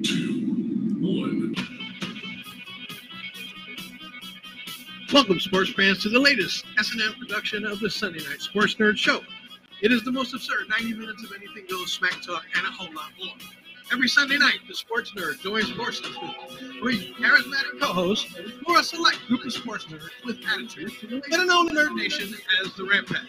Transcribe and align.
two, 0.00 0.96
one. 1.00 1.54
Welcome, 5.12 5.40
sports 5.40 5.72
fans, 5.72 6.02
to 6.02 6.08
the 6.08 6.18
latest 6.18 6.64
S&M 6.78 7.14
production 7.18 7.66
of 7.66 7.80
the 7.80 7.90
Sunday 7.90 8.24
Night 8.24 8.40
Sports 8.40 8.76
Nerd 8.76 8.96
Show. 8.96 9.20
It 9.82 9.92
is 9.92 10.02
the 10.04 10.12
most 10.12 10.32
absurd 10.32 10.68
90 10.70 10.94
minutes 10.94 11.24
of 11.24 11.32
anything 11.36 11.66
goes, 11.68 11.92
smack 11.92 12.22
talk, 12.22 12.44
and 12.56 12.66
a 12.66 12.70
whole 12.70 12.94
lot 12.94 13.10
more. 13.18 13.34
Every 13.92 14.08
Sunday 14.08 14.38
night, 14.38 14.60
the 14.66 14.74
sports 14.74 15.12
nerd 15.12 15.40
joins 15.40 15.70
forces 15.72 16.16
with 16.82 17.02
charismatic 17.16 17.78
co-hosts 17.78 18.34
or 18.66 18.78
a 18.78 18.82
select 18.82 19.18
group 19.26 19.44
of 19.44 19.52
sports 19.52 19.84
nerds 19.84 20.08
with 20.24 20.38
attitude 20.50 21.22
are 21.30 21.44
known 21.44 21.68
in 21.68 21.76
Nerd 21.76 21.94
Nation 21.94 22.34
as 22.64 22.72
the 22.74 23.04
Pack. 23.06 23.26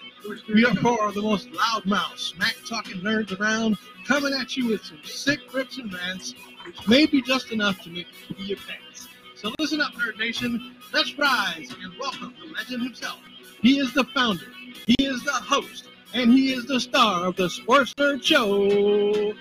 We 0.54 0.64
are 0.64 0.74
four 0.76 1.06
of 1.06 1.16
the 1.16 1.22
most 1.22 1.50
loudmouth, 1.52 2.18
smack-talking 2.18 3.02
nerds 3.02 3.38
around, 3.38 3.78
coming 4.08 4.34
at 4.34 4.56
you 4.56 4.68
with 4.68 4.86
some 4.86 5.00
sick 5.04 5.54
rips 5.54 5.78
and 5.80 5.94
rants, 5.94 6.34
which 6.66 6.88
may 6.88 7.06
be 7.06 7.22
just 7.22 7.52
enough 7.52 7.82
to 7.84 7.90
make 7.90 8.08
you 8.30 8.36
pee 8.36 8.44
your 8.44 8.58
pants. 8.58 9.08
So 9.36 9.52
listen 9.60 9.82
up, 9.82 9.94
Nerd 9.94 10.18
Nation. 10.18 10.76
Let's 10.94 11.18
rise 11.18 11.74
and 11.82 11.94
welcome 12.00 12.34
the 12.40 12.54
legend 12.54 12.84
himself. 12.84 13.20
He 13.62 13.80
is 13.80 13.94
the 13.94 14.04
founder, 14.14 14.46
he 14.86 14.96
is 15.00 15.24
the 15.24 15.32
host, 15.32 15.88
and 16.14 16.32
he 16.32 16.54
is 16.54 16.66
the 16.66 16.80
star 16.80 17.26
of 17.26 17.36
the 17.36 17.50
Sports 17.50 17.94
Nerd 17.96 18.24
Show. 18.24 19.34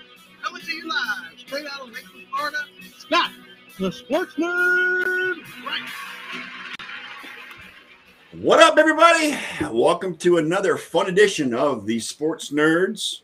Coming 0.43 0.61
to 0.61 0.71
you 0.71 0.87
live, 0.87 1.39
straight 1.39 1.65
out 1.67 1.81
of 1.81 1.93
Lakeland, 1.93 2.27
Florida, 2.35 2.57
Scott, 2.97 3.31
the 3.79 3.91
Sports 3.91 4.35
Nerd. 4.35 5.35
Right. 5.65 5.89
What 8.33 8.59
up, 8.59 8.77
everybody? 8.77 9.37
Welcome 9.71 10.17
to 10.17 10.37
another 10.37 10.75
fun 10.77 11.07
edition 11.07 11.53
of 11.53 11.85
the 11.85 11.99
Sports 11.99 12.49
Nerds. 12.49 13.21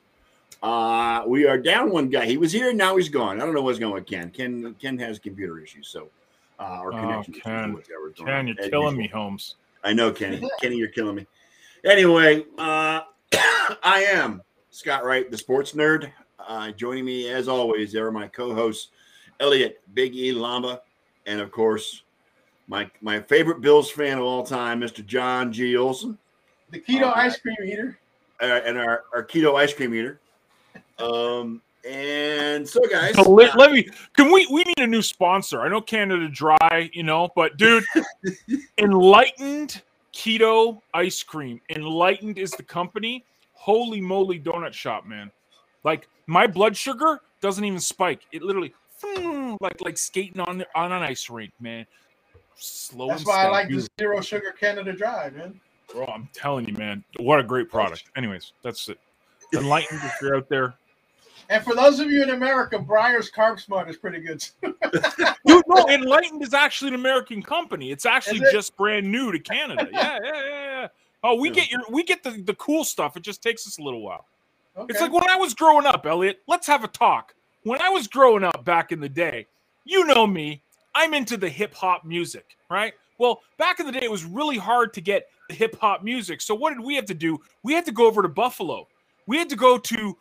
Uh, 0.61 1.23
we 1.25 1.45
are 1.45 1.57
down 1.57 1.89
one 1.89 2.09
guy. 2.09 2.25
He 2.25 2.37
was 2.37 2.51
here, 2.51 2.69
and 2.69 2.77
now 2.77 2.97
he's 2.97 3.09
gone. 3.09 3.39
I 3.41 3.45
don't 3.45 3.53
know 3.53 3.61
what's 3.61 3.79
going 3.79 3.91
on 3.91 3.95
with 3.95 4.05
Ken. 4.07 4.29
Ken 4.29 4.75
Ken 4.81 4.97
has 4.99 5.17
computer 5.19 5.59
issues, 5.59 5.87
so 5.87 6.09
uh, 6.59 6.79
or 6.81 6.93
Oh, 6.93 6.99
connection 6.99 7.33
issues, 7.35 7.43
Ken. 7.43 7.73
whatever's 7.73 8.13
going 8.15 8.27
Ken, 8.27 8.35
on. 8.39 8.47
you're 8.47 8.59
As 8.61 8.69
killing 8.69 8.97
me. 8.97 9.07
Holmes. 9.07 9.55
I 9.83 9.93
know, 9.93 10.11
Kenny. 10.11 10.45
Kenny, 10.61 10.75
you're 10.75 10.89
killing 10.89 11.15
me. 11.15 11.27
Anyway, 11.85 12.43
uh, 12.57 13.01
I 13.83 14.05
am 14.11 14.41
Scott 14.69 15.05
Wright, 15.05 15.31
the 15.31 15.37
Sports 15.37 15.71
Nerd. 15.71 16.11
Uh, 16.45 16.71
joining 16.71 17.05
me, 17.05 17.29
as 17.29 17.47
always, 17.47 17.93
there 17.93 18.05
are 18.07 18.11
my 18.11 18.27
co-hosts, 18.27 18.89
Eliot 19.39 19.79
Big 19.93 20.13
E 20.15 20.33
Lamba, 20.33 20.79
and 21.25 21.39
of 21.39 21.51
course, 21.51 22.03
my 22.67 22.89
my 23.01 23.21
favorite 23.21 23.61
Bills 23.61 23.89
fan 23.89 24.17
of 24.17 24.25
all 24.25 24.43
time, 24.43 24.81
Mr. 24.81 25.05
John 25.05 25.53
G. 25.53 25.77
Olson. 25.77 26.17
The 26.71 26.81
keto 26.81 27.15
ice 27.15 27.37
cream 27.39 27.55
eater. 27.65 27.97
uh, 28.41 28.45
and 28.65 28.77
our, 28.77 29.05
our 29.13 29.23
keto 29.25 29.55
ice 29.55 29.73
cream 29.73 29.93
eater. 29.95 30.19
Um, 30.99 31.61
and 31.87 32.67
so, 32.67 32.81
guys, 32.89 33.15
So 33.15 33.23
let, 33.23 33.55
uh, 33.55 33.57
let 33.57 33.71
me. 33.71 33.87
Can 34.13 34.31
we? 34.31 34.45
We 34.51 34.63
need 34.63 34.79
a 34.79 34.87
new 34.87 35.01
sponsor. 35.01 35.61
I 35.61 35.69
know 35.69 35.81
Canada 35.81 36.27
Dry, 36.27 36.89
you 36.93 37.03
know, 37.03 37.29
but 37.35 37.57
dude, 37.57 37.85
enlightened 38.77 39.81
keto 40.13 40.81
ice 40.93 41.23
cream. 41.23 41.61
Enlightened 41.69 42.37
is 42.37 42.51
the 42.51 42.63
company. 42.63 43.23
Holy 43.53 44.01
moly, 44.01 44.39
donut 44.39 44.73
shop, 44.73 45.05
man! 45.05 45.31
Like 45.83 46.09
my 46.27 46.47
blood 46.47 46.75
sugar 46.75 47.21
doesn't 47.41 47.63
even 47.63 47.79
spike. 47.79 48.21
It 48.33 48.41
literally, 48.41 48.73
hmm, 49.01 49.55
like 49.61 49.79
like 49.81 49.97
skating 49.97 50.41
on 50.41 50.63
on 50.75 50.91
an 50.91 51.01
ice 51.01 51.29
rink, 51.29 51.53
man. 51.61 51.85
Slow. 52.55 53.07
That's 53.07 53.21
and 53.21 53.27
why 53.27 53.45
I 53.45 53.49
like 53.49 53.69
the 53.69 53.87
zero 53.97 54.19
sugar 54.19 54.53
Canada 54.59 54.91
Dry, 54.91 55.29
man. 55.29 55.59
Bro, 55.91 56.07
I'm 56.07 56.29
telling 56.33 56.67
you, 56.67 56.73
man, 56.73 57.03
what 57.17 57.39
a 57.39 57.43
great 57.43 57.69
product. 57.69 58.03
Anyways, 58.15 58.53
that's 58.63 58.89
it. 58.89 58.99
Enlightened, 59.53 60.01
if 60.03 60.13
you're 60.21 60.35
out 60.35 60.47
there, 60.49 60.75
And 61.49 61.63
for 61.63 61.75
those 61.75 61.99
of 61.99 62.11
you 62.11 62.21
in 62.21 62.29
America, 62.29 62.77
Breyers 62.77 63.31
CarbSmart 63.31 63.89
is 63.89 63.97
pretty 63.97 64.19
good. 64.19 64.45
Dude, 64.61 64.75
no, 65.67 65.87
Enlightened 65.89 66.43
is 66.43 66.53
actually 66.53 66.89
an 66.89 66.95
American 66.95 67.41
company. 67.41 67.91
It's 67.91 68.05
actually 68.05 68.41
it? 68.41 68.51
just 68.51 68.77
brand 68.77 69.11
new 69.11 69.31
to 69.31 69.39
Canada. 69.39 69.87
Yeah, 69.99 70.19
yeah, 70.23 70.31
yeah, 70.33 70.81
yeah. 70.81 70.87
Oh, 71.23 71.35
we 71.35 71.49
get 71.49 71.69
your 71.69 71.81
we 71.89 72.03
get 72.03 72.23
the, 72.23 72.41
the 72.45 72.53
cool 72.53 72.85
stuff. 72.85 73.17
It 73.17 73.23
just 73.23 73.41
takes 73.41 73.67
us 73.67 73.79
a 73.79 73.81
little 73.81 74.01
while. 74.01 74.25
Okay. 74.77 74.85
It's 74.89 75.01
like 75.01 75.11
when 75.11 75.27
I 75.29 75.35
was 75.35 75.53
growing 75.53 75.85
up, 75.85 76.05
Eliot. 76.05 76.41
Let's 76.47 76.67
have 76.67 76.83
a 76.83 76.87
talk. 76.87 77.33
When 77.63 77.81
I 77.81 77.89
was 77.89 78.07
growing 78.07 78.43
up 78.43 78.63
back 78.63 78.91
in 78.91 79.01
the 79.01 79.09
day, 79.09 79.47
you 79.83 80.05
know 80.05 80.27
me, 80.27 80.61
I'm 80.95 81.13
into 81.13 81.35
the 81.35 81.49
hip 81.49 81.73
hop 81.73 82.05
music, 82.05 82.55
right? 82.69 82.93
Well, 83.17 83.41
back 83.57 83.79
in 83.79 83.85
the 83.85 83.91
day, 83.91 84.03
it 84.03 84.11
was 84.11 84.23
really 84.23 84.57
hard 84.57 84.93
to 84.93 85.01
get 85.01 85.27
the 85.49 85.55
hip 85.55 85.75
hop 85.81 86.03
music. 86.03 86.39
So 86.41 86.55
what 86.55 86.73
did 86.73 86.83
we 86.83 86.95
have 86.95 87.05
to 87.05 87.13
do? 87.13 87.39
We 87.63 87.73
had 87.73 87.85
to 87.87 87.91
go 87.91 88.05
over 88.05 88.21
to 88.21 88.29
Buffalo. 88.29 88.87
We 89.27 89.37
had 89.37 89.49
to 89.49 89.55
go 89.55 89.77
to 89.77 90.17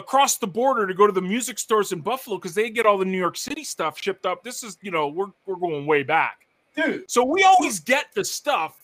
across 0.00 0.38
the 0.38 0.46
border 0.46 0.86
to 0.86 0.94
go 0.94 1.06
to 1.06 1.12
the 1.12 1.22
music 1.22 1.58
stores 1.58 1.92
in 1.92 2.00
Buffalo 2.00 2.36
because 2.38 2.54
they 2.54 2.70
get 2.70 2.86
all 2.86 2.98
the 2.98 3.04
New 3.04 3.18
York 3.18 3.36
City 3.36 3.62
stuff 3.62 4.00
shipped 4.00 4.26
up. 4.26 4.42
This 4.42 4.62
is, 4.64 4.76
you 4.82 4.90
know, 4.90 5.08
we're 5.08 5.26
we're 5.46 5.56
going 5.56 5.86
way 5.86 6.02
back. 6.02 6.46
dude, 6.74 7.08
So 7.10 7.24
we 7.24 7.44
always 7.44 7.78
get 7.80 8.06
the 8.14 8.24
stuff, 8.24 8.76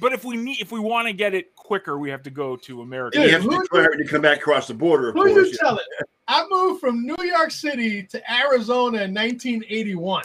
but 0.00 0.12
if 0.12 0.24
we 0.24 0.36
need 0.36 0.60
if 0.60 0.72
we 0.72 0.80
want 0.80 1.06
to 1.08 1.12
get 1.12 1.34
it 1.34 1.54
quicker, 1.56 1.98
we 1.98 2.08
have 2.10 2.22
to 2.22 2.30
go 2.30 2.56
to 2.56 2.80
America. 2.82 3.18
you 3.20 3.30
have 3.30 3.42
to 3.42 3.48
who- 3.50 3.62
declare 3.62 3.90
to 3.90 4.04
come 4.06 4.22
back 4.22 4.38
across 4.38 4.68
the 4.68 4.74
border. 4.74 5.10
Of 5.10 5.14
who 5.16 5.24
course. 5.34 5.48
you 5.50 5.58
telling? 5.58 5.84
I 6.28 6.46
moved 6.48 6.80
from 6.80 7.04
New 7.04 7.22
York 7.24 7.50
City 7.50 8.04
to 8.04 8.32
Arizona 8.32 9.02
in 9.02 9.12
1981. 9.14 10.24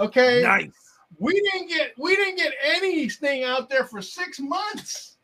Okay, 0.00 0.42
Nice. 0.42 0.70
we 1.18 1.32
didn't 1.32 1.68
get 1.68 1.92
we 1.98 2.14
didn't 2.14 2.36
get 2.36 2.52
anything 2.62 3.42
out 3.44 3.68
there 3.68 3.84
for 3.84 4.00
six 4.00 4.38
months. 4.38 5.16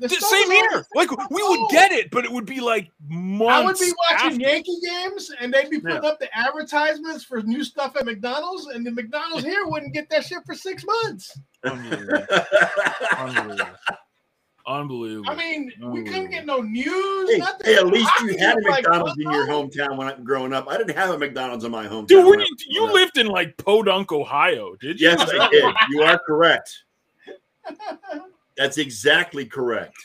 The 0.00 0.08
The 0.08 0.14
same 0.16 0.50
here. 0.50 0.86
Like 0.94 1.10
we 1.30 1.42
would 1.42 1.70
get 1.70 1.92
it, 1.92 2.10
but 2.10 2.24
it 2.24 2.30
would 2.30 2.46
be 2.46 2.60
like 2.60 2.90
months. 3.08 3.54
I 3.54 3.64
would 3.64 3.78
be 3.78 3.92
watching 4.10 4.32
after. 4.32 4.40
Yankee 4.40 4.78
games 4.84 5.30
and 5.40 5.52
they'd 5.52 5.70
be 5.70 5.80
putting 5.80 6.04
up 6.04 6.18
the 6.20 6.28
advertisements 6.36 7.24
for 7.24 7.42
new 7.42 7.64
stuff 7.64 7.96
at 7.96 8.04
McDonald's, 8.04 8.66
and 8.66 8.86
the 8.86 8.92
McDonald's 8.92 9.44
here 9.44 9.66
wouldn't 9.66 9.94
get 9.94 10.08
that 10.10 10.24
shit 10.24 10.38
for 10.46 10.54
six 10.54 10.84
months. 10.84 11.38
Unbelievable. 11.64 12.26
Unbelievable. 13.18 13.66
Unbelievable. 14.68 15.30
I 15.30 15.34
mean, 15.34 15.72
we 15.80 16.02
couldn't 16.02 16.30
get 16.30 16.44
no 16.44 16.60
news, 16.60 17.30
hey, 17.30 17.38
nothing. 17.38 17.60
hey, 17.64 17.76
at 17.76 17.86
least 17.86 18.10
you 18.20 18.36
had 18.36 18.52
a 18.52 18.56
was 18.56 18.64
like 18.66 18.84
McDonald's 18.84 19.16
in 19.16 19.30
your 19.30 19.46
hometown 19.48 19.96
when 19.96 20.08
I 20.08 20.12
was 20.12 20.20
growing 20.22 20.52
up. 20.52 20.68
I 20.68 20.76
didn't 20.76 20.94
have 20.94 21.08
a 21.08 21.18
McDonald's 21.18 21.64
in 21.64 21.70
my 21.70 21.86
hometown. 21.86 22.08
Dude, 22.08 22.26
when 22.26 22.30
when 22.38 22.40
I 22.40 22.44
you, 22.44 22.56
you 22.68 22.92
lived 22.92 23.16
in 23.16 23.28
like 23.28 23.56
Podunk, 23.56 24.12
Ohio, 24.12 24.76
did 24.76 25.00
you? 25.00 25.08
Yes, 25.08 25.22
I 25.22 25.48
did. 25.48 25.74
You 25.88 26.02
are 26.02 26.18
correct. 26.18 26.84
That's 28.58 28.76
exactly 28.76 29.46
correct. 29.46 29.96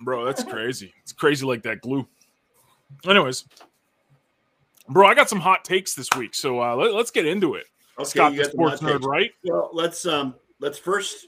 Bro, 0.00 0.24
that's 0.26 0.42
crazy. 0.42 0.92
It's 1.02 1.12
crazy 1.12 1.46
like 1.46 1.62
that 1.62 1.80
glue. 1.80 2.06
Anyways, 3.06 3.44
bro, 4.88 5.06
I 5.06 5.14
got 5.14 5.28
some 5.28 5.40
hot 5.40 5.64
takes 5.64 5.94
this 5.94 6.08
week, 6.16 6.34
so 6.34 6.60
uh, 6.60 6.74
let, 6.74 6.92
us 6.94 7.10
get 7.12 7.26
into 7.26 7.54
it. 7.54 7.64
Okay, 7.98 8.08
Scott, 8.08 8.32
you 8.32 8.38
the 8.38 8.44
got 8.44 8.52
sports 8.52 8.82
nerd, 8.82 9.04
right? 9.04 9.30
Well, 9.44 9.70
let's 9.72 10.04
um 10.04 10.34
let's 10.60 10.78
first 10.78 11.26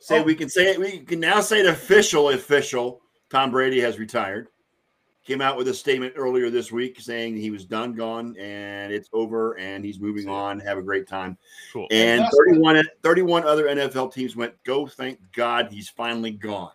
say 0.00 0.20
Oh. 0.20 0.22
we 0.24 0.34
can 0.34 0.48
say 0.48 0.72
it. 0.72 0.80
We 0.80 0.98
can 0.98 1.20
now 1.20 1.40
say 1.40 1.62
the 1.62 1.70
official 1.70 2.30
official. 2.30 3.00
Tom 3.30 3.52
Brady 3.52 3.80
has 3.80 3.98
retired. 3.98 4.48
Came 5.30 5.40
out 5.40 5.56
with 5.56 5.68
a 5.68 5.74
statement 5.74 6.14
earlier 6.16 6.50
this 6.50 6.72
week 6.72 6.98
saying 7.00 7.36
he 7.36 7.52
was 7.52 7.64
done, 7.64 7.92
gone, 7.94 8.36
and 8.36 8.92
it's 8.92 9.08
over, 9.12 9.56
and 9.60 9.84
he's 9.84 10.00
moving 10.00 10.28
on. 10.28 10.58
Have 10.58 10.76
a 10.76 10.82
great 10.82 11.06
time. 11.06 11.38
Cool. 11.72 11.86
And 11.92 12.22
That's 12.22 12.36
31, 12.48 12.82
31 13.04 13.44
other 13.44 13.66
NFL 13.66 14.12
teams 14.12 14.34
went, 14.34 14.52
go, 14.64 14.88
thank 14.88 15.20
God 15.30 15.68
he's 15.70 15.88
finally 15.88 16.32
gone. 16.32 16.72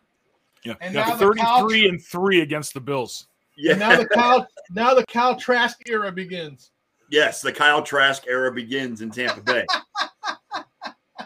Yeah, 0.63 0.75
And 0.79 0.93
yeah 0.95 1.03
now 1.05 1.15
the 1.15 1.25
33 1.25 1.41
Kyle- 1.43 1.89
and 1.89 2.01
3 2.01 2.39
against 2.43 2.73
the 2.73 2.79
Bills. 2.79 3.27
And 3.69 3.77
now 3.77 3.97
the 3.97 4.07
Kyle 4.07 4.47
now 4.69 4.93
the 4.93 5.05
Kyle 5.05 5.35
Trask 5.35 5.77
era 5.89 6.09
begins. 6.09 6.71
yes, 7.11 7.41
the 7.41 7.51
Kyle 7.51 7.81
Trask 7.83 8.23
era 8.25 8.53
begins 8.53 9.01
in 9.01 9.11
Tampa 9.11 9.41
Bay. 9.41 9.65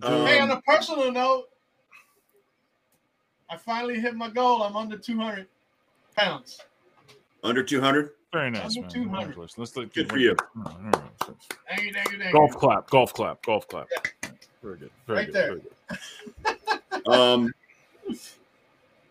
hey, 0.00 0.38
on 0.38 0.48
Um, 0.48 0.58
a 0.58 0.62
personal 0.62 1.10
note, 1.10 1.46
I 3.50 3.56
finally 3.56 3.98
hit 3.98 4.14
my 4.14 4.30
goal. 4.30 4.62
I'm 4.62 4.76
under 4.76 4.96
200 4.96 5.48
pounds. 6.16 6.60
under 7.44 7.62
200. 7.62 8.10
Very 8.32 8.50
nice, 8.50 8.64
Under 8.76 8.80
man. 8.82 8.90
200. 8.90 9.10
Congratulations. 9.18 9.58
Let's 9.58 9.76
let 9.76 9.92
Good 9.92 10.08
for 10.08 10.16
you. 10.18 10.34
Thank 10.64 11.82
you, 11.82 11.92
thank 11.92 12.12
you, 12.12 12.18
thank 12.18 12.32
Golf 12.32 12.52
you. 12.52 12.58
clap, 12.58 12.88
golf 12.88 13.12
clap, 13.12 13.42
golf 13.44 13.68
clap. 13.68 13.88
Very 14.62 14.78
good. 14.78 14.90
Very 15.06 15.18
Right 15.18 15.26
good. 15.26 15.34
there. 15.34 15.48
Very 15.48 15.60
good. 15.60 16.58
Um, 17.12 17.52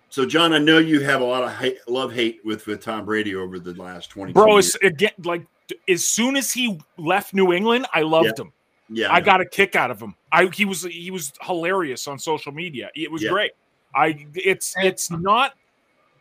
so, 0.09 0.25
John, 0.25 0.53
I 0.53 0.57
know 0.59 0.77
you 0.77 1.01
have 1.01 1.19
a 1.21 1.25
lot 1.25 1.43
of 1.43 1.53
hate, 1.57 1.79
love 1.87 2.13
hate 2.13 2.39
with, 2.45 2.65
with 2.67 2.81
Tom 2.83 3.05
Brady 3.05 3.35
over 3.35 3.59
the 3.59 3.73
last 3.73 4.09
20 4.11 4.31
Bro, 4.33 4.53
years. 4.53 4.75
it's, 4.75 4.83
again, 4.85 5.11
like 5.23 5.45
as 5.89 6.07
soon 6.07 6.35
as 6.37 6.51
he 6.51 6.79
left 6.97 7.33
New 7.33 7.51
England, 7.53 7.85
I 7.93 8.01
loved 8.03 8.39
him. 8.39 8.51
Yeah, 8.89 9.11
I 9.11 9.19
know. 9.19 9.25
got 9.25 9.41
a 9.41 9.45
kick 9.45 9.75
out 9.75 9.89
of 9.91 10.01
him. 10.01 10.15
I 10.31 10.45
he 10.47 10.65
was 10.65 10.83
he 10.83 11.11
was 11.11 11.31
hilarious 11.41 12.07
on 12.07 12.19
social 12.19 12.51
media. 12.51 12.89
It 12.95 13.09
was 13.11 13.23
Yeah. 13.23 13.29
great. 13.31 13.51
I 13.95 14.25
it's 14.35 14.75
And- 14.75 14.85
it's 14.87 15.09
not 15.11 15.53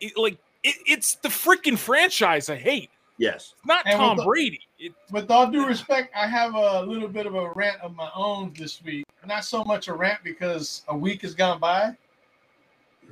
it, 0.00 0.16
like 0.16 0.38
it, 0.62 0.76
it's 0.86 1.14
the 1.16 1.28
freaking 1.28 1.76
franchise 1.78 2.48
I 2.50 2.56
hate. 2.56 2.90
yes. 3.18 3.54
It's 3.58 3.66
not 3.66 3.86
And 3.86 3.96
Tom 3.96 4.16
with 4.16 4.24
the- 4.24 4.28
Brady. 4.28 4.60
It, 4.78 4.92
With 5.10 5.30
all 5.30 5.46
due 5.50 5.66
respect, 5.66 6.10
I 6.16 6.26
have 6.26 6.54
a 6.54 6.82
little 6.82 7.08
bit 7.08 7.26
of 7.26 7.34
a 7.34 7.50
rant 7.52 7.80
of 7.82 7.94
my 7.94 8.08
own 8.14 8.52
this 8.56 8.82
week. 8.82 9.04
Not 9.26 9.44
so 9.44 9.62
much 9.64 9.88
a 9.88 9.92
rant 9.94 10.20
because 10.24 10.82
a 10.88 10.96
week 10.96 11.20
has 11.22 11.34
gone 11.34 11.60
by, 11.60 11.94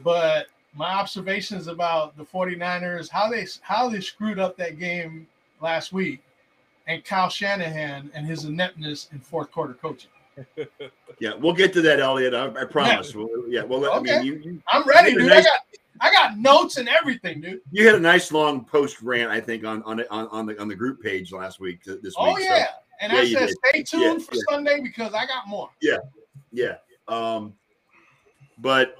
but 0.02 0.46
my 0.74 0.88
observations 0.94 1.66
about 1.66 2.16
the 2.16 2.24
49ers, 2.24 3.10
how 3.10 3.28
they 3.30 3.46
how 3.60 3.88
they 3.88 4.00
screwed 4.00 4.38
up 4.38 4.56
that 4.56 4.78
game 4.78 5.26
last 5.60 5.92
week 5.92 6.22
and 6.86 7.04
Kyle 7.04 7.28
Shanahan 7.28 8.10
and 8.14 8.24
his 8.26 8.44
ineptness 8.44 9.08
in 9.12 9.18
fourth 9.20 9.50
quarter 9.52 9.74
coaching. 9.74 10.10
Yeah, 11.20 11.34
we'll 11.34 11.52
get 11.52 11.72
to 11.72 11.82
that, 11.82 11.98
Eliot. 11.98 12.32
I, 12.32 12.46
I 12.60 12.64
promise. 12.64 13.12
Yeah. 13.12 13.16
We'll, 13.20 13.48
yeah, 13.48 13.62
well, 13.64 13.84
I 13.86 13.96
Okay. 13.98 14.18
mean, 14.18 14.24
you, 14.26 14.34
you 14.36 14.62
I'm 14.68 14.84
ready, 14.86 15.10
You 15.10 15.18
had 15.18 15.30
a 15.30 15.30
dude. 15.30 15.32
I 15.32 15.42
got 15.42 15.60
I 16.00 16.10
got 16.12 16.38
notes 16.38 16.76
and 16.76 16.88
everything, 16.88 17.40
dude. 17.40 17.60
you 17.70 17.86
had 17.86 17.94
a 17.96 18.00
nice 18.00 18.30
long 18.32 18.64
post 18.64 19.02
rant, 19.02 19.30
I 19.30 19.40
think, 19.40 19.64
on 19.64 19.82
on 19.84 20.00
on, 20.10 20.28
on 20.28 20.46
the 20.46 20.60
on 20.60 20.68
the 20.68 20.74
group 20.74 21.02
page 21.02 21.32
last 21.32 21.60
week. 21.60 21.82
th- 21.84 22.00
This 22.02 22.14
Oh 22.16 22.34
week. 22.34 22.46
so- 22.48 22.54
yeah. 22.54 22.66
And 23.00 23.12
Yeah, 23.12 23.18
I 23.20 23.32
said 23.32 23.50
stay 23.66 23.82
tuned 23.84 24.20
Yeah, 24.20 24.26
for 24.26 24.34
yeah. 24.34 24.42
Sunday 24.50 24.80
because 24.82 25.14
I 25.14 25.24
got 25.26 25.46
more. 25.46 25.70
Yeah. 25.80 25.98
Yeah. 26.50 26.76
Um, 27.06 27.54
but 28.58 28.96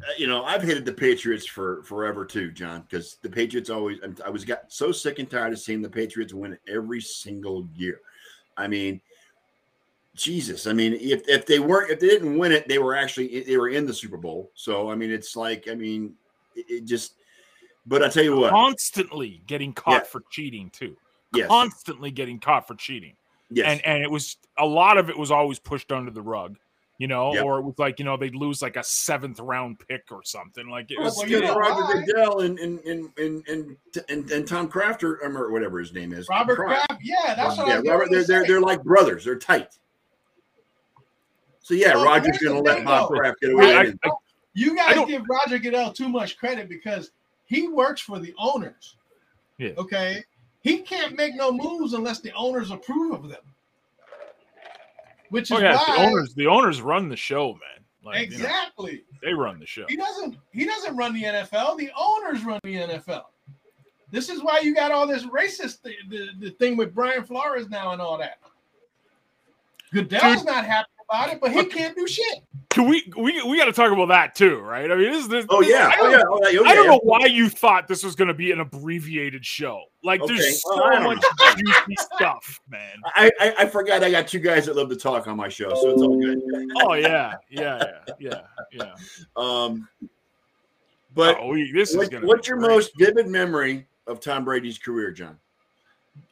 uh, 0.00 0.12
you 0.16 0.26
know, 0.28 0.44
I've 0.44 0.62
hated 0.62 0.84
the 0.84 0.92
Patriots 0.92 1.44
for 1.44 1.82
forever 1.82 2.24
too, 2.24 2.52
John, 2.52 2.82
because 2.82 3.16
the 3.22 3.28
Patriots 3.28 3.68
always. 3.68 3.98
I 4.24 4.30
was 4.30 4.44
got 4.44 4.72
so 4.72 4.92
sick 4.92 5.18
and 5.18 5.28
tired 5.28 5.52
of 5.52 5.58
seeing 5.58 5.82
the 5.82 5.90
Patriots 5.90 6.32
win 6.32 6.56
every 6.68 7.00
single 7.00 7.68
year. 7.74 8.00
I 8.56 8.66
mean, 8.68 9.00
Jesus. 10.22 10.66
I 10.66 10.72
mean, 10.72 10.94
if 10.94 11.28
if 11.28 11.46
they 11.46 11.58
weren't, 11.58 11.90
if 11.90 12.00
they 12.00 12.08
didn't 12.08 12.38
win 12.38 12.52
it, 12.52 12.68
they 12.68 12.78
were 12.78 12.94
actually 12.94 13.42
they 13.42 13.56
were 13.56 13.68
in 13.68 13.86
the 13.86 13.94
Super 13.94 14.16
Bowl. 14.16 14.50
So 14.54 14.90
I 14.90 14.94
mean, 14.94 15.10
it's 15.10 15.36
like, 15.36 15.68
I 15.70 15.74
mean, 15.74 16.14
it, 16.54 16.66
it 16.68 16.84
just. 16.84 17.14
But 17.86 18.02
I 18.02 18.08
tell 18.08 18.22
you 18.24 18.36
what, 18.36 18.50
Constantly 18.50 19.42
getting 19.46 19.72
caught 19.72 20.02
Yeah. 20.02 20.04
for 20.04 20.22
cheating 20.30 20.70
too. 20.70 20.96
yes, 21.34 21.48
Constantly 21.48 22.10
getting 22.10 22.38
caught 22.38 22.66
for 22.68 22.74
cheating. 22.74 23.14
yes, 23.50 23.66
and 23.66 23.84
and 23.84 24.02
it 24.02 24.10
was 24.10 24.36
a 24.58 24.66
lot 24.66 24.98
of 24.98 25.08
it 25.10 25.18
was 25.18 25.30
always 25.30 25.58
pushed 25.58 25.90
under 25.90 26.10
the 26.10 26.22
rug 26.22 26.56
you 26.98 27.06
know 27.08 27.32
Yep. 27.32 27.44
or 27.46 27.58
it 27.60 27.62
was 27.62 27.74
like 27.78 27.98
you 27.98 28.04
know 28.04 28.18
they'd 28.18 28.34
lose 28.34 28.60
like 28.60 28.76
a 28.76 28.84
seventh 28.84 29.40
round 29.40 29.78
pick 29.88 30.02
or 30.12 30.22
something 30.22 30.68
like 30.68 30.90
it 30.90 30.98
Oh, 31.00 31.04
was 31.04 31.16
well, 31.16 31.26
Yeah, 31.28 31.38
you 31.38 31.44
know 31.46 31.54
Roger 31.56 31.82
why? 31.82 32.04
Goodell 32.04 32.40
and 32.40 32.58
and 32.58 32.78
and 32.80 33.08
and 33.16 33.48
and, 33.48 33.76
and, 34.10 34.30
and 34.30 34.46
Tom 34.46 34.68
Crafter, 34.68 35.24
um, 35.24 35.34
or 35.36 35.50
whatever 35.50 35.78
his 35.78 35.94
name 35.94 36.12
is, 36.12 36.28
Robert 36.28 36.56
Kraft. 36.56 36.88
Kraft, 36.88 37.02
yeah, 37.02 37.34
that's 37.34 37.56
what 37.56 37.68
yeah, 37.68 37.74
I 37.76 37.78
was 37.80 37.88
Robert, 37.88 38.08
they're, 38.10 38.24
they're, 38.24 38.46
they're 38.46 38.60
like 38.60 38.82
brothers. 38.84 39.24
They're 39.24 39.38
tight. 39.38 39.78
So 41.70 41.76
yeah, 41.76 41.94
Well, 41.94 42.06
Roger's 42.06 42.38
going 42.38 42.56
to 42.56 42.62
let 42.68 42.84
Bob. 42.84 43.10
Kraft 43.10 43.40
get 43.40 43.52
away. 43.52 43.76
I, 43.76 43.82
with. 43.84 43.98
I, 44.04 44.10
You 44.54 44.72
I 44.72 44.94
guys 44.94 45.06
give 45.06 45.22
Roger 45.30 45.56
Goodell 45.60 45.92
too 45.92 46.08
much 46.08 46.36
credit 46.36 46.68
because 46.68 47.12
he 47.44 47.68
works 47.68 48.00
for 48.00 48.18
the 48.18 48.34
owners. 48.36 48.96
Yeah. 49.56 49.70
Okay. 49.78 50.24
He 50.62 50.78
can't 50.78 51.16
make 51.16 51.36
no 51.36 51.52
moves 51.52 51.92
unless 51.92 52.18
the 52.18 52.32
owners 52.32 52.72
approve 52.72 53.12
of 53.12 53.28
them. 53.28 53.42
Which 55.28 55.52
is 55.52 55.58
oh 55.58 55.60
yeah 55.60 55.76
why 55.76 55.96
the 55.96 56.02
owners 56.02 56.34
the 56.34 56.48
owners 56.48 56.82
run 56.82 57.08
the 57.08 57.16
show 57.16 57.52
man 57.52 57.84
like 58.04 58.32
you 58.32 58.38
know, 58.38 58.44
exactly. 58.46 59.04
they 59.22 59.32
run 59.32 59.60
the 59.60 59.66
show 59.66 59.84
He 59.88 59.94
doesn't 59.94 60.36
he 60.50 60.64
doesn't 60.64 60.96
run 60.96 61.14
the 61.14 61.22
NFL. 61.22 61.78
The 61.78 61.92
owners 61.96 62.44
run 62.44 62.58
the 62.64 62.74
NFL. 62.74 63.26
This 64.10 64.28
is 64.28 64.42
why 64.42 64.58
you 64.58 64.74
got 64.74 64.90
all 64.90 65.06
this 65.06 65.22
racist 65.22 65.84
th- 65.84 65.98
the, 66.08 66.30
the 66.40 66.50
thing 66.50 66.76
with 66.76 66.92
Brian 66.92 67.22
Flores 67.22 67.68
now 67.70 67.92
and 67.92 68.02
all 68.02 68.18
that. 68.18 68.40
Goodell's 69.92 70.38
Dude. 70.38 70.46
not 70.46 70.66
happy 70.66 70.88
about 71.10 71.32
it, 71.32 71.40
but 71.40 71.52
he 71.52 71.64
can't 71.64 71.96
do 71.96 72.06
shit. 72.06 72.42
Can 72.70 72.88
we 72.88 73.12
we 73.16 73.42
we 73.42 73.56
got 73.56 73.64
to 73.64 73.72
talk 73.72 73.90
about 73.90 74.06
that 74.08 74.36
too 74.36 74.60
right 74.60 74.92
i 74.92 74.94
mean 74.94 75.10
this, 75.10 75.26
this 75.26 75.44
Oh 75.48 75.60
this- 75.60 75.70
yeah, 75.70 75.88
I 75.92 75.96
oh 75.98 76.02
don't, 76.04 76.12
yeah, 76.12 76.22
oh, 76.28 76.48
yeah, 76.50 76.60
oh, 76.60 76.64
I 76.66 76.74
don't 76.74 76.84
yeah. 76.84 76.90
know 76.92 77.00
why 77.02 77.26
you 77.26 77.48
thought 77.48 77.88
this 77.88 78.04
was 78.04 78.14
going 78.14 78.28
to 78.28 78.34
be 78.34 78.52
an 78.52 78.60
abbreviated 78.60 79.44
show. 79.44 79.82
Like, 80.04 80.20
Okay, 80.20 80.34
there's 80.36 80.62
so 80.62 80.84
I 80.84 80.94
don't 81.00 81.04
much 81.04 81.24
juicy 81.58 81.96
stuff, 82.14 82.60
man. 82.70 82.96
I, 83.06 83.28
I 83.40 83.54
I 83.60 83.66
forgot 83.66 84.04
I 84.04 84.10
got 84.12 84.28
two 84.28 84.38
guys 84.38 84.66
that 84.66 84.76
love 84.76 84.88
to 84.90 84.96
talk 84.96 85.26
on 85.26 85.36
my 85.36 85.48
show, 85.48 85.70
so 85.70 85.90
it's 85.90 86.00
all 86.02 86.20
good. 86.20 86.38
Oh 86.76 86.94
yeah, 86.94 87.34
yeah, 87.50 87.82
yeah, 88.20 88.20
yeah, 88.20 88.40
yeah. 88.72 88.94
Um, 89.36 89.88
but 91.14 91.38
oh, 91.40 91.48
we, 91.48 91.72
this 91.72 91.92
is 91.92 92.08
gonna. 92.08 92.24
what's 92.24 92.46
your 92.46 92.58
great. 92.58 92.70
most 92.70 92.92
vivid 92.96 93.26
memory 93.26 93.86
of 94.06 94.20
Tom 94.20 94.44
Brady's 94.44 94.78
career, 94.78 95.10
John? 95.10 95.36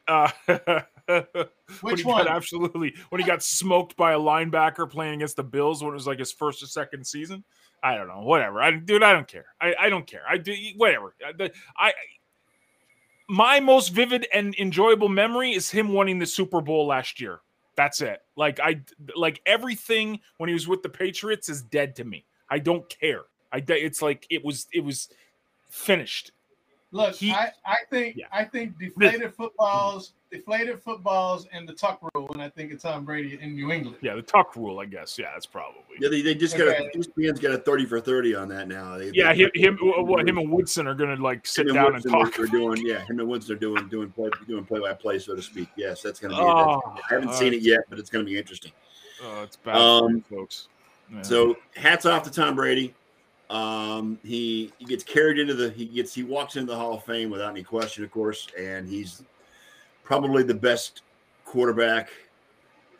Uh, 0.07 0.31
when 0.47 0.61
Which 1.81 2.05
one? 2.05 2.29
absolutely 2.29 2.95
when 3.09 3.21
he 3.21 3.27
got 3.27 3.43
smoked 3.43 3.97
by 3.97 4.13
a 4.13 4.19
linebacker 4.19 4.89
playing 4.89 5.15
against 5.15 5.37
the 5.37 5.45
Bills 5.45 5.83
when 5.83 5.93
it 5.93 5.95
was 5.95 6.07
like 6.07 6.19
his 6.19 6.33
first 6.33 6.63
or 6.63 6.67
second 6.67 7.07
season. 7.07 7.45
I 7.83 7.97
don't 7.97 8.09
know. 8.09 8.21
Whatever. 8.23 8.61
I 8.61 8.73
dude, 8.73 9.03
I 9.03 9.13
don't 9.13 9.29
care. 9.29 9.47
I, 9.61 9.75
I 9.79 9.89
don't 9.89 10.07
care. 10.07 10.23
I 10.29 10.37
do 10.37 10.55
whatever. 10.77 11.15
Uh, 11.25 11.49
I, 11.77 11.89
I 11.89 11.93
my 13.29 13.61
most 13.61 13.91
vivid 13.91 14.27
and 14.33 14.55
enjoyable 14.59 15.09
memory 15.09 15.53
is 15.53 15.71
him 15.71 15.95
winning 15.95 16.19
the 16.19 16.27
Super 16.27 16.61
Bowl 16.61 16.87
last 16.87 17.21
year. 17.21 17.41
That's 17.77 18.01
it. 18.01 18.21
Like 18.37 18.59
I 18.59 18.81
like 19.15 19.41
everything 19.47 20.21
when 20.39 20.49
he 20.49 20.55
was 20.55 20.67
with 20.67 20.83
the 20.83 20.89
Patriots 20.89 21.49
is 21.49 21.63
dead 21.63 21.95
to 21.97 22.05
me. 22.05 22.25
I 22.51 22.59
don't 22.59 22.89
care. 22.89 23.23
I 23.53 23.63
it's 23.67 24.03
like 24.03 24.27
it 24.31 24.45
was 24.45 24.67
it 24.73 24.85
was 24.85 25.09
finished. 25.71 26.33
Look, 26.91 27.15
He- 27.17 27.33
I, 27.33 27.53
I 27.67 27.77
think 27.91 28.17
Yeah. 28.17 28.27
I 28.33 28.45
think 28.45 28.79
deflated 28.79 29.35
footballs, 29.35 30.15
deflated 30.31 30.83
footballs, 30.83 31.47
and 31.53 31.69
the 31.69 31.75
tuck 31.75 32.01
rule, 32.15 32.31
and 32.33 32.41
I 32.41 32.49
think 32.49 32.73
it's 32.73 32.83
Tom 32.83 33.05
Brady 33.05 33.39
in 33.41 33.55
New 33.55 33.71
England. 33.71 33.99
Yeah, 34.01 34.15
the 34.15 34.23
tuck 34.23 34.57
rule, 34.57 34.81
I 34.81 34.87
guess. 34.87 35.19
Yeah, 35.19 35.27
that's 35.35 35.45
probably. 35.45 35.83
Yeah, 36.01 36.09
they, 36.09 36.23
they 36.23 36.35
just 36.35 36.57
got 36.57 36.69
Okay. 36.69 36.89
a 36.95 36.99
ESPN's 36.99 37.41
got 37.41 37.53
a 37.53 37.59
thirty 37.59 37.85
for 37.85 38.01
thirty 38.01 38.35
on 38.35 38.49
that 38.49 38.69
now. 38.69 38.97
They, 38.97 39.11
Yeah, 39.13 39.35
they- 39.35 39.43
him, 39.43 39.51
him, 39.55 39.77
what, 40.07 40.27
him 40.27 40.39
and 40.39 40.51
Woodson 40.51 40.87
are 40.87 40.95
gonna 40.95 41.17
like 41.17 41.47
sit 41.47 41.69
him 41.69 41.75
down 41.75 41.95
and 41.95 42.03
talk. 42.03 42.39
Are, 42.39 42.45
are 42.45 42.47
doing 42.47 42.81
yeah, 42.87 43.05
him 43.05 43.21
and 43.21 43.29
Woodson 43.29 43.57
are 43.57 43.59
doing 43.59 43.87
doing 43.89 44.11
play 44.11 44.31
doing 44.47 44.65
play 44.65 44.81
by 44.81 44.95
play, 44.95 45.19
so 45.19 45.37
to 45.37 45.43
speak. 45.43 45.69
Yes, 45.77 46.01
that's 46.01 46.19
gonna 46.19 46.35
be. 46.35 46.41
Oh, 46.41 46.81
that's- 46.85 47.05
I 47.11 47.15
haven't 47.15 47.29
uh, 47.31 47.33
seen 47.35 47.53
it 47.53 47.61
yet, 47.61 47.81
but 47.91 47.99
it's 47.99 48.09
gonna 48.09 48.25
be 48.25 48.39
interesting. 48.39 48.73
Oh, 49.23 49.43
it's 49.43 49.57
bad, 49.57 49.77
Um, 49.77 50.23
folks. 50.31 50.69
Yeah. 51.13 51.23
So 51.23 51.57
hats 51.77 52.07
off 52.07 52.23
to 52.25 52.31
Tom 52.31 52.55
Brady. 52.55 52.95
Um, 53.51 54.19
he 54.23 54.73
he 54.79 54.85
gets 54.85 55.03
carried 55.03 55.39
into 55.39 55.55
the 55.55 55.71
he 55.71 55.87
gets 55.87 56.15
he 56.15 56.23
walks 56.23 56.57
into 56.57 56.73
the 56.73 56.79
Hall 56.79 56.95
of 56.95 57.05
Fame 57.05 57.31
without 57.31 57.51
any 57.51 57.63
question, 57.63 58.05
of 58.05 58.11
course, 58.11 58.47
and 58.59 58.87
he's 58.87 59.23
probably 60.05 60.43
the 60.43 60.55
best 60.55 61.03
quarterback 61.47 62.11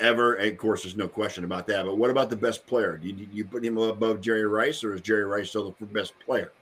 ever. 0.01 0.35
And 0.35 0.51
of 0.51 0.57
course, 0.57 0.83
there's 0.83 0.97
no 0.97 1.09
question 1.09 1.45
about 1.45 1.67
that. 1.67 1.85
But 1.85 1.99
what 1.99 2.11
about 2.11 2.31
the 2.31 2.37
best 2.37 2.67
player? 2.67 2.97
Do 2.97 3.09
you, 3.09 3.15
do 3.15 3.37
you 3.37 3.45
put 3.45 3.65
him 3.65 3.77
above 3.77 4.23
Jerry 4.23 4.47
Rice, 4.47 4.83
or 4.83 4.95
is 4.95 5.03
Jerry 5.03 5.25
Rice 5.25 5.51
still 5.51 5.75
the 5.79 5.87
best 5.87 6.15
player 6.25 6.53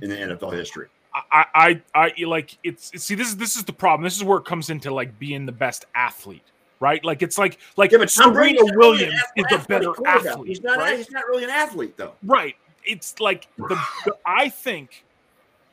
in 0.00 0.08
the 0.08 0.16
NFL 0.16 0.54
history? 0.54 0.88
I, 1.32 1.44
I, 1.54 1.82
I 1.94 2.24
like 2.24 2.56
it's 2.62 2.90
see 3.02 3.14
this 3.14 3.28
is 3.28 3.36
this 3.36 3.56
is 3.56 3.64
the 3.64 3.72
problem. 3.72 4.04
This 4.04 4.16
is 4.16 4.24
where 4.24 4.38
it 4.38 4.44
comes 4.44 4.70
into 4.70 4.94
like 4.94 5.18
being 5.18 5.44
the 5.46 5.52
best 5.52 5.84
athlete, 5.94 6.44
right? 6.80 7.04
Like 7.04 7.22
it's 7.22 7.36
like 7.36 7.58
like 7.76 7.92
Yeah, 7.92 7.98
but 7.98 8.10
Serena 8.10 8.60
Williams 8.76 9.14
is 9.36 9.44
the 9.48 9.56
athletic 9.56 9.68
better 9.68 10.06
athlete. 10.06 10.48
He's 10.48 10.62
not. 10.62 10.78
right? 10.78 10.96
He's 10.96 11.10
not 11.10 11.26
really 11.26 11.44
an 11.44 11.50
athlete, 11.50 11.96
though. 11.96 12.12
Right. 12.22 12.56
It's 12.88 13.20
like 13.20 13.46
the, 13.56 13.78
the 14.04 14.16
I 14.26 14.48
think 14.48 15.04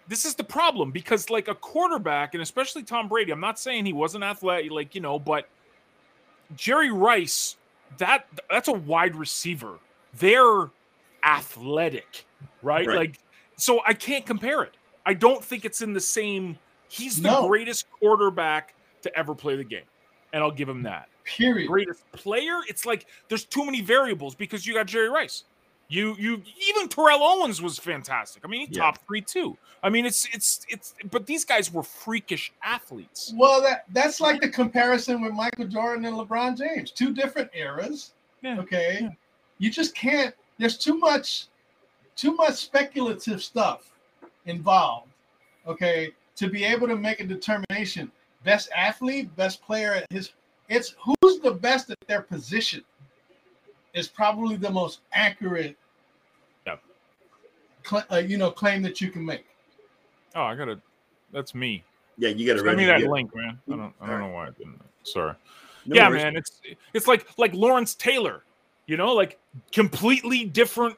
this 0.07 0.25
is 0.25 0.35
the 0.35 0.43
problem 0.43 0.91
because 0.91 1.29
like 1.29 1.47
a 1.47 1.55
quarterback 1.55 2.33
and 2.35 2.43
especially 2.43 2.83
Tom 2.83 3.07
Brady, 3.07 3.31
I'm 3.31 3.39
not 3.39 3.57
saying 3.57 3.85
he 3.85 3.93
wasn't 3.93 4.23
athletic, 4.23 4.71
like 4.71 4.93
you 4.93 5.01
know, 5.01 5.17
but 5.17 5.49
Jerry 6.55 6.91
Rice, 6.91 7.55
that 7.97 8.27
that's 8.49 8.67
a 8.67 8.73
wide 8.73 9.15
receiver. 9.15 9.79
They're 10.19 10.69
athletic, 11.23 12.25
right? 12.61 12.85
Right. 12.85 12.97
Like 12.97 13.19
so 13.57 13.81
I 13.87 13.93
can't 13.93 14.25
compare 14.25 14.61
it. 14.63 14.75
I 15.05 15.13
don't 15.13 15.43
think 15.43 15.65
it's 15.65 15.81
in 15.81 15.93
the 15.93 15.99
same 16.01 16.57
he's 16.89 17.21
the 17.21 17.29
No. 17.31 17.47
greatest 17.47 17.89
quarterback 17.89 18.75
to 19.01 19.17
ever 19.17 19.33
play 19.33 19.55
the 19.55 19.63
game. 19.63 19.85
And 20.33 20.43
I'll 20.43 20.51
give 20.51 20.67
him 20.67 20.83
that 20.83 21.07
Period. 21.23 21.67
greatest 21.67 22.03
player. 22.11 22.59
It's 22.67 22.85
like 22.85 23.07
there's 23.29 23.45
too 23.45 23.65
many 23.65 23.81
variables 23.81 24.35
because 24.35 24.67
you 24.67 24.73
got 24.73 24.85
Jerry 24.85 25.09
Rice. 25.09 25.45
You 25.87 26.15
you 26.17 26.41
even 26.67 26.87
Terrell 26.89 27.21
Owens 27.23 27.61
was 27.61 27.77
fantastic. 27.77 28.43
I 28.43 28.47
mean, 28.47 28.67
he 28.67 28.73
Yeah. 28.73 28.83
top 28.83 29.05
three 29.05 29.21
too. 29.21 29.57
I 29.83 29.89
mean, 29.89 30.05
it's 30.05 30.27
it's 30.33 30.65
it's 30.67 30.95
but 31.11 31.27
these 31.27 31.45
guys 31.45 31.71
were 31.71 31.83
freakish 31.83 32.51
athletes. 32.63 33.33
Well, 33.35 33.61
that 33.61 33.85
that's 33.89 34.19
like 34.19 34.41
the 34.41 34.49
comparison 34.49 35.21
with 35.21 35.33
Michael 35.33 35.65
Jordan 35.67 36.05
and 36.05 36.17
LeBron 36.17 36.57
James. 36.57 36.89
Two 36.91 37.13
different 37.13 37.51
eras. 37.53 38.13
Yeah. 38.41 38.59
Okay. 38.59 38.99
Yeah. 39.01 39.09
You 39.59 39.69
just 39.69 39.93
can't. 39.95 40.33
There's 40.57 40.77
too 40.77 40.97
much, 40.97 41.47
too 42.15 42.35
much 42.35 42.55
speculative 42.55 43.43
stuff 43.43 43.91
involved. 44.45 45.09
Okay, 45.67 46.13
to 46.35 46.49
be 46.49 46.63
able 46.63 46.87
to 46.87 46.95
make 46.95 47.19
a 47.19 47.25
determination, 47.25 48.11
best 48.43 48.69
athlete, 48.75 49.33
best 49.35 49.61
player 49.61 49.93
at 49.93 50.05
his. 50.09 50.31
It's 50.67 50.95
who's 50.99 51.39
the 51.39 51.51
best 51.51 51.91
at 51.91 51.97
their 52.07 52.21
position. 52.23 52.83
Is 53.95 54.07
probably 54.07 54.57
the 54.57 54.69
most 54.69 54.99
accurate. 55.13 55.75
Yeah. 56.67 56.75
cl- 57.83 58.05
uh, 58.11 58.17
you 58.17 58.37
know, 58.37 58.51
claim 58.51 58.81
that 58.83 59.01
you 59.01 59.09
can 59.09 59.25
make. 59.25 59.45
Oh, 60.35 60.43
I 60.43 60.55
gotta. 60.55 60.79
That's 61.31 61.55
me. 61.55 61.83
Yeah, 62.17 62.29
you 62.29 62.45
got 62.45 62.53
to 62.53 62.59
Send 62.59 62.77
me 62.77 62.85
read 62.87 63.01
that 63.01 63.09
link, 63.09 63.33
man. 63.33 63.57
I 63.67 63.71
don't. 63.71 63.93
I 64.01 64.07
don't 64.07 64.19
right. 64.19 64.27
know 64.27 64.33
why 64.33 64.47
I 64.47 64.49
didn't. 64.51 64.81
Sorry. 65.03 65.33
No 65.85 65.95
yeah, 65.95 66.09
worries. 66.09 66.23
man. 66.23 66.35
It's 66.35 66.61
it's 66.93 67.07
like 67.07 67.25
like 67.37 67.53
Lawrence 67.53 67.95
Taylor. 67.95 68.43
You 68.85 68.97
know, 68.97 69.13
like 69.13 69.39
completely 69.71 70.45
different 70.45 70.97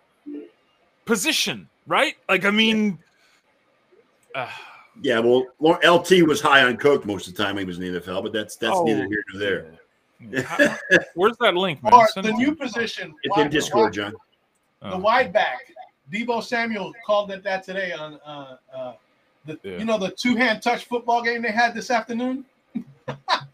position, 1.05 1.69
right? 1.85 2.15
Like 2.27 2.45
I 2.45 2.51
mean. 2.51 2.99
Uh, 4.33 4.49
Yeah, 5.03 5.19
well, 5.19 5.45
LT 5.59 6.27
was 6.27 6.41
high 6.41 6.63
on 6.63 6.75
coke 6.77 7.05
most 7.05 7.27
of 7.27 7.35
the 7.35 7.43
time 7.43 7.57
he 7.57 7.63
was 7.63 7.77
in 7.77 7.93
the 7.93 7.99
NFL, 7.99 8.23
but 8.23 8.33
that's 8.33 8.55
that's 8.55 8.75
Oh, 8.75 8.83
neither 8.83 9.05
here 9.05 9.23
nor 9.31 9.39
there. 9.39 9.71
Yeah. 10.19 10.41
How- 10.41 10.77
Where's 11.15 11.38
that 11.38 11.55
link, 11.55 11.81
man? 11.83 11.93
Or 11.93 12.07
the 12.15 12.31
new 12.33 12.55
position. 12.55 13.13
It's 13.24 13.36
wide- 13.36 13.45
in 13.47 13.51
Discord, 13.51 13.93
John. 13.93 14.13
the 14.81 14.93
Oh. 14.93 15.00
wide 15.00 15.31
back. 15.33 15.74
Deebo 16.12 16.41
Samuel 16.43 16.93
called 17.05 17.31
it 17.31 17.43
that 17.43 17.63
today 17.63 17.91
on 17.91 18.15
uh, 18.25 18.57
uh, 18.74 18.93
the 19.45 19.59
Yeah. 19.63 19.77
you 19.77 19.86
know 19.86 19.97
the 19.97 20.12
two 20.12 20.36
hand 20.36 20.62
touch 20.62 20.86
football 20.86 21.21
game 21.21 21.41
they 21.41 21.51
had 21.51 21.74
this 21.74 21.91
afternoon. 21.91 22.45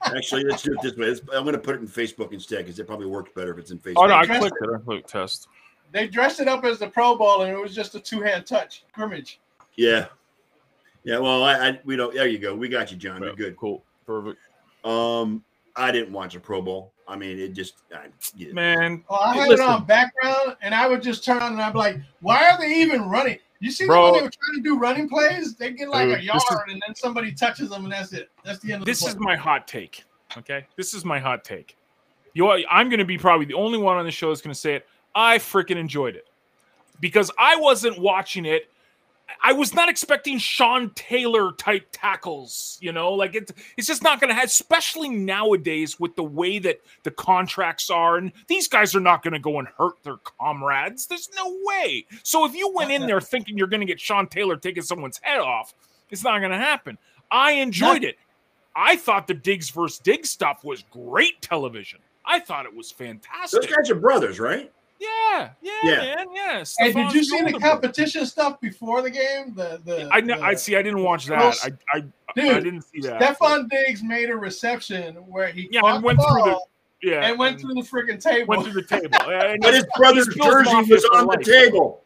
Actually, 0.06 0.44
let's 0.46 0.62
do 0.64 0.74
it 0.74 0.80
this 0.82 0.96
way. 0.96 1.08
Let's- 1.08 1.22
I'm 1.34 1.44
going 1.44 1.54
to 1.54 1.60
put 1.60 1.76
it 1.76 1.82
in 1.82 1.88
Facebook 1.88 2.32
instead 2.34 2.60
because 2.60 2.80
it 2.80 2.86
probably 2.88 3.08
works 3.08 3.32
better 3.36 3.52
if 3.52 3.58
it's 3.58 3.72
in 3.72 3.80
Facebook. 3.80 3.94
Oh 3.98 4.06
no, 4.06 4.16
I 4.16 4.26
Dressed 4.26 4.42
clicked 4.42 4.58
it. 4.62 4.70
I 4.74 4.78
clicked 4.80 5.10
test. 5.10 5.48
They 5.92 6.08
dressed 6.08 6.40
it 6.40 6.48
up 6.48 6.64
as 6.66 6.80
the 6.80 6.88
Pro 6.88 7.16
Bowl, 7.16 7.42
and 7.44 7.52
it 7.52 7.60
was 7.60 7.76
just 7.76 7.96
a 7.96 8.00
two 8.00 8.22
hand 8.22 8.46
touch 8.46 8.84
scrimmage. 8.90 9.40
Yeah, 9.76 10.08
yeah. 11.04 11.20
Well, 11.20 11.44
I, 11.44 11.70
I 11.70 11.80
we 11.86 11.96
don't. 11.96 12.14
There 12.14 12.28
you 12.28 12.40
go. 12.40 12.56
We 12.56 12.68
got 12.70 12.92
you, 12.92 12.98
John. 12.98 13.22
You're 13.22 13.36
good. 13.36 13.58
Cool. 13.58 13.84
Perfect. 14.06 14.40
Um, 14.84 15.44
I 15.76 15.92
didn't 15.92 16.14
watch 16.14 16.36
a 16.36 16.40
Pro 16.40 16.62
Bowl. 16.62 16.94
I 17.08 17.16
mean, 17.16 17.40
it 17.40 17.54
just 17.54 17.76
I, 17.94 18.08
yeah. 18.36 18.54
Man, 18.54 19.04
Oh, 19.10 19.16
I 19.16 19.36
had 19.36 19.50
Listen. 19.50 19.66
it 19.66 19.70
on 19.70 19.86
background, 19.86 20.56
and 20.62 20.74
I 20.74 20.88
would 20.88 21.02
just 21.02 21.24
turn 21.26 21.40
on, 21.42 21.54
and 21.54 21.62
I'm 21.62 21.74
like, 21.74 21.98
why 22.22 22.50
are 22.50 22.58
they 22.60 22.74
even 22.82 23.10
running? 23.10 23.40
You 23.60 23.72
see 23.72 23.86
Bro. 23.86 24.04
when 24.04 24.14
they 24.14 24.22
were 24.22 24.30
trying 24.32 24.56
to 24.56 24.62
do 24.62 24.78
running 24.78 25.10
plays, 25.10 25.56
they 25.56 25.72
get 25.72 25.90
like 25.90 26.10
Dude, 26.10 26.20
a 26.20 26.24
yard, 26.24 26.42
is- 26.52 26.58
and 26.68 26.82
then 26.86 26.96
somebody 26.96 27.32
touches 27.34 27.70
them, 27.70 27.84
and 27.84 27.92
that's 27.94 28.14
it. 28.14 28.30
That's 28.46 28.60
the 28.60 28.74
end 28.74 28.82
of 28.84 28.86
this 28.86 29.02
the 29.02 29.10
is 29.10 29.16
my 29.20 29.36
hot 29.36 29.68
take. 29.68 30.04
Okay, 30.38 30.66
this 30.76 30.94
is 30.94 31.04
my 31.06 31.20
hot 31.20 31.44
take. 31.44 31.76
You, 32.34 32.50
I'm 32.50 32.90
going 32.90 33.00
to 33.00 33.06
be 33.06 33.18
probably 33.18 33.46
the 33.46 33.54
only 33.54 33.78
one 33.78 33.98
on 33.98 34.06
the 34.06 34.12
show 34.12 34.30
that's 34.30 34.42
going 34.42 34.54
to 34.54 34.60
say 34.60 34.74
it. 34.76 34.88
I 35.14 35.38
freaking 35.38 35.76
enjoyed 35.78 36.16
it 36.16 36.28
because 37.00 37.30
I 37.38 37.56
wasn't 37.58 38.00
watching 38.00 38.46
it. 38.46 38.72
I 39.42 39.54
was 39.54 39.74
not 39.74 39.90
expecting 39.90 40.38
Sean 40.38 40.92
Taylor 40.96 41.52
type 41.54 41.88
tackles. 41.92 42.78
You 42.82 42.92
know, 42.92 43.14
like 43.14 43.36
it's 43.36 43.52
it's 43.78 43.88
just 43.88 44.04
not 44.04 44.20
going 44.20 44.30
to 44.30 44.36
have, 44.36 44.46
especially 44.46 45.10
nowadays 45.10 46.00
with 46.00 46.16
the 46.16 46.24
way 46.24 46.60
that 46.60 46.80
the 47.04 47.12
contracts 47.12 47.90
are, 47.90 48.18
and 48.18 48.32
these 48.48 48.68
guys 48.68 48.96
are 48.96 49.00
not 49.00 49.24
going 49.24 49.34
to 49.34 49.40
go 49.40 49.60
and 49.60 49.68
hurt 49.78 50.02
their 50.04 50.18
comrades. 50.40 51.08
There's 51.08 51.30
no 51.36 51.58
way. 51.64 52.06
So 52.24 52.46
if 52.46 52.54
you 52.54 52.72
went 52.74 52.92
in 52.92 53.08
there 53.08 53.22
thinking 53.22 53.58
you're 53.58 53.68
going 53.68 53.82
to 53.82 53.88
get 53.88 54.00
Sean 54.00 54.28
Taylor 54.28 54.58
taking 54.58 54.84
someone's 54.84 55.20
head 55.22 55.40
off, 55.40 55.74
it's 56.10 56.24
not 56.24 56.40
going 56.40 56.52
to 56.52 56.58
happen. 56.58 56.98
I 57.32 57.54
enjoyed 57.54 58.04
it. 58.04 58.18
I 58.76 58.96
thought 58.96 59.28
the 59.28 59.34
Diggs 59.34 59.70
versus 59.70 60.00
Diggs 60.00 60.30
stuff 60.30 60.64
was 60.64 60.84
great 60.92 61.42
television. 61.42 62.00
I 62.26 62.40
thought 62.40 62.66
it 62.66 62.76
was 62.76 62.92
fantastic. 62.92 63.62
Those 63.62 63.72
guys 63.72 63.90
are 63.90 63.96
brothers, 63.96 64.40
right? 64.40 64.72
Yeah, 65.04 65.50
yeah, 65.62 65.72
Yeah. 65.84 65.98
man, 66.16 66.28
yeah. 66.34 66.64
Hey, 66.80 66.94
did 66.94 67.14
you 67.14 67.24
see 67.24 67.38
the 67.38 67.44
older 67.46 67.60
brother. 67.60 67.72
competition 67.74 68.26
stuff 68.26 68.60
before 68.62 69.02
the 69.02 69.10
game? 69.10 69.54
The 69.56 69.82
the 69.84 70.08
I, 70.12 70.22
kn- 70.22 70.42
I 70.42 70.54
see. 70.54 70.76
I 70.76 70.82
didn't 70.82 71.04
watch 71.04 71.26
that. 71.26 71.40
Close. 71.40 71.66
I, 71.66 71.98
I, 71.98 72.04
I 72.50 72.60
didn't 72.60 72.82
see 72.84 73.02
that. 73.02 73.20
Stefon 73.22 73.70
Diggs 73.70 74.02
made 74.04 74.30
a 74.30 74.36
reception 74.36 75.16
where 75.16 75.48
he 75.48 75.68
Yeah, 75.72 75.82
and 75.84 76.04
went 76.04 76.20
the 76.20 76.24
through 76.26 76.44
the- 76.44 76.50
ball 76.52 76.70
yeah, 77.02 77.26
and 77.28 77.38
went 77.38 77.60
through 77.60 77.74
the 77.74 77.82
freaking 77.82 78.22
table. 78.22 78.48
went 78.48 78.64
through 78.64 78.82
the 78.82 78.88
table. 78.88 79.10
And 79.30 79.62
But 79.62 79.74
his 79.74 79.86
brother's 79.98 80.28
jersey 80.28 80.92
was 80.94 81.04
on 81.14 81.28
the 81.28 81.34
life. 81.36 81.42
table. 81.46 82.02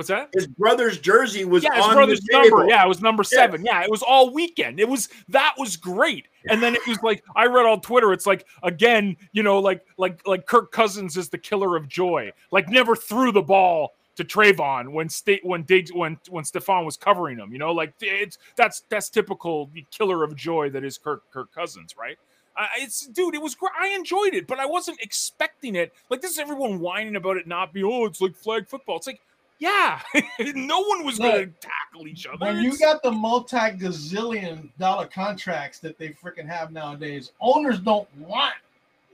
What's 0.00 0.08
that? 0.08 0.30
His 0.32 0.46
brother's 0.46 0.98
jersey 0.98 1.44
was 1.44 1.62
yeah, 1.62 1.74
his 1.76 1.92
brother's 1.92 2.24
number. 2.30 2.66
Yeah, 2.66 2.82
it 2.82 2.88
was 2.88 3.02
number 3.02 3.22
seven. 3.22 3.62
Yeah, 3.62 3.82
it 3.82 3.90
was 3.90 4.00
all 4.00 4.32
weekend. 4.32 4.80
It 4.80 4.88
was 4.88 5.10
that 5.28 5.56
was 5.58 5.76
great. 5.76 6.26
And 6.48 6.62
then 6.62 6.74
it 6.74 6.80
was 6.88 6.98
like 7.02 7.22
I 7.36 7.44
read 7.44 7.66
on 7.66 7.82
Twitter. 7.82 8.10
It's 8.14 8.24
like 8.24 8.46
again, 8.62 9.18
you 9.32 9.42
know, 9.42 9.58
like 9.58 9.84
like 9.98 10.26
like 10.26 10.46
Kirk 10.46 10.72
Cousins 10.72 11.18
is 11.18 11.28
the 11.28 11.36
killer 11.36 11.76
of 11.76 11.86
joy. 11.86 12.32
Like 12.50 12.70
never 12.70 12.96
threw 12.96 13.30
the 13.30 13.42
ball 13.42 13.92
to 14.16 14.24
Trevon 14.24 14.88
when 14.88 15.10
state 15.10 15.44
when 15.44 15.64
Diggs 15.64 15.92
when 15.92 16.16
when 16.30 16.44
Stefon 16.44 16.86
was 16.86 16.96
covering 16.96 17.36
him. 17.36 17.52
You 17.52 17.58
know, 17.58 17.72
like 17.72 17.92
it's 18.00 18.38
that's 18.56 18.84
that's 18.88 19.10
typical 19.10 19.70
killer 19.90 20.24
of 20.24 20.34
joy 20.34 20.70
that 20.70 20.82
is 20.82 20.96
Kirk 20.96 21.30
Kirk 21.30 21.52
Cousins, 21.52 21.94
right? 21.98 22.16
Uh, 22.56 22.68
it's 22.78 23.06
dude, 23.06 23.34
it 23.34 23.42
was 23.42 23.54
great. 23.54 23.72
I 23.78 23.88
enjoyed 23.88 24.32
it, 24.32 24.46
but 24.46 24.58
I 24.58 24.64
wasn't 24.64 24.98
expecting 25.02 25.76
it. 25.76 25.92
Like 26.08 26.22
this 26.22 26.30
is 26.30 26.38
everyone 26.38 26.80
whining 26.80 27.16
about 27.16 27.36
it 27.36 27.46
not 27.46 27.74
being. 27.74 27.84
Oh, 27.84 28.06
it's 28.06 28.22
like 28.22 28.34
flag 28.34 28.66
football. 28.66 28.96
It's 28.96 29.06
like. 29.06 29.20
Yeah, 29.60 30.00
no 30.54 30.80
one 30.80 31.04
was 31.04 31.18
going 31.18 31.46
to 31.46 31.52
tackle 31.60 32.08
each 32.08 32.26
other. 32.26 32.46
When 32.46 32.62
you 32.62 32.78
got 32.78 33.02
the 33.02 33.12
multi 33.12 33.56
gazillion 33.56 34.70
dollar 34.78 35.06
contracts 35.06 35.78
that 35.80 35.98
they 35.98 36.08
freaking 36.08 36.46
have 36.46 36.72
nowadays, 36.72 37.32
owners 37.40 37.78
don't 37.78 38.08
want 38.16 38.54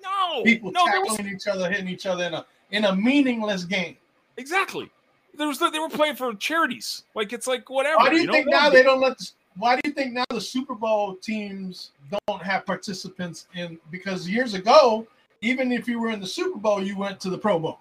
no 0.03 0.43
people 0.45 0.71
no, 0.71 0.85
there 0.87 1.01
was 1.01 1.17
tackling 1.17 1.35
each 1.35 1.49
other, 1.49 1.69
hitting 1.69 1.89
each 1.89 2.07
other 2.07 2.25
in 2.25 2.35
a 2.35 2.47
in 2.71 2.85
a 2.85 2.95
meaningless 2.95 3.65
game. 3.65 3.97
exactly. 4.37 4.89
There 5.37 5.49
was 5.49 5.59
they 5.59 5.79
were 5.79 5.89
playing 5.89 6.17
for 6.17 6.33
charities. 6.35 7.03
Like 7.15 7.33
it's 7.33 7.47
like 7.47 7.69
whatever. 7.69 7.99
Why 7.99 8.11
do 8.11 8.17
you 8.17 8.27
know? 8.27 8.33
think 8.33 8.47
now 8.49 8.71
they 8.71 8.83
don't 8.83 9.01
let? 9.01 9.19
The, 9.19 9.31
why 9.57 9.77
do 9.77 9.83
you 9.85 9.93
think 9.93 10.13
now 10.13 10.25
the 10.31 10.41
Super 10.41 10.75
Bowl 10.75 11.17
teams 11.17 11.91
don't 12.29 12.43
have 12.43 12.65
participants 12.65 13.47
in? 13.55 13.79
Because 13.91 14.29
years 14.29 14.55
ago, 14.55 15.07
even 15.41 15.73
if 15.73 15.89
you 15.89 16.01
were 16.01 16.11
in 16.11 16.21
the 16.21 16.27
Super 16.27 16.59
Bowl, 16.59 16.83
you 16.83 16.97
went 16.97 17.21
to 17.21 17.31
the 17.31 17.39
Pro 17.39 17.59
Bowl. 17.59 17.81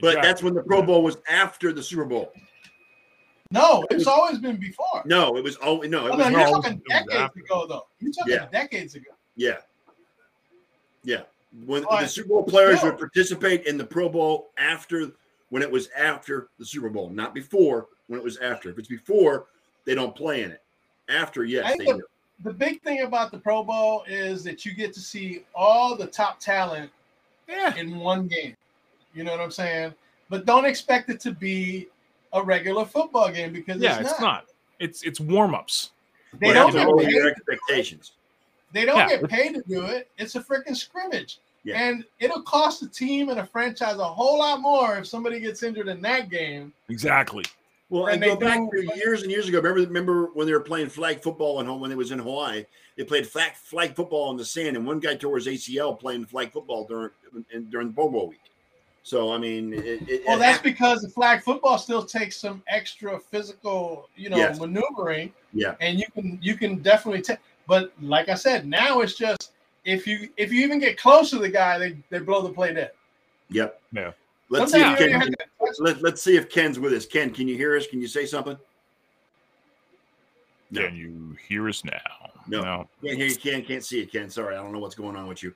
But 0.00 0.08
Exactly. 0.08 0.28
that's 0.28 0.42
when 0.42 0.54
the 0.54 0.62
Pro 0.62 0.82
Bowl 0.82 1.02
was 1.02 1.16
after 1.28 1.72
the 1.72 1.82
Super 1.82 2.04
Bowl. 2.04 2.32
No, 3.50 3.86
it's 3.90 4.06
always 4.06 4.38
been 4.38 4.56
before. 4.56 5.02
No, 5.04 5.36
it 5.36 5.44
was 5.44 5.56
oh 5.62 5.78
no, 5.78 6.06
it 6.06 6.10
Oh, 6.12 6.16
was 6.16 6.18
no, 6.18 6.28
no, 6.30 6.38
you're 6.38 6.48
talking 6.50 6.82
decades 6.88 7.14
after. 7.14 7.40
ago, 7.40 7.66
though. 7.68 7.86
You're 8.00 8.12
talking 8.12 8.34
Yeah. 8.34 8.46
decades 8.50 8.94
ago. 8.96 9.10
yeah, 9.36 9.58
yeah. 11.04 11.22
When 11.64 11.84
But 11.84 12.00
the 12.02 12.08
Super 12.08 12.28
Bowl 12.28 12.42
players 12.44 12.78
still. 12.78 12.90
would 12.90 12.98
participate 12.98 13.64
in 13.66 13.78
the 13.78 13.84
Pro 13.84 14.08
Bowl 14.08 14.50
after 14.58 15.12
when 15.50 15.62
it 15.62 15.70
was 15.70 15.88
after 15.96 16.48
the 16.58 16.66
Super 16.66 16.90
Bowl, 16.90 17.08
not 17.08 17.34
before. 17.34 17.86
When 18.08 18.18
it 18.20 18.24
was 18.24 18.36
after, 18.38 18.68
if 18.70 18.78
it's 18.78 18.88
before, 18.88 19.46
they 19.84 19.94
don't 19.94 20.14
play 20.14 20.42
in 20.42 20.50
it. 20.50 20.62
After, 21.08 21.42
I 21.42 21.46
yes, 21.46 21.66
think 21.68 21.78
they 21.78 21.92
the, 21.92 21.98
do. 21.98 22.04
the 22.44 22.52
big 22.52 22.82
thing 22.82 23.02
about 23.02 23.30
the 23.30 23.38
Pro 23.38 23.62
Bowl 23.62 24.02
is 24.08 24.42
that 24.44 24.64
you 24.66 24.74
get 24.74 24.92
to 24.94 25.00
see 25.00 25.44
all 25.54 25.96
the 25.96 26.06
top 26.06 26.40
talent 26.40 26.90
Yeah, 27.48 27.74
in 27.76 27.96
one 27.98 28.26
game. 28.26 28.56
You 29.16 29.24
know 29.24 29.30
what 29.32 29.40
I'm 29.40 29.50
saying? 29.50 29.94
But 30.28 30.44
don't 30.44 30.66
expect 30.66 31.08
it 31.08 31.18
to 31.20 31.32
be 31.32 31.88
a 32.32 32.42
regular 32.42 32.84
football 32.84 33.30
game 33.32 33.52
because 33.52 33.80
yeah, 33.80 33.98
it's, 33.98 34.10
it's 34.10 34.20
not. 34.20 34.44
not. 34.44 34.44
It's 34.78 35.02
it's 35.02 35.18
warm 35.20 35.54
ups. 35.54 35.92
They 36.38 36.52
don't 36.52 36.72
get 36.72 36.86
paid. 36.98 37.10
your 37.10 37.28
expectations. 37.30 38.12
They 38.72 38.84
don't 38.84 38.98
Yeah. 38.98 39.08
get 39.16 39.30
paid 39.30 39.54
to 39.54 39.62
do 39.66 39.86
it. 39.86 40.10
It's 40.18 40.34
a 40.34 40.40
freaking 40.42 40.76
scrimmage. 40.76 41.38
Yeah. 41.64 41.78
And 41.80 42.04
it'll 42.20 42.42
cost 42.42 42.82
a 42.82 42.88
team 42.88 43.30
and 43.30 43.40
a 43.40 43.46
franchise 43.46 43.96
a 43.96 44.04
whole 44.04 44.38
lot 44.38 44.60
more 44.60 44.98
if 44.98 45.06
somebody 45.06 45.40
gets 45.40 45.62
injured 45.62 45.88
in 45.88 46.02
that 46.02 46.28
game. 46.28 46.72
Exactly. 46.90 47.44
Well, 47.88 48.06
And 48.08 48.22
and 48.22 48.32
go 48.32 48.36
back 48.46 48.60
do- 48.70 48.86
to 48.86 48.96
years 48.96 49.22
and 49.22 49.30
years 49.30 49.48
ago. 49.48 49.58
Remember, 49.60 49.80
remember 49.86 50.26
when 50.34 50.46
they 50.46 50.52
were 50.52 50.60
playing 50.60 50.90
flag 50.90 51.22
football 51.22 51.60
in 51.60 51.66
home 51.66 51.80
when 51.80 51.90
it 51.90 51.96
was 51.96 52.10
in 52.10 52.18
Hawaii? 52.18 52.66
They 52.96 53.04
played 53.04 53.26
flag 53.26 53.54
flag 53.54 53.94
football 53.94 54.28
on 54.28 54.36
the 54.36 54.44
sand, 54.44 54.76
and 54.76 54.86
one 54.86 55.00
guy 55.00 55.14
tore 55.16 55.36
his 55.36 55.46
ACL 55.46 55.98
playing 55.98 56.26
flag 56.26 56.52
football 56.52 56.84
during 56.86 57.10
in, 57.52 57.70
during 57.70 57.92
Pro 57.92 58.10
Bowl 58.10 58.28
week. 58.28 58.40
So 59.06 59.32
I 59.32 59.38
mean, 59.38 59.72
it, 59.72 60.02
it, 60.08 60.22
Well, 60.26 60.36
that's 60.36 60.60
because 60.60 61.00
the 61.00 61.08
flag 61.08 61.40
football 61.40 61.78
still 61.78 62.04
takes 62.04 62.36
some 62.36 62.60
extra 62.66 63.20
physical, 63.20 64.08
you 64.16 64.30
know, 64.30 64.36
Yes. 64.36 64.58
maneuvering, 64.58 65.32
yeah, 65.52 65.76
and 65.80 66.00
you 66.00 66.06
can 66.12 66.40
you 66.42 66.56
can 66.56 66.82
definitely 66.82 67.22
take. 67.22 67.38
But 67.68 67.92
like 68.02 68.28
I 68.28 68.34
said, 68.34 68.66
now 68.66 69.02
it's 69.02 69.14
just 69.14 69.52
if 69.84 70.08
you 70.08 70.28
if 70.36 70.52
you 70.52 70.64
even 70.64 70.80
get 70.80 70.98
close 70.98 71.30
to 71.30 71.38
the 71.38 71.48
guy, 71.48 71.78
they 71.78 71.96
they 72.10 72.18
blow 72.18 72.42
the 72.42 72.52
play 72.52 72.74
dead. 72.74 72.90
yep, 73.48 73.80
Yeah. 73.92 74.10
Let's 74.48 74.72
see, 74.72 74.80
if 74.80 74.98
Ken, 74.98 75.08
even 75.10 75.20
have 75.20 75.28
to 75.28 75.36
touch 75.36 75.76
let, 75.78 76.02
let's 76.02 76.20
see 76.20 76.36
if 76.36 76.48
Ken's 76.48 76.80
with 76.80 76.92
us. 76.92 77.06
Ken, 77.06 77.30
can 77.30 77.46
you 77.46 77.56
hear 77.56 77.76
us? 77.76 77.86
Can 77.86 78.00
you 78.00 78.08
say 78.08 78.26
something? 78.26 78.58
No. 80.72 80.80
Can 80.80 80.96
you 80.96 81.36
hear 81.48 81.68
us 81.68 81.84
now? 81.84 82.32
No. 82.48 82.88
Can't 83.04 83.18
hear 83.18 83.28
you, 83.28 83.36
Ken. 83.36 83.62
Can't 83.62 83.84
see 83.84 84.00
you, 84.00 84.08
Ken. 84.08 84.30
Sorry, 84.30 84.56
I 84.56 84.62
don't 84.64 84.72
know 84.72 84.80
what's 84.80 84.96
going 84.96 85.14
on 85.14 85.28
with 85.28 85.44
you. 85.44 85.54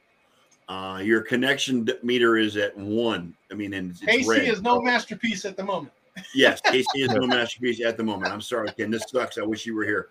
Uh, 0.71 0.99
your 0.99 1.21
connection 1.21 1.89
meter 2.05 2.37
is 2.37 2.57
at 2.57 2.77
one. 2.77 3.35
I 3.51 3.55
mean, 3.55 3.75
and 3.75 3.91
it's 3.91 4.03
KC 4.03 4.29
red. 4.29 4.45
is 4.49 4.63
no 4.63 4.81
masterpiece 4.81 5.45
at 5.45 5.57
the 5.57 5.65
moment. 5.65 5.93
Yes, 6.33 6.61
Casey 6.61 7.03
is 7.03 7.11
no 7.11 7.27
masterpiece 7.27 7.81
at 7.85 7.97
the 7.97 8.05
moment. 8.05 8.33
I'm 8.33 8.41
sorry, 8.41 8.71
Ken. 8.79 8.89
This 8.89 9.03
sucks. 9.11 9.37
I 9.37 9.43
wish 9.43 9.67
you 9.67 9.75
were 9.75 9.83
here. 9.83 10.11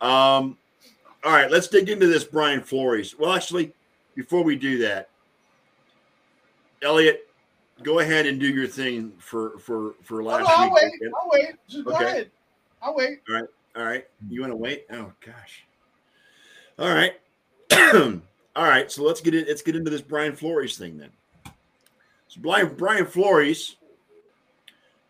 Um, 0.00 0.56
all 1.24 1.32
right, 1.32 1.50
let's 1.50 1.66
dig 1.66 1.88
into 1.88 2.06
this 2.06 2.22
Brian 2.22 2.60
Flores. 2.60 3.18
Well, 3.18 3.32
actually, 3.32 3.72
before 4.14 4.44
we 4.44 4.54
do 4.54 4.78
that, 4.78 5.08
Eliot, 6.82 7.28
go 7.82 7.98
ahead 7.98 8.26
and 8.26 8.38
do 8.38 8.46
your 8.46 8.68
thing 8.68 9.12
for 9.18 9.58
for 9.58 9.94
for 10.04 10.22
last 10.22 10.42
no, 10.42 10.54
I'll 10.54 10.64
week. 10.70 10.72
wait. 10.74 10.92
I'll 11.20 11.30
wait. 11.32 11.54
Just 11.68 11.84
go 11.84 11.94
Okay. 11.96 12.04
ahead. 12.04 12.30
I'll 12.80 12.94
wait. 12.94 13.22
All 13.28 13.34
right. 13.34 13.48
All 13.74 13.84
right. 13.84 14.06
you 14.28 14.40
want 14.40 14.52
to 14.52 14.56
wait? 14.56 14.86
Oh 14.92 15.10
gosh. 15.24 15.64
All 16.78 16.94
right, 16.94 17.14
all 18.56 18.64
right. 18.64 18.90
So 18.90 19.04
let's 19.04 19.20
get 19.20 19.34
it. 19.34 19.46
Let's 19.46 19.62
get 19.62 19.76
into 19.76 19.90
this 19.90 20.00
Brian 20.00 20.34
Flores 20.34 20.78
thing 20.78 20.96
then. 20.96 21.10
So 22.28 22.40
Brian 22.40 22.74
Brian 22.74 23.06
Flores 23.06 23.76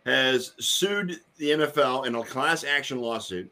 has 0.05 0.53
sued 0.59 1.21
the 1.39 1.51
NFL 1.51 2.07
in 2.07 2.15
a 2.17 2.23
class 2.25 2.65
action 2.65 2.99
lawsuit, 2.99 3.51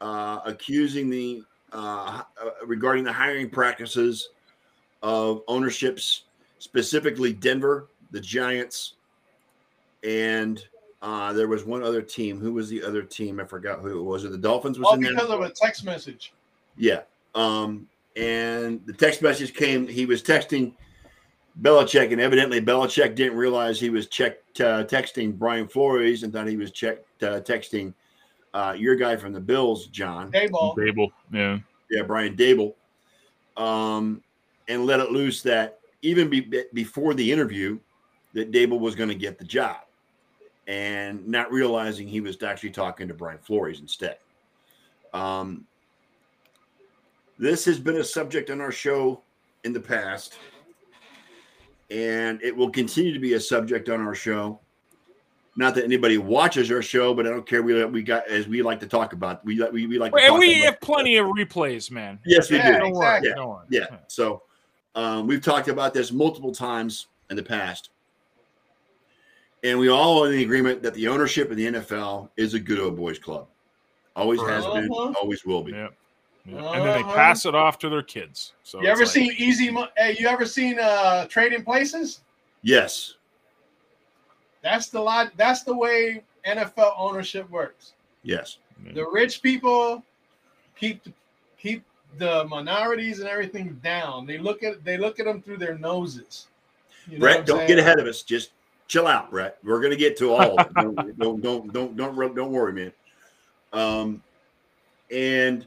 uh, 0.00 0.40
accusing 0.44 1.08
the 1.08 1.42
uh, 1.72 2.22
uh, 2.40 2.50
regarding 2.66 3.02
the 3.02 3.12
hiring 3.12 3.48
practices 3.48 4.28
of 5.02 5.42
ownerships, 5.48 6.24
specifically 6.58 7.32
Denver, 7.32 7.88
the 8.10 8.20
Giants, 8.20 8.94
and 10.04 10.62
uh, 11.00 11.32
there 11.32 11.48
was 11.48 11.64
one 11.64 11.82
other 11.82 12.02
team. 12.02 12.38
Who 12.38 12.52
was 12.52 12.68
the 12.68 12.82
other 12.82 13.02
team? 13.02 13.40
I 13.40 13.44
forgot 13.44 13.80
who 13.80 13.98
it 13.98 14.02
was. 14.02 14.24
It 14.24 14.32
the 14.32 14.38
Dolphins 14.38 14.78
was 14.78 14.86
All 14.86 14.94
in 14.94 15.00
there. 15.00 15.14
because 15.14 15.30
of 15.30 15.40
a 15.40 15.50
text 15.50 15.84
message. 15.84 16.34
Yeah. 16.76 17.00
Um, 17.34 17.88
and 18.16 18.84
the 18.86 18.92
text 18.92 19.22
message 19.22 19.54
came. 19.54 19.86
He 19.86 20.06
was 20.06 20.22
texting 20.22 20.74
Belichick, 21.60 22.12
and 22.12 22.20
evidently 22.20 22.60
Belichick 22.60 23.14
didn't 23.14 23.36
realize 23.36 23.78
he 23.78 23.90
was 23.90 24.06
check, 24.06 24.38
uh, 24.60 24.84
texting 24.84 25.38
Brian 25.38 25.68
Flores 25.68 26.22
and 26.22 26.32
thought 26.32 26.46
he 26.46 26.56
was 26.56 26.70
check, 26.70 26.98
uh, 27.22 27.40
texting 27.40 27.92
uh, 28.54 28.74
your 28.76 28.96
guy 28.96 29.16
from 29.16 29.32
the 29.32 29.40
Bills, 29.40 29.86
John, 29.88 30.30
Daboll. 30.32 30.76
Babel. 30.76 31.12
Yeah. 31.32 31.58
yeah, 31.90 32.02
Brian 32.02 32.36
Daboll, 32.36 32.74
um, 33.56 34.22
and 34.68 34.86
let 34.86 35.00
it 35.00 35.10
loose 35.10 35.42
that 35.42 35.80
even 36.02 36.28
be, 36.28 36.40
be- 36.40 36.64
before 36.74 37.14
the 37.14 37.30
interview, 37.30 37.78
that 38.34 38.50
Daboll 38.50 38.80
was 38.80 38.94
going 38.94 39.08
to 39.08 39.14
get 39.14 39.38
the 39.38 39.44
job, 39.44 39.76
and 40.66 41.26
not 41.26 41.50
realizing 41.52 42.08
he 42.08 42.20
was 42.20 42.42
actually 42.42 42.70
talking 42.70 43.08
to 43.08 43.14
Brian 43.14 43.38
Flores 43.38 43.80
instead. 43.80 44.18
Um, 45.12 45.66
this 47.38 47.64
has 47.64 47.78
been 47.78 47.96
a 47.96 48.04
subject 48.04 48.50
on 48.50 48.60
our 48.60 48.72
show 48.72 49.22
in 49.64 49.72
the 49.72 49.80
past, 49.80 50.36
and 51.90 52.40
it 52.42 52.56
will 52.56 52.70
continue 52.70 53.12
to 53.12 53.18
be 53.20 53.34
a 53.34 53.40
subject 53.40 53.88
on 53.88 54.00
our 54.00 54.14
show. 54.14 54.58
Not 55.54 55.74
that 55.74 55.84
anybody 55.84 56.16
watches 56.16 56.70
our 56.70 56.80
show, 56.80 57.12
but 57.12 57.26
I 57.26 57.30
don't 57.30 57.46
care. 57.46 57.62
We 57.62 57.84
we 57.84 58.02
got 58.02 58.26
as 58.26 58.48
we 58.48 58.62
like 58.62 58.80
to 58.80 58.86
talk 58.86 59.12
about. 59.12 59.44
We 59.44 59.62
we, 59.70 59.86
we 59.86 59.98
like 59.98 60.12
to 60.12 60.18
And 60.18 60.28
talk 60.28 60.38
we 60.40 60.54
about- 60.62 60.64
have 60.72 60.80
plenty 60.80 61.16
of 61.18 61.26
replays, 61.26 61.90
man. 61.90 62.18
Yes, 62.24 62.50
we 62.50 62.56
Yeah, 62.56 62.72
do. 62.72 62.78
Don't 62.78 62.92
worry. 62.92 63.18
exactly. 63.18 63.30
Don't 63.34 63.48
worry. 63.50 63.66
Yeah. 63.68 63.86
So 64.08 64.42
um, 64.94 65.26
we've 65.26 65.42
talked 65.42 65.68
about 65.68 65.92
this 65.92 66.10
multiple 66.10 66.52
times 66.52 67.08
in 67.28 67.36
the 67.36 67.42
past. 67.42 67.90
And 69.64 69.78
we 69.78 69.88
all 69.88 70.24
are 70.24 70.26
in 70.26 70.32
the 70.32 70.42
agreement 70.42 70.82
that 70.82 70.92
the 70.94 71.06
ownership 71.06 71.50
of 71.50 71.56
the 71.56 71.66
NFL 71.66 72.30
is 72.36 72.54
a 72.54 72.58
good 72.60 72.80
old 72.80 72.96
boys 72.96 73.18
club. 73.18 73.46
Always 74.16 74.40
has 74.40 74.64
been, 74.66 74.90
Uh-huh. 74.90 75.14
always 75.20 75.44
will 75.44 75.62
be. 75.62 75.72
Yeah. 76.44 76.54
Yeah. 76.60 76.72
And 76.72 76.84
then 76.86 76.94
they 76.98 77.02
Uh-huh. 77.04 77.14
pass 77.14 77.46
it 77.46 77.54
off 77.54 77.78
to 77.80 77.88
their 77.88 78.02
kids. 78.02 78.54
So 78.62 78.80
You 78.80 78.88
ever 78.88 79.02
like- 79.02 79.08
seen 79.10 79.32
Easy? 79.38 79.70
Mo- 79.70 79.88
Hey, 79.96 80.16
you 80.18 80.26
ever 80.28 80.44
seen 80.46 80.78
uh 80.78 81.26
Trading 81.26 81.64
Places? 81.64 82.20
Yes. 82.62 83.14
That's 84.62 84.88
the 84.88 85.00
lot. 85.00 85.32
That's 85.36 85.62
the 85.62 85.74
way 85.76 86.22
NFL 86.46 86.94
ownership 86.96 87.48
works. 87.50 87.92
Yes. 88.22 88.58
The 88.94 89.06
rich 89.08 89.42
people 89.42 90.02
keep 90.76 91.02
keep 91.58 91.84
the 92.18 92.44
minorities 92.46 93.20
and 93.20 93.28
everything 93.28 93.78
down. 93.82 94.26
They 94.26 94.38
look 94.38 94.62
at 94.62 94.84
they 94.84 94.96
look 94.96 95.20
at 95.20 95.26
them 95.26 95.40
through 95.42 95.58
their 95.58 95.78
noses. 95.78 96.48
You 97.06 97.18
know 97.18 97.20
Brett, 97.20 97.46
don't 97.46 97.58
saying? 97.58 97.68
get 97.68 97.78
ahead 97.78 97.98
of 98.00 98.06
us. 98.06 98.22
Just 98.22 98.50
chill 98.88 99.06
out, 99.06 99.30
Brett. 99.30 99.58
We're 99.64 99.80
gonna 99.80 99.96
get 99.96 100.16
to 100.18 100.32
all 100.32 100.58
of 100.60 100.66
it. 100.66 100.74
don't, 100.74 100.96
don't 101.18 101.42
don't 101.42 101.72
don't 101.72 101.96
don't 101.96 102.34
don't 102.36 102.50
worry, 102.52 102.72
man. 102.72 102.92
Um 103.72 104.22
and 105.10 105.66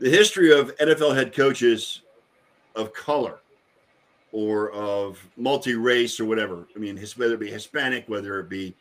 the 0.00 0.10
history 0.10 0.50
of 0.52 0.74
NFL 0.78 1.14
head 1.14 1.34
coaches 1.34 2.02
of 2.74 2.92
color 2.92 3.40
or 4.32 4.72
of 4.72 5.24
multi-race 5.36 6.18
or 6.18 6.24
whatever. 6.24 6.66
I 6.74 6.78
mean, 6.78 6.96
whether 7.16 7.34
it 7.34 7.40
be 7.40 7.50
Hispanic, 7.50 8.08
whether 8.08 8.40
it 8.40 8.48
be 8.48 8.74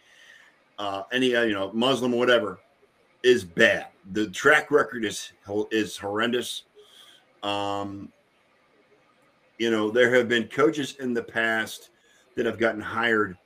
uh, 0.79 1.03
any 1.11 1.35
uh, 1.35 1.43
you 1.43 1.53
know 1.53 1.71
Muslim, 1.73 2.13
or 2.13 2.17
whatever, 2.17 2.59
is 3.21 3.43
bad. 3.43 3.87
The 4.13 4.29
track 4.29 4.71
record 4.71 5.05
is 5.05 5.33
is 5.71 5.97
horrendous. 5.97 6.63
Um, 7.43 8.11
you 9.57 9.71
know, 9.71 9.91
there 9.91 10.13
have 10.15 10.29
been 10.29 10.47
coaches 10.47 10.95
in 10.99 11.13
the 11.13 11.23
past 11.23 11.89
that 12.35 12.45
have 12.45 12.57
gotten 12.57 12.79
hired 12.79 13.37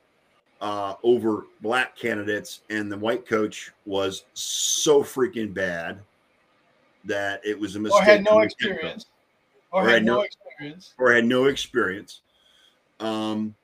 uh, 0.60 0.94
over 1.02 1.46
black 1.60 1.96
candidates, 1.96 2.60
and 2.70 2.90
the 2.90 2.98
white 2.98 3.26
coach 3.26 3.72
was 3.84 4.26
so 4.34 5.02
freaking 5.02 5.52
bad 5.52 6.00
that 7.06 7.40
it 7.44 7.58
was 7.58 7.76
a 7.76 7.80
mistake. 7.80 8.00
or 8.00 8.04
had 8.04 8.24
no 8.24 8.30
from 8.32 8.40
the 8.40 8.46
get-go 8.48 8.64
experience, 8.66 9.06
or, 9.70 9.82
Or 9.82 9.84
had 9.84 9.92
had 9.94 10.04
no 10.04 10.14
no- 10.16 10.20
experience. 10.22 10.94
or 10.98 11.12
had 11.12 11.24
no 11.24 11.44
experience. 11.46 12.20
Um, 13.00 13.54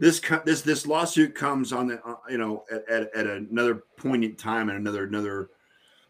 this 0.00 0.20
this 0.44 0.62
this 0.62 0.86
lawsuit 0.86 1.34
comes 1.34 1.72
on 1.72 1.88
the 1.88 2.02
uh, 2.04 2.16
you 2.30 2.38
know 2.38 2.64
at, 2.70 2.88
at, 2.88 3.14
at 3.14 3.26
another 3.26 3.82
poignant 3.96 4.38
time 4.38 4.68
and 4.68 4.78
another 4.78 5.04
another 5.04 5.50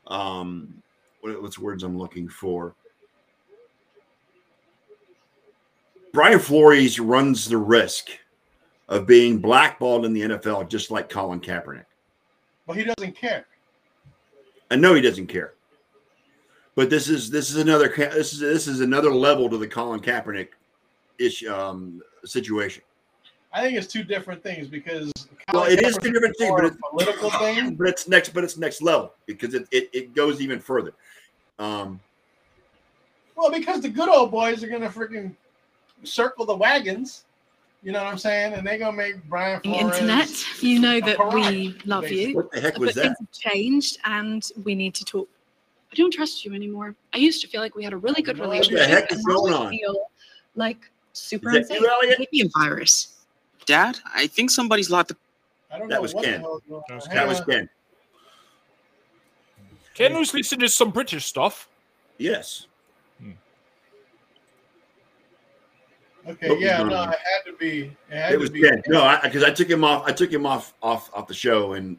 um 0.09 0.83
what, 1.23 1.41
what's 1.43 1.57
the 1.57 1.63
words 1.65 1.83
I'm 1.83 1.97
looking 1.99 2.29
for. 2.29 2.75
Brian 6.13 6.39
Flores 6.39 6.99
runs 6.99 7.49
the 7.49 7.57
risk 7.57 8.09
of 8.89 9.07
being 9.07 9.39
blackballed 9.39 10.05
in 10.05 10.13
the 10.13 10.23
NFL, 10.23 10.69
just 10.69 10.91
like 10.91 11.09
Colin 11.09 11.41
Kaepernick. 11.41 11.85
But 12.67 12.77
he 12.77 12.85
doesn't 12.85 13.15
care. 13.15 13.47
I 14.71 14.77
know 14.77 14.95
he 14.95 15.01
doesn't 15.03 15.27
care, 15.27 15.55
but 16.79 16.91
this 16.91 17.09
is 17.09 17.29
this 17.29 17.51
is 17.51 17.57
another 17.57 17.93
this 17.97 18.33
is 18.33 18.39
this 18.39 18.69
is 18.69 18.81
another 18.81 19.13
level 19.13 19.51
to 19.51 19.59
the 19.59 19.67
Colin 19.67 19.99
Kaepernick 19.99 20.51
ish 21.19 21.45
um, 21.45 22.01
situation. 22.25 22.85
I 23.53 23.63
think 23.63 23.77
it's 23.77 23.89
two 23.89 24.05
different 24.05 24.45
things 24.45 24.69
because 24.69 25.11
Well, 25.53 25.65
Colin 25.65 25.73
it 25.73 25.83
is 25.83 25.97
two 25.97 26.13
different 26.13 26.37
things, 26.39 26.53
but 26.55 26.67
a 26.67 26.77
political 26.89 27.31
thing. 27.41 27.75
But 27.75 27.89
it's 27.89 28.07
next, 28.07 28.29
but 28.29 28.45
it's 28.45 28.57
next 28.57 28.81
level 28.81 29.13
because 29.27 29.55
it 29.55 29.67
it, 29.73 29.91
it 29.93 30.15
goes 30.15 30.41
even 30.41 30.61
further. 30.61 30.93
Um, 31.59 31.99
Well, 33.35 33.51
because 33.51 33.81
the 33.81 33.89
good 33.89 34.09
old 34.09 34.31
boys 34.31 34.63
are 34.63 34.69
gonna 34.69 34.89
freaking 34.89 35.35
circle 36.05 36.47
the 36.47 36.57
wagons. 36.57 37.25
You 37.83 37.91
know 37.91 38.05
what 38.05 38.13
I'm 38.13 38.19
saying? 38.19 38.53
And 38.53 38.65
they're 38.65 38.79
gonna 38.79 38.97
make 38.97 39.17
Brian 39.29 39.61
the 39.65 39.71
Flores. 39.71 39.97
internet. 39.97 40.63
You 40.63 40.79
know 40.79 41.01
that 41.01 41.17
pariah, 41.17 41.51
we 41.51 41.79
love 41.87 42.09
you, 42.09 42.37
what 42.37 42.53
the 42.53 42.61
heck 42.61 42.75
but 42.75 42.83
was 42.83 42.95
things 42.95 43.09
that? 43.09 43.17
have 43.19 43.53
changed, 43.53 43.99
and 44.05 44.49
we 44.63 44.77
need 44.77 44.95
to 44.95 45.05
talk. 45.05 45.29
I 45.91 45.95
don't 45.97 46.13
trust 46.13 46.45
you 46.45 46.55
anymore. 46.55 46.95
I 47.15 47.19
used 47.19 47.41
to 47.43 47.49
feel 47.49 47.61
like 47.61 47.75
we 47.75 47.83
had 47.85 47.93
a 47.93 47.97
really 47.97 48.23
good 48.23 48.39
relationship. 48.39 48.79
What 48.81 48.89
the 48.89 48.95
relationship, 48.95 49.11
heck 49.11 49.19
is 49.19 49.25
going 49.25 49.55
on? 49.55 49.71
feel 49.71 49.97
like 50.55 50.79
super 51.13 51.49
Is 51.51 51.69
that 51.69 51.77
unsafe. 51.77 51.81
you, 51.81 51.89
Eliot? 51.89 52.19
Maybe 52.19 52.41
a 52.47 52.49
virus. 52.59 53.15
Dad, 53.67 53.99
I 54.15 54.27
think 54.27 54.51
somebody's 54.51 54.91
locked 54.91 55.09
the 55.11 55.17
I 55.73 55.79
don't 55.79 55.89
That 55.89 55.97
know 55.97 56.03
was 56.03 56.15
Ken. 56.15 56.23
the 56.23 56.39
hell 56.39 56.57
is 56.57 56.63
going 56.69 56.83
That 56.89 56.95
was 56.97 57.05
That 57.07 57.29
was. 57.29 57.41
Ken. 57.43 57.69
Ken 59.95 60.15
was 60.19 60.33
listening 60.33 60.61
to 60.61 60.69
some 60.69 60.91
British 60.91 61.25
stuff. 61.27 61.69
Yes. 62.19 62.67
Hmm. 63.21 63.33
Okay, 66.29 66.49
What 66.51 66.61
yeah, 66.61 66.83
no, 66.83 66.95
on? 66.97 67.13
it 67.13 67.19
had 67.19 67.51
to 67.51 67.57
be. 67.59 67.97
It, 68.11 68.33
It 68.35 68.39
was 68.39 68.51
be. 68.51 68.61
Ken. 68.63 68.83
No, 68.89 69.19
because 69.23 69.43
I, 69.43 69.51
took 69.51 69.69
him 69.69 69.83
off. 69.85 70.05
I 70.07 70.13
took 70.13 70.31
him 70.33 70.47
off 70.47 70.75
off 70.83 71.11
off 71.15 71.27
the 71.27 71.35
show, 71.35 71.73
and 71.73 71.97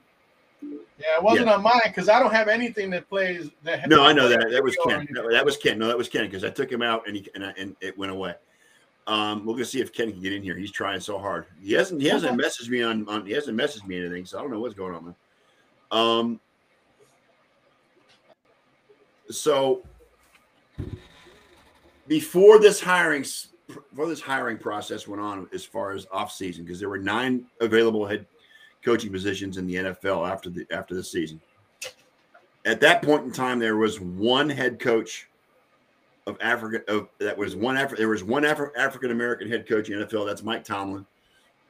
Yeah, 0.61 1.15
it 1.17 1.23
wasn't 1.23 1.49
on 1.49 1.63
mine 1.63 1.81
because 1.85 2.09
I 2.09 2.19
don't 2.19 2.33
have 2.33 2.47
anything 2.47 2.89
that 2.89 3.07
plays 3.07 3.49
that. 3.63 3.87
no, 3.87 4.03
I 4.03 4.11
know 4.11 4.27
that 4.27 4.49
that 4.51 4.63
was 4.63 4.77
Ken. 4.87 5.07
No, 5.11 5.31
that 5.31 5.45
was 5.45 5.57
Ken. 5.57 5.79
No, 5.79 5.87
that 5.87 5.97
was 5.97 6.09
Ken 6.09 6.25
because 6.25 6.43
I 6.43 6.49
took 6.49 6.71
him 6.71 6.81
out 6.81 7.07
and 7.07 7.15
he 7.15 7.27
and, 7.35 7.45
I, 7.45 7.53
and 7.57 7.75
it 7.79 7.97
went 7.97 8.11
away. 8.11 8.35
Um, 9.07 9.45
we're 9.45 9.53
gonna 9.53 9.65
see 9.65 9.81
if 9.81 9.93
Ken 9.93 10.11
can 10.11 10.21
get 10.21 10.33
in 10.33 10.43
here. 10.43 10.57
He's 10.57 10.71
trying 10.71 10.99
so 10.99 11.17
hard. 11.17 11.45
He 11.61 11.73
hasn't. 11.73 12.01
He 12.01 12.07
hasn't 12.07 12.39
messaged 12.39 12.69
me 12.69 12.83
on, 12.83 13.07
on. 13.07 13.25
He 13.25 13.31
hasn't 13.31 13.57
messaged 13.57 13.87
me 13.87 13.99
anything, 13.99 14.25
so 14.25 14.37
I 14.37 14.41
don't 14.41 14.51
know 14.51 14.59
what's 14.59 14.75
going 14.75 14.93
on. 14.93 15.05
Man. 15.05 15.15
Um. 15.91 16.39
So 19.31 19.83
before 22.07 22.59
this 22.59 22.81
hiring, 22.81 23.23
before 23.67 24.07
this 24.07 24.21
hiring 24.21 24.57
process 24.57 25.07
went 25.07 25.21
on, 25.21 25.47
as 25.53 25.63
far 25.63 25.93
as 25.93 26.05
off 26.11 26.31
season, 26.31 26.65
because 26.65 26.79
there 26.79 26.89
were 26.89 26.97
nine 26.97 27.45
available 27.61 28.05
head 28.05 28.25
coaching 28.83 29.11
positions 29.11 29.57
in 29.57 29.67
the 29.67 29.75
NFL 29.75 30.29
after 30.29 30.49
the 30.49 30.65
after 30.71 30.95
the 30.95 31.03
season. 31.03 31.39
At 32.65 32.79
that 32.81 33.01
point 33.01 33.23
in 33.25 33.31
time, 33.31 33.59
there 33.59 33.77
was 33.77 33.99
one 33.99 34.49
head 34.49 34.79
coach 34.79 35.27
of 36.27 36.37
Africa 36.41 36.81
of 36.93 37.09
that 37.19 37.37
was 37.37 37.55
one 37.55 37.75
Afri- 37.75 37.97
there 37.97 38.09
was 38.09 38.23
one 38.23 38.43
Afri- 38.43 38.75
African 38.77 39.11
American 39.11 39.49
head 39.49 39.67
coach 39.67 39.89
in 39.89 39.99
the 39.99 40.05
NFL. 40.05 40.25
That's 40.27 40.43
Mike 40.43 40.63
Tomlin. 40.63 41.05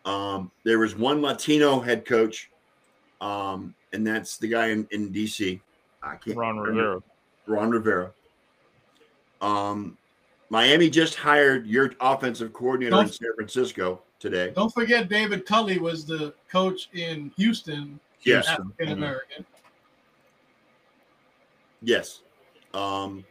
Um, 0.05 0.51
there 0.63 0.79
was 0.79 0.95
one 0.95 1.21
Latino 1.21 1.79
head 1.79 2.05
coach, 2.05 2.49
um, 3.21 3.75
and 3.93 4.05
that's 4.05 4.37
the 4.37 4.47
guy 4.47 4.67
in, 4.67 4.87
in 4.91 5.11
DC. 5.13 5.59
I 6.01 6.15
can't 6.15 6.37
Ron 6.37 6.57
remember. 6.57 6.81
Rivera. 6.81 7.03
Ron 7.47 7.69
Rivera. 7.71 8.11
Um, 9.41 9.97
Miami 10.49 10.89
just 10.89 11.15
hired 11.15 11.67
your 11.67 11.91
offensive 12.01 12.51
coordinator 12.53 12.95
in 12.95 13.03
Don't- 13.05 13.13
San 13.13 13.29
Francisco 13.35 14.01
today. 14.19 14.51
Don't 14.55 14.73
forget, 14.73 15.09
David 15.09 15.45
Culley 15.45 15.79
was 15.79 16.05
the 16.05 16.33
coach 16.51 16.89
in 16.93 17.31
Houston, 17.37 17.99
Yes, 18.23 18.47
African 18.47 18.89
American. 18.91 19.45
yes. 21.81 22.21
Um, 22.73 23.25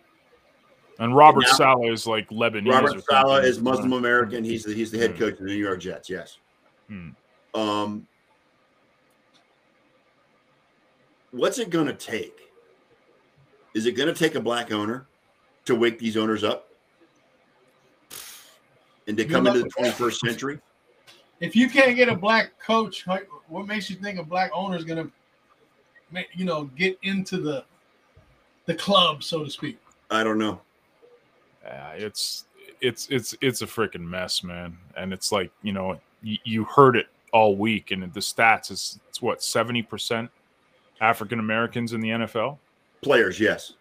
And 1.01 1.15
Robert 1.15 1.43
Now- 1.43 1.53
Saleh 1.53 1.93
is 1.93 2.07
like 2.09 2.29
Lebanese. 2.31 2.67
or 2.67 2.83
Robert 2.83 3.05
Saleh 3.09 3.45
is 3.45 3.61
Muslim 3.61 3.93
American. 3.93 4.43
He's 4.43 4.65
the, 4.65 4.75
he's 4.75 4.91
the 4.91 4.99
head 4.99 5.13
Hmm. 5.13 5.19
coach 5.19 5.33
of 5.35 5.39
the 5.41 5.45
New 5.45 5.55
York 5.55 5.79
Jets. 5.81 6.11
Yes. 6.11 6.39
Hmm. 6.89 7.11
Um, 7.55 8.09
what's 11.31 11.59
it 11.59 11.71
going 11.71 11.87
to 11.87 11.93
take? 11.93 12.51
Is 13.75 13.87
it 13.87 13.93
going 13.93 14.13
to 14.13 14.15
take 14.15 14.35
a 14.35 14.41
black 14.41 14.73
owner 14.73 15.07
to 15.67 15.75
wake 15.77 15.99
these 16.01 16.17
owners 16.17 16.43
up 16.43 16.73
and 19.07 19.17
to 19.17 19.25
Good 19.25 19.33
come 19.33 19.47
into 19.47 19.61
the 19.63 19.69
21st 19.69 20.19
century? 20.19 20.59
If 21.41 21.55
you 21.55 21.69
can't 21.69 21.95
get 21.97 22.09
a 22.09 22.17
black 22.17 22.59
coach, 22.59 23.07
what 23.49 23.67
makes 23.67 23.89
you 23.89 23.97
think 23.97 24.19
a 24.19 24.25
black 24.25 24.51
owner 24.53 24.77
is 24.77 24.85
going 24.85 25.07
to, 26.13 26.25
you 26.35 26.45
know, 26.45 26.65
get 26.77 26.99
into 27.03 27.39
the 27.39 27.65
the 28.67 28.75
club, 28.75 29.23
so 29.23 29.45
to 29.45 29.51
speak? 29.51 29.79
I 30.11 30.25
don't 30.25 30.39
know. 30.39 30.61
Yeah, 31.65 31.91
it's 31.93 32.45
it's 32.81 33.09
it's 33.11 33.35
it's 33.41 33.63
a 33.63 33.67
freaking 33.67 34.07
mess, 34.07 34.43
man. 34.43 34.77
And 34.97 35.13
it's 35.13 35.33
like 35.33 35.51
you 35.63 35.73
know 35.73 36.01
you, 36.23 36.39
you 36.45 36.65
heard 36.65 36.97
it 36.97 37.07
all 37.33 37.57
week, 37.57 37.91
and 37.91 38.03
the 38.13 38.21
stats 38.21 38.71
is 38.71 38.99
it's 39.09 39.23
what 39.23 39.43
seventy 39.43 39.83
percent 39.83 40.31
African 41.01 41.39
Americans 41.39 41.93
in 41.93 42.01
the 42.01 42.09
NFL. 42.09 42.59
Players, 43.03 43.39
yes. 43.39 43.75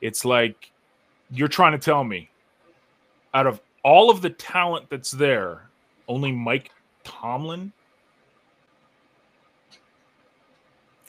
It's 0.00 0.24
like 0.24 0.70
you're 1.30 1.48
trying 1.48 1.72
to 1.72 1.78
tell 1.78 2.04
me 2.04 2.28
out 3.34 3.46
of 3.46 3.60
all 3.84 4.10
of 4.10 4.20
the 4.20 4.30
talent 4.30 4.88
that's 4.90 5.10
there, 5.10 5.68
only 6.08 6.32
Mike 6.32 6.70
Tomlin. 7.04 7.72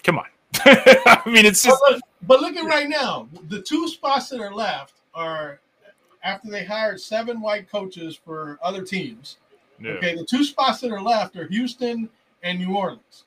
Come 0.04 0.20
on. 0.20 0.26
I 0.66 1.22
mean, 1.26 1.46
it's 1.46 1.64
But 1.64 1.70
just 1.72 1.84
look, 1.90 2.02
but 2.24 2.42
look 2.42 2.56
at 2.56 2.66
right 2.66 2.90
now. 2.90 3.28
The 3.50 3.62
two 3.62 3.88
spots 3.88 4.30
that 4.30 4.40
are 4.40 4.54
left 4.54 4.94
are 5.14 5.60
after 6.24 6.50
they 6.50 6.64
hired 6.66 7.00
seven 7.00 7.42
white 7.42 7.70
coaches 7.70 8.16
for 8.24 8.60
other 8.62 8.84
teams. 8.84 9.38
yeah. 9.80 9.92
Okay, 9.94 10.16
the 10.16 10.26
two 10.26 10.44
spots 10.44 10.80
that 10.82 10.92
are 10.92 11.02
left 11.02 11.36
are 11.36 11.48
Houston 11.48 12.10
and 12.44 12.60
New 12.60 12.76
Orleans. 12.76 13.26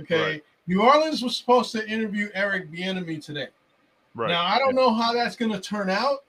Okay, 0.00 0.20
Right. 0.22 0.44
New 0.68 0.82
Orleans 0.82 1.22
was 1.22 1.36
supposed 1.36 1.70
to 1.72 1.88
interview 1.88 2.28
Eric 2.34 2.70
Bieniemy 2.70 3.24
today. 3.24 3.48
right. 4.14 4.28
Now 4.28 4.44
I 4.44 4.58
don't 4.58 4.74
know 4.74 4.92
how 4.92 5.12
that's 5.12 5.36
going 5.36 5.52
to 5.52 5.60
turn 5.60 5.88
out, 5.90 6.24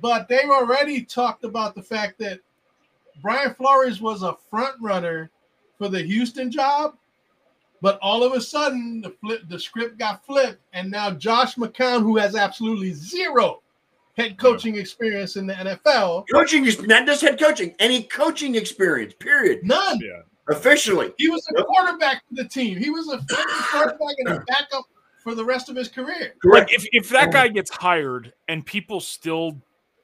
but 0.00 0.28
they've 0.28 0.48
already 0.50 1.02
talked 1.04 1.44
about 1.44 1.74
the 1.74 1.82
fact 1.82 2.18
that 2.18 2.40
Brian 3.22 3.54
Flores 3.54 4.00
was 4.00 4.22
a 4.22 4.36
front 4.50 4.74
runner 4.80 5.30
for 5.78 5.88
the 5.88 6.02
Houston 6.02 6.50
job, 6.50 6.96
but 7.80 7.98
all 8.00 8.22
of 8.22 8.32
a 8.32 8.40
sudden 8.40 9.00
the 9.00 9.10
flip, 9.20 9.42
the 9.48 9.58
script 9.58 9.98
got 9.98 10.24
flipped, 10.24 10.60
and 10.72 10.90
now 10.90 11.10
Josh 11.10 11.56
McCown, 11.56 12.02
who 12.02 12.16
has 12.16 12.34
absolutely 12.34 12.92
zero 12.92 13.62
head 14.16 14.38
coaching 14.38 14.76
experience 14.76 15.36
in 15.36 15.46
the 15.46 15.54
NFL, 15.54 16.24
Coaching 16.32 16.64
is 16.64 16.80
not 16.82 17.06
just 17.06 17.20
head 17.20 17.38
coaching, 17.38 17.74
any 17.78 18.04
coaching 18.04 18.54
experience, 18.54 19.14
period. 19.18 19.60
none. 19.62 19.98
Yeah. 20.00 20.22
Officially. 20.48 21.12
He 21.18 21.28
was 21.28 21.44
a 21.56 21.64
quarterback 21.64 22.22
for 22.28 22.42
the 22.42 22.48
team. 22.48 22.78
He 22.78 22.88
was 22.88 23.12
a 23.12 23.18
quarterback 23.72 24.14
and 24.18 24.28
a 24.28 24.40
backup 24.46 24.84
for 25.18 25.34
the 25.34 25.44
rest 25.44 25.68
of 25.68 25.74
his 25.74 25.88
career. 25.88 26.34
Like 26.44 26.72
if, 26.72 26.86
if 26.92 27.08
that 27.08 27.32
guy 27.32 27.48
gets 27.48 27.68
hired 27.68 28.32
and 28.46 28.64
people 28.64 29.00
still 29.00 29.60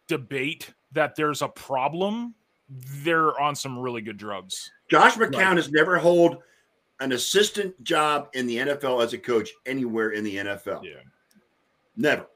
debate 0.09 0.75
that 0.91 1.15
there's 1.15 1.43
a 1.43 1.49
problem, 1.49 2.35
they're 3.03 3.39
on 3.41 3.55
some 3.55 3.79
really 3.79 4.01
good 4.01 4.17
drugs. 4.17 4.71
Josh 4.91 5.15
McCown 5.15 5.57
has 5.57 5.71
never 5.71 5.99
held 5.99 6.39
an 7.01 7.13
assistant 7.13 7.83
job 7.83 8.29
in 8.35 8.47
the 8.47 8.59
NFL 8.59 9.03
as 9.03 9.13
a 9.13 9.19
coach 9.19 9.51
anywhere 9.67 10.11
in 10.11 10.25
the 10.25 10.37
NFL. 10.37 10.85
Yeah. 10.85 11.01
Never. 11.97 12.27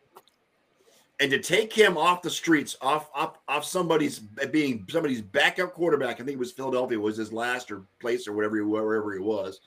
And 1.18 1.30
to 1.30 1.38
take 1.38 1.72
him 1.72 1.96
off 1.96 2.20
the 2.20 2.28
streets, 2.28 2.76
off 2.82 3.08
off 3.14 3.38
off 3.48 3.64
somebody's 3.64 4.18
being 4.50 4.86
somebody's 4.90 5.22
backup 5.22 5.72
quarterback, 5.72 6.20
I 6.20 6.24
think 6.24 6.32
it 6.32 6.38
was 6.38 6.52
Philadelphia 6.52 7.00
was 7.00 7.16
his 7.16 7.32
last 7.32 7.70
or 7.70 7.84
place 8.00 8.28
or 8.28 8.34
whatever 8.34 8.56
he 8.56 8.62
wherever 8.62 9.14
he 9.14 9.20
was, 9.20 9.60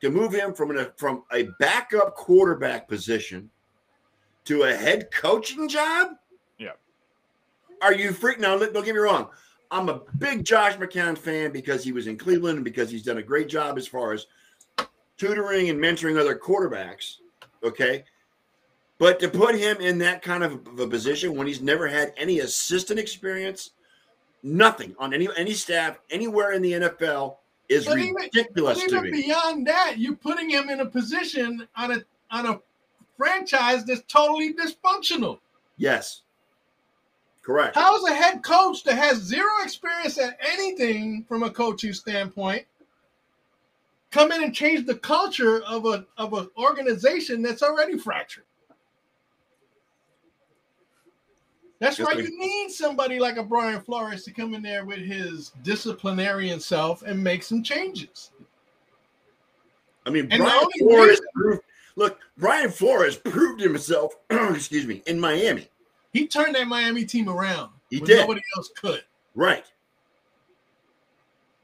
to 0.00 0.10
move 0.10 0.32
him 0.32 0.52
from 0.52 0.76
a 0.76 0.86
from 0.96 1.22
a 1.32 1.48
backup 1.60 2.16
quarterback 2.16 2.88
position 2.88 3.50
to 4.46 4.64
a 4.64 4.74
head 4.74 5.10
coaching 5.12 5.68
job. 5.68 6.08
Yeah. 6.58 6.72
Are 7.80 7.94
you 7.94 8.10
freaking? 8.10 8.40
Now, 8.40 8.58
don't 8.58 8.72
get 8.72 8.94
me 8.94 9.00
wrong. 9.00 9.28
I'm 9.74 9.88
a 9.88 10.00
big 10.18 10.44
Josh 10.44 10.76
McCown 10.76 11.18
fan 11.18 11.50
because 11.50 11.82
he 11.82 11.90
was 11.90 12.06
in 12.06 12.16
Cleveland 12.16 12.58
and 12.58 12.64
because 12.64 12.90
he's 12.90 13.02
done 13.02 13.18
a 13.18 13.22
great 13.22 13.48
job 13.48 13.76
as 13.76 13.88
far 13.88 14.12
as 14.12 14.26
tutoring 15.18 15.68
and 15.68 15.80
mentoring 15.80 16.16
other 16.18 16.36
quarterbacks. 16.36 17.16
Okay. 17.64 18.04
But 18.98 19.18
to 19.18 19.28
put 19.28 19.56
him 19.56 19.78
in 19.78 19.98
that 19.98 20.22
kind 20.22 20.44
of 20.44 20.52
a 20.78 20.86
position 20.86 21.34
when 21.34 21.48
he's 21.48 21.60
never 21.60 21.88
had 21.88 22.12
any 22.16 22.38
assistant 22.38 23.00
experience, 23.00 23.70
nothing 24.44 24.94
on 25.00 25.12
any 25.12 25.28
any 25.36 25.52
staff 25.54 25.98
anywhere 26.08 26.52
in 26.52 26.62
the 26.62 26.72
NFL 26.74 27.38
is 27.68 27.84
But 27.86 27.98
even- 27.98 28.14
ridiculous 28.14 28.80
even 28.80 29.02
me. 29.02 29.10
beyond 29.22 29.66
that, 29.66 29.96
you're 29.98 30.14
putting 30.14 30.48
him 30.50 30.70
in 30.70 30.80
a 30.80 30.86
position 30.86 31.66
on 31.74 31.90
a 31.90 32.04
on 32.30 32.46
a 32.46 32.60
franchise 33.16 33.84
that's 33.84 34.02
totally 34.06 34.54
dysfunctional. 34.54 35.40
Yes. 35.78 36.22
Correct. 37.44 37.74
How 37.74 37.94
is 37.96 38.04
a 38.10 38.14
head 38.14 38.42
coach 38.42 38.84
that 38.84 38.96
has 38.96 39.18
zero 39.18 39.46
experience 39.62 40.18
at 40.18 40.38
anything 40.40 41.24
from 41.28 41.42
a 41.42 41.50
coaching 41.50 41.92
standpoint 41.92 42.64
come 44.10 44.32
in 44.32 44.42
and 44.42 44.54
change 44.54 44.86
the 44.86 44.94
culture 44.94 45.62
of 45.64 45.84
a 45.84 46.06
of 46.16 46.32
an 46.32 46.48
organization 46.56 47.42
that's 47.42 47.62
already 47.62 47.98
fractured? 47.98 48.44
That's 51.80 51.98
why 51.98 52.12
you 52.12 52.30
need 52.38 52.70
somebody 52.70 53.18
like 53.18 53.36
a 53.36 53.42
Brian 53.42 53.82
Flores 53.82 54.24
to 54.24 54.30
come 54.32 54.54
in 54.54 54.62
there 54.62 54.86
with 54.86 55.00
his 55.00 55.52
disciplinarian 55.62 56.60
self 56.60 57.02
and 57.02 57.22
make 57.22 57.42
some 57.42 57.62
changes. 57.62 58.30
I 60.06 60.10
mean, 60.10 60.28
And 60.30 60.42
Brian 60.42 60.66
Flores 60.78 61.08
reason- 61.10 61.26
proved, 61.34 61.62
look, 61.96 62.18
Brian 62.38 62.70
Flores 62.70 63.16
proved 63.16 63.60
himself, 63.60 64.14
excuse 64.30 64.86
me, 64.86 65.02
in 65.06 65.20
Miami. 65.20 65.68
He 66.14 66.26
turned 66.26 66.54
that 66.54 66.66
Miami 66.66 67.04
team 67.04 67.28
around. 67.28 67.70
He 67.90 67.98
when 67.98 68.06
did. 68.06 68.20
Nobody 68.20 68.40
else 68.56 68.70
could. 68.80 69.02
Right. 69.34 69.64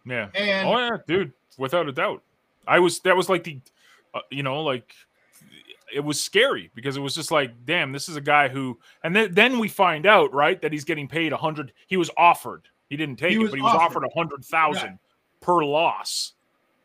Yeah. 0.05 0.29
And 0.35 0.69
oh 0.69 0.79
yeah, 0.79 0.97
dude, 1.07 1.33
without 1.59 1.89
a 1.89 1.93
doubt. 1.93 2.23
I 2.67 2.79
was 2.79 3.01
that 3.01 3.17
was 3.17 3.29
like 3.29 3.45
the, 3.45 3.61
uh, 4.15 4.21
you 4.31 4.43
know, 4.43 4.63
like 4.63 4.93
it 5.95 6.01
was 6.01 6.21
scary 6.21 6.71
because 6.75 6.97
it 6.97 7.01
was 7.01 7.15
just 7.15 7.31
like, 7.31 7.53
damn, 7.65 7.93
this 7.93 8.09
is 8.09 8.17
a 8.17 8.21
guy 8.21 8.49
who, 8.49 8.79
and 9.05 9.15
then 9.15 9.33
then 9.35 9.59
we 9.59 9.69
find 9.69 10.07
out 10.07 10.33
right 10.33 10.61
that 10.63 10.73
he's 10.73 10.85
getting 10.85 11.09
paid 11.09 11.33
a 11.33 11.37
hundred. 11.37 11.73
He 11.87 11.97
was 11.97 12.11
offered. 12.17 12.63
He 12.89 12.97
didn't 12.97 13.17
take 13.17 13.31
He 13.33 13.37
it, 13.45 13.51
but 13.51 13.57
he 13.57 13.63
was 13.63 13.75
offered. 13.75 13.99
offered 13.99 14.05
a 14.05 14.19
hundred 14.19 14.45
thousand 14.45 14.99
per 15.41 15.65
loss. 15.65 16.33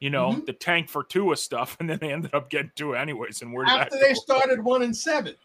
You 0.02 0.10
know, 0.10 0.32
Mhm. 0.34 0.46
the 0.46 0.54
tank 0.54 0.90
for 0.90 1.04
Tua 1.04 1.38
stuff, 1.38 1.78
and 1.80 1.90
then 1.90 2.00
they 2.00 2.12
ended 2.12 2.34
up 2.34 2.50
getting 2.50 2.72
Tua 2.76 3.00
anyways. 3.00 3.42
And 3.42 3.54
where 3.54 3.66
did 3.66 3.74
after 3.76 3.96
that 3.96 4.02
they 4.02 4.10
go? 4.14 4.20
started 4.20 4.64
one 4.64 4.82
and 4.84 4.96
seven, 4.96 5.36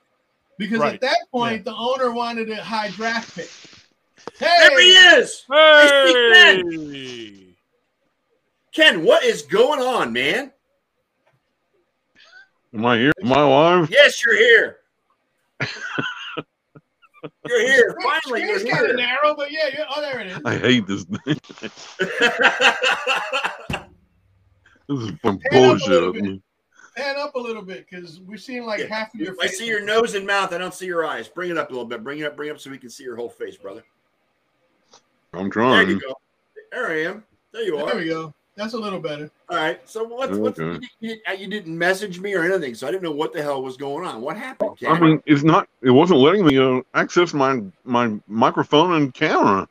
because 0.61 0.79
Right. 0.79 0.95
at 0.95 1.01
that 1.01 1.17
point 1.33 1.65
the 1.65 1.75
owner 1.75 2.13
wanted 2.13 2.51
a 2.51 2.63
high 2.63 2.91
draft 2.91 3.35
pick. 3.35 3.51
There 4.39 4.79
he 4.81 4.95
Hey, 4.95 5.17
is. 5.19 5.45
Hey! 5.51 7.47
Ken, 8.73 9.03
what 9.03 9.25
is 9.25 9.41
going 9.43 9.81
on, 9.81 10.13
man? 10.13 10.53
Am 12.75 12.85
I 12.87 12.99
here? 12.99 13.13
Am 13.25 13.33
I 13.33 13.43
live? 13.43 13.91
Yes, 13.91 14.23
you're 14.25 14.37
here. 14.37 14.77
you're 17.47 17.61
here. 17.67 17.91
Screen- 17.99 18.21
Finally, 18.23 18.43
you're 18.43 18.59
screen's 18.61 18.77
kind 18.79 18.91
of 18.91 18.97
narrow, 18.97 19.35
but 19.35 19.51
yeah, 19.51 19.69
yeah, 19.73 19.85
oh, 19.95 20.01
there 20.03 20.21
it 20.21 20.27
is. 20.29 20.39
I 20.45 20.57
hate 20.59 20.87
this 20.87 21.05
thing. 21.05 21.41
This 24.89 24.99
is 25.03 25.13
some 25.25 25.39
Hand 25.53 25.67
up 25.83 25.83
a 25.83 25.89
bullshit. 25.89 26.43
Little 27.01 27.13
I 27.13 27.15
bit. 27.17 27.17
mean, 27.17 27.17
Hand 27.17 27.19
up 27.19 27.35
a 27.35 27.39
little 27.39 27.63
bit 27.63 27.87
because 27.89 28.21
we're 28.21 28.37
seeing 28.39 28.65
like 28.65 28.81
Yeah, 28.81 28.87
half 28.87 29.15
of 29.15 29.21
your 29.21 29.35
I 29.41 29.47
face. 29.47 29.59
see 29.59 29.67
your 29.67 29.83
nose 29.85 30.15
and 30.15 30.27
mouth. 30.27 30.53
I 30.53 30.59
don't 30.59 30.75
see 30.75 30.87
your 30.87 31.05
eyes. 31.05 31.29
Bring 31.29 31.51
it 31.51 31.59
up 31.59 31.71
a 31.71 31.73
little 31.73 31.87
bit. 31.87 32.03
Bring 32.05 32.19
it 32.21 32.27
up. 32.27 32.37
Bring 32.37 32.49
it 32.49 32.53
up 32.53 32.61
so 32.61 32.71
we 32.71 32.79
can 32.79 32.91
see 32.91 33.05
your 33.05 33.17
whole 33.17 33.29
face, 33.29 33.57
brother. 33.57 33.83
I'm 35.33 35.51
trying. 35.51 35.87
There 35.87 35.97
you 35.97 36.01
go. 36.01 36.15
There 36.73 36.91
I 36.91 37.03
am. 37.05 37.25
There 37.53 37.63
you 37.63 37.77
are. 37.79 37.87
There 37.87 37.97
we 37.97 38.07
go. 38.09 38.35
That's 38.57 38.75
a 38.75 38.79
little 38.79 39.01
better. 39.01 39.31
All 39.49 39.57
right. 39.57 39.81
So 39.89 40.05
what's 40.05 40.37
what's 40.37 40.59
Okay. 40.59 40.87
you, 41.01 41.15
you, 41.27 41.35
you 41.39 41.47
didn't 41.47 41.77
message 41.77 42.21
me 42.21 42.35
or 42.35 42.43
anything, 42.45 42.75
so 42.75 42.87
I 42.87 42.91
didn't 42.91 43.05
know 43.05 43.13
what 43.13 43.33
the 43.33 43.43
hell 43.43 43.63
was 43.63 43.77
going 43.77 44.07
on. 44.07 44.21
What 44.21 44.37
happened? 44.37 44.79
Ken? 44.79 44.93
I 44.93 45.01
mean, 45.01 45.23
it's 45.25 45.43
not. 45.43 45.69
It 45.83 45.91
wasn't 45.91 46.21
letting 46.21 46.45
me 46.47 46.59
uh, 46.59 46.81
access 46.95 47.33
my 47.33 47.63
my 47.85 48.19
microphone 48.27 48.95
and 48.95 49.15
camera, 49.15 49.69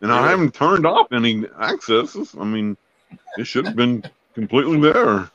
and 0.00 0.10
I 0.10 0.28
haven't 0.28 0.54
turned 0.54 0.86
off 0.86 1.12
any 1.12 1.44
accesses. 1.60 2.34
I 2.40 2.44
mean, 2.44 2.76
it 3.36 3.46
should 3.46 3.66
have 3.66 3.76
been 3.76 4.02
completely 4.34 4.80
there. 4.80 5.30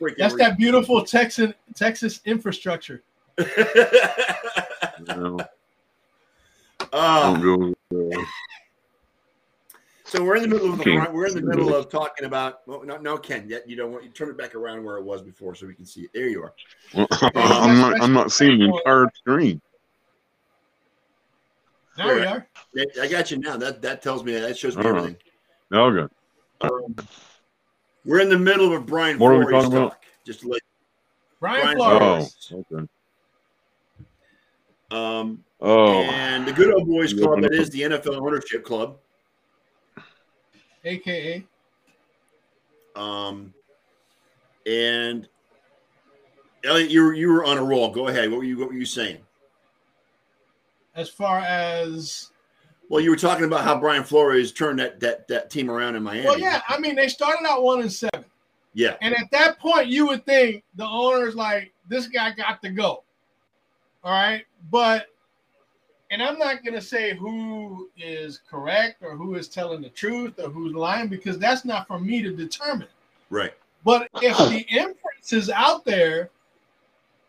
Freaking 0.00 0.16
That's 0.18 0.36
that 0.36 0.56
beautiful 0.56 1.04
Texan 1.04 1.54
Texas 1.74 2.20
infrastructure. 2.24 3.02
You 5.06 5.14
know, 5.14 5.38
Uh, 6.92 7.40
don't 7.40 7.40
go 7.40 7.74
there. 7.90 8.26
so 10.04 10.24
we're 10.24 10.34
in 10.36 10.42
the 10.42 10.48
middle 10.48 10.72
of 10.72 10.78
the 10.78 10.82
Okay. 10.82 11.12
we're 11.12 11.26
in 11.26 11.34
the 11.34 11.40
middle 11.40 11.72
of 11.72 11.88
talking 11.88 12.26
about 12.26 12.66
well, 12.66 12.82
no, 12.84 12.96
no 12.96 13.16
Ken 13.16 13.48
yet 13.48 13.68
you 13.68 13.76
don't 13.76 13.92
want 13.92 14.02
you 14.02 14.10
turn 14.10 14.28
it 14.28 14.36
back 14.36 14.56
around 14.56 14.82
where 14.84 14.96
it 14.96 15.04
was 15.04 15.22
before 15.22 15.54
so 15.54 15.68
we 15.68 15.74
can 15.74 15.86
see 15.86 16.02
it. 16.02 16.10
There 16.12 16.28
you 16.28 16.42
are. 16.42 16.52
Well, 16.94 17.06
I'm 17.62 17.76
not. 17.76 18.02
I'm 18.02 18.12
not 18.12 18.32
seeing 18.32 18.58
the 18.58 18.64
entire 18.64 19.08
screen. 19.14 19.60
There 21.96 22.16
we 22.16 22.26
are. 22.26 22.48
I 23.00 23.08
got 23.08 23.30
you 23.30 23.38
now. 23.38 23.56
That 23.56 23.80
that 23.82 24.02
tells 24.02 24.24
me 24.24 24.32
that 24.34 24.58
shows 24.58 24.76
me 24.76 24.84
All 24.84 24.92
right. 24.92 24.98
everything. 24.98 25.16
Okay. 25.72 26.14
Um, 26.60 26.96
we're 28.08 28.20
in 28.20 28.28
the 28.30 28.38
middle 28.38 28.66
of 28.66 28.72
a 28.72 28.80
Brian 28.80 29.18
What 29.18 29.32
are 29.32 29.38
we 29.38 29.44
Flores 29.44 29.64
talking 29.64 29.78
about? 29.78 29.96
Just 30.26 30.40
to 30.40 30.48
let 30.48 30.62
Brian 31.38 31.76
Brian 31.76 31.98
Flores. 31.98 32.52
Oh. 32.52 32.64
Okay. 32.72 32.88
um 34.90 35.44
Oh. 35.60 36.02
and 36.02 36.46
the 36.46 36.52
good 36.52 36.72
old 36.72 36.88
boys 36.88 37.12
club 37.12 37.30
open 37.30 37.42
that 37.42 37.70
the 37.70 37.82
NFL 37.82 38.20
ownership 38.20 38.64
club. 38.64 38.96
aka 40.84 41.44
Um 42.96 43.52
and 44.66 45.28
Eliot, 46.64 46.90
you 46.90 47.04
were 47.04 47.14
you 47.14 47.30
were 47.30 47.44
on 47.44 47.58
a 47.58 47.62
roll. 47.62 47.90
Go 47.90 48.08
ahead. 48.08 48.30
What 48.30 48.38
were 48.38 48.44
you 48.44 48.58
what 48.58 48.68
were 48.68 48.74
you 48.74 48.86
saying? 48.86 49.18
as 50.98 51.08
far 51.08 51.38
as 51.38 52.32
Well, 52.88 53.00
you 53.00 53.10
were 53.10 53.16
talking 53.16 53.44
about 53.44 53.64
how 53.64 53.78
Brian 53.78 54.02
Flores 54.02 54.52
turned 54.52 54.78
that 54.78 55.00
that 55.00 55.28
that 55.28 55.50
team 55.50 55.70
around 55.70 55.96
in 55.96 56.02
Miami. 56.02 56.26
well, 56.26 56.38
yeah. 56.38 56.62
I 56.68 56.78
mean, 56.78 56.94
they 56.94 57.08
started 57.08 57.46
out 57.46 57.62
one 57.62 57.80
and 57.80 57.92
seven. 57.92 58.24
Yeah. 58.74 58.96
And 59.00 59.14
at 59.14 59.30
that 59.32 59.58
point, 59.58 59.88
you 59.88 60.06
would 60.06 60.24
think 60.24 60.62
the 60.76 60.86
owner's 60.86 61.34
like, 61.34 61.72
this 61.88 62.06
guy 62.06 62.32
got 62.32 62.62
to 62.62 62.70
go. 62.70 63.02
All 64.04 64.12
right. 64.12 64.44
But, 64.70 65.06
and 66.10 66.22
I'm 66.22 66.38
not 66.38 66.62
going 66.62 66.74
to 66.74 66.80
say 66.80 67.14
who 67.16 67.90
is 67.96 68.40
correct 68.48 69.02
or 69.02 69.16
who 69.16 69.34
is 69.34 69.48
telling 69.48 69.82
the 69.82 69.88
truth 69.88 70.38
or 70.38 70.48
who's 70.48 70.74
lying 70.74 71.08
because 71.08 71.38
that's 71.38 71.64
not 71.64 71.88
for 71.88 71.98
me 71.98 72.22
to 72.22 72.30
determine. 72.30 72.88
Right. 73.30 73.52
But 73.84 74.08
if 74.22 74.36
the 74.36 74.64
inference 74.70 75.32
is 75.32 75.50
out 75.50 75.84
there 75.84 76.30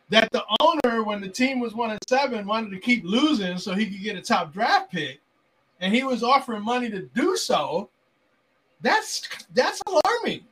that 0.10 0.30
the 0.32 0.44
owner, 0.60 1.04
when 1.04 1.22
the 1.22 1.30
team 1.30 1.60
was 1.60 1.74
one 1.74 1.92
and 1.92 2.00
seven, 2.08 2.46
wanted 2.46 2.72
to 2.72 2.80
keep 2.80 3.04
losing 3.04 3.58
so 3.58 3.74
he 3.74 3.86
could 3.86 4.04
get 4.04 4.16
a 4.16 4.22
top 4.22 4.54
draft 4.54 4.92
pick, 4.92 5.20
and 5.80 5.94
he 5.94 6.04
was 6.04 6.24
offering 6.24 6.64
money 6.64 6.90
to 6.90 7.02
do 7.16 7.36
so, 7.38 7.90
that's 8.82 9.28
that's 9.54 9.82
alarming. 9.88 10.46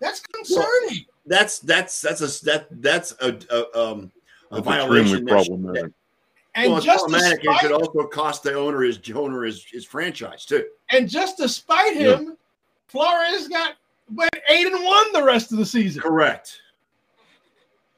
That's 0.00 0.20
concerning. 0.20 1.04
That's 1.26 1.58
that's 1.60 2.00
that's 2.00 2.20
a 2.20 2.44
that 2.44 2.66
that's 2.82 3.12
a, 3.20 3.38
a 3.50 3.78
um 3.78 4.12
a 4.50 4.56
That's 4.56 4.64
violation. 4.66 5.28
extremely 5.28 5.32
that 5.32 5.44
should- 5.44 5.50
problematic. 5.62 5.92
and 6.54 6.68
well, 6.68 6.76
it's 6.78 6.86
just 6.86 6.98
problematic. 7.04 7.38
It 7.40 7.42
despite, 7.44 7.60
could 7.60 7.72
also 7.72 8.06
cost 8.08 8.42
the 8.42 8.54
owner 8.54 8.82
his 8.82 8.98
owner 9.14 9.42
his, 9.44 9.64
his 9.64 9.84
franchise 9.84 10.44
too. 10.44 10.66
and 10.90 11.08
just 11.08 11.38
despite 11.38 11.96
him, 11.96 12.36
Flores 12.88 13.48
got 13.48 13.74
went 14.14 14.30
eight 14.50 14.66
and 14.66 14.84
one 14.84 15.12
the 15.12 15.22
rest 15.22 15.50
of 15.52 15.58
the 15.58 15.64
season. 15.66 16.02
Correct. 16.02 16.60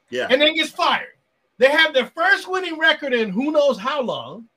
Yeah. 0.09 0.27
and 0.29 0.41
then 0.41 0.55
gets 0.55 0.69
fired. 0.71 1.09
They 1.57 1.69
have 1.69 1.93
their 1.93 2.05
first 2.05 2.47
winning 2.49 2.79
record 2.79 3.13
in 3.13 3.29
who 3.29 3.51
knows 3.51 3.77
how 3.77 4.01
long, 4.01 4.47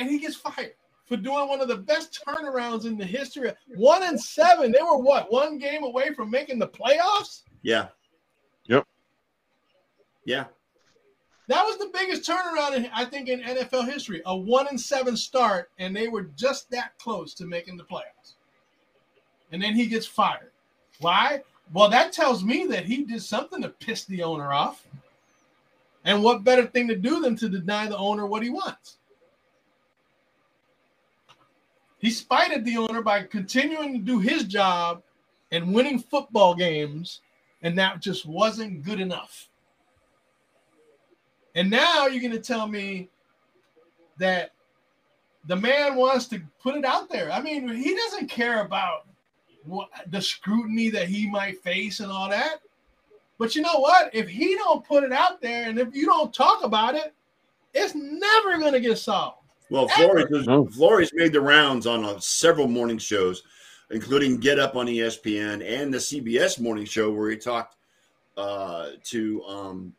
and 0.00 0.08
he 0.08 0.18
gets 0.18 0.36
fired 0.36 0.74
for 1.04 1.16
doing 1.16 1.48
one 1.48 1.60
of 1.60 1.68
the 1.68 1.76
best 1.76 2.22
turnarounds 2.26 2.86
in 2.86 2.96
the 2.96 3.04
history. 3.04 3.48
of- 3.48 3.56
One 3.76 4.02
and 4.02 4.20
seven, 4.20 4.72
they 4.72 4.82
were 4.82 4.96
what 4.98 5.30
one 5.30 5.58
game 5.58 5.84
away 5.84 6.14
from 6.14 6.30
making 6.30 6.58
the 6.58 6.68
playoffs. 6.68 7.42
Yeah. 7.62 7.88
Yep. 8.66 8.86
Yeah. 10.24 10.44
That 11.48 11.64
was 11.64 11.78
the 11.78 11.90
biggest 11.92 12.28
turnaround, 12.28 12.76
in, 12.76 12.88
I 12.94 13.04
think, 13.04 13.28
in 13.28 13.40
NFL 13.42 13.90
history. 13.90 14.22
A 14.24 14.36
one 14.36 14.68
and 14.68 14.80
seven 14.80 15.16
start, 15.16 15.70
and 15.78 15.94
they 15.94 16.06
were 16.08 16.22
just 16.36 16.70
that 16.70 16.96
close 16.98 17.34
to 17.34 17.44
making 17.46 17.76
the 17.76 17.84
playoffs. 17.84 18.34
And 19.50 19.60
then 19.60 19.74
he 19.74 19.86
gets 19.86 20.06
fired. 20.06 20.52
Why? 21.00 21.42
Well, 21.72 21.90
that 21.90 22.12
tells 22.12 22.44
me 22.44 22.66
that 22.66 22.84
he 22.84 23.04
did 23.04 23.22
something 23.22 23.62
to 23.62 23.68
piss 23.68 24.04
the 24.04 24.22
owner 24.22 24.52
off. 24.52 24.86
And 26.04 26.22
what 26.22 26.44
better 26.44 26.66
thing 26.66 26.86
to 26.88 26.96
do 26.96 27.20
than 27.20 27.34
to 27.36 27.48
deny 27.48 27.88
the 27.88 27.96
owner 27.98 28.26
what 28.26 28.44
he 28.44 28.50
wants? 28.50 28.98
He 32.00 32.10
spited 32.10 32.64
the 32.64 32.78
owner 32.78 33.02
by 33.02 33.22
continuing 33.24 33.92
to 33.92 33.98
do 33.98 34.18
his 34.18 34.44
job 34.44 35.02
and 35.52 35.74
winning 35.74 35.98
football 35.98 36.54
games, 36.54 37.20
and 37.62 37.78
that 37.78 38.00
just 38.00 38.24
wasn't 38.26 38.82
good 38.82 39.00
enough. 39.00 39.48
And 41.54 41.68
now 41.68 42.06
you're 42.06 42.22
going 42.22 42.32
to 42.32 42.40
tell 42.40 42.66
me 42.66 43.10
that 44.18 44.52
the 45.46 45.56
man 45.56 45.96
wants 45.96 46.26
to 46.28 46.40
put 46.62 46.76
it 46.76 46.84
out 46.84 47.10
there. 47.10 47.30
I 47.30 47.40
mean, 47.40 47.68
he 47.68 47.94
doesn't 47.94 48.28
care 48.28 48.64
about 48.64 49.06
what 49.64 49.90
the 50.06 50.22
scrutiny 50.22 50.88
that 50.90 51.08
he 51.08 51.28
might 51.28 51.62
face 51.62 52.00
and 52.00 52.10
all 52.10 52.30
that. 52.30 52.60
But 53.38 53.54
you 53.54 53.62
know 53.62 53.78
what? 53.78 54.14
If 54.14 54.28
he 54.28 54.54
don't 54.54 54.86
put 54.86 55.04
it 55.04 55.12
out 55.12 55.40
there 55.40 55.68
and 55.68 55.78
if 55.78 55.94
you 55.94 56.06
don't 56.06 56.32
talk 56.32 56.64
about 56.64 56.94
it, 56.94 57.14
it's 57.74 57.94
never 57.94 58.58
going 58.58 58.72
to 58.72 58.80
get 58.80 58.98
solved. 58.98 59.39
Well, 59.70 59.88
Flores, 59.88 60.26
was, 60.30 60.46
No. 60.46 60.66
Flores 60.66 61.10
made 61.14 61.32
the 61.32 61.40
rounds 61.40 61.86
on 61.86 62.04
uh, 62.04 62.18
several 62.18 62.66
morning 62.68 62.98
shows, 62.98 63.42
including 63.90 64.38
Get 64.38 64.58
Up 64.58 64.76
on 64.76 64.86
ESPN 64.86 65.64
and 65.66 65.92
the 65.94 65.98
CBS 65.98 66.60
morning 66.60 66.84
show 66.84 67.10
where 67.12 67.30
he 67.30 67.36
talked 67.36 67.76
uh, 68.36 68.90
to 69.04 69.42
um, 69.44 69.92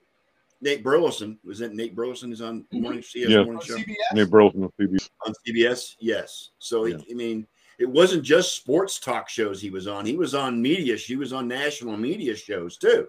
Nate 0.62 0.84
Burleson. 0.84 1.38
Was 1.44 1.62
it 1.62 1.74
Nate 1.74 1.96
Burleson 1.96 2.32
is 2.34 2.42
on 2.42 2.66
Mhm. 2.74 2.82
morning, 2.82 3.02
CS 3.02 3.30
Yeah. 3.30 3.44
morning 3.44 3.62
show 3.62 3.76
CBS. 3.78 3.96
Nate 4.14 4.30
Burleson 4.30 4.64
on 4.64 4.72
CBS. 4.80 5.10
on 5.26 5.34
CBS? 5.48 5.96
Yes. 6.00 6.50
So 6.60 6.86
Yeah. 6.86 6.98
I 7.10 7.14
mean, 7.14 7.48
it 7.80 7.88
wasn't 7.90 8.24
just 8.24 8.56
sports 8.56 9.00
talk 9.00 9.30
shows 9.30 9.62
he 9.62 9.70
was 9.70 9.88
on. 9.88 10.06
He 10.06 10.18
was 10.18 10.34
on 10.36 10.62
media. 10.62 10.96
He 10.96 11.16
was 11.16 11.34
on 11.34 11.48
national 11.48 11.98
media 11.98 12.36
shows 12.36 12.78
too. 12.78 13.08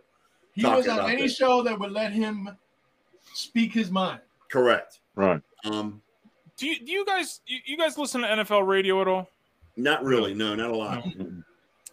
He 0.54 0.64
was 0.66 0.86
on 0.86 1.10
any 1.10 1.22
this. 1.22 1.36
show 1.36 1.62
that 1.62 1.78
would 1.78 1.92
let 1.92 2.12
him 2.12 2.48
speak 3.34 3.72
his 3.72 3.90
mind. 3.90 4.20
Correct. 4.50 5.00
Right. 5.14 5.40
Um, 5.64 6.01
Do 6.62 6.68
you, 6.68 6.78
do 6.78 6.92
you 6.92 7.04
guys 7.04 7.40
you, 7.44 7.58
you 7.66 7.76
guys 7.76 7.98
listen 7.98 8.20
to 8.20 8.28
NFL 8.28 8.64
radio 8.68 9.00
at 9.00 9.08
all? 9.08 9.28
not 9.76 10.04
really. 10.04 10.32
No, 10.32 10.54
not 10.54 10.70
a 10.70 10.76
lot. 10.76 11.04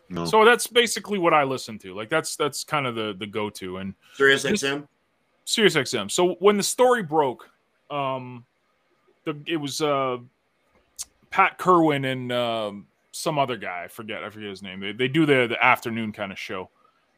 No. 0.10 0.26
So 0.26 0.46
that's 0.46 0.68
basically 0.68 1.18
what 1.18 1.34
I 1.34 1.44
listen 1.44 1.80
to. 1.80 1.96
Like 1.96 2.10
that's 2.10 2.36
that's 2.36 2.64
kind 2.64 2.86
of 2.86 2.94
the 2.94 3.16
the 3.18 3.26
go 3.26 3.50
to 3.50 3.78
and 3.78 3.96
Sirius 4.14 4.44
This- 4.44 4.62
XM. 4.62 4.88
Sirius 5.46 5.76
XM. 5.76 6.12
So 6.12 6.36
when 6.36 6.56
the 6.58 6.64
story 6.64 7.02
broke, 7.02 7.50
um, 7.90 8.46
the 9.24 9.36
it 9.48 9.58
was 9.58 9.82
uh 9.82 10.18
Pat 11.32 11.58
Kirwan 11.58 12.06
and 12.06 12.32
um, 12.32 12.86
some 13.12 13.40
other 13.40 13.58
guy. 13.58 13.86
I 13.86 13.88
forget. 13.88 14.24
I 14.24 14.30
forget 14.30 14.50
his 14.50 14.62
name. 14.62 14.80
They, 14.80 14.92
they 14.92 15.08
do 15.08 15.26
the 15.26 15.48
the 15.48 15.64
afternoon 15.64 16.12
kind 16.12 16.32
of 16.32 16.38
show, 16.38 16.70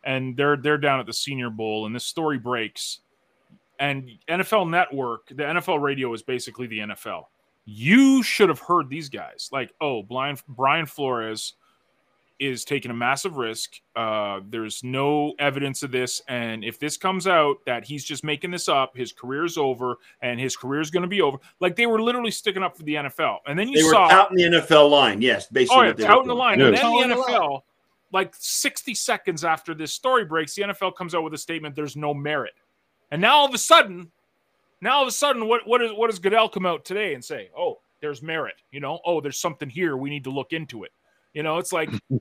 and 0.05 0.37
they're 0.37 0.55
they're 0.55 0.77
down 0.77 1.01
at 1.01 1.05
the 1.05 1.13
Senior 1.13 1.49
Bowl, 1.49 1.85
and 1.85 1.93
this 1.93 2.05
story 2.05 2.37
breaks, 2.37 2.99
and 3.79 4.09
NFL 4.29 4.69
Network, 4.69 5.27
the 5.27 5.43
NFL 5.43 5.81
radio 5.81 6.13
is 6.13 6.21
basically 6.21 6.67
the 6.67 6.79
NFL. 6.79 7.25
You 7.65 8.23
should 8.23 8.49
have 8.49 8.59
heard 8.59 8.89
these 8.89 9.09
guys. 9.09 9.49
Like, 9.51 9.71
oh, 9.81 10.03
Brian 10.03 10.37
Brian 10.47 10.85
Flores 10.85 11.53
is 12.39 12.65
taking 12.65 12.89
a 12.89 12.93
massive 12.93 13.37
risk. 13.37 13.79
Uh, 13.95 14.39
there's 14.49 14.83
no 14.83 15.33
evidence 15.37 15.83
of 15.83 15.91
this, 15.91 16.23
and 16.27 16.63
if 16.63 16.79
this 16.79 16.97
comes 16.97 17.27
out 17.27 17.57
that 17.67 17.85
he's 17.85 18.03
just 18.03 18.23
making 18.23 18.49
this 18.49 18.67
up, 18.67 18.97
his 18.97 19.13
career's 19.13 19.59
over, 19.59 19.97
and 20.23 20.39
his 20.39 20.57
career's 20.57 20.89
going 20.89 21.03
to 21.03 21.07
be 21.07 21.21
over. 21.21 21.37
Like 21.59 21.75
they 21.75 21.85
were 21.85 22.01
literally 22.01 22.31
sticking 22.31 22.63
up 22.63 22.75
for 22.75 22.83
the 22.83 22.95
NFL, 22.95 23.37
and 23.45 23.57
then 23.57 23.69
you 23.69 23.77
They 23.77 23.83
were 23.83 23.91
saw 23.91 24.09
out 24.09 24.31
in 24.31 24.37
the 24.37 24.59
NFL 24.59 24.89
line. 24.89 25.21
Yes, 25.21 25.47
basically. 25.47 25.77
Oh 25.77 25.83
yeah, 25.83 25.93
they 25.93 26.05
out 26.05 26.23
in 26.23 26.27
the 26.27 26.35
line. 26.35 26.59
Yeah. 26.59 26.67
And 26.67 26.77
then 26.77 26.83
Toeing 26.83 27.09
the 27.09 27.15
the 27.15 27.21
NFL, 27.21 27.61
like 28.11 28.33
60 28.37 28.93
seconds 28.95 29.45
after 29.45 29.73
this 29.73 29.93
story 29.93 30.25
breaks, 30.25 30.55
the 30.55 30.63
NFL 30.63 30.95
comes 30.95 31.13
out 31.13 31.23
with 31.23 31.33
a 31.35 31.37
statement 31.37 31.75
there's 31.75 31.95
no 31.95 32.13
merit. 32.13 32.53
And 33.11 33.21
now 33.21 33.35
all 33.35 33.45
of 33.45 33.53
a 33.53 33.59
sudden, 33.59 34.11
now 34.81 34.97
all 34.97 35.01
of 35.03 35.07
a 35.07 35.11
sudden, 35.11 35.47
what 35.47 35.67
what 35.67 35.81
is 35.81 35.91
what 35.93 36.09
does 36.09 36.19
Goodell 36.19 36.49
come 36.49 36.65
out 36.65 36.83
today 36.85 37.13
and 37.13 37.23
say? 37.23 37.49
Oh, 37.57 37.79
there's 38.01 38.21
merit, 38.21 38.55
you 38.71 38.79
know, 38.79 38.99
oh, 39.05 39.21
there's 39.21 39.39
something 39.39 39.69
here. 39.69 39.95
We 39.95 40.09
need 40.09 40.23
to 40.25 40.31
look 40.31 40.53
into 40.53 40.83
it. 40.83 40.91
You 41.33 41.43
know, 41.43 41.57
it's 41.59 41.71
like 41.71 41.89
you, 42.09 42.19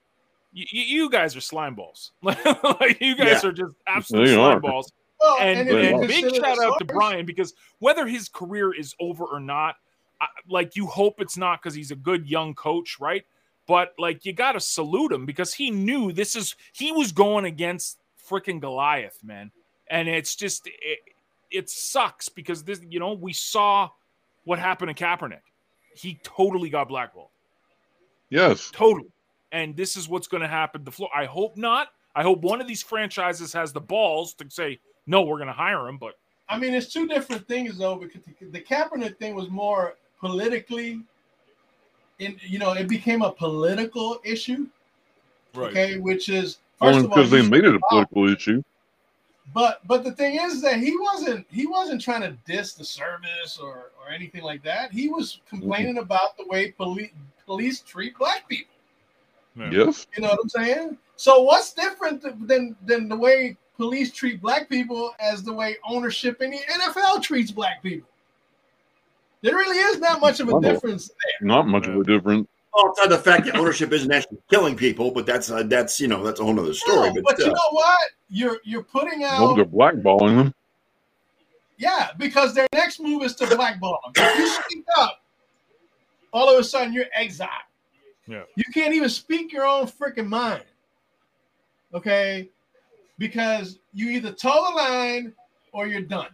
you 0.53 1.11
guys 1.11 1.35
are 1.37 1.41
slime 1.41 1.75
balls. 1.75 2.13
like 2.23 2.99
you 3.01 3.17
guys 3.17 3.45
are 3.45 3.53
just 3.53 3.73
absolute 3.87 4.27
They 4.27 4.35
slime 4.35 4.59
are. 4.59 4.61
balls. 4.61 4.93
Well, 5.21 5.39
And, 5.41 5.69
if 5.69 5.75
you 5.75 5.99
and 5.99 6.09
big 6.09 6.35
shout 6.35 6.63
out 6.63 6.79
to 6.79 6.85
Brian 6.85 7.27
because 7.27 7.55
whether 7.79 8.07
his 8.07 8.29
career 8.29 8.73
is 8.75 8.95
over 9.01 9.25
or 9.25 9.41
not, 9.41 9.77
I, 10.21 10.27
like 10.49 10.77
you 10.77 10.87
hope 10.87 11.21
it's 11.21 11.37
not 11.37 11.61
because 11.63 11.75
he's 11.75 11.91
a 11.91 11.97
good 11.97 12.27
young 12.27 12.55
coach, 12.55 12.99
right? 13.01 13.25
But 13.67 13.93
like 13.99 14.25
you 14.25 14.33
got 14.33 14.53
to 14.53 14.61
salute 14.61 15.13
him 15.13 15.27
because 15.27 15.55
he 15.55 15.71
knew 15.71 16.13
this 16.13 16.37
is 16.37 16.57
he 16.73 16.91
was 16.93 17.13
going 17.13 17.45
against 17.45 17.99
freaking 18.29 18.61
Goliath, 18.61 19.19
man. 19.23 19.51
And 19.91 20.09
it's 20.09 20.37
just 20.37 20.67
it, 20.67 20.99
it 21.51 21.71
sucks 21.71 22.29
because 22.29 22.65
this, 22.65 22.81
you 22.89 23.01
know, 23.01 23.13
we 23.13 23.33
saw 23.33 23.89
what 24.45 24.59
happened 24.59 24.95
to 24.97 25.05
Kaepernick. 25.05 25.41
He 25.95 26.21
totally 26.23 26.71
got 26.71 26.89
blackballed, 26.89 27.31
Yes. 28.31 28.71
totally. 28.73 29.11
And 29.53 29.77
this 29.77 29.97
is 29.97 30.09
what's 30.09 30.29
going 30.29 30.43
to 30.43 30.49
happen. 30.49 30.85
The 30.85 30.93
floor. 30.93 31.11
I 31.15 31.25
hope 31.25 31.57
not. 31.57 31.89
I 32.15 32.23
hope 32.23 32.41
one 32.43 32.61
of 32.61 32.69
these 32.69 32.83
franchises 32.83 33.53
has 33.53 33.73
the 33.73 33.81
balls 33.81 34.35
to 34.35 34.47
say 34.49 34.79
no. 35.07 35.23
We're 35.23 35.39
going 35.39 35.49
to 35.49 35.53
hire 35.53 35.89
him, 35.89 35.99
but 35.99 36.15
I 36.49 36.59
mean, 36.59 36.75
it's 36.75 36.93
two 36.93 37.07
different 37.07 37.47
things 37.47 37.79
though, 37.79 37.97
because 37.97 38.23
the, 38.23 38.47
the 38.47 38.61
Kaepernick 38.61 39.19
thing 39.19 39.35
was 39.35 39.49
more 39.49 39.97
politically, 40.21 41.01
in 42.19 42.37
you 42.41 42.59
know, 42.59 42.73
it 42.73 42.89
became 42.89 43.23
a 43.23 43.31
political 43.33 44.21
issue. 44.25 44.67
Okay, 45.57 45.99
which 45.99 46.29
is 46.29 46.59
first 46.79 46.97
Only 46.97 46.99
of 46.99 47.05
all, 47.11 47.17
because 47.17 47.31
they 47.31 47.43
made 47.43 47.65
it 47.65 47.75
a 47.75 47.81
political 47.89 48.29
issue. 48.29 48.63
But 49.53 49.81
but 49.87 50.05
the 50.05 50.13
thing 50.13 50.39
is 50.41 50.63
that 50.63 50.79
he 50.79 50.97
wasn't 50.97 51.47
he 51.51 51.67
wasn't 51.67 52.01
trying 52.01 52.23
to 52.23 52.37
diss 52.47 52.75
the 52.75 52.85
service 52.85 53.59
or 53.61 53.91
or 54.01 54.11
anything 54.13 54.43
like 54.43 54.63
that. 54.63 54.93
He 54.93 55.09
was 55.09 55.35
mm-hmm. 55.35 55.57
complaining 55.57 55.99
about 55.99 56.37
the 56.37 56.47
way 56.47 56.73
police 56.73 57.11
police 57.47 57.81
treat 57.81 58.17
black 58.17 58.49
people. 58.49 58.75
Yeah. 59.57 59.71
Yes. 59.71 60.07
You 60.17 60.23
know 60.23 60.29
what 60.29 60.41
I'm 60.43 60.49
saying? 60.49 60.99
So 61.17 61.43
what's 61.43 61.73
different 61.73 62.23
than 62.47 62.77
than 62.87 63.09
the 63.09 63.17
way 63.17 63.57
police 63.77 64.13
treat 64.13 64.41
black 64.41 64.69
people 64.69 65.15
as 65.19 65.43
the 65.43 65.53
way 65.53 65.77
ownership 65.89 66.41
in 66.43 66.51
the 66.51 66.59
NFL 66.59 67.23
treats 67.23 67.51
black 67.51 67.83
people? 67.83 68.09
There 69.43 69.55
really 69.55 69.79
is 69.79 69.99
not 69.99 70.21
much 70.21 70.41
of 70.41 70.49
a 70.49 70.53
Wow. 70.53 70.61
difference 70.61 71.11
Not 71.41 71.67
much 71.67 71.87
of 71.87 71.97
a 71.97 72.05
difference. 72.05 72.47
Well, 72.75 72.89
outside 72.89 73.09
the 73.09 73.19
fact 73.19 73.47
that 73.47 73.57
ownership 73.57 73.93
isn't 73.93 74.13
actually 74.13 74.39
killing 74.51 74.77
people, 74.77 75.11
but 75.11 75.27
that's 75.27 75.51
uh, 75.51 75.63
that's 75.65 75.99
you 76.01 76.09
know 76.09 76.23
that's 76.23 76.39
a 76.41 76.45
whole 76.45 76.59
other 76.59 76.73
story. 76.75 77.09
No, 77.09 77.15
but 77.15 77.25
but 77.37 77.39
you 77.41 77.47
know 77.47 77.71
what? 77.73 78.01
You're 78.29 78.59
you're 78.65 78.85
putting 78.85 79.21
No, 79.21 79.27
out 79.51 79.57
they're 79.57 79.65
blackballing 79.65 80.37
them. 80.37 80.55
yeah, 81.79 82.11
because 82.19 82.55
their 82.55 82.69
next 82.73 83.01
move 83.01 83.23
is 83.25 83.35
to 83.37 83.47
blackball 83.57 83.99
them. 84.05 84.13
If 84.25 84.39
you 84.39 84.47
speak 84.49 84.85
up, 84.99 85.21
all 86.33 86.49
of 86.53 86.61
a 86.61 86.65
sudden 86.65 86.93
you're 86.93 87.07
exiled. 87.13 87.51
Yeah. 88.29 88.43
You 88.55 88.65
can't 88.73 88.95
even 88.95 89.09
speak 89.09 89.53
your 89.53 89.67
own 89.67 89.87
freaking 89.87 90.29
mind. 90.29 90.63
Okay? 91.93 92.49
Because 93.19 93.81
you 93.93 94.11
either 94.11 94.31
toe 94.31 94.67
the 94.71 94.77
line 94.77 95.33
or 95.73 95.89
you're 95.89 96.03
done. 96.03 96.29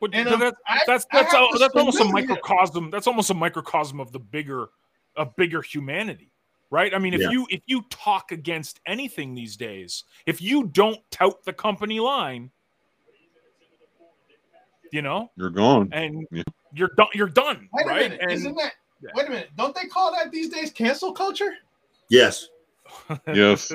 But, 0.00 0.14
And, 0.14 0.24
but 0.24 0.34
um, 0.34 0.40
that, 0.40 0.54
I- 0.66 0.80
that's 0.86 1.06
I 1.12 1.18
that's 1.22 1.34
have 1.34 1.48
that's 1.58 1.74
almost 1.74 1.96
a 1.96 1.98
salute 1.98 2.20
him. 2.20 2.28
microcosm. 2.28 2.90
That's 2.90 3.06
almost 3.06 3.28
a 3.28 3.34
microcosm 3.34 4.00
of 4.00 4.12
the 4.12 4.18
bigger, 4.18 4.68
of 5.16 5.34
bigger 5.36 5.62
humanity, 5.62 6.32
right? 6.70 6.94
I 6.94 6.98
mean, 6.98 7.14
if 7.14 7.20
Yeah. 7.22 7.30
you 7.30 7.46
if 7.50 7.62
you 7.66 7.82
talk 7.90 8.32
against 8.32 8.80
anything 8.86 9.34
these 9.34 9.56
days, 9.56 10.04
if 10.26 10.40
you 10.42 10.64
don't 10.68 11.00
tout 11.10 11.44
the 11.44 11.52
company 11.52 12.00
line, 12.00 12.50
you 14.92 15.02
know, 15.02 15.30
You're 15.36 15.50
gone. 15.50 15.88
and 15.92 16.26
Yeah. 16.30 16.42
you're 16.72 16.90
done, 16.96 17.08
you're 17.14 17.28
done, 17.28 17.68
Wait 17.72 17.86
a 17.86 17.88
right? 17.88 18.00
minute. 18.10 18.20
And 18.22 18.32
Isn't 18.32 18.54
that 18.56 18.72
Yeah. 19.02 19.10
wait 19.14 19.26
a 19.26 19.30
minute? 19.30 19.50
Don't 19.56 19.74
they 19.74 19.86
call 19.86 20.12
that 20.12 20.30
these 20.30 20.48
days 20.50 20.70
cancel 20.70 21.12
culture? 21.12 21.56
Yes. 22.08 22.48
Yes. 23.34 23.72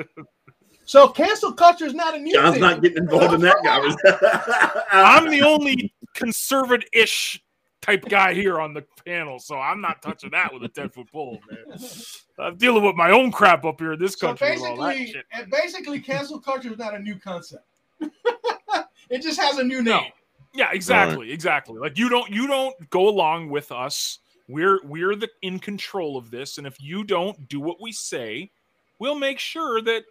So 0.86 1.08
cancel 1.08 1.52
culture 1.52 1.84
is 1.84 1.94
not 1.94 2.14
a 2.16 2.18
new 2.18 2.32
John's 2.32 2.54
thing. 2.54 2.62
not 2.62 2.82
getting 2.82 2.98
involved 2.98 3.34
in 3.34 3.40
that 3.42 3.56
guy. 3.62 4.82
I'm 4.92 5.30
the 5.30 5.42
only 5.42 5.92
conservative-ish 6.14 7.40
type 7.80 8.04
guy 8.08 8.34
here 8.34 8.60
on 8.60 8.74
the 8.74 8.84
panel, 9.04 9.38
so 9.38 9.58
I'm 9.58 9.80
not 9.80 10.02
touching 10.02 10.30
that 10.30 10.52
with 10.52 10.62
a 10.64 10.68
ten 10.68 10.88
foot 10.90 11.10
pole, 11.10 11.38
man. 11.50 11.78
I'm 12.38 12.56
dealing 12.56 12.84
with 12.84 12.96
my 12.96 13.10
own 13.10 13.30
crap 13.32 13.64
up 13.64 13.80
here 13.80 13.94
in 13.94 13.98
this 13.98 14.14
So 14.14 14.28
country. 14.28 14.48
that 14.48 14.76
basically, 14.76 15.22
and 15.32 15.50
basically, 15.50 16.00
cancel 16.00 16.40
culture 16.40 16.72
is 16.72 16.78
not 16.78 16.94
a 16.94 16.98
new 16.98 17.16
concept. 17.16 17.64
it 19.10 19.22
just 19.22 19.40
has 19.40 19.58
a 19.58 19.64
new 19.64 19.82
name. 19.82 20.12
Yeah, 20.52 20.70
exactly, 20.72 21.30
exactly. 21.32 21.78
Like 21.78 21.96
you 21.98 22.08
don't 22.08 22.30
you 22.30 22.46
don't 22.46 22.90
go 22.90 23.08
along 23.08 23.50
with 23.50 23.70
us. 23.72 24.18
We're 24.48 24.80
we're 24.84 25.14
the 25.14 25.28
in 25.42 25.58
control 25.58 26.16
of 26.16 26.30
this, 26.30 26.58
and 26.58 26.66
if 26.66 26.80
you 26.80 27.04
don't 27.04 27.48
do 27.48 27.60
what 27.60 27.80
we 27.80 27.92
say, 27.92 28.50
we'll 28.98 29.14
make 29.18 29.38
sure 29.38 29.80
that 29.82 30.02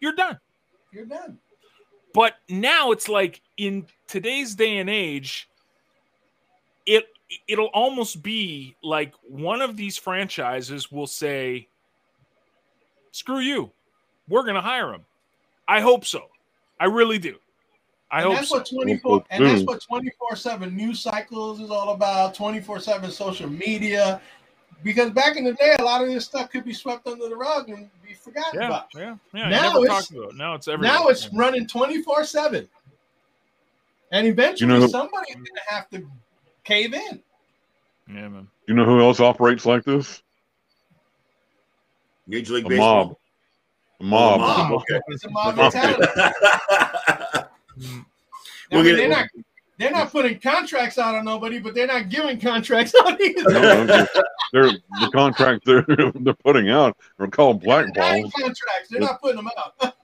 you're 0.00 0.14
done. 0.14 0.38
You're 0.92 1.04
done. 1.04 1.38
But 2.14 2.36
now 2.48 2.90
it's 2.90 3.08
like 3.08 3.42
in 3.58 3.86
today's 4.06 4.54
day 4.54 4.78
and 4.78 4.88
age, 4.88 5.48
it'll 7.46 7.66
almost 7.66 8.22
be 8.22 8.74
like 8.82 9.12
one 9.22 9.60
of 9.62 9.76
these 9.76 9.96
franchises 9.96 10.90
will 10.90 11.06
say, 11.06 11.68
"Screw 13.12 13.40
you, 13.40 13.70
we're 14.28 14.42
going 14.42 14.54
to 14.54 14.60
hire 14.60 14.92
him." 14.92 15.04
I 15.66 15.80
hope 15.80 16.04
so. 16.04 16.28
I 16.80 16.86
really 16.86 17.18
do. 17.18 17.36
I 18.10 18.20
and 18.22 18.28
hope 18.28 18.36
that's 18.36 18.48
so. 18.48 18.56
what 18.58 18.66
24 18.66 19.24
and 19.30 19.44
that's 19.44 19.62
what 19.64 19.82
24/7 19.82 20.72
news 20.72 21.00
cycles 21.00 21.60
is 21.60 21.70
all 21.70 21.90
about, 21.90 22.34
24/7 22.34 23.10
social 23.10 23.50
media. 23.50 24.20
Because 24.84 25.10
back 25.10 25.36
in 25.36 25.42
the 25.44 25.54
day, 25.54 25.74
a 25.80 25.82
lot 25.82 26.02
of 26.02 26.08
this 26.08 26.24
stuff 26.24 26.50
could 26.50 26.64
be 26.64 26.72
swept 26.72 27.06
under 27.08 27.28
the 27.28 27.34
rug 27.36 27.68
and 27.68 27.90
be 28.06 28.14
forgotten 28.14 28.60
Yeah, 28.60 28.66
about. 28.68 28.86
yeah, 28.94 29.16
yeah. 29.34 29.48
Now 29.48 29.62
never 29.72 29.84
it's- 29.84 29.88
talked 30.06 30.10
about. 30.16 30.30
it. 30.30 30.36
Now 30.36 30.54
it's 30.54 30.68
everywhere. 30.68 30.94
Now 30.96 31.08
it's 31.08 31.28
running 31.34 31.66
24/7. 31.66 32.68
And 34.12 34.26
eventually 34.26 34.72
You 34.72 34.80
know- 34.80 34.86
somebody's 34.86 35.34
gonna 35.34 35.60
have 35.68 35.90
to 35.90 36.08
cave 36.68 36.92
in. 36.94 37.22
yeah, 38.08 38.28
man. 38.28 38.46
You 38.66 38.74
know 38.74 38.84
who 38.84 39.00
else 39.00 39.20
operates 39.20 39.64
like 39.64 39.84
this? 39.84 40.22
Major 42.26 42.52
League 42.54 42.66
A 42.66 42.68
Baseball. 42.68 43.06
mob. 43.06 43.16
A 44.00 44.04
mob. 44.04 44.40
mob. 44.40 44.72
Okay. 44.82 45.00
It's 45.08 45.24
a 45.24 45.30
mob 45.30 45.58
Okay. 45.58 45.80
mentality. 45.80 47.44
We'll 48.70 48.80
I 48.80 48.82
mean, 48.84 48.96
they're 48.96 49.06
it. 49.06 49.08
not 49.08 49.26
they're 49.78 49.90
not 49.92 50.10
putting 50.12 50.38
contracts 50.40 50.98
out 50.98 51.14
on 51.14 51.24
nobody, 51.24 51.58
but 51.58 51.74
they're 51.74 51.86
not 51.86 52.10
giving 52.10 52.38
contracts 52.38 52.92
out 53.00 53.18
either. 53.18 53.50
No, 53.50 53.84
no, 53.84 54.06
they're 54.52 54.72
the 54.72 55.10
contract 55.14 55.64
they're 55.64 55.86
they're 56.20 56.34
putting 56.44 56.68
out 56.68 56.94
are 57.18 57.28
called 57.28 57.62
They're 57.62 57.84
contracts. 57.94 58.88
They're 58.90 59.00
not 59.00 59.22
putting 59.22 59.36
them 59.36 59.48
out. 59.56 59.94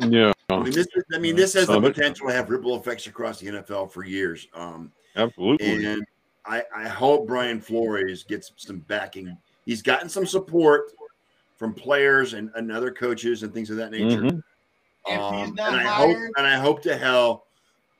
Yeah, 0.00 0.32
I 0.50 0.58
mean, 0.58 0.72
this, 0.72 0.86
I 1.14 1.18
mean, 1.18 1.34
this 1.34 1.54
has 1.54 1.66
the 1.66 1.72
Some 1.74 1.84
of 1.84 1.90
it. 1.90 1.94
potential 1.94 2.28
to 2.28 2.34
have 2.34 2.50
ripple 2.50 2.76
effects 2.76 3.06
across 3.06 3.40
the 3.40 3.46
NFL 3.48 3.90
for 3.90 4.04
years. 4.04 4.46
Um, 4.54 4.92
absolutely. 5.18 5.84
and 5.84 6.06
I, 6.46 6.62
I 6.74 6.88
hope 6.88 7.26
Brian 7.26 7.60
Flores 7.60 8.24
gets 8.24 8.52
some 8.56 8.78
backing. 8.80 9.36
He's 9.66 9.82
gotten 9.82 10.08
some 10.08 10.24
support 10.26 10.92
from 11.56 11.74
players 11.74 12.32
and, 12.34 12.50
and 12.54 12.70
other 12.72 12.90
coaches 12.90 13.42
and 13.42 13.52
things 13.52 13.68
of 13.70 13.76
that 13.76 13.90
nature. 13.90 14.22
Mhm. 14.22 14.42
Um, 15.06 15.56
and 15.58 15.60
I 15.60 15.82
hope 15.84 16.16
and 16.36 16.46
I 16.46 16.56
hope 16.56 16.82
to 16.82 16.96
hell 16.96 17.46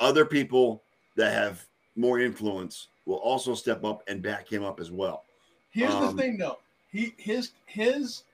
other 0.01 0.25
people 0.25 0.83
that 1.17 1.33
have 1.33 1.65
more 1.97 2.21
influence 2.21 2.89
will 3.07 3.17
also 3.17 3.55
step 3.55 3.85
up 3.85 4.03
and 4.09 4.23
back 4.23 4.47
him 4.51 4.63
up 4.63 4.79
as 4.79 4.91
well. 4.91 5.25
Here's 5.71 5.93
Um, 5.95 6.15
the 6.17 6.23
thing, 6.23 6.37
though. 6.39 6.59
He 6.93 7.15
his 7.19 7.53
his 7.67 8.25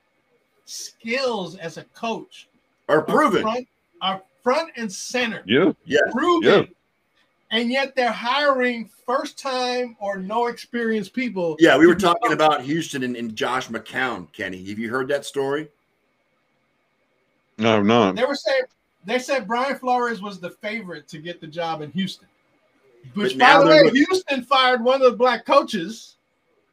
skills 0.64 1.56
as 1.56 1.76
a 1.76 1.84
coach 1.94 2.48
Are 2.88 2.98
are 2.98 3.02
proven. 3.02 3.42
front, 3.42 3.68
are 4.00 4.22
front 4.42 4.70
and 4.76 4.92
center, 4.92 5.42
Yeah, 5.46 5.72
Yes. 5.84 6.02
proven, 6.12 6.48
Yeah. 6.50 6.62
And 7.54 7.70
yet 7.70 7.94
they're 7.94 8.10
hiring 8.10 8.90
first 9.06 9.38
time 9.38 9.96
or 10.00 10.16
no 10.18 10.48
experienced 10.48 11.12
people. 11.14 11.54
Yeah, 11.60 11.78
we 11.78 11.86
were 11.86 11.94
talking 11.94 12.20
coaches. 12.22 12.34
about 12.34 12.62
Houston 12.62 13.04
and, 13.04 13.14
and 13.16 13.36
Josh 13.36 13.68
McCown, 13.68 14.26
Kenny. 14.32 14.56
Have 14.70 14.78
you 14.80 14.90
heard 14.90 15.06
that 15.08 15.24
story? 15.24 15.68
no, 17.58 17.76
I'm. 17.78 18.16
They 18.16 18.24
were 18.24 18.34
saying 18.34 18.62
they 19.04 19.20
said 19.20 19.46
Brian 19.46 19.78
Flores 19.78 20.20
was 20.20 20.40
the 20.40 20.50
favorite 20.50 21.06
to 21.06 21.18
get 21.18 21.40
the 21.40 21.46
job 21.46 21.80
in 21.80 21.92
Houston. 21.92 22.26
Which, 23.14 23.38
But 23.38 23.58
by 23.58 23.62
the 23.62 23.70
way, 23.70 23.82
look- 23.84 23.94
Houston 23.94 24.42
fired 24.42 24.82
one 24.82 25.00
of 25.00 25.12
the 25.12 25.16
black 25.16 25.46
coaches 25.46 26.16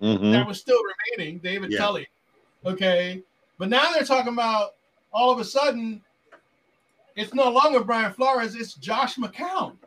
Mhm. 0.02 0.32
that 0.32 0.48
was 0.48 0.60
still 0.60 0.82
remaining, 1.16 1.38
David 1.38 1.72
Yeah. 1.72 1.78
Culley. 1.78 2.08
Okay. 2.66 3.22
But 3.60 3.70
now 3.70 3.92
they're 3.92 4.04
talking 4.04 4.34
about 4.34 4.74
all 5.14 5.32
of 5.32 5.38
a 5.40 5.44
sudden 5.46 6.02
it's 7.16 7.36
no 7.36 7.50
longer 7.52 7.84
Brian 7.84 8.12
Flores, 8.14 8.56
it's 8.56 8.74
Josh 8.74 9.18
McCown. 9.18 9.78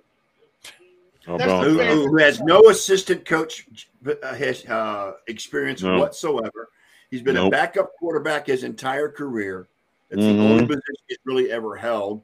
How 1.27 1.39
Who, 1.39 1.79
who 1.83 2.17
has 2.19 2.41
no 2.41 2.69
assistant 2.69 3.25
coach 3.25 3.67
uh, 4.07 4.35
has, 4.35 4.65
uh, 4.67 5.13
experience 5.27 5.83
No. 5.83 5.99
whatsoever. 5.99 6.69
He's 7.11 7.23
been 7.23 7.37
a 7.37 7.49
backup 7.49 7.93
quarterback 7.99 8.47
his 8.47 8.65
entire 8.65 9.09
career. 9.09 9.67
It's 10.11 10.21
Mhm. 10.23 10.37
the 10.37 10.43
only 10.43 10.67
position 10.67 10.95
he's 11.09 11.19
really 11.25 11.51
ever 11.51 11.77
held. 11.77 12.23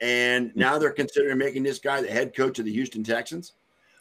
And 0.00 0.54
now 0.56 0.78
they're 0.78 0.90
considering 0.92 1.36
making 1.36 1.62
this 1.64 1.78
guy 1.78 2.00
the 2.00 2.10
head 2.10 2.34
coach 2.34 2.58
of 2.58 2.64
the 2.64 2.72
Houston 2.72 3.04
Texans. 3.04 3.52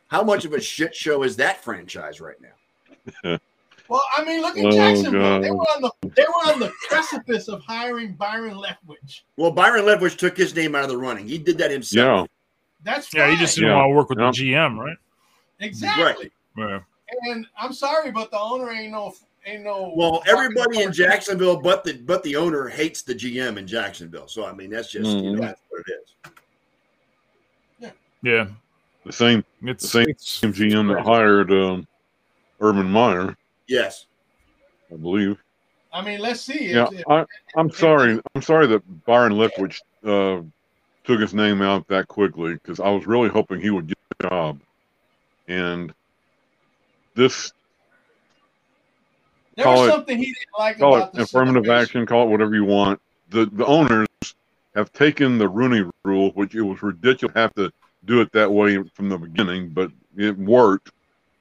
How 0.07 0.23
much 0.23 0.45
of 0.45 0.53
a 0.53 0.61
shit 0.61 0.95
show 0.95 1.23
is 1.23 1.35
that 1.37 1.63
franchise 1.63 2.21
right 2.21 2.37
now? 2.41 3.37
Well, 3.89 4.03
I 4.15 4.23
mean, 4.23 4.41
look 4.43 4.55
at 4.55 4.65
Oh, 4.65 4.71
Jacksonville. 4.71 5.41
They 5.41 5.49
were 5.49 5.57
on 5.57 5.81
the 5.81 5.91
they 6.15 6.21
were 6.21 6.53
on 6.53 6.59
the 6.59 6.71
precipice 6.87 7.47
of 7.47 7.59
hiring 7.63 8.13
Byron 8.13 8.53
Leftwich. 8.53 9.21
Well, 9.35 9.49
Byron 9.49 9.83
Leftwich 9.85 10.15
took 10.15 10.37
his 10.37 10.55
name 10.55 10.75
out 10.75 10.83
of 10.83 10.89
the 10.89 10.97
running. 10.97 11.27
He 11.27 11.39
did 11.39 11.57
that 11.57 11.69
Yeah, 11.71 11.73
himself. 11.73 12.27
That's 12.83 13.13
Yeah, 13.13 13.29
he 13.29 13.37
just 13.37 13.55
didn't 13.55 13.69
Yeah. 13.71 13.75
want 13.77 13.89
to 13.91 13.95
work 13.95 14.09
with 14.09 14.19
Yeah. 14.19 14.31
the 14.31 14.51
GM, 14.53 14.77
right? 14.79 14.97
exactly. 15.59 16.31
Yeah. 16.57 16.79
And 17.23 17.45
I'm 17.57 17.73
sorry, 17.73 18.11
but 18.11 18.31
the 18.31 18.39
owner 18.39 18.69
ain't 18.71 18.91
no 18.91 19.13
ain't 19.45 19.63
no. 19.63 19.93
Well, 19.95 20.21
everybody 20.27 20.83
in. 20.83 20.91
Jacksonville, 20.93 21.59
but 21.59 21.83
the 21.83 21.93
but 21.93 22.21
the 22.23 22.35
owner 22.35 22.67
hates 22.67 23.01
the 23.01 23.15
GM 23.15 23.57
in 23.57 23.65
Jacksonville. 23.67 24.27
So 24.27 24.45
I 24.45 24.53
mean, 24.53 24.69
that's 24.69 24.91
just 24.91 25.09
you 25.09 25.31
know 25.33 25.39
Mhm. 25.39 25.41
that's 25.41 25.61
what 25.69 25.81
it 25.87 25.93
is. 25.93 26.33
Yeah. 27.79 27.91
Yeah. 28.21 28.47
The 29.05 29.13
same 29.13 29.43
It's, 29.63 29.81
the 29.83 29.87
same 29.89 30.09
it's 30.09 30.39
GM 30.41 30.93
that 30.93 31.03
hired 31.03 31.51
um, 31.51 31.87
Urban 32.61 32.89
Meyer, 32.89 33.35
Yes. 33.67 34.05
I 34.91 34.95
believe. 34.97 35.37
I 35.91 36.03
mean, 36.03 36.19
let's 36.19 36.41
see. 36.41 36.71
Yeah, 36.73 36.87
If- 36.91 36.99
if- 36.99 37.07
I, 37.09 37.25
I'm 37.55 37.71
sorry. 37.71 38.21
I'm 38.35 38.41
sorry 38.43 38.67
that 38.67 39.05
Byron 39.05 39.33
Leftwich 39.33 39.79
uh, 40.05 40.43
took 41.09 41.19
his 41.19 41.33
name 41.33 41.59
out 41.63 41.87
that 41.87 42.07
quickly 42.07 42.53
because 42.53 42.79
I 42.79 42.89
was 42.89 43.07
really 43.07 43.29
hoping 43.29 43.59
he 43.59 43.71
would 43.71 43.87
get 43.87 43.97
the 44.19 44.29
job. 44.29 44.59
And 45.47 45.91
this 47.15 47.51
there 49.55 49.65
call 49.65 49.79
was 49.79 49.87
it- 49.87 49.91
something 49.91 50.17
he 50.19 50.25
didn't 50.25 50.37
like 50.59 50.77
call 50.77 50.95
about 50.97 51.07
it 51.09 51.13
the 51.17 51.23
affirmative 51.23 51.65
celebration. 51.65 51.81
action, 52.01 52.05
call 52.05 52.27
it 52.27 52.29
whatever 52.29 52.53
you 52.53 52.63
want. 52.65 53.01
The 53.29 53.47
the 53.47 53.65
owners 53.65 54.05
have 54.75 54.91
taken 54.91 55.39
the 55.39 55.49
Rooney 55.49 55.83
Rule, 56.05 56.29
which 56.35 56.53
it 56.53 56.61
was 56.61 56.83
ridiculous 56.83 57.33
to 57.33 57.39
have 57.39 57.53
to 57.55 57.71
do 58.05 58.21
it 58.21 58.31
that 58.33 58.51
way 58.51 58.77
from 58.93 59.09
the 59.09 59.17
beginning, 59.17 59.69
but 59.69 59.89
it 60.15 60.37
worked, 60.37 60.91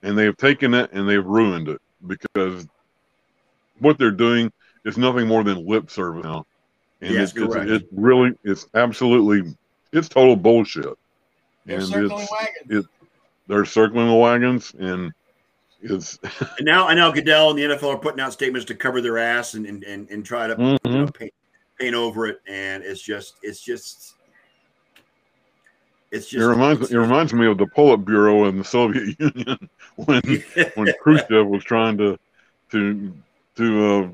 and 0.03 0.17
they 0.17 0.25
have 0.25 0.39
taken 0.39 0.73
it 0.73 0.91
and 0.93 1.07
they've 1.07 1.25
ruined 1.25 1.69
it 1.69 1.79
because 2.07 2.67
what 3.81 3.99
they're 3.99 4.11
doing 4.11 4.51
is 4.87 4.97
nothing 4.97 5.29
more 5.29 5.45
than 5.45 5.67
lip 5.67 5.91
service 5.91 6.25
now, 6.25 6.45
and 7.03 7.13
Yes, 7.13 7.31
it's, 7.31 7.39
it's, 7.39 7.55
correct. 7.55 7.71
it's 7.71 7.85
really 7.93 8.33
it's 8.45 8.67
absolutely 8.75 9.55
it's 9.93 10.09
total 10.09 10.37
bullshit. 10.37 10.99
They're 11.65 11.79
and 11.79 11.87
circling 11.87 12.21
it's 12.23 12.33
wagons. 12.33 12.87
they're 13.47 13.65
circling 13.65 14.09
the 14.09 14.15
wagons, 14.15 14.75
and 14.79 15.13
it's 15.83 16.19
And 16.59 16.67
now 16.67 16.87
I 16.89 16.95
know 16.95 17.13
Goodell 17.13 17.51
and 17.51 17.59
the 17.59 17.63
NFL 17.65 17.95
are 17.95 17.99
putting 17.99 18.21
out 18.21 18.33
statements 18.33 18.67
to 18.67 18.75
cover 18.75 19.01
their 19.01 19.19
ass 19.19 19.55
and 19.55 19.67
and, 19.67 19.85
and, 19.85 20.09
and 20.11 20.25
try 20.25 20.47
to 20.47 20.79
you 20.85 20.91
know, 20.91 21.07
paint, 21.07 21.33
paint 21.79 21.95
over 21.95 22.27
it. 22.27 22.41
And 22.47 22.83
it's 22.83 23.03
just 23.03 23.35
it's 23.43 23.61
just 23.61 24.15
it's 26.11 26.27
it 26.33 26.39
just 26.39 26.49
reminds 26.49 26.91
it 26.91 26.97
reminds 26.97 27.35
me 27.35 27.47
of 27.47 27.59
the 27.59 27.67
Politburo 27.67 28.49
in 28.49 28.59
the 28.59 28.65
Soviet 28.65 29.15
Union 29.21 29.69
when 29.97 30.23
when 30.75 30.93
Khrushchev 31.03 31.47
was 31.47 31.65
trying 31.65 31.99
to 31.99 32.19
to 32.71 33.13
to 33.57 33.87
uh, 33.87 34.09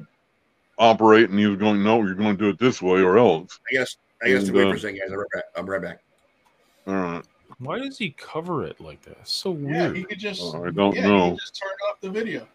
operate, 0.78 1.30
and 1.30 1.38
he 1.38 1.46
was 1.46 1.58
going, 1.58 1.84
"No, 1.84 2.02
you're 2.02 2.14
going 2.14 2.36
to 2.36 2.42
do 2.42 2.48
it 2.48 2.58
this 2.58 2.82
way 2.82 3.00
or 3.00 3.18
else." 3.18 3.60
I 3.70 3.74
guess. 3.74 3.96
I 4.24 4.28
guess 4.28 4.42
to 4.44 4.48
And, 4.48 4.56
wait 4.56 4.66
uh, 4.66 4.70
for 4.70 4.76
a 4.76 4.80
second, 4.80 4.98
guys. 5.00 5.10
I'm 5.10 5.12
be 5.12 5.16
right 5.18 5.28
back. 5.34 5.44
I'll 5.56 5.62
be 5.64 5.70
right 5.70 5.82
back. 5.82 5.98
All 6.86 6.94
right, 6.94 7.22
Why 7.58 7.78
does 7.78 7.98
he 7.98 8.10
cover 8.10 8.64
it 8.64 8.80
like 8.80 9.02
that? 9.02 9.26
So 9.26 9.50
weird. 9.50 9.74
Yeah, 9.74 9.82
weird. 9.84 9.96
he 9.96 10.04
could 10.04 10.18
just. 10.18 10.40
Oh, 10.42 10.64
I 10.66 10.70
don't 10.70 10.94
yeah, 10.94 11.02
he 11.02 11.08
know. 11.08 11.30
could 11.30 11.40
just 11.40 11.60
turn 11.62 11.72
off 11.90 12.00
the 12.00 12.10
video. 12.10 12.46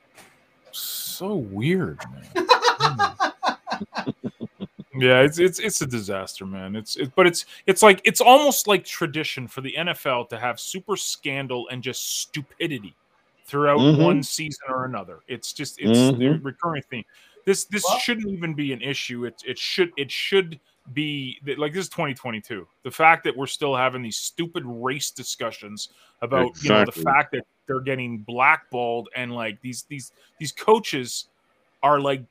so 0.71 1.35
weird, 1.35 1.99
man. 2.35 2.45
yeah, 4.95 5.21
it's 5.21 5.39
it's 5.39 5.59
it's 5.59 5.81
a 5.81 5.87
disaster, 5.87 6.45
man. 6.45 6.75
It's 6.75 6.95
it, 6.97 7.11
but 7.15 7.27
it's 7.27 7.45
it's 7.67 7.83
like 7.83 8.01
it's 8.03 8.21
almost 8.21 8.67
like 8.67 8.83
tradition 8.83 9.47
for 9.47 9.61
the 9.61 9.73
NFL 9.77 10.29
to 10.29 10.39
have 10.39 10.59
super 10.59 10.95
scandal 10.95 11.67
and 11.69 11.83
just 11.83 12.21
stupidity 12.21 12.95
throughout 13.45 13.79
Mhm. 13.79 14.03
one 14.03 14.23
season 14.23 14.65
or 14.69 14.85
another. 14.85 15.19
It's 15.27 15.53
just 15.53 15.79
it's 15.79 16.17
the 16.17 16.23
Mhm. 16.25 16.43
recurring 16.43 16.83
theme. 16.89 17.05
This 17.45 17.65
this 17.65 17.83
Well- 17.87 17.99
shouldn't 17.99 18.27
even 18.29 18.53
be 18.53 18.73
an 18.73 18.81
issue. 18.81 19.25
It 19.25 19.41
it 19.45 19.57
should 19.57 19.91
it 19.97 20.11
should 20.11 20.59
be 20.93 21.39
like 21.57 21.73
this 21.73 21.85
is 21.85 21.89
2022. 21.89 22.67
The 22.83 22.91
fact 22.91 23.23
that 23.23 23.35
we're 23.35 23.47
still 23.47 23.75
having 23.75 24.01
these 24.01 24.17
stupid 24.17 24.63
race 24.65 25.11
discussions 25.11 25.89
about 26.21 26.51
you 26.63 26.69
know 26.69 26.85
the 26.85 26.91
fact 26.91 27.31
that 27.33 27.43
they're 27.67 27.79
getting 27.79 28.19
blackballed 28.19 29.09
and 29.15 29.33
like 29.33 29.61
these 29.61 29.83
these 29.83 30.11
these 30.39 30.51
coaches 30.51 31.25
are 31.83 31.99
like 31.99 32.23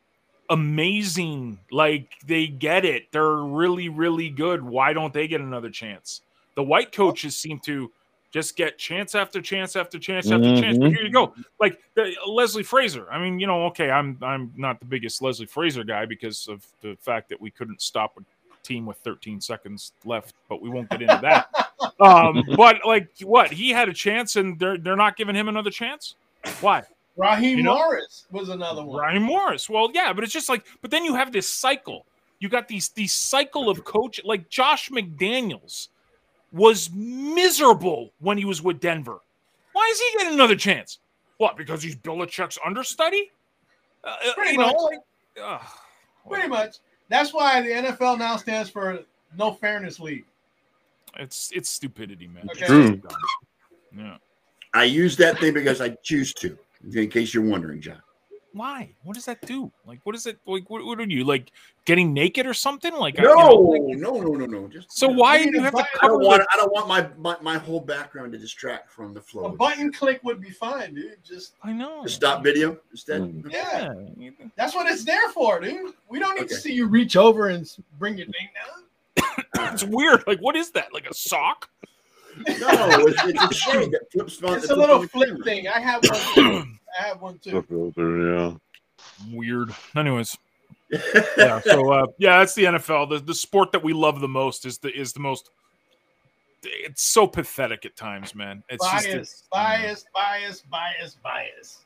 amazing. 0.51 1.59
Like 1.71 2.13
they 2.27 2.47
get 2.47 2.85
it. 2.85 3.11
They're 3.13 3.37
really 3.37 3.89
really 3.89 4.31
good. 4.31 4.63
Why 4.63 4.93
don't 4.93 5.13
they 5.13 5.29
get 5.29 5.41
another 5.41 5.71
chance? 5.71 6.23
The 6.55 6.63
white 6.63 6.93
coaches 6.93 7.37
seem 7.37 7.61
to 7.61 7.91
just 8.31 8.57
get 8.57 8.77
chance 8.77 9.15
after 9.15 9.41
chance 9.41 9.75
after 9.77 9.99
chance 9.99 10.31
after 10.31 10.53
chance. 10.61 10.77
But 10.79 10.91
Mhm. 10.91 10.97
here 10.97 11.05
you 11.07 11.13
go. 11.13 11.35
Like 11.61 11.79
the, 11.95 12.15
leslie 12.27 12.63
frazier 12.63 13.11
i 13.11 13.19
mean 13.19 13.41
you 13.41 13.47
know 13.47 13.65
okay 13.67 13.91
i'm 13.91 14.17
i'm 14.23 14.53
not 14.57 14.79
the 14.79 14.87
biggest 14.87 15.21
leslie 15.23 15.47
frazier 15.47 15.83
guy 15.83 16.05
because 16.07 16.47
of 16.47 16.65
the 16.83 16.97
fact 17.01 17.29
that 17.29 17.41
we 17.41 17.51
couldn't 17.51 17.83
stop 17.83 18.17
a 18.17 18.21
team 18.69 18.87
with 18.87 18.99
13 18.99 19.41
seconds 19.41 19.93
left 20.05 20.35
but 20.49 20.61
we 20.63 20.69
won't 20.69 20.89
get 20.91 21.03
into 21.03 21.19
that 21.23 21.49
um 22.01 22.45
but 22.57 22.77
like 22.87 23.09
what 23.23 23.51
he 23.51 23.71
had 23.71 23.89
a 23.89 23.93
chance 23.93 24.37
and 24.37 24.59
they're 24.59 24.79
they're 24.79 24.95
not 24.97 25.17
giving 25.17 25.35
him 25.35 25.49
another 25.49 25.71
chance 25.71 26.15
why 26.61 26.83
Raheem 27.19 27.59
You 27.59 27.65
know- 27.65 27.75
Morris 27.75 28.27
was 28.31 28.49
another 28.49 28.85
one. 28.85 28.97
Ryan 28.97 29.23
Morris. 29.25 29.69
Well, 29.69 29.91
yeah, 29.93 30.13
but 30.13 30.23
it's 30.23 30.33
just 30.33 30.49
like, 30.49 30.65
but 30.81 30.93
then 30.93 31.05
you 31.05 31.17
have 31.17 31.33
this 31.33 31.51
cycle. 31.51 32.07
You 32.39 32.49
got 32.49 32.69
these 32.69 32.91
these 32.91 33.13
cycle 33.13 33.69
of 33.69 33.83
coach 33.85 34.21
like 34.25 34.49
Josh 34.49 34.89
McDaniels 34.91 35.89
was 36.53 36.91
miserable 36.93 38.13
when 38.21 38.39
he 38.39 38.45
was 38.45 38.63
with 38.63 38.79
Denver. 38.79 39.19
Why 39.73 39.89
is 39.91 40.01
he 40.01 40.19
getting 40.19 40.35
another 40.35 40.55
chance? 40.55 41.01
What? 41.39 41.57
Because 41.57 41.83
he's 41.83 41.97
Belichick's 41.97 42.57
understudy? 42.65 43.33
Uh, 44.05 44.09
uh, 44.09 44.33
Pretty 44.35 44.53
you 44.53 44.59
know, 44.59 44.69
like, 44.69 44.99
ugh. 45.43 45.61
Pretty 46.31 46.47
much. 46.47 46.77
That's 47.09 47.33
why 47.33 47.61
the 47.63 47.69
NFL 47.69 48.19
now 48.19 48.37
stands 48.37 48.71
for 48.71 49.01
No 49.37 49.53
Fairness 49.53 49.99
League. 50.01 50.25
it's 51.19 51.51
it's 51.55 51.69
stupidity, 51.69 52.27
man. 52.29 52.49
Okay. 52.51 52.67
True. 52.67 53.01
Yeah. 53.97 54.17
I 54.75 54.85
use 54.85 55.17
that 55.17 55.39
thing 55.39 55.55
because 55.55 55.81
I 55.81 55.91
choose 56.03 56.33
to. 56.35 56.59
In 56.95 57.11
case 57.11 57.35
you're 57.35 57.45
wondering, 57.45 57.81
John. 57.81 58.01
Why? 58.59 58.93
What 59.05 59.15
does 59.15 59.25
that 59.27 59.41
do? 59.47 59.71
Like, 59.87 60.01
what 60.05 60.15
is 60.17 60.27
it? 60.27 60.39
Like, 60.47 60.69
what, 60.69 60.85
what 60.85 60.99
are 60.99 61.05
you 61.05 61.25
like 61.25 61.53
getting 61.85 62.13
naked 62.13 62.45
or 62.45 62.53
something? 62.55 62.93
Like, 62.93 63.19
I- 63.19 63.23
you 63.23 63.29
know, 63.29 63.35
No, 63.37 63.55
like- 63.55 63.99
no, 63.99 64.21
no, 64.21 64.33
no, 64.35 64.47
no. 64.47 64.69
Just 64.69 64.91
so 64.93 65.09
why 65.09 65.39
do 65.39 65.45
you 65.45 65.53
to 65.53 65.61
have 65.63 65.71
to 65.73 65.77
buy- 65.79 65.83
I 65.95 65.99
cover 65.99 66.13
don't 66.15 66.25
want. 66.25 66.43
I 66.53 66.57
don't 66.57 66.73
want 66.73 66.89
my, 66.89 67.09
my 67.19 67.37
my 67.55 67.59
whole 67.59 67.81
background 67.81 68.33
to 68.33 68.39
distract 68.39 68.91
from 68.91 69.15
the 69.15 69.21
flow. 69.21 69.45
A 69.45 69.49
button 69.57 69.93
click 69.93 70.21
would 70.25 70.41
be 70.41 70.51
fine, 70.51 70.95
dude. 70.95 71.23
Just 71.25 71.53
I 71.63 71.73
know. 71.73 72.03
Just 72.03 72.17
stop 72.17 72.43
video 72.43 72.77
instead. 72.91 73.23
Mm. 73.23 73.51
yeah, 73.53 73.95
Yeah. 74.17 74.31
that's 74.57 74.75
what 74.75 74.91
it's 74.91 75.05
there 75.05 75.29
for, 75.31 75.61
dude. 75.61 75.95
We 76.09 76.19
don't 76.19 76.39
need 76.39 76.49
to 76.49 76.55
see 76.57 76.73
you 76.73 76.87
reach 76.89 77.17
over 77.17 77.49
and 77.49 77.71
bring 77.99 78.19
your 78.19 78.27
thing 78.27 78.49
down. 78.55 78.85
It's 79.73 79.85
weird. 79.85 80.25
Like, 80.27 80.41
what 80.41 80.57
is 80.57 80.71
that? 80.73 80.93
Like 80.93 81.07
a 81.09 81.15
sock? 81.15 81.69
No, 82.37 82.45
it's, 83.07 83.25
it's 83.25 83.43
a 83.45 83.55
shade 83.73 83.91
that 83.93 84.11
flips 84.13 84.43
on. 84.43 84.59
It's 84.59 84.71
a 84.71 84.77
little 84.77 85.07
flip 85.07 85.29
camera. 85.31 85.45
thing. 85.45 85.69
I 85.69 85.81
have 85.81 86.03
one. 86.37 86.78
Too. 86.97 87.05
I 87.05 87.09
have 87.09 87.21
one 87.21 87.39
the 87.45 87.51
too. 87.51 87.63
filter, 87.63 88.33
yeah. 88.35 88.55
Weird. 89.33 89.75
Anyways, 89.97 90.37
yeah. 91.37 91.61
So, 91.61 91.93
uh, 91.93 92.07
yeah, 92.19 92.39
that's 92.39 92.55
the 92.55 92.65
NFL. 92.65 93.11
The 93.11 93.19
the 93.19 93.35
sport 93.35 93.73
that 93.73 93.83
we 93.83 93.93
love 93.93 94.21
the 94.21 94.29
most 94.29 94.67
is 94.67 94.79
the 94.79 94.93
is 94.93 95.13
the 95.13 95.21
most. 95.21 95.51
It's 96.65 97.03
so 97.03 97.27
pathetic 97.27 97.87
at 97.87 97.95
times, 97.97 98.35
man. 98.35 98.65
It's 98.69 98.85
bias, 98.85 99.05
just 99.05 99.51
bias, 99.51 100.05
bias, 100.13 100.63
bias, 100.63 101.17
bias. 101.23 101.79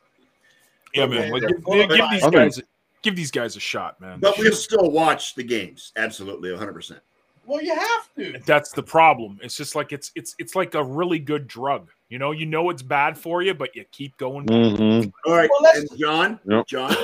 Yeah, 0.94 1.06
man. 1.06 1.30
Like, 1.30 1.42
give, 1.42 1.66
Well, 1.66 1.86
give 1.86 1.90
these 2.10 2.22
I 2.22 2.30
think- 2.30 2.34
guys 2.34 2.62
give 3.02 3.16
these 3.16 3.30
guys 3.30 3.56
a 3.56 3.60
shot, 3.60 4.00
man. 4.00 4.20
But 4.20 4.38
we'll 4.38 4.52
still 4.52 4.90
watch 4.90 5.34
the 5.34 5.42
games. 5.42 5.92
Absolutely, 5.96 6.50
100. 6.50 6.72
percent 6.72 7.00
Well, 7.44 7.62
you 7.62 7.74
have 7.74 8.08
to. 8.16 8.38
That's 8.46 8.72
the 8.72 8.82
problem. 8.82 9.38
It's 9.42 9.56
just 9.56 9.74
like 9.74 9.92
it's 9.92 10.12
it's 10.14 10.34
it's 10.38 10.54
like 10.54 10.74
a 10.74 10.82
really 10.84 11.18
good 11.18 11.46
drug. 11.48 11.90
You 12.08 12.18
know, 12.18 12.30
you 12.30 12.46
know 12.46 12.70
it's 12.70 12.82
bad 12.82 13.16
for 13.18 13.42
you, 13.42 13.54
but 13.54 13.74
you 13.74 13.84
keep 13.90 14.16
going. 14.16 14.46
back. 14.46 14.56
Mm-hmm. 14.56 15.10
All 15.26 15.36
right, 15.36 15.50
Well, 15.60 15.72
and 15.74 15.98
John, 15.98 16.40
Yep. 16.46 16.66
John, 16.66 16.94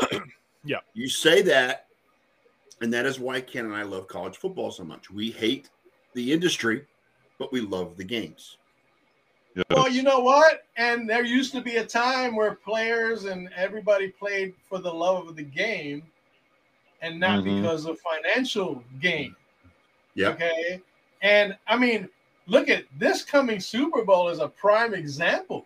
Yeah. 0.64 0.78
you 0.94 1.08
say 1.08 1.40
that, 1.42 1.86
and 2.82 2.92
that 2.92 3.06
is 3.06 3.18
why 3.18 3.40
Ken 3.40 3.64
and 3.64 3.74
I 3.74 3.82
love 3.82 4.06
college 4.06 4.36
football 4.36 4.70
so 4.70 4.84
much. 4.84 5.10
We 5.10 5.30
hate 5.30 5.70
the 6.14 6.30
industry, 6.32 6.84
but 7.38 7.52
we 7.52 7.60
love 7.62 7.96
the 7.96 8.04
games. 8.04 8.58
Yes. 9.56 9.64
Well, 9.70 9.88
you 9.88 10.02
know 10.02 10.20
what? 10.20 10.66
And 10.76 11.08
there 11.08 11.24
used 11.24 11.52
to 11.52 11.60
be 11.62 11.76
a 11.76 11.84
time 11.84 12.36
where 12.36 12.54
players 12.54 13.24
and 13.24 13.48
everybody 13.56 14.08
played 14.08 14.54
for 14.68 14.78
the 14.78 14.92
love 14.92 15.26
of 15.26 15.34
the 15.36 15.42
game 15.42 16.02
and 17.00 17.18
not 17.18 17.42
Mhm. 17.42 17.56
because 17.62 17.86
of 17.86 17.98
financial 18.00 18.84
gain. 19.00 19.34
Yeah. 20.18 20.30
Okay. 20.30 20.80
And 21.22 21.56
I 21.68 21.76
mean, 21.78 22.08
look 22.48 22.68
at 22.68 22.84
this 22.98 23.22
coming 23.24 23.60
Super 23.60 24.04
Bowl 24.04 24.28
is 24.28 24.40
a 24.40 24.48
prime 24.48 24.92
example. 24.94 25.64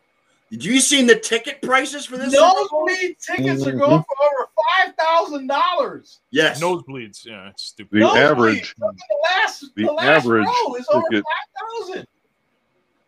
Did 0.51 0.63
you 0.63 0.81
seen 0.81 1.07
the 1.07 1.17
ticket 1.19 1.63
prices 1.63 2.05
for 2.05 2.19
this? 2.19 2.35
Super 2.35 2.45
Nosebleed 2.45 3.17
tickets 3.19 3.67
are 3.67 3.73
going 3.73 4.03
for 4.03 4.17
over 4.23 4.51
five 4.77 4.95
thousand 5.01 5.47
dollars. 5.47 6.21
Yes. 6.31 6.61
Nosebleeds. 6.63 7.25
Yeah, 7.25 7.49
it's 7.49 7.63
stupid. 7.63 8.03
The 8.03 8.07
average 8.09 8.75
The 8.79 8.93
last, 9.33 9.61
the 9.75 9.85
the 9.85 9.93
last 9.93 10.27
average 10.27 10.47
row 10.47 10.75
is 10.75 10.87
over 10.93 11.09
ticket- 11.09 11.25
five 11.25 11.87
thousand. 11.89 12.07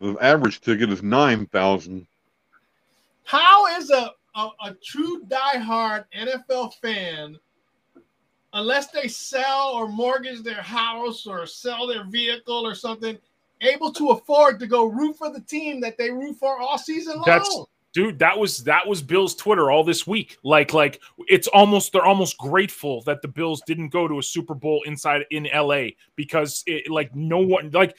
the 0.01 0.17
average 0.23 0.61
ticket 0.61 0.89
is 0.89 1.03
nine 1.03 1.45
thousand. 1.45 2.07
How 3.25 3.67
is 3.77 3.91
a, 3.91 4.11
a, 4.35 4.49
a 4.65 4.73
true 4.83 5.21
diehard 5.27 6.05
NFL 6.17 6.73
fan, 6.81 7.37
unless 8.55 8.87
they 8.87 9.07
sell 9.07 9.71
or 9.75 9.87
mortgage 9.87 10.41
their 10.41 10.61
house 10.61 11.27
or 11.27 11.45
sell 11.45 11.85
their 11.85 12.05
vehicle 12.05 12.65
or 12.65 12.73
something, 12.73 13.17
able 13.61 13.91
to 13.93 14.09
afford 14.09 14.59
to 14.59 14.67
go 14.67 14.85
root 14.85 15.17
for 15.17 15.29
the 15.29 15.41
team 15.41 15.79
that 15.81 15.97
they 15.97 16.09
root 16.09 16.37
for 16.37 16.59
all 16.59 16.77
season 16.77 17.15
long? 17.17 17.25
That's- 17.25 17.65
dude 17.93 18.19
that 18.19 18.37
was 18.37 18.61
that 18.65 18.85
was 18.85 19.01
bill's 19.01 19.33
twitter 19.35 19.71
all 19.71 19.81
this 19.81 20.05
week. 20.05 20.37
Like 20.43 20.73
like 20.73 20.99
it's 21.29 21.47
almost 21.47 21.93
they're 21.93 22.03
almost 22.05 22.37
grateful 22.37 23.01
that 23.03 23.21
the 23.21 23.29
bills 23.29 23.61
didn't 23.65 23.87
go 23.87 24.05
to 24.05 24.19
a 24.19 24.23
super 24.23 24.53
bowl 24.53 24.83
inside 24.85 25.23
in 25.31 25.47
la 25.55 25.85
because 26.17 26.61
it 26.67 26.91
like 26.91 27.15
no 27.15 27.37
one 27.37 27.71
like 27.71 27.95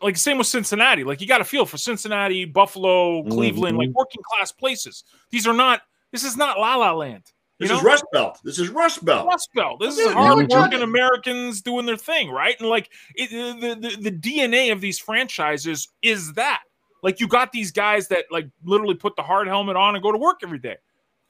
like 0.00 0.16
same 0.16 0.38
with 0.38 0.46
cincinnati. 0.46 1.04
Like 1.04 1.20
you 1.20 1.28
got 1.28 1.38
to 1.38 1.44
feel 1.44 1.66
for 1.66 1.76
cincinnati 1.76 2.46
buffalo 2.46 3.22
cleveland 3.24 3.76
like 3.76 3.90
mm-hmm. 3.90 3.98
working 3.98 4.22
class 4.32 4.50
places. 4.50 5.04
These 5.30 5.46
are 5.46 5.52
not 5.52 5.82
this 6.10 6.24
is 6.24 6.38
not 6.38 6.58
la 6.58 6.76
la 6.76 6.92
land 6.94 7.30
you 7.58 7.68
This 7.68 7.70
know 7.70 7.78
is 7.78 7.84
Rust 7.84 8.04
Belt. 8.12 8.38
This 8.44 8.58
is 8.58 8.68
Rust 8.70 9.04
Belt. 9.04 9.26
Rust 9.26 9.48
Belt. 9.54 9.80
This 9.80 9.96
is 9.96 9.98
they 9.98 10.06
were 10.06 10.12
hard 10.12 10.50
working 10.50 10.82
Americans 10.82 11.62
doing 11.62 11.86
their 11.86 11.96
thing, 11.96 12.30
right? 12.30 12.58
And 12.58 12.68
like 12.68 12.90
it, 13.14 13.30
the, 13.30 13.74
the 13.74 14.10
the 14.10 14.10
DNA 14.10 14.72
of 14.72 14.80
these 14.80 14.98
franchises 14.98 15.88
is 16.02 16.32
that. 16.34 16.62
Like 17.02 17.20
you 17.20 17.28
got 17.28 17.52
these 17.52 17.70
guys 17.70 18.08
that 18.08 18.24
like 18.30 18.48
literally 18.64 18.94
put 18.94 19.14
the 19.14 19.22
hard 19.22 19.46
helmet 19.46 19.76
on 19.76 19.94
and 19.94 20.02
go 20.02 20.10
to 20.10 20.18
work 20.18 20.40
every 20.42 20.58
day. 20.58 20.76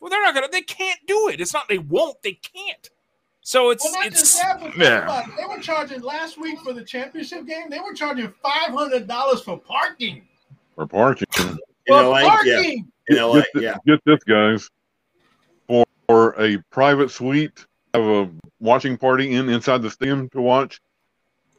Well, 0.01 0.09
they're 0.11 0.23
not 0.23 0.35
gonna. 0.35 0.49
They 0.51 0.63
can't 0.63 1.01
do 1.07 1.29
it. 1.29 1.41
It's 1.41 1.53
not 1.53 1.69
they 1.69 1.79
won't. 1.79 2.23
They 2.23 2.35
can't. 2.35 2.91
So 3.41 3.71
it's 3.71 3.85
Well, 3.85 4.07
it's 4.07 4.21
just 4.21 4.39
that, 4.41 4.77
yeah. 4.79 5.27
they 5.37 5.45
were 5.45 5.61
charging 5.61 6.01
last 6.01 6.41
week 6.41 6.59
for 6.61 6.73
the 6.73 6.83
championship 6.85 7.47
game. 7.47 7.69
They 7.69 7.81
were 7.81 7.93
charging 7.93 8.33
five 8.43 8.71
hundred 8.71 9.07
dollars 9.07 9.43
for 9.43 9.59
parking. 9.59 10.27
for 10.75 10.87
parking. 10.87 11.27
In 11.39 11.59
For 11.87 12.03
LA, 12.03 12.19
yeah. 12.21 12.29
parking. 12.29 12.93
In 13.09 13.17
LA, 13.19 13.35
Get, 13.35 13.47
thi- 13.55 13.63
yeah. 13.63 13.77
get 13.87 14.01
this, 14.07 14.25
guys. 14.25 14.71
For, 16.09 16.33
for 16.35 16.43
a 16.43 16.59
private 16.71 17.11
suite, 17.11 17.67
have 17.93 18.03
a 18.05 18.31
watching 18.61 18.97
party 18.97 19.35
in 19.35 19.49
inside 19.49 19.83
the 19.83 19.91
stadium 19.91 20.29
to 20.31 20.41
watch. 20.41 20.81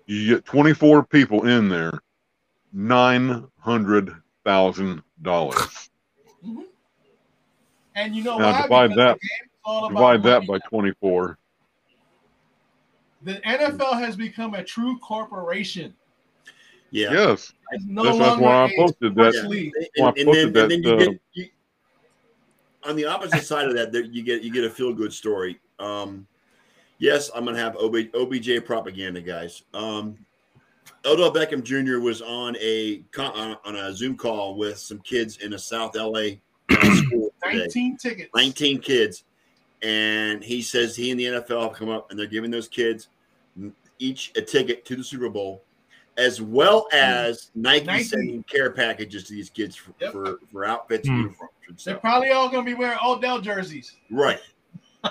You 0.05 0.35
get 0.35 0.45
24 0.45 1.05
people 1.05 1.47
in 1.47 1.67
there, 1.69 1.91
nine 2.73 3.47
hundred 3.59 4.11
thousand 4.43 5.01
dollars. 5.21 5.89
And 7.97 8.13
you 8.13 8.25
know 8.25 8.37
Now 8.37 8.51
why? 8.51 8.61
divide 8.63 8.87
Because 8.89 8.97
that- 8.97 9.19
the 9.21 9.27
game 9.27 9.45
is 9.45 9.49
all 9.63 9.85
about 9.85 9.89
Divide 10.17 10.23
that 10.23 10.47
money. 10.47 10.59
by 10.59 10.67
24. 10.67 11.37
The 13.23 13.35
NFL 13.35 13.93
has 13.99 14.17
become 14.17 14.53
a 14.53 14.61
true 14.61 14.99
corporation. 14.99 15.95
Yeah. 16.91 17.13
Yes, 17.13 17.53
no 17.87 18.03
That's- 18.03 18.19
that's 18.19 18.41
why 18.41 18.51
I 18.53 18.65
a 18.69 18.75
posted 18.75 19.15
that. 19.15 19.47
league. 19.47 19.71
And, 19.77 19.87
Well, 19.97 20.07
I 20.07 20.09
and 20.09 20.17
then, 20.17 20.25
posted 20.25 20.45
and 20.45 20.55
then 20.55 20.69
that, 20.81 20.83
you 20.89 20.93
uh, 20.93 20.97
get. 20.97 21.21
You, 21.33 21.45
on 22.85 22.95
the 22.95 23.05
opposite 23.05 23.43
side 23.45 23.67
of 23.67 23.75
that, 23.75 23.91
there 23.91 24.03
you 24.03 24.23
get 24.23 24.41
you 24.41 24.51
get 24.51 24.63
a 24.63 24.69
feel 24.69 24.93
good 24.93 25.13
story. 25.13 25.59
Um, 25.79 26.27
yes, 26.99 27.29
I'm 27.35 27.45
gonna 27.45 27.59
have 27.59 27.75
OB, 27.77 27.95
OBJ 28.13 28.65
propaganda, 28.65 29.21
guys. 29.21 29.63
Um, 29.73 30.17
Odell 31.05 31.33
Beckham 31.33 31.63
Jr. 31.63 31.99
was 31.99 32.21
on 32.21 32.55
a 32.57 33.03
on 33.17 33.57
on 33.63 33.75
a 33.75 33.93
Zoom 33.93 34.17
call 34.17 34.55
with 34.55 34.77
some 34.77 34.99
kids 34.99 35.37
in 35.37 35.53
a 35.53 35.59
South 35.59 35.95
LA 35.95 36.37
school 36.69 37.31
today. 37.43 37.59
19 37.59 37.97
tickets. 37.97 38.29
19 38.35 38.79
kids, 38.79 39.23
and 39.81 40.43
he 40.43 40.61
says 40.61 40.95
he 40.95 41.11
and 41.11 41.19
the 41.19 41.25
NFL 41.25 41.61
have 41.61 41.73
come 41.73 41.89
up 41.89 42.09
and 42.09 42.19
they're 42.19 42.27
giving 42.27 42.51
those 42.51 42.67
kids 42.67 43.09
each 43.99 44.31
a 44.35 44.41
ticket 44.41 44.85
to 44.85 44.95
the 44.95 45.03
Super 45.03 45.29
Bowl, 45.29 45.63
as 46.17 46.41
well 46.41 46.87
as 46.93 47.51
Nike, 47.55 47.85
Nike. 47.85 48.03
sending 48.03 48.43
care 48.43 48.71
packages 48.71 49.25
to 49.25 49.33
these 49.33 49.49
kids 49.49 49.75
for 49.75 49.93
Yep. 49.99 50.11
for, 50.13 50.39
for 50.51 50.65
outfits 50.65 51.07
and 51.07 51.17
Hmm. 51.17 51.21
uniforms. 51.23 51.51
And 51.67 51.77
They're 51.79 51.97
probably 51.97 52.29
all 52.31 52.47
going 52.49 52.63
to 52.65 52.69
be 52.71 52.75
wearing 52.75 52.97
Odell 53.03 53.41
jerseys. 53.41 53.95
Right. 54.09 54.39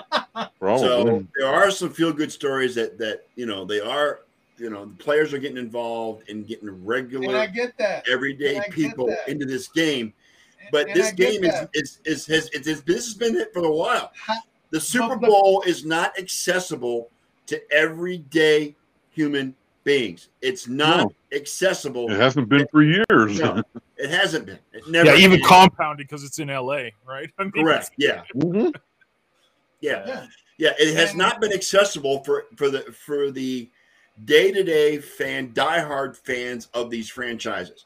So 0.61 1.23
there 1.37 1.47
are 1.47 1.71
some 1.71 1.89
feel 1.89 2.11
good 2.11 2.31
stories 2.31 2.75
that 2.75 2.97
that 2.97 3.27
you 3.35 3.45
know 3.45 3.63
they 3.65 3.79
are 3.79 4.21
you 4.57 4.69
know 4.69 4.85
the 4.85 4.95
players 4.95 5.33
are 5.33 5.37
getting 5.37 5.57
involved 5.57 6.29
and 6.29 6.45
getting 6.45 6.67
And 6.67 6.77
I 6.81 6.85
regular 6.85 7.47
get 7.47 7.77
that. 7.77 8.07
everyday 8.09 8.55
and 8.55 8.63
I 8.63 8.67
get 8.67 8.73
people 8.75 9.07
that. 9.07 9.27
into 9.29 9.45
this 9.45 9.67
game. 9.69 10.13
But 10.71 10.89
And 10.89 10.91
I 10.91 10.93
this 10.95 11.11
game 11.13 11.43
is, 11.45 11.53
that. 11.53 11.69
is 11.73 11.99
is 12.03 12.25
has 12.27 12.49
it's, 12.53 12.67
it's, 12.67 12.81
this 12.81 13.05
has 13.05 13.13
been 13.13 13.35
it 13.37 13.53
for 13.53 13.63
a 13.63 13.71
while. 13.71 14.11
The 14.71 14.79
Super 14.81 15.15
Bowl 15.15 15.63
is 15.65 15.85
not 15.85 16.17
accessible 16.19 17.09
to 17.47 17.61
everyday 17.71 18.75
human 19.11 19.55
beings. 19.85 20.27
It's 20.41 20.67
not 20.67 20.97
No. 20.97 21.13
accessible. 21.31 22.11
it 22.11 22.19
hasn't 22.19 22.49
been 22.49 22.67
for 22.71 22.83
years. 22.83 23.39
No. 23.39 23.63
It 23.97 24.09
hasn't 24.09 24.45
been. 24.45 24.59
It 24.73 24.85
never. 24.89 25.09
Yeah, 25.15 25.15
even 25.25 25.39
has. 25.39 25.47
compounded 25.47 26.05
because 26.09 26.25
it's 26.25 26.37
in 26.39 26.49
LA, 26.49 26.89
right? 27.07 27.31
I 27.39 27.43
mean, 27.43 27.51
Correct. 27.53 27.91
Yeah. 27.97 28.23
Mhm. 28.35 28.73
Yeah. 29.79 30.03
Yeah. 30.05 30.25
Yeah. 30.57 30.73
It 30.77 30.95
has 30.97 31.15
not 31.15 31.39
been 31.39 31.53
accessible 31.53 32.21
for 32.25 32.43
for 32.57 32.69
the 32.69 32.81
for 32.91 33.31
the 33.31 33.69
day 34.25 34.51
to 34.51 34.63
day 34.65 34.97
fan, 34.97 35.53
diehard 35.53 36.17
fans 36.17 36.67
of 36.73 36.89
these 36.89 37.07
franchises. 37.09 37.85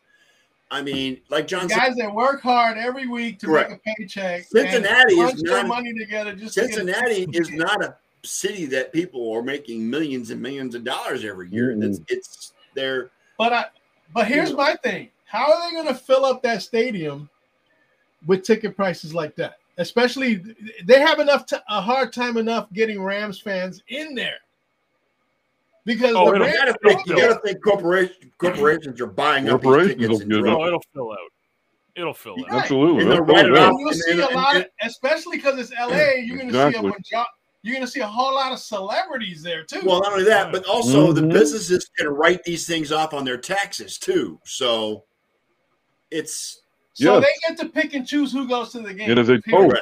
I 0.71 0.81
mean, 0.81 1.21
like 1.29 1.43
The 1.43 1.49
John 1.57 1.69
said, 1.69 1.77
guys 1.77 1.95
that 1.97 2.11
work 2.11 2.41
hard 2.41 2.79
every 2.79 3.05
week 3.05 3.37
to 3.41 3.45
Correct. 3.45 3.69
make 3.69 3.79
a 3.79 3.95
paycheck. 4.01 4.45
Cincinnati 4.45 5.19
and 5.19 5.33
is 5.35 5.43
not- 5.43 5.67
money 5.67 5.93
together 5.93 6.33
just 6.33 6.55
to 6.55 6.61
get 6.61 6.69
a- 6.71 6.73
Cincinnati 6.73 7.27
is 7.33 7.49
not 7.53 7.83
a 7.83 7.95
city 8.23 8.65
that 8.67 8.91
people 8.93 9.31
are 9.33 9.41
making 9.43 9.89
millions 9.89 10.29
and 10.31 10.41
millions 10.41 10.75
of 10.75 10.83
dollars 10.83 11.23
every 11.25 11.49
year. 11.49 11.73
Mm. 11.73 11.83
It's 11.83 11.99
it's 12.09 12.53
they're 12.75 13.11
But 13.37 13.53
I 13.53 13.65
but 14.13 14.27
here's 14.27 14.53
my 14.53 14.75
thing. 14.83 15.09
How 15.25 15.51
are 15.53 15.69
they 15.69 15.75
going 15.75 15.87
to 15.87 15.93
fill 15.93 16.25
up 16.25 16.41
that 16.43 16.61
stadium 16.63 17.29
with 18.25 18.43
ticket 18.43 18.75
prices 18.75 19.13
like 19.13 19.35
that? 19.35 19.55
Especially 19.77 20.41
they 20.85 20.99
have 20.99 21.19
enough 21.19 21.45
t- 21.45 21.55
a 21.69 21.79
hard 21.81 22.11
time 22.11 22.35
enough 22.37 22.67
getting 22.73 23.01
Rams 23.01 23.39
fans 23.39 23.81
in 23.87 24.15
there. 24.15 24.37
Because 25.85 26.13
Oh, 26.15 26.31
the 26.31 26.37
you 26.39 26.43
Rams, 26.43 26.57
gotta 26.57 26.75
think 26.83 27.05
you 27.07 27.15
gotta 27.15 27.39
think 27.45 27.63
corporation 27.63 28.31
corporations 28.37 28.99
are 28.99 29.07
buying 29.07 29.47
up 29.49 29.61
these 29.61 29.65
Corporations 29.65 29.95
tickets 30.01 30.09
will 30.09 30.21
and 30.21 30.31
it. 30.33 30.39
droves. 30.41 30.67
It'll 30.67 30.83
fill 30.93 31.11
out. 31.11 31.17
It'll 31.95 32.13
fill 32.13 32.33
out. 32.33 32.51
Right. 32.51 32.61
Absolutely. 32.63 33.01
And 33.03 33.11
That's 33.11 33.19
they'll 33.25 33.35
write 33.35 33.45
all 33.45 33.51
it 33.51 33.57
it 33.57 33.59
off. 33.59 33.73
is. 33.73 33.79
you'll 33.79 33.93
see 33.93 34.11
and- 34.11 34.19
a 34.21 34.35
lot 34.35 34.55
and- 34.55 34.65
of, 34.65 34.71
especially 34.83 35.37
because 35.37 35.59
it's 35.59 35.71
LA. 35.71 36.15
You're 36.23 36.37
going 36.37 36.49
to 36.49 36.53
see 36.53 36.59
a 36.59 36.67
Exactly. 36.67 36.91
Major- 37.63 37.67
you're 37.71 37.75
going 37.75 37.85
to 37.85 37.91
see 37.91 37.99
a 38.01 38.07
whole 38.07 38.33
lot 38.33 38.51
of 38.51 38.59
celebrities 38.59 39.41
there 39.43 39.63
too. 39.63 39.81
Well, 39.85 40.01
not 40.01 40.13
only 40.13 40.25
that, 40.25 40.51
but 40.51 40.65
also 40.65 41.11
the 41.13 41.21
Mhm. 41.21 41.31
businesses 41.33 41.89
can 41.97 42.07
write 42.07 42.43
these 42.43 42.65
things 42.67 42.91
off 42.91 43.13
on 43.13 43.25
their 43.25 43.37
taxes 43.37 43.97
too. 43.97 44.39
So 44.45 45.03
it's 46.11 46.61
so 46.93 47.19
yes. 47.19 47.23
they 47.23 47.47
get 47.55 47.59
to 47.61 47.69
pick 47.69 47.93
and 47.93 48.05
choose 48.07 48.31
who 48.31 48.47
goes 48.47 48.71
to 48.73 48.81
the 48.81 48.93
game. 48.93 49.09
It 49.09 49.17
is 49.17 49.29
a 49.29 49.37
period. 49.39 49.81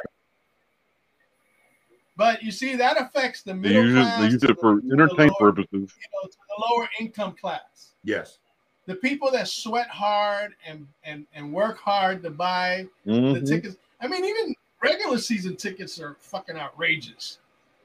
But 2.16 2.42
you 2.42 2.50
see, 2.50 2.74
that 2.76 3.00
affects 3.00 3.42
the 3.42 3.52
They 3.52 3.58
middle 3.60 3.84
use 3.84 3.96
it, 3.96 4.00
class. 4.02 4.18
they 4.20 4.24
use 4.26 4.42
it 4.44 4.58
for 4.60 4.74
the- 4.76 4.80
to 4.82 4.86
the 4.88 4.92
entertainment 4.94 5.32
lower- 5.40 5.52
purposes. 5.52 5.70
you 5.72 6.08
know, 6.12 6.28
to 6.28 6.36
the 6.48 6.64
lower 6.68 6.88
income 7.00 7.34
class. 7.36 7.92
yes. 8.04 8.38
The 8.86 8.94
people 8.96 9.30
that 9.32 9.46
sweat 9.48 9.88
hard 9.88 10.54
and 10.66 10.88
and 11.04 11.26
and 11.34 11.52
work 11.52 11.78
hard 11.78 12.22
to 12.22 12.30
buy 12.30 12.88
the 13.04 13.12
Mhm. 13.12 13.46
tickets. 13.46 13.76
I 14.00 14.08
mean, 14.08 14.24
even 14.24 14.54
regular 14.82 15.18
season 15.18 15.56
tickets 15.56 16.00
are 16.00 16.14
fucking 16.20 16.56
outrageous. 16.56 17.38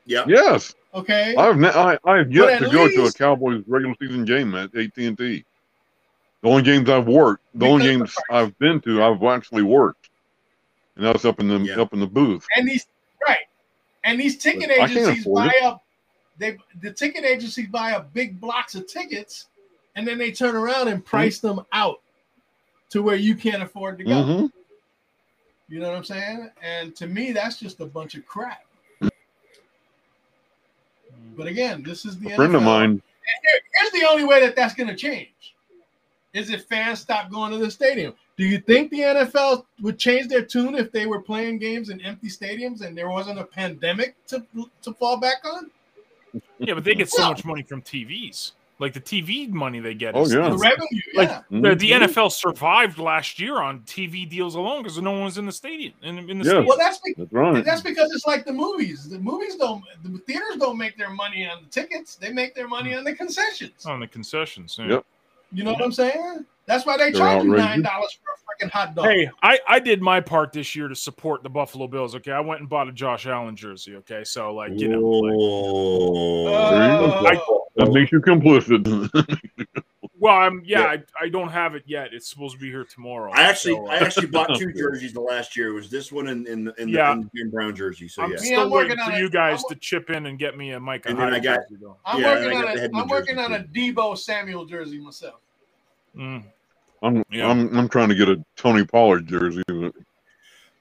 Yep. 0.06 0.28
Yes, 0.28 0.76
Okay, 0.94 1.36
I've 1.36 1.58
ne- 1.58 1.70
I, 1.70 1.98
I've 2.06 2.32
yet 2.32 2.60
to 2.60 2.70
go 2.70 2.88
to 2.88 3.06
a 3.06 3.12
Cowboys 3.12 3.64
regular 3.66 3.96
season 4.00 4.26
game 4.26 4.54
at 4.54 4.76
AT 4.76 4.96
and 4.98 5.18
T. 5.18 5.44
The 6.42 6.50
only 6.50 6.62
games 6.62 6.88
I've 6.90 7.08
worked, 7.08 7.44
the 7.56 7.66
only 7.66 7.88
Because 7.88 7.96
of 7.96 8.00
games 8.02 8.16
the. 8.30 8.36
I've 8.36 8.60
been 8.60 8.82
to, 8.82 9.02
I've 9.04 9.24
actually 9.24 9.64
worked, 9.64 10.10
and 10.96 11.06
that's 11.06 11.26
up 11.26 11.40
in 11.40 11.48
the 11.48 11.58
Yeah. 11.60 11.82
up 11.82 11.94
in 11.94 12.00
the 12.00 12.06
booth. 12.08 12.46
and 12.56 12.68
these 12.68 12.86
right, 13.28 13.38
and 14.04 14.20
these 14.20 14.38
ticket 14.38 14.70
But 14.78 14.92
agencies 14.92 15.26
buy 15.26 15.48
it. 15.48 15.64
up. 15.64 15.84
They 16.38 16.58
the 16.82 16.92
ticket 16.92 17.24
agencies 17.26 17.70
buy 17.70 17.94
up 17.94 18.14
big 18.14 18.40
blocks 18.40 18.76
of 18.76 18.86
tickets, 18.88 19.48
and 19.96 20.08
then 20.08 20.18
they 20.20 20.32
turn 20.32 20.56
around 20.56 20.90
and 20.90 21.04
price 21.04 21.40
them 21.40 21.62
out 21.72 22.02
to 22.90 23.02
where 23.02 23.16
you 23.16 23.34
can't 23.36 23.64
afford 23.64 23.98
to 24.00 24.04
go. 24.04 24.12
Mhm. 24.12 24.52
You 25.70 25.80
know 25.80 25.88
what 25.90 25.98
I'm 25.98 26.04
saying? 26.04 26.52
And 26.62 26.96
to 26.98 27.08
me, 27.08 27.32
that's 27.32 27.58
just 27.60 27.80
a 27.80 27.86
bunch 27.86 28.14
of 28.16 28.26
crap. 28.28 28.64
But 31.36 31.48
again, 31.48 31.84
this 31.84 32.06
is 32.06 32.20
the 32.20 32.32
A 32.32 32.36
friend 32.36 32.56
of 32.56 32.64
mine, 32.64 32.92
And 32.92 33.02
here's 33.74 33.92
the 33.92 34.08
only 34.08 34.24
way 34.24 34.40
that 34.42 34.56
that's 34.56 34.74
going 34.74 34.90
to 34.90 34.96
change: 34.96 35.56
is 36.34 36.50
if 36.50 36.66
fans 36.66 37.00
stop 37.00 37.32
going 37.32 37.52
to 37.52 37.58
the 37.58 37.72
stadium. 37.72 38.14
Do 38.36 38.46
you 38.46 38.60
think 38.60 38.90
the 38.90 39.00
NFL 39.00 39.66
would 39.82 40.00
change 40.00 40.28
their 40.28 40.44
tune 40.44 40.74
if 40.76 40.92
they 40.92 41.06
were 41.06 41.22
playing 41.22 41.60
games 41.60 41.90
in 41.90 42.02
empty 42.02 42.30
stadiums 42.30 42.82
and 42.82 42.98
there 42.98 43.10
wasn't 43.10 43.40
a 43.40 43.44
pandemic 43.44 44.16
to 44.28 44.44
to 44.82 44.94
fall 44.94 45.18
back 45.18 45.38
on? 45.46 45.70
Yeah, 46.58 46.74
but 46.74 46.84
they 46.84 46.96
get 46.96 47.10
so 47.10 47.30
much 47.30 47.46
money 47.46 47.62
from 47.62 47.82
TVs. 47.82 48.54
Like 48.84 48.94
the 48.94 49.00
TV 49.00 49.50
money 49.50 49.80
they 49.80 49.94
get. 49.94 50.14
Oh, 50.14 50.28
yeah. 50.28 50.50
The 50.50 50.56
is- 50.56 50.62
revenue, 50.62 51.02
Like, 51.16 51.30
yeah. 51.30 51.42
The, 51.50 51.76
the. 51.76 51.92
NFL 51.92 52.34
survived 52.34 52.98
last 52.98 53.40
year 53.40 53.62
on 53.62 53.80
TV 53.82 54.30
deals 54.30 54.56
alone 54.56 54.84
because 54.84 55.02
no 55.02 55.12
one 55.14 55.24
was 55.24 55.38
in 55.38 55.46
the 55.46 55.54
stadium. 55.54 55.94
In, 56.02 56.18
in 56.18 56.26
the 56.28 56.34
Yeah. 56.34 56.42
stadium. 56.44 56.66
Well, 56.66 56.78
that's 56.78 57.00
be- 57.00 57.14
that's 57.18 57.32
right. 57.32 57.64
that's 57.64 57.82
because 57.82 58.12
it's 58.14 58.28
like 58.28 58.44
the 58.44 58.52
movies. 58.52 59.08
The 59.10 59.20
movies 59.20 59.56
don't, 59.56 59.82
the 60.04 60.18
theaters 60.28 60.58
don't 60.60 60.78
make 60.78 60.98
their 60.98 61.10
money 61.12 61.48
on 61.48 61.64
the 61.64 61.70
tickets. 61.70 62.16
They 62.16 62.34
make 62.34 62.56
their 62.56 62.68
money 62.68 62.94
on 62.94 63.06
the 63.06 63.14
concessions. 63.16 63.86
on 63.86 64.02
the 64.02 64.08
concessions. 64.08 64.76
yeah. 64.78 64.88
Yep. 64.88 65.06
You 65.54 65.64
know 65.64 65.72
what 65.74 65.82
I'm 65.84 65.92
saying? 65.94 66.46
That's 66.66 66.86
why 66.86 66.96
they 66.98 67.12
They're 67.12 67.20
charge 67.20 67.44
you 67.44 67.56
nine 67.58 67.82
dollars 67.82 68.18
for 68.24 68.32
a 68.32 68.66
freaking 68.68 68.72
hot 68.72 68.96
dog. 68.96 69.06
Hey, 69.06 69.30
I, 69.42 69.60
I 69.68 69.80
did 69.80 70.02
my 70.02 70.22
part 70.22 70.54
this 70.54 70.76
year 70.76 70.88
to 70.88 70.96
support 70.96 71.44
the 71.44 71.50
Buffalo 71.50 71.88
Bills. 71.88 72.16
Okay, 72.16 72.32
I 72.32 72.40
went 72.40 72.62
and 72.62 72.70
bought 72.70 72.88
a 72.88 72.92
Josh 72.94 73.26
Allen 73.28 73.56
jersey. 73.56 73.96
Okay, 73.98 74.24
so 74.24 74.54
like 74.54 74.72
you 74.80 74.88
know, 74.90 75.02
like. 75.02 75.38
There 76.72 76.92
you 76.92 77.38
go. 77.38 77.58
Uh, 77.58 77.60
That 77.76 77.92
makes 77.92 78.12
you 78.12 78.22
complicit. 78.22 79.10
well, 80.20 80.36
I'm 80.38 80.62
yeah, 80.64 80.80
Yeah. 80.80 80.86
I, 81.20 81.26
I 81.26 81.30
don't 81.30 81.50
have 81.50 81.74
it 81.76 81.84
yet. 81.88 82.14
It's 82.14 82.30
supposed 82.30 82.54
to 82.56 82.62
be 82.62 82.70
here 82.70 82.84
tomorrow. 82.86 83.32
I 83.34 83.42
actually, 83.42 83.74
so, 83.74 83.88
uh, 83.88 83.92
I 83.92 83.96
actually 83.98 84.28
bought 84.28 84.56
two 84.58 84.72
jerseys 84.78 85.12
the 85.14 85.22
last 85.22 85.58
year. 85.58 85.70
It 85.70 85.74
was 85.74 85.90
this 85.90 86.12
one 86.12 86.28
and 86.28 86.48
in, 86.48 86.68
in, 86.68 86.74
in, 86.78 86.90
Yeah. 86.90 87.08
the, 87.08 87.12
in 87.14 87.22
the 87.22 87.30
Jim 87.36 87.50
Brown 87.52 87.76
jersey. 87.76 88.08
So 88.08 88.22
I'm 88.22 88.30
yeah, 88.32 88.38
Me, 88.38 88.46
still 88.46 88.62
I'm 88.62 88.70
waiting 88.70 88.98
for 89.04 89.12
you 89.14 89.30
guys 89.30 89.60
I'm- 89.60 89.70
to 89.70 89.76
chip 89.76 90.10
in 90.12 90.28
and 90.28 90.38
get 90.40 90.56
me 90.58 90.72
a 90.72 90.80
Mike. 90.80 91.08
And 91.08 91.18
then 91.20 91.34
I 91.34 91.40
got, 91.40 91.62
jersey, 91.70 91.84
I'm 92.06 92.22
Yeah, 92.22 92.38
and 92.38 92.44
I 92.44 92.46
working 92.46 92.62
got 92.62 92.68
on 92.70 92.76
the 92.76 92.84
a, 92.86 92.90
Hedman 92.90 93.02
I'm 93.02 93.08
working 93.10 93.36
jersey, 93.36 93.54
on 93.54 93.60
a 93.60 93.64
Deebo 93.66 94.18
Samuel 94.18 94.66
jersey 94.66 95.00
myself. 95.00 95.42
Mm. 96.18 96.44
I'm, 97.02 97.24
Yeah. 97.32 97.48
I'm 97.50 97.76
I'm 97.78 97.90
trying 97.90 98.10
to 98.10 98.16
get 98.16 98.30
a 98.30 98.44
Tony 98.56 98.86
Pollard 98.86 99.28
jersey, 99.28 99.62
but 99.68 99.94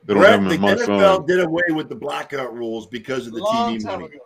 they 0.04 0.14
don't 0.14 0.18
Brett, 0.18 0.30
have 0.32 0.40
him 0.40 0.48
the 0.48 0.54
in 0.54 0.60
my 0.60 0.74
NFL 0.74 1.18
size. 1.18 1.26
did 1.26 1.40
away 1.40 1.62
with 1.70 1.88
the 1.88 1.94
blackout 1.94 2.54
rules 2.54 2.86
because 2.86 3.26
of 3.26 3.32
the 3.34 3.40
Long 3.40 3.76
TV 3.76 3.82
time 3.84 4.00
money. 4.02 4.14
ago. 4.14 4.24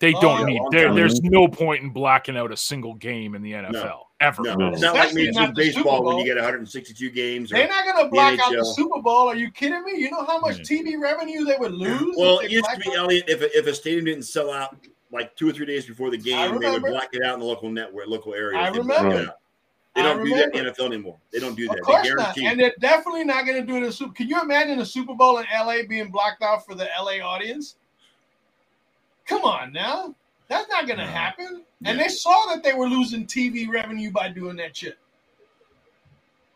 They 0.00 0.12
don't 0.12 0.40
yeah, 0.40 0.44
need. 0.46 0.60
long 0.60 0.70
There, 0.70 0.92
there's 0.94 1.22
no 1.22 1.46
point 1.48 1.82
in 1.82 1.90
blacking 1.90 2.36
out 2.36 2.52
a 2.52 2.56
single 2.56 2.94
game 2.94 3.34
in 3.34 3.42
the 3.42 3.52
NFL 3.52 4.00
ever. 4.20 4.42
No, 4.42 4.54
No. 4.56 4.68
it's 4.70 4.82
not 4.82 4.94
like 4.94 5.04
Especially 5.08 5.26
Major 5.26 5.40
not 5.40 5.48
League 5.56 5.74
Baseball 5.74 6.02
when 6.04 6.18
you 6.18 6.24
get 6.24 6.36
162 6.36 7.10
games. 7.10 7.50
They're 7.50 7.68
not 7.68 7.84
going 7.86 8.04
to 8.04 8.10
block 8.10 8.38
out 8.40 8.52
the 8.52 8.64
Super 8.76 9.00
Bowl. 9.00 9.28
Are 9.28 9.36
you 9.36 9.50
kidding 9.52 9.82
me? 9.84 9.92
You 9.96 10.10
know 10.10 10.24
how 10.24 10.40
much 10.40 10.58
Yeah. 10.58 10.78
TV 10.82 11.00
revenue 11.00 11.44
they 11.44 11.56
would 11.58 11.72
lose? 11.72 12.16
well, 12.18 12.40
it 12.40 12.50
used 12.50 12.66
to 12.70 12.76
be 12.76 12.84
blacked 12.84 12.98
out- 12.98 13.04
Eliot. 13.04 13.24
If 13.28 13.40
a, 13.40 13.58
if 13.58 13.66
a 13.68 13.74
stadium 13.74 14.04
didn't 14.06 14.24
sell 14.24 14.50
out 14.52 14.76
like 15.12 15.34
two 15.36 15.48
or 15.48 15.52
three 15.52 15.64
days 15.66 15.86
before 15.86 16.10
the 16.10 16.18
game, 16.18 16.48
they 16.48 16.52
would 16.52 16.60
remember. 16.62 16.90
black 16.90 17.10
it 17.12 17.22
out 17.22 17.34
in 17.34 17.40
the 17.40 17.46
local 17.46 17.70
network, 17.70 18.08
local 18.08 18.34
area. 18.34 18.58
I 18.58 18.70
They 18.70 18.80
black 18.80 19.00
it 19.00 19.04
remember. 19.04 19.34
Out. 19.96 20.02
They 20.02 20.02
don't 20.02 20.24
do 20.24 20.34
that 20.36 20.54
in 20.54 20.64
the. 20.64 20.70
NFL 20.72 20.86
anymore. 20.86 21.16
They 21.32 21.38
don't 21.40 21.54
do 21.54 21.66
that. 21.68 21.78
Of 21.78 21.84
course 21.84 22.08
they 22.08 22.14
not. 22.14 22.38
And 22.38 22.58
they're 22.60 22.74
definitely 22.80 23.24
not 23.24 23.46
going 23.46 23.60
to 23.60 23.66
do 23.66 23.74
it 23.74 23.78
in 23.78 23.82
the 23.84 23.92
Super. 23.92 24.12
Can 24.12 24.28
you 24.28 24.40
imagine 24.40 24.80
a 24.80 24.86
Super 24.86 25.14
Bowl 25.14 25.38
in 25.38 25.46
LA 25.54 25.78
being 25.88 26.10
blocked 26.10 26.42
out 26.42 26.64
for 26.66 26.74
the 26.74 26.88
LA 27.00 27.24
audience? 27.24 27.76
Come 29.26 29.42
on 29.42 29.72
now. 29.72 30.14
That's 30.48 30.68
not 30.68 30.86
going 30.86 30.98
to 30.98 31.04
No. 31.06 31.10
happen. 31.10 31.62
And 31.86 31.98
they 32.00 32.08
saw 32.08 32.46
that 32.54 32.62
they 32.62 32.72
were 32.72 32.88
losing 32.88 33.26
TV 33.26 33.68
revenue 33.68 34.10
by 34.10 34.28
doing 34.30 34.56
that 34.56 34.76
shit. 34.76 34.98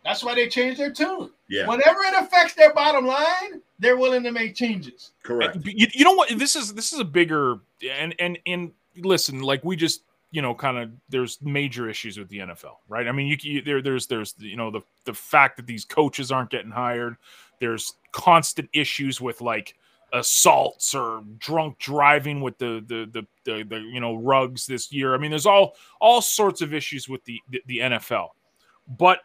That's 0.05 0.25
why 0.25 0.35
they 0.35 0.49
changed 0.49 0.81
their 0.81 0.93
tune. 0.93 1.31
yeah, 1.49 1.67
Whenever 1.67 1.99
it 2.05 2.15
affects 2.23 2.55
their 2.55 2.73
bottom 2.73 3.07
line, 3.07 3.61
they're 3.79 3.97
willing 3.97 4.23
to 4.23 4.33
make 4.33 4.55
changes. 4.55 5.13
correct. 5.23 5.59
You, 5.65 5.87
you 5.93 6.05
know 6.05 6.13
what? 6.13 6.31
This 6.39 6.57
is 6.57 6.73
this 6.75 6.93
is 6.95 7.01
a 7.01 7.05
bigger 7.05 7.61
and 7.91 8.15
and 8.19 8.39
and 8.47 8.73
listen, 8.97 9.41
like 9.43 9.65
we 9.65 9.77
just 9.77 10.03
you 10.31 10.43
know, 10.43 10.55
kind 10.55 10.79
of 10.79 10.91
there's 11.09 11.39
major 11.41 11.89
issues 11.89 12.19
with 12.19 12.29
the 12.29 12.39
NFL, 12.39 12.77
right? 12.89 13.09
I 13.09 13.13
mean, 13.13 13.29
you, 13.29 13.37
you 13.41 13.63
there 13.63 13.81
there's 13.81 14.07
there's 14.07 14.35
you 14.39 14.57
know 14.57 14.71
the 14.71 14.83
the 15.05 15.15
fact 15.15 15.57
that 15.57 15.67
these 15.67 15.85
coaches 15.85 16.31
aren't 16.31 16.51
getting 16.51 16.71
hired. 16.71 17.17
There's 17.61 17.95
constant 18.13 18.69
issues 18.73 19.21
with 19.21 19.41
like 19.41 19.75
assaults 20.13 20.95
or 20.95 21.23
drunk 21.39 21.79
driving 21.79 22.41
with 22.41 22.59
the 22.59 22.85
the 22.87 23.09
the 23.11 23.27
the, 23.45 23.65
the 23.65 23.79
you 23.81 24.01
know 24.01 24.17
Ruggs 24.17 24.67
this 24.67 24.93
year. 24.93 25.15
I 25.15 25.19
mean, 25.19 25.31
there's 25.31 25.47
all 25.47 25.75
all 26.01 26.21
sorts 26.21 26.61
of 26.61 26.75
issues 26.75 27.09
with 27.09 27.25
the, 27.25 27.41
the 27.51 27.63
the 27.67 27.79
NFL, 27.79 28.29
but 28.99 29.21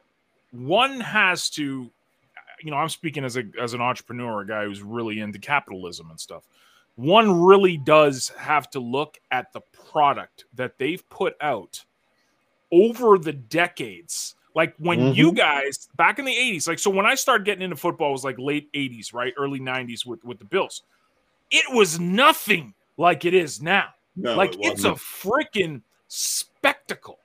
one 0.51 0.99
has 0.99 1.49
to, 1.51 1.89
you 2.61 2.71
know, 2.71 2.77
I'm 2.77 2.89
speaking 2.89 3.25
as 3.25 3.37
a 3.37 3.43
as 3.59 3.73
an 3.73 3.81
entrepreneur, 3.81 4.41
a 4.41 4.47
guy 4.47 4.65
who's 4.65 4.81
really 4.81 5.19
into 5.19 5.39
capitalism 5.39 6.09
and 6.09 6.19
stuff. 6.19 6.43
One 6.95 7.41
really 7.43 7.77
does 7.77 8.29
have 8.37 8.69
to 8.71 8.79
look 8.79 9.17
at 9.31 9.51
the 9.53 9.61
product 9.91 10.45
that 10.53 10.77
they've 10.77 11.07
put 11.09 11.35
out 11.41 11.83
over 12.71 13.17
the 13.17 13.33
decades. 13.33 14.35
Like 14.55 14.75
when 14.77 15.13
you 15.15 15.31
guys 15.31 15.89
back 15.95 16.19
in 16.19 16.25
the 16.25 16.33
80s, 16.35 16.67
like 16.67 16.77
so 16.79 16.91
when 16.91 17.05
I 17.07 17.15
started 17.15 17.45
getting 17.45 17.63
into 17.63 17.75
football 17.75 18.09
it 18.09 18.13
was 18.13 18.23
like 18.23 18.37
late 18.37 18.71
80s, 18.73 19.13
right? 19.13 19.33
Early 19.37 19.59
90s 19.59 20.05
with, 20.05 20.23
with 20.23 20.37
the 20.37 20.45
Bills. 20.45 20.83
It 21.49 21.65
was 21.73 21.99
nothing 21.99 22.73
like 22.97 23.25
it 23.25 23.33
is 23.33 23.61
now. 23.61 23.89
No, 24.15 24.35
like 24.35 24.53
it 24.53 24.59
it's 24.61 24.83
a 24.83 24.91
freaking 24.91 25.81
spectacle. 26.07 27.17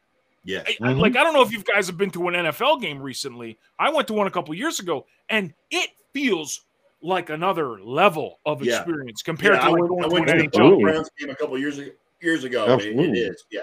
Yeah. 0.45 0.63
I- 0.67 0.73
Mhm. 0.81 1.01
like 1.01 1.17
I 1.17 1.23
don't 1.25 1.35
know 1.35 1.43
if 1.43 1.53
you 1.53 1.63
guys 1.63 1.87
have 1.89 1.99
been 1.99 2.11
to 2.13 2.29
an 2.29 2.35
NFL 2.35 2.81
game 2.81 2.99
recently. 3.03 3.59
I 3.79 3.91
went 3.91 4.09
to 4.09 4.15
one 4.15 4.27
a 4.27 4.31
couple 4.31 4.55
years 4.55 4.81
ago, 4.81 5.05
and 5.29 5.53
it 5.71 5.91
feels 6.15 6.63
like 7.03 7.31
another 7.31 7.81
level 7.81 8.41
of 8.45 8.63
Yeah. 8.63 8.77
experience 8.79 9.23
compared 9.23 9.55
Yeah, 9.55 9.61
to 9.61 9.67
I 9.67 9.69
like 9.69 9.81
went, 9.81 9.89
going 9.89 10.05
I 10.05 10.09
went 10.09 10.27
to 10.29 10.33
the 10.33 10.39
NHL. 10.43 10.47
Absolutely. 10.47 10.85
Browns 10.85 11.11
game 11.19 11.31
a 11.31 11.35
couple 11.37 11.59
years 11.59 11.79
ago. 11.79 11.91
Years 12.21 12.45
ago, 12.45 12.65
It- 12.65 12.69
it 12.69 12.73
Absolutely. 12.73 13.31
Yeah, 13.51 13.61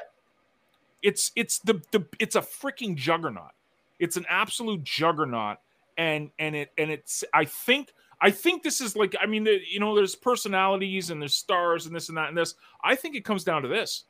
It's 1.01 1.31
it's 1.35 1.59
the 1.59 1.81
the 1.91 2.07
it's 2.19 2.35
a 2.35 2.41
freaking 2.41 2.95
juggernaut. 2.95 3.51
It's 3.99 4.17
an 4.17 4.25
absolute 4.29 4.83
juggernaut, 4.83 5.57
and 5.97 6.31
and 6.39 6.55
it 6.55 6.71
and 6.77 6.89
it's 6.91 7.23
I 7.33 7.45
think. 7.45 7.91
I 8.21 8.31
think 8.31 8.63
this 8.63 8.79
is 8.79 8.95
like 8.95 9.13
I 9.19 9.25
mean, 9.25 9.45
you 9.45 9.81
know, 9.81 9.93
there's 9.93 10.15
personalities 10.15 11.09
and 11.09 11.21
there's 11.21 11.35
stars 11.35 11.85
and 11.85 11.93
this 11.93 12.07
and 12.07 12.17
that 12.17 12.29
and 12.29 12.37
this. 12.37 12.55
I 12.81 12.95
think 12.95 13.13
it 13.17 13.25
comes 13.25 13.43
down 13.43 13.61
to 13.63 13.67
this: 13.67 14.05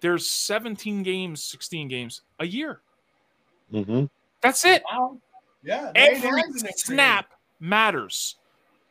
there's 0.00 0.26
17 0.30 1.02
games, 1.02 1.44
16 1.44 1.88
games 1.88 2.22
a 2.38 2.46
year. 2.46 2.80
hmm 3.70 4.06
That's 4.40 4.64
it. 4.64 4.82
Yeah. 5.62 5.92
every 5.94 6.40
it 6.40 6.78
snap 6.78 7.34
matters 7.60 8.36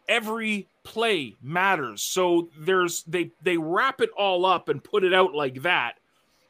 every 0.09 0.67
play 0.83 1.35
matters 1.41 2.01
so 2.01 2.47
there's 2.59 3.03
they 3.03 3.29
they 3.41 3.57
wrap 3.57 3.99
it 4.01 4.09
all 4.17 4.45
up 4.45 4.69
and 4.69 4.83
put 4.83 5.03
it 5.03 5.13
out 5.13 5.33
like 5.33 5.61
that 5.61 5.93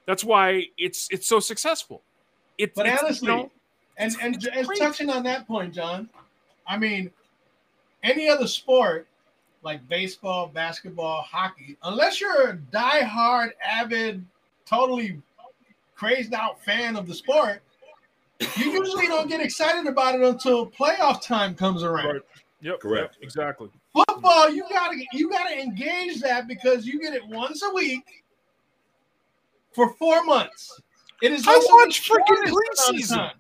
that's 0.06 0.24
why 0.24 0.64
it's 0.78 1.08
it's 1.12 1.28
so 1.28 1.40
successful 1.40 2.02
it, 2.58 2.74
But 2.76 2.88
it's, 2.88 3.04
honestly, 3.04 3.28
you 3.30 3.36
know, 3.36 3.52
And 3.98 4.12
It's- 4.14 4.26
and 4.26 4.36
it's 4.36 4.46
just 4.68 4.82
touching 4.82 5.10
on 5.10 5.24
that 5.24 5.48
point, 5.48 5.74
John. 5.74 6.10
I 6.68 6.78
mean, 6.78 7.12
any 8.04 8.30
other 8.30 8.48
sport 8.48 9.08
like 9.64 9.88
baseball, 9.90 10.48
basketball, 10.48 11.24
hockey, 11.24 11.78
unless 11.84 12.22
you're 12.22 12.50
a 12.52 12.58
diehard, 12.58 13.52
avid, 13.64 14.24
totally 14.66 15.20
crazed 15.96 16.34
out 16.34 16.64
fan 16.64 16.96
of 16.96 17.08
the 17.08 17.14
sport, 17.14 17.62
you 18.56 18.72
usually 18.72 19.08
don't 19.08 19.28
get 19.28 19.42
excited 19.42 19.88
about 19.88 20.16
it 20.16 20.22
until 20.22 20.68
playoff 20.68 21.22
time 21.24 21.54
comes 21.56 21.84
around. 21.84 22.06
Right. 22.06 22.22
Yep 22.62 22.80
Correct. 22.80 23.16
yep, 23.16 23.24
exactly 23.24 23.70
Football, 23.94 24.50
you 24.52 24.64
gotta 24.70 24.98
you 25.14 25.30
gotta 25.30 25.60
engage 25.60 26.20
that 26.22 26.48
because 26.48 26.86
you 26.86 27.00
get 27.00 27.14
it 27.14 27.26
once 27.28 27.62
a 27.64 27.74
week 27.74 28.24
for 29.74 29.94
four 29.96 30.24
months. 30.24 30.80
It 31.22 31.32
is 31.32 31.48
I 31.48 31.54
also 31.54 31.74
watch 31.76 32.08
freaking 32.08 32.48
shortest 32.48 32.54
amount 32.54 32.70
of 32.80 32.96
preseason. 32.96 33.32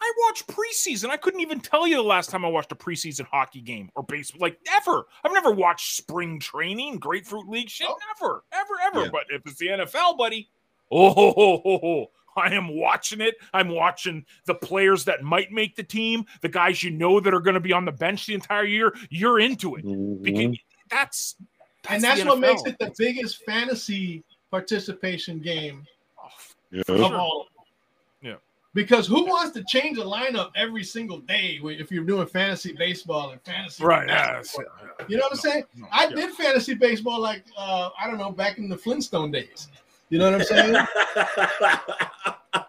i 0.00 0.12
watch 0.26 0.46
preseason 0.46 1.08
i 1.10 1.16
couldn't 1.16 1.40
even 1.40 1.60
tell 1.60 1.86
you 1.86 1.96
the 1.96 2.02
last 2.02 2.28
time 2.30 2.44
i 2.44 2.48
watched 2.48 2.72
a 2.72 2.74
preseason 2.74 3.24
hockey 3.26 3.60
game 3.60 3.90
or 3.94 4.02
baseball 4.02 4.40
like 4.40 4.58
ever 4.74 5.04
i've 5.24 5.32
never 5.32 5.50
watched 5.50 5.96
spring 5.96 6.38
training 6.40 6.98
grapefruit 6.98 7.48
league 7.48 7.68
shit 7.70 7.86
Nope. 7.88 7.98
never 8.20 8.44
ever 8.52 8.74
ever 8.86 9.04
Yeah. 9.04 9.10
but 9.12 9.22
if 9.30 9.42
it's 9.46 9.56
the 9.58 9.68
nfl 9.68 10.16
buddy 10.18 10.48
oh 10.90 11.10
ho, 11.10 11.32
ho, 11.32 11.60
ho, 11.64 11.78
ho. 11.78 12.10
I 12.36 12.54
am 12.54 12.68
watching 12.76 13.20
it. 13.20 13.34
I'm 13.52 13.68
watching 13.68 14.24
the 14.46 14.54
players 14.54 15.04
that 15.04 15.22
might 15.22 15.52
make 15.52 15.76
the 15.76 15.82
team, 15.82 16.24
the 16.40 16.48
guys 16.48 16.82
you 16.82 16.90
know 16.90 17.20
that 17.20 17.32
are 17.34 17.40
going 17.40 17.54
to 17.54 17.60
be 17.60 17.72
on 17.72 17.84
the 17.84 17.92
bench 17.92 18.26
the 18.26 18.34
entire 18.34 18.64
year. 18.64 18.94
You're 19.10 19.40
into 19.40 19.76
it 19.76 19.82
because 20.22 20.58
that's, 20.90 21.36
and 21.88 22.02
that's 22.02 22.18
that's 22.20 22.28
what 22.28 22.40
makes 22.40 22.62
it 22.64 22.78
the 22.78 22.92
biggest 22.98 23.44
fantasy 23.44 24.24
participation 24.50 25.38
game 25.40 25.86
Oh, 26.18 26.28
Yeah. 26.70 26.80
of 26.80 26.86
Sure. 26.98 27.14
all. 27.16 27.46
Yeah. 28.22 28.36
Because 28.72 29.06
who 29.06 29.24
wants 29.26 29.52
to 29.52 29.62
change 29.68 29.98
a 29.98 30.02
lineup 30.02 30.50
every 30.56 30.82
single 30.82 31.18
day 31.20 31.60
if 31.62 31.92
you're 31.92 32.04
doing 32.04 32.26
fantasy 32.26 32.72
baseball 32.72 33.30
and 33.30 33.40
fantasy? 33.42 33.84
right. 33.84 34.08
Yeah, 34.08 34.32
basketball? 34.32 34.74
that's- 34.86 35.10
You 35.10 35.16
know 35.18 35.24
what 35.24 35.32
I'm 35.32 35.36
No, 35.36 35.50
saying? 35.50 35.64
no, 35.76 35.86
I 35.92 36.04
yeah. 36.08 36.14
did 36.16 36.30
fantasy 36.34 36.74
baseball 36.74 37.20
like 37.20 37.44
uh, 37.56 37.90
I 38.00 38.06
don't 38.08 38.18
know 38.18 38.32
back 38.32 38.58
in 38.58 38.68
the 38.68 38.76
Flintstone 38.78 39.30
days. 39.30 39.68
You 40.14 40.20
know 40.20 40.30
what 40.30 40.42
I'm 40.42 40.46
saying? 40.46 40.76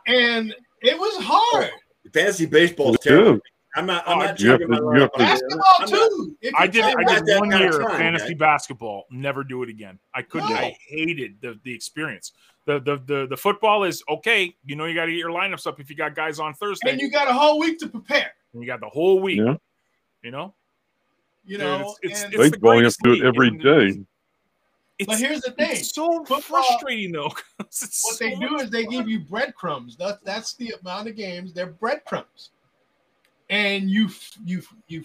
and 0.08 0.56
it 0.82 0.98
was 0.98 1.24
hard. 1.24 1.70
Fantasy 2.12 2.48
baseball 2.48 2.96
is 2.96 3.00
terrible. 3.02 3.40
I'm 3.76 3.86
not. 3.86 4.04
I'm 4.08 4.18
Oh, 4.18 4.22
not 4.26 4.40
you 4.40 4.50
have 4.50 4.60
changing 4.62 4.70
my 4.72 4.78
to- 4.78 4.84
you 4.84 4.90
lineup. 4.90 5.00
have 5.02 5.12
to- 5.12 5.20
I'm 5.20 5.26
Basketball 5.28 5.80
not- 5.80 5.90
too. 5.90 6.38
I 6.58 6.66
did. 6.66 6.84
I 6.86 7.20
did 7.24 7.40
one 7.40 7.52
year 7.52 7.82
of 7.82 7.92
fantasy 7.98 8.26
okay? 8.26 8.34
basketball. 8.34 9.06
Never 9.12 9.44
do 9.44 9.62
it 9.62 9.70
again. 9.70 10.00
I 10.16 10.24
couldn't. 10.24 10.50
No. 10.50 10.56
I 10.56 10.76
hated 10.88 11.40
the 11.40 11.60
the 11.64 11.72
experience. 11.72 12.32
The, 12.66 12.80
the 12.80 12.98
the 13.06 13.28
the 13.30 13.38
football 13.38 13.84
is 13.84 14.02
okay. 14.10 14.56
You 14.66 14.76
know 14.76 14.86
you 14.86 14.96
got 14.96 15.06
to 15.06 15.12
get 15.12 15.20
your 15.20 15.30
lineups 15.30 15.68
up 15.68 15.80
if 15.80 15.88
you 15.92 15.96
got 15.96 16.16
guys 16.16 16.40
on 16.40 16.56
Thursday, 16.56 16.90
and 16.90 17.00
you 17.00 17.12
got 17.12 17.28
a 17.28 17.34
whole 17.34 17.60
week 17.60 17.78
to 17.82 17.88
prepare. 17.88 18.32
and 18.54 18.64
you 18.64 18.68
got 18.68 18.80
the 18.80 18.90
whole 18.90 19.20
week. 19.20 19.38
Yeah. 19.38 19.58
You 20.24 20.32
know, 20.32 20.56
You 21.46 21.60
Dude, 21.60 21.68
know, 21.68 21.76
it's- 21.76 21.96
it's- 22.02 22.24
and, 22.24 22.34
it's- 22.34 22.50
the 22.50 22.58
Baseball, 22.58 22.78
you 22.78 22.84
have 22.86 22.94
to 22.94 23.00
do 23.04 23.14
it 23.14 23.22
every 23.28 23.52
day. 23.52 23.70
every 23.70 23.88
and 23.90 23.98
day. 24.00 24.06
It's, 25.00 25.08
but 25.08 25.20
here's 25.20 25.42
the 25.42 25.52
thing: 25.52 25.76
so 25.76 26.24
Football- 26.26 26.42
frustrating 26.42 27.12
though. 27.12 27.32
what 27.58 27.74
so 27.74 28.24
they 28.24 28.36
do 28.36 28.58
is 28.60 28.70
they 28.70 28.86
give 28.86 29.10
you 29.10 29.20
breadcrumbs. 29.20 29.96
That's 29.98 30.20
that's 30.24 30.54
the 30.54 30.74
amount 30.82 31.08
of 31.10 31.16
games. 31.16 31.54
They're 31.54 31.68
breadcrumbs, 31.68 32.52
and 33.50 33.90
you 33.90 34.10
you 34.46 34.62
you 34.88 35.04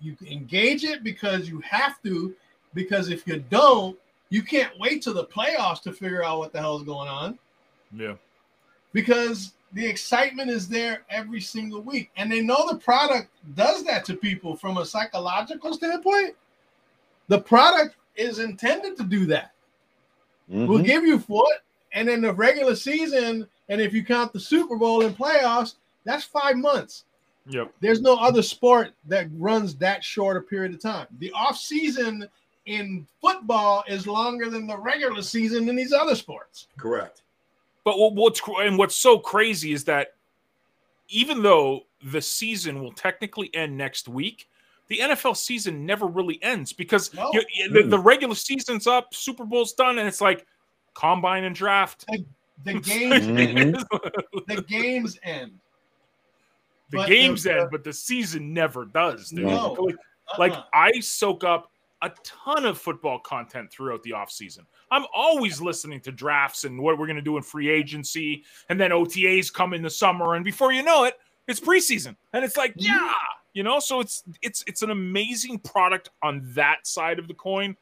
you 0.00 0.16
engage 0.26 0.84
it 0.84 1.02
because 1.02 1.48
you 1.48 1.60
have 1.60 2.02
to. 2.02 2.34
Because 2.74 3.08
if 3.08 3.26
you 3.26 3.42
don't, 3.48 3.98
you 4.28 4.42
can't 4.42 4.78
wait 4.78 5.02
till 5.02 5.14
the 5.14 5.24
playoffs 5.24 5.80
to 5.82 5.92
figure 5.92 6.22
out 6.22 6.38
what 6.38 6.52
the 6.52 6.58
hell 6.60 6.76
is 6.76 6.82
going 6.82 7.08
on. 7.08 7.38
yeah. 7.96 8.14
Because 8.92 9.52
the 9.72 9.84
excitement 9.86 10.50
is 10.50 10.68
there 10.68 11.02
every 11.10 11.40
single 11.40 11.80
week, 11.80 12.10
and 12.16 12.30
they 12.30 12.40
know 12.40 12.66
the 12.70 12.76
product 12.78 13.28
does 13.54 13.82
that 13.84 14.04
to 14.06 14.14
people 14.14 14.54
from 14.56 14.76
a 14.78 14.84
psychological 14.84 15.72
standpoint. 15.74 16.34
The 17.28 17.40
product 17.40 17.96
is 18.16 18.38
intended 18.38 18.96
to 18.96 19.04
do 19.04 19.26
that. 19.26 19.52
We'll 20.48 20.78
Mhm. 20.78 20.84
give 20.84 21.04
you 21.04 21.18
foot, 21.18 21.58
and 21.92 22.08
in 22.08 22.20
the 22.20 22.32
regular 22.32 22.76
season, 22.76 23.48
and 23.68 23.80
if 23.80 23.92
you 23.92 24.04
count 24.04 24.32
the 24.32 24.40
Super 24.40 24.76
Bowl 24.76 25.04
and 25.04 25.16
playoffs, 25.16 25.74
that's 26.04 26.24
five 26.24 26.56
months. 26.56 27.04
Yep. 27.48 27.72
There's 27.80 28.00
no 28.00 28.16
other 28.16 28.42
sport 28.42 28.92
that 29.06 29.28
runs 29.36 29.76
that 29.76 30.02
short 30.02 30.36
a 30.36 30.40
period 30.40 30.74
of 30.74 30.80
time. 30.80 31.06
The 31.18 31.30
off 31.32 31.56
season 31.56 32.28
in 32.66 33.06
football 33.20 33.84
is 33.86 34.06
longer 34.06 34.50
than 34.50 34.66
the 34.66 34.76
regular 34.76 35.22
season 35.22 35.68
in 35.68 35.76
these 35.76 35.92
other 35.92 36.16
sports. 36.16 36.66
Correct. 36.76 37.22
But 37.84 37.94
what's 37.98 38.40
and 38.60 38.76
what's 38.76 38.96
so 38.96 39.18
crazy 39.18 39.72
is 39.72 39.84
that 39.84 40.14
even 41.08 41.42
though 41.42 41.86
the 42.02 42.20
season 42.20 42.82
will 42.82 42.92
technically 42.92 43.54
end 43.54 43.76
next 43.76 44.08
week, 44.08 44.48
the 44.88 44.98
NFL 44.98 45.36
season 45.36 45.84
never 45.86 46.06
really 46.06 46.42
ends 46.42 46.72
because 46.72 47.12
No. 47.14 47.30
you- 47.32 47.44
you- 47.52 47.68
the, 47.70 47.82
the 47.84 47.98
regular 47.98 48.34
season's 48.34 48.86
up, 48.86 49.12
Super 49.14 49.44
Bowl's 49.44 49.72
done, 49.72 49.98
and 49.98 50.06
it's 50.08 50.20
like 50.20 50.46
combine 50.94 51.44
and 51.44 51.54
draft. 51.54 52.04
The 52.64 52.72
games, 52.80 53.26
Mhm. 53.26 53.84
the 54.46 54.62
games 54.62 55.18
end. 55.22 55.58
the 56.90 56.98
But 56.98 57.08
games 57.08 57.42
the- 57.42 57.60
end, 57.60 57.68
but 57.70 57.82
the 57.84 57.92
season 57.92 58.54
never 58.54 58.84
does. 58.84 59.30
dude. 59.30 59.46
No. 59.46 59.72
Like, 59.72 59.96
like 60.38 60.52
Uh-uh. 60.52 60.64
I 60.72 61.00
soak 61.00 61.42
up 61.44 61.70
a 62.02 62.10
ton 62.22 62.64
of 62.66 62.78
football 62.78 63.18
content 63.18 63.70
throughout 63.72 64.02
the 64.02 64.10
offseason. 64.10 64.60
I'm 64.90 65.04
always 65.14 65.60
listening 65.60 66.00
to 66.02 66.12
drafts 66.12 66.64
and 66.64 66.78
what 66.78 66.96
we're 66.98 67.06
going 67.06 67.16
to 67.16 67.22
do 67.22 67.36
in 67.38 67.42
free 67.42 67.68
agency, 67.70 68.44
and 68.68 68.78
then 68.78 68.90
OTAs 68.92 69.52
come 69.52 69.72
in 69.74 69.82
the 69.82 69.90
summer, 69.90 70.34
and 70.34 70.44
before 70.44 70.72
you 70.72 70.82
know 70.82 71.04
it, 71.04 71.18
it's 71.48 71.58
preseason, 71.60 72.14
and 72.32 72.44
it's 72.44 72.56
like, 72.56 72.74
yeah, 72.76 73.12
you 73.56 73.62
know. 73.62 73.80
So 73.80 74.00
it's 74.00 74.22
it's 74.42 74.62
it's 74.66 74.82
an 74.82 74.90
amazing 74.90 75.58
product 75.60 76.10
on 76.22 76.42
that 76.54 76.86
side 76.86 77.18
of 77.18 77.26
the 77.26 77.34
coin. 77.34 77.76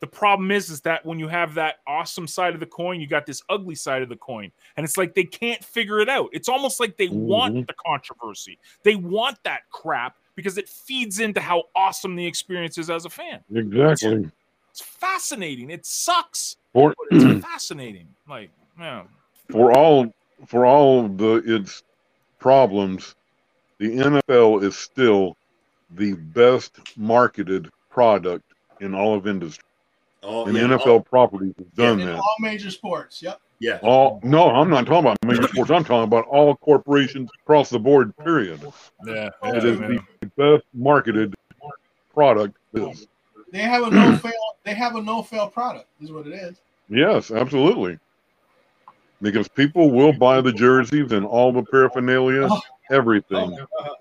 The 0.00 0.06
problem 0.06 0.50
is, 0.50 0.70
is 0.70 0.80
that 0.82 1.04
when 1.04 1.18
you 1.18 1.28
have 1.28 1.54
that 1.54 1.76
awesome 1.86 2.26
side 2.26 2.54
of 2.54 2.60
the 2.60 2.66
coin, 2.66 3.00
you 3.00 3.06
got 3.06 3.26
this 3.26 3.42
ugly 3.50 3.74
side 3.74 4.02
of 4.02 4.08
the 4.08 4.16
coin, 4.16 4.50
and 4.76 4.84
it's 4.84 4.96
like 4.96 5.14
they 5.14 5.24
can't 5.24 5.62
figure 5.62 6.00
it 6.00 6.08
out. 6.08 6.30
It's 6.32 6.48
almost 6.48 6.80
like 6.80 6.96
they 6.96 7.08
want 7.08 7.54
Mhm. 7.54 7.66
the 7.66 7.74
controversy. 7.86 8.58
They 8.82 8.96
want 8.96 9.38
that 9.44 9.68
crap 9.70 10.16
because 10.36 10.56
it 10.58 10.68
feeds 10.68 11.20
into 11.20 11.40
how 11.40 11.64
awesome 11.76 12.16
the 12.16 12.26
experience 12.26 12.78
is 12.78 12.88
as 12.90 13.04
a 13.04 13.10
fan. 13.10 13.40
Exactly. 13.54 14.30
It's 14.70 14.80
fascinating. 14.80 15.70
It 15.70 15.84
sucks, 15.84 16.56
For, 16.72 16.94
but 16.96 17.18
it's 17.18 17.44
fascinating. 17.46 18.08
Like, 18.26 18.50
Yeah. 18.78 19.04
for 19.50 19.76
all 19.76 20.12
for 20.46 20.64
all 20.64 21.08
the 21.08 21.42
its 21.44 21.82
problems, 22.38 23.14
the 23.80 23.96
NFL 23.96 24.62
is 24.62 24.76
still 24.76 25.36
the 25.96 26.12
best 26.12 26.78
marketed 26.96 27.68
product 27.90 28.44
in 28.80 28.94
all 28.94 29.14
of 29.16 29.26
industry. 29.26 29.64
Oh, 30.22 30.46
And 30.46 30.54
yeah. 30.56 30.64
NFL 30.64 31.06
properties 31.06 31.54
have 31.58 31.74
done 31.74 32.00
In 32.00 32.06
that. 32.06 32.16
all 32.16 32.36
major 32.40 32.70
sports. 32.70 33.22
Yep. 33.22 33.40
Yeah. 33.58 33.78
All 33.82 34.20
no, 34.22 34.50
I'm 34.50 34.68
not 34.70 34.86
talking 34.86 35.00
about 35.10 35.16
major 35.24 35.48
sports. 35.48 35.70
I'm 35.70 35.82
talking 35.82 36.04
about 36.04 36.26
all 36.26 36.54
corporations 36.56 37.30
across 37.42 37.70
the 37.70 37.78
board. 37.78 38.14
Period. 38.18 38.60
Yeah. 39.06 39.30
It 39.44 39.64
is 39.64 39.78
the 39.78 40.00
best 40.36 40.64
marketed 40.74 41.34
product. 42.14 42.56
Is. 42.74 43.06
They 43.50 43.60
have 43.62 43.82
a 43.84 43.90
no 43.90 44.14
fail. 44.16 44.32
They 44.64 44.74
have 44.74 44.94
a 44.94 45.02
no 45.02 45.22
fail 45.22 45.48
product. 45.48 45.86
Is 46.02 46.12
what 46.12 46.26
it 46.26 46.34
is. 46.34 46.60
Yes, 46.90 47.30
absolutely. 47.30 47.98
Because 49.22 49.48
people 49.48 49.90
will 49.90 50.12
buy 50.12 50.40
the 50.40 50.52
jerseys 50.52 51.12
and 51.12 51.26
all 51.26 51.52
the 51.52 51.62
paraphernalia, 51.62 52.48
Oh. 52.50 52.60
everything. 52.90 53.58
Oh, 53.78 53.94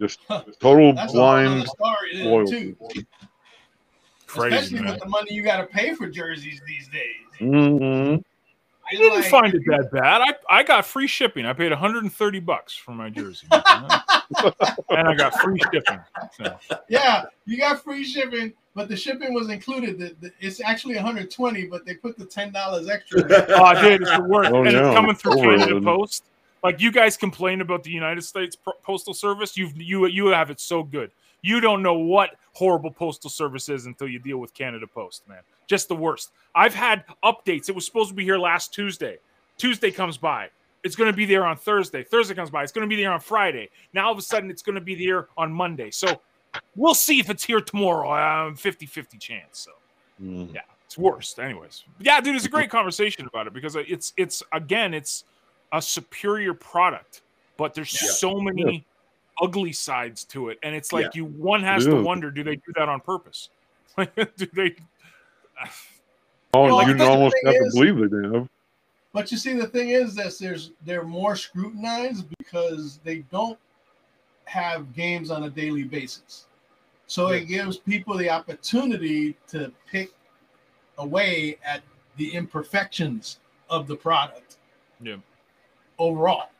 Just 0.00 0.20
total 0.60 0.92
that's 0.94 1.12
blind 1.12 1.60
other 1.60 1.66
story 1.66 2.16
then, 2.16 2.26
loyalty. 2.26 2.76
too. 2.92 3.06
Crazy, 4.26 4.56
Especially 4.56 4.80
man. 4.80 4.92
with 4.92 5.00
the 5.00 5.08
money 5.08 5.32
you 5.32 5.42
got 5.42 5.58
to 5.58 5.66
pay 5.66 5.94
for 5.94 6.08
jerseys 6.08 6.60
these 6.66 6.88
days. 6.88 7.26
hmm 7.38 8.16
I 8.90 8.96
didn't 8.96 9.22
find 9.24 9.54
it 9.54 9.62
that 9.66 9.90
bad. 9.92 10.22
I, 10.22 10.34
I 10.48 10.62
got 10.62 10.86
free 10.86 11.06
shipping. 11.06 11.46
I 11.46 11.52
paid 11.52 11.70
130 11.70 12.40
bucks 12.40 12.74
for 12.74 12.92
my 12.92 13.10
jersey, 13.10 13.46
and 13.50 13.62
I 14.90 15.14
got 15.16 15.34
free 15.40 15.60
shipping. 15.72 16.00
So, 16.36 16.58
Yeah, 16.88 17.24
you 17.44 17.58
got 17.58 17.82
free 17.82 18.04
shipping, 18.04 18.52
but 18.74 18.88
the 18.88 18.96
shipping 18.96 19.34
was 19.34 19.50
included. 19.50 19.98
The, 19.98 20.16
the, 20.20 20.32
it's 20.40 20.60
actually 20.60 20.94
120, 20.94 21.66
but 21.66 21.84
they 21.84 21.94
put 21.94 22.18
the 22.18 22.24
ten 22.24 22.52
dollars 22.52 22.88
extra. 22.88 23.20
oh, 23.48 23.82
dude, 23.82 24.02
it's 24.02 24.10
the 24.10 24.24
worst. 24.24 24.52
Oh, 24.52 24.64
and 24.64 24.72
yeah. 24.72 24.86
it's 24.86 24.94
coming 24.94 25.14
through 25.14 25.38
Overload. 25.38 25.58
Canada 25.60 25.80
Post. 25.80 26.24
Like 26.62 26.80
you 26.80 26.90
guys 26.90 27.16
complain 27.16 27.60
about 27.60 27.84
the 27.84 27.90
United 27.90 28.22
States 28.22 28.56
Postal 28.82 29.14
Service, 29.14 29.56
you've 29.56 29.76
you 29.76 30.06
you 30.06 30.28
have 30.28 30.50
it 30.50 30.60
so 30.60 30.82
good. 30.82 31.10
You 31.42 31.60
don't 31.60 31.82
know 31.82 31.94
what 31.94 32.30
horrible 32.52 32.90
postal 32.90 33.30
service 33.30 33.68
is 33.68 33.86
until 33.86 34.08
you 34.08 34.18
deal 34.18 34.38
with 34.38 34.52
Canada 34.54 34.86
Post, 34.86 35.28
man. 35.28 35.42
Just 35.68 35.88
the 35.88 35.94
worst. 35.94 36.32
I've 36.54 36.74
had 36.74 37.04
updates. 37.22 37.68
It 37.68 37.74
was 37.74 37.84
supposed 37.86 38.08
to 38.08 38.14
be 38.14 38.24
here 38.24 38.38
last 38.38 38.72
Tuesday. 38.74 39.18
Tuesday 39.58 39.90
comes 39.90 40.16
by. 40.16 40.48
It's 40.82 40.96
going 40.96 41.10
to 41.10 41.16
be 41.16 41.26
there 41.26 41.44
on 41.44 41.56
Thursday. 41.56 42.02
Thursday 42.02 42.34
comes 42.34 42.50
by. 42.50 42.62
It's 42.62 42.72
going 42.72 42.88
to 42.88 42.94
be 42.94 43.00
there 43.00 43.12
on 43.12 43.20
Friday. 43.20 43.68
Now 43.92 44.06
all 44.06 44.12
of 44.12 44.18
a 44.18 44.22
sudden 44.22 44.50
it's 44.50 44.62
going 44.62 44.76
to 44.76 44.80
be 44.80 44.94
there 45.06 45.28
on 45.36 45.52
Monday. 45.52 45.90
So 45.90 46.20
we'll 46.74 46.94
see 46.94 47.20
if 47.20 47.28
it's 47.30 47.44
here 47.44 47.60
tomorrow. 47.60 48.10
Um, 48.46 48.56
50-50 48.56 49.20
chance. 49.20 49.58
So 49.60 49.72
Mm. 50.20 50.52
yeah, 50.52 50.62
it's 50.84 50.98
worst. 50.98 51.38
Anyways, 51.38 51.84
yeah, 52.00 52.20
dude, 52.20 52.34
it's 52.34 52.44
a 52.44 52.48
great 52.48 52.70
conversation 52.70 53.24
about 53.28 53.46
it 53.46 53.52
because 53.52 53.76
it's 53.76 54.12
it's 54.16 54.42
again, 54.52 54.94
it's 54.94 55.22
a 55.72 55.80
superior 55.80 56.54
product, 56.54 57.20
but 57.56 57.72
there's 57.72 57.92
Yeah. 58.02 58.08
so 58.08 58.40
many 58.40 58.84
ugly 59.40 59.70
sides 59.70 60.24
to 60.24 60.48
it, 60.48 60.58
and 60.64 60.74
it's 60.74 60.92
like 60.92 61.14
you 61.14 61.26
one 61.26 61.62
has 61.62 61.86
It 61.86 61.90
to 61.90 62.02
wonder: 62.02 62.32
do 62.32 62.42
they 62.42 62.56
do 62.56 62.72
that 62.74 62.88
on 62.88 62.98
purpose? 63.00 63.50
Do 63.96 64.46
they? 64.54 64.74
Oh, 66.54 66.62
Well, 66.62 66.88
you 66.88 67.04
almost 67.04 67.36
have 67.44 67.54
is- 67.54 67.74
to 67.74 67.80
believe 67.80 68.10
they 68.10 68.36
have. 68.38 68.48
But 69.12 69.30
you 69.32 69.38
see, 69.38 69.54
the 69.54 69.66
thing 69.66 69.90
is 69.90 70.14
that 70.14 70.36
there's 70.38 70.72
they're 70.84 71.04
more 71.04 71.34
scrutinized 71.34 72.26
because 72.38 73.00
they 73.04 73.18
don't 73.30 73.58
have 74.44 74.94
games 74.94 75.30
on 75.30 75.44
a 75.44 75.50
daily 75.50 75.84
basis. 75.84 76.46
So 77.06 77.28
it 77.28 77.46
gives 77.46 77.78
people 77.78 78.16
the 78.16 78.28
opportunity 78.28 79.36
to 79.48 79.72
pick 79.90 80.10
away 80.98 81.58
at 81.64 81.82
the 82.16 82.34
imperfections 82.34 83.40
of 83.70 83.86
the 83.86 83.96
product. 83.96 84.56
Yeah. 85.00 85.16
Overall, 85.98 86.50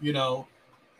you 0.00 0.12
know, 0.12 0.46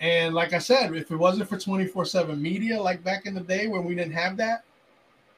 and 0.00 0.34
like 0.34 0.52
I 0.54 0.58
said, 0.58 0.94
if 0.94 1.10
it 1.10 1.16
wasn't 1.16 1.48
for 1.48 1.58
24 1.58 2.06
7 2.06 2.40
media, 2.40 2.80
like 2.80 3.04
back 3.04 3.26
in 3.26 3.34
the 3.34 3.40
day 3.40 3.66
when 3.68 3.84
we 3.84 3.94
didn't 3.94 4.14
have 4.14 4.36
that, 4.38 4.64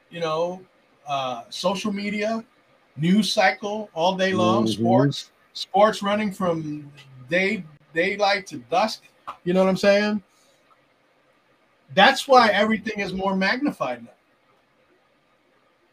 you 0.09 0.21
know, 0.21 0.61
uh, 1.07 1.43
social 1.49 1.91
media, 1.91 2.43
news 2.97 3.31
cycle 3.31 3.89
all 3.93 4.15
day 4.15 4.33
long, 4.33 4.65
Mhm. 4.65 4.69
sports, 4.69 5.31
sports 5.53 6.01
running 6.03 6.31
from 6.31 6.91
day 7.29 7.63
daylight 7.93 8.47
to 8.47 8.57
dusk. 8.69 9.03
You 9.43 9.53
know 9.53 9.63
what 9.63 9.69
I'm 9.69 9.77
saying? 9.77 10.21
That's 11.93 12.27
why 12.27 12.49
everything 12.49 12.99
is 12.99 13.13
more 13.13 13.35
magnified 13.35 14.03
now. 14.03 14.09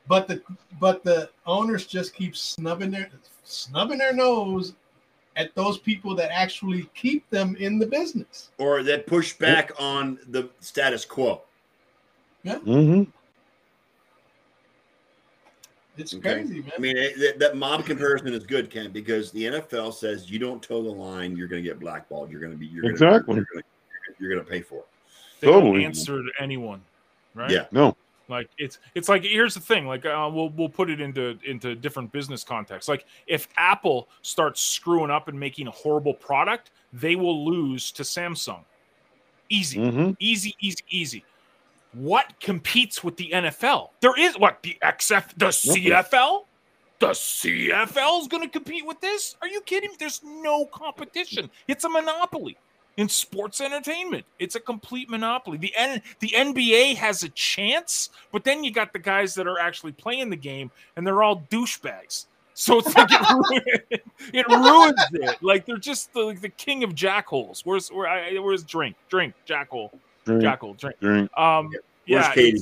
But 0.09 0.27
the 0.27 0.43
but 0.81 1.05
the 1.05 1.31
owners 1.47 1.87
just 1.87 2.15
keep 2.15 2.37
snubbing 2.37 2.91
their 2.91 3.11
snubbing 3.45 3.99
their 3.99 4.13
nose 4.13 4.75
at 5.37 5.55
those 5.55 5.79
people 5.79 6.15
that 6.17 6.31
actually 6.33 6.91
keep 6.95 7.29
them 7.31 7.55
in 7.57 7.79
the 7.79 7.87
business. 7.87 8.51
Or 8.59 8.83
that 8.83 9.07
push 9.07 9.35
back 9.35 9.71
on 9.79 10.19
the 10.29 10.51
status 10.61 11.05
quo. 11.05 11.43
hmm 12.45 13.05
It's 16.01 16.15
Okay. 16.15 16.35
crazy, 16.35 16.61
man. 16.61 16.73
I 16.77 16.81
mean, 16.81 16.97
it, 16.97 17.19
that, 17.21 17.39
that 17.39 17.57
mob 17.57 17.85
comparison 17.85 18.29
is 18.29 18.45
good, 18.45 18.71
Ken, 18.71 18.91
because 18.91 19.31
the 19.33 19.45
NFL 19.45 19.95
says 19.95 20.31
you 20.31 20.39
don't 20.39 20.63
toe 20.63 20.83
the 20.83 20.91
line, 20.91 21.37
you're 21.37 21.49
going 21.49 21.63
to 21.63 21.69
get 21.69 21.79
blackballed. 21.79 22.31
You're 22.31 22.41
going 22.41 22.53
to 22.53 22.59
be 22.59 22.67
you're 22.67 22.87
Exactly. 22.87 23.35
Gonna, 23.35 23.47
you're, 23.53 23.63
gonna, 23.63 24.35
you're 24.35 24.45
to 24.45 24.51
pay 24.51 24.63
for 24.63 24.77
it. 24.79 24.87
They 25.41 25.47
don't 25.49 25.63
Totally. 25.65 25.85
answer 25.85 26.23
to 26.23 26.31
anyone, 26.39 26.83
right? 27.35 27.51
Yeah. 27.51 27.67
No. 27.73 27.97
Like 28.29 28.49
it's 28.59 28.79
it's 28.95 29.09
like 29.09 29.25
here's 29.25 29.55
the 29.55 29.61
thing. 29.61 29.87
Like 29.89 30.07
uh, 30.07 30.31
we'll 30.33 30.51
we'll 30.51 30.69
put 30.69 30.89
it 30.89 31.01
into 31.01 31.37
into 31.45 31.75
different 31.75 32.13
business 32.13 32.45
contexts. 32.45 32.89
Like 32.89 33.05
if 33.27 33.49
Apple 33.57 34.09
starts 34.23 34.61
screwing 34.61 35.11
up 35.11 35.27
and 35.27 35.39
making 35.39 35.67
a 35.67 35.73
horrible 35.73 36.15
product, 36.15 36.71
they 36.93 37.17
will 37.17 37.45
lose 37.45 37.91
to 37.93 38.05
Samsung. 38.05 38.61
Easy. 39.49 39.81
hmm 39.81 40.13
easy, 40.21 40.55
easy, 40.61 40.85
easy. 40.91 41.25
What 41.93 42.39
competes 42.41 43.03
with 43.03 43.17
the 43.17 43.31
NFL? 43.33 43.91
There 44.01 44.19
is 44.19 44.39
what 44.39 44.63
the 44.63 44.79
XF, 44.83 45.35
the 45.37 45.47
CFL, 45.47 46.45
the 47.01 47.09
CFL 47.09 48.21
is 48.21 48.29
going 48.29 48.43
to 48.43 48.49
compete 48.49 48.87
with 48.87 49.01
this. 49.01 49.37
Are 49.41 49.49
you 49.49 49.61
kidding? 49.63 49.91
There's 49.99 50.21
no 50.23 50.67
competition. 50.67 51.51
It's 51.67 51.85
a 51.85 51.89
monopoly 51.89 52.59
in 52.97 53.09
sports 53.09 53.61
entertainment. 53.63 54.27
It's 54.39 54.55
a 54.55 54.61
complete 54.61 55.09
monopoly. 55.09 55.57
The 55.57 55.73
N, 55.77 56.03
the 56.21 56.29
NBA 56.29 56.97
has 56.97 57.23
a 57.23 57.31
chance, 57.31 58.11
but 58.31 58.45
then 58.45 58.63
you 58.63 58.71
got 58.71 58.93
the 58.93 58.99
guys 58.99 59.35
that 59.35 59.47
are 59.47 59.59
actually 59.59 59.93
playing 59.93 60.29
the 60.29 60.37
game, 60.37 60.71
and 60.97 61.07
they're 61.07 61.23
all 61.23 61.43
douchebags. 61.51 62.27
So 62.53 62.79
it's 62.79 62.95
like 62.95 63.09
it, 63.11 63.21
ruins, 63.31 64.03
it 64.35 64.49
ruins 64.49 65.07
it. 65.13 65.43
Like 65.43 65.65
they're 65.65 65.79
just 65.79 66.13
the, 66.13 66.21
like 66.21 66.43
the 66.43 66.51
king 66.51 66.85
of 66.85 66.95
jackholes. 66.95 67.63
Where's 67.65 67.89
where? 67.89 68.07
I, 68.07 68.35
where's 68.39 68.63
drink? 68.63 68.97
Drink 69.09 69.35
jackhole. 69.49 69.91
Drink, 70.25 70.43
Jackal, 70.43 70.75
drink. 70.75 70.97
drink. 71.01 71.39
Um, 71.39 71.71
Where's 72.07 72.27
yeah, 72.27 72.33
Katie? 72.35 72.61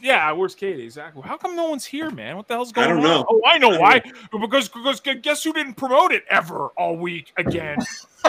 Yeah, 0.00 0.32
where's 0.32 0.54
Katie? 0.54 0.82
Exactly. 0.84 1.22
How 1.22 1.36
come 1.36 1.54
no 1.54 1.68
one's 1.70 1.84
here, 1.84 2.10
man? 2.10 2.36
What 2.36 2.48
the 2.48 2.54
hell's 2.54 2.72
going 2.72 2.88
don't 2.88 2.98
on? 2.98 3.04
know. 3.04 3.26
Oh, 3.28 3.40
I 3.46 3.58
know 3.58 3.78
why. 3.78 4.02
Because 4.32 4.68
because 4.68 5.00
guess 5.00 5.44
who 5.44 5.52
didn't 5.52 5.74
promote 5.74 6.10
it 6.12 6.24
ever 6.28 6.68
all 6.76 6.96
week 6.96 7.32
again? 7.36 7.78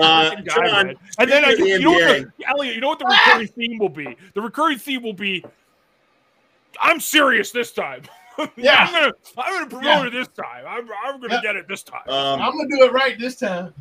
Uh, 0.00 0.30
guy, 0.30 0.42
John. 0.42 0.94
And 1.18 1.30
then 1.30 1.44
I, 1.44 1.54
speaking 1.54 1.74
of 1.74 1.80
you 1.80 1.84
know 1.86 1.90
what 1.92 2.26
the, 2.38 2.46
Eliot, 2.46 2.74
you 2.76 2.80
know 2.80 2.88
what 2.88 2.98
the 3.00 3.06
recurring 3.06 3.48
theme 3.48 3.78
will 3.78 3.88
be? 3.88 4.16
The 4.34 4.40
recurring 4.40 4.78
theme 4.78 5.02
will 5.02 5.12
be, 5.12 5.44
I'm 6.80 7.00
serious 7.00 7.50
this 7.50 7.72
time. 7.72 8.02
Yeah. 8.56 8.76
I'm 8.84 8.92
gonna 8.92 9.12
I'm 9.36 9.52
gonna 9.52 9.66
promote 9.66 9.84
Yeah. 9.84 10.06
it 10.06 10.10
this 10.10 10.28
time. 10.28 10.64
I'm, 10.64 10.88
I'm 11.04 11.20
gonna 11.20 11.34
Yeah. 11.34 11.42
get 11.42 11.56
it 11.56 11.66
this 11.66 11.82
time. 11.82 12.08
um, 12.08 12.40
I'm 12.40 12.56
gonna 12.56 12.68
do 12.68 12.84
it 12.84 12.92
right 12.92 13.18
this 13.18 13.34
time. 13.34 13.74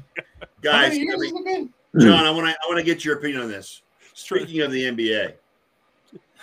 How 0.63 0.71
guys, 0.71 0.89
many 0.93 1.03
years 1.05 1.21
has 1.23 1.31
it 1.31 1.45
been? 1.45 1.73
John, 1.99 2.25
I 2.25 2.31
want 2.31 2.47
to 2.47 2.51
I 2.53 2.67
want 2.67 2.77
to 2.79 2.83
get 2.83 3.03
your 3.05 3.17
opinion 3.17 3.41
on 3.41 3.47
this. 3.49 3.81
Sure. 4.13 4.39
Speaking 4.39 4.61
of 4.61 4.71
the 4.71 4.83
NBA, 4.83 5.33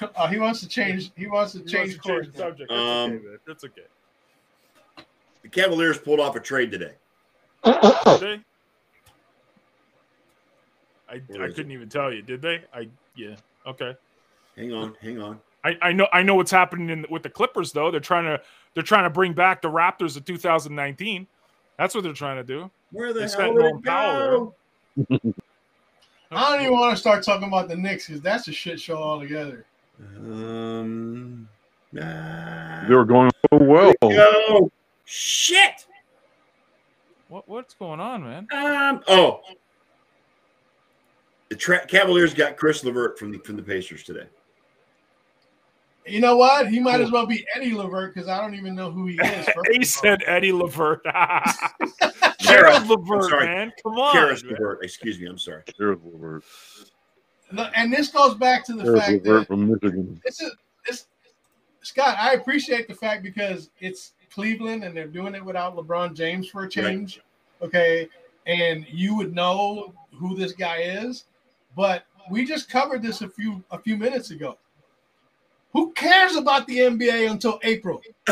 Oh, 0.17 0.27
he 0.27 0.39
wants 0.39 0.61
to 0.61 0.69
change. 0.69 1.11
He 1.17 1.27
wants 1.27 1.53
to 1.53 1.59
He 1.59 1.62
wants 1.62 1.73
change 1.73 1.93
to 1.95 1.99
course. 2.01 2.27
the 2.29 2.39
subject. 2.39 2.71
That's 2.71 2.81
Um, 2.81 3.12
okay, 3.12 3.25
man. 3.25 3.39
That's 3.47 3.65
okay. 3.65 3.83
the 5.43 5.49
Cavaliers 5.49 5.99
pulled 5.99 6.21
off 6.21 6.37
a 6.37 6.41
trade 6.41 6.71
today. 6.71 6.93
Did 7.65 8.21
they? 8.21 8.41
I, 11.09 11.15
I 11.15 11.49
couldn't 11.49 11.71
even 11.71 11.89
tell 11.89 12.12
you. 12.12 12.23
Did 12.23 12.43
they? 12.43 12.62
I 12.73 12.89
yeah. 13.17 13.37
Okay. 13.67 13.95
Hang 14.57 14.73
on, 14.73 14.95
hang 15.01 15.21
on. 15.21 15.41
I, 15.65 15.77
I 15.81 15.93
know 15.93 16.07
I 16.12 16.23
know 16.23 16.35
what's 16.35 16.51
happening 16.51 16.91
in, 16.91 17.07
with 17.11 17.23
the 17.23 17.31
Clippers 17.31 17.73
though. 17.73 17.91
They're 17.91 18.01
trying 18.01 18.25
to 18.25 18.41
they're 18.75 18.83
trying 18.83 19.05
to 19.05 19.11
bring 19.11 19.33
back 19.33 19.62
the 19.62 19.71
Raptors 19.71 20.17
of 20.17 20.25
2019. 20.25 21.27
That's 21.79 21.95
what 21.95 22.05
they're 22.05 22.12
trying 22.12 22.37
to 22.37 22.45
do. 22.45 22.70
Where 22.93 23.12
the 23.12 23.20
They 23.20 23.20
hell 23.22 23.31
spent 23.31 23.57
did 23.57 23.64
it 23.66 23.85
Powell 23.85 24.55
go? 25.09 25.35
I 26.31 26.53
don't 26.53 26.62
even 26.62 26.72
want 26.75 26.95
to 26.95 27.01
start 27.01 27.22
talking 27.22 27.49
about 27.49 27.68
the 27.68 27.77
Knicks 27.77 28.07
because 28.07 28.20
that's 28.22 28.49
a 28.49 28.53
shit 28.53 28.81
show 28.81 28.97
altogether. 28.97 29.66
Um, 30.16 31.49
nah. 31.93 32.89
They 32.89 32.95
were 32.95 33.05
going 33.05 33.31
so 33.51 33.59
well. 33.59 33.93
Go. 34.03 34.70
Shit. 35.05 35.87
What 37.29 37.49
what's 37.49 37.75
going 37.75 38.01
on, 38.01 38.22
man? 38.22 38.47
Um. 38.53 39.03
Oh. 39.09 39.41
The 41.49 41.57
tra- 41.57 41.87
Cavaliers 41.87 42.35
got 42.35 42.57
Chris 42.57 42.83
Levert 42.85 43.18
from 43.18 43.33
the 43.33 43.39
from 43.39 43.57
the 43.57 43.62
Pacers 43.62 44.03
today. 44.03 44.27
You 46.07 46.21
know 46.21 46.37
what? 46.37 46.69
He 46.69 46.81
might 46.81 47.01
as 47.01 47.11
well 47.11 47.27
be 47.27 47.47
Eddie 47.55 47.73
Levert 47.73 48.15
because 48.15 48.29
I 48.29 48.41
don't 48.41 48.55
even 48.55 48.75
know 48.75 48.91
who 48.91 49.07
he 49.07 49.15
is. 49.15 49.49
first 49.55 49.71
He 49.73 49.85
said 49.85 50.23
Eddie 50.27 50.53
Levert. 50.53 51.03
Kara, 51.05 51.43
Gerald 52.41 52.87
Levert, 52.89 53.31
man. 53.31 53.73
Come 53.83 53.99
on. 53.99 54.13
Caris 54.13 54.45
man. 54.45 54.53
Levert, 54.53 54.85
excuse 54.85 55.19
me, 55.19 55.27
I'm 55.27 55.39
sorry. 55.39 55.63
There's 55.79 55.99
Levert. 56.05 56.45
And 57.75 57.93
this 57.93 58.09
goes 58.09 58.35
back 58.35 58.65
to 58.67 58.75
the 58.75 58.83
There's 58.83 58.99
fact 58.99 59.25
Levert 59.25 59.41
that 59.41 59.47
from 59.47 59.69
Michigan. 59.71 60.21
this 60.25 60.41
is 60.41 60.55
this 60.87 61.07
Scott. 61.83 62.17
I 62.19 62.35
appreciate 62.35 62.89
the 62.89 62.95
fact 62.95 63.23
because 63.23 63.71
it's 63.81 64.13
Cleveland 64.31 64.85
and 64.85 64.97
they're 64.97 65.07
doing 65.07 65.35
it 65.35 65.45
without 65.45 65.77
LeBron 65.77 66.15
James 66.15 66.49
for 66.49 66.65
a 66.65 66.69
change. 66.69 67.21
Okay, 67.63 68.09
and 68.47 68.87
you 68.91 69.15
would 69.17 69.35
know 69.35 69.95
who 70.13 70.37
this 70.37 70.53
guy 70.53 70.79
is, 70.79 71.25
but 71.77 72.05
we 72.31 72.45
just 72.45 72.69
covered 72.69 73.01
this 73.03 73.23
a 73.23 73.29
few 73.29 73.65
a 73.71 73.79
few 73.79 73.97
minutes 73.97 74.31
ago. 74.31 74.59
Who 75.75 75.93
cares 75.93 76.37
about 76.37 76.66
the 76.66 76.79
NBA 76.79 77.31
until 77.31 77.59
April? 77.64 78.01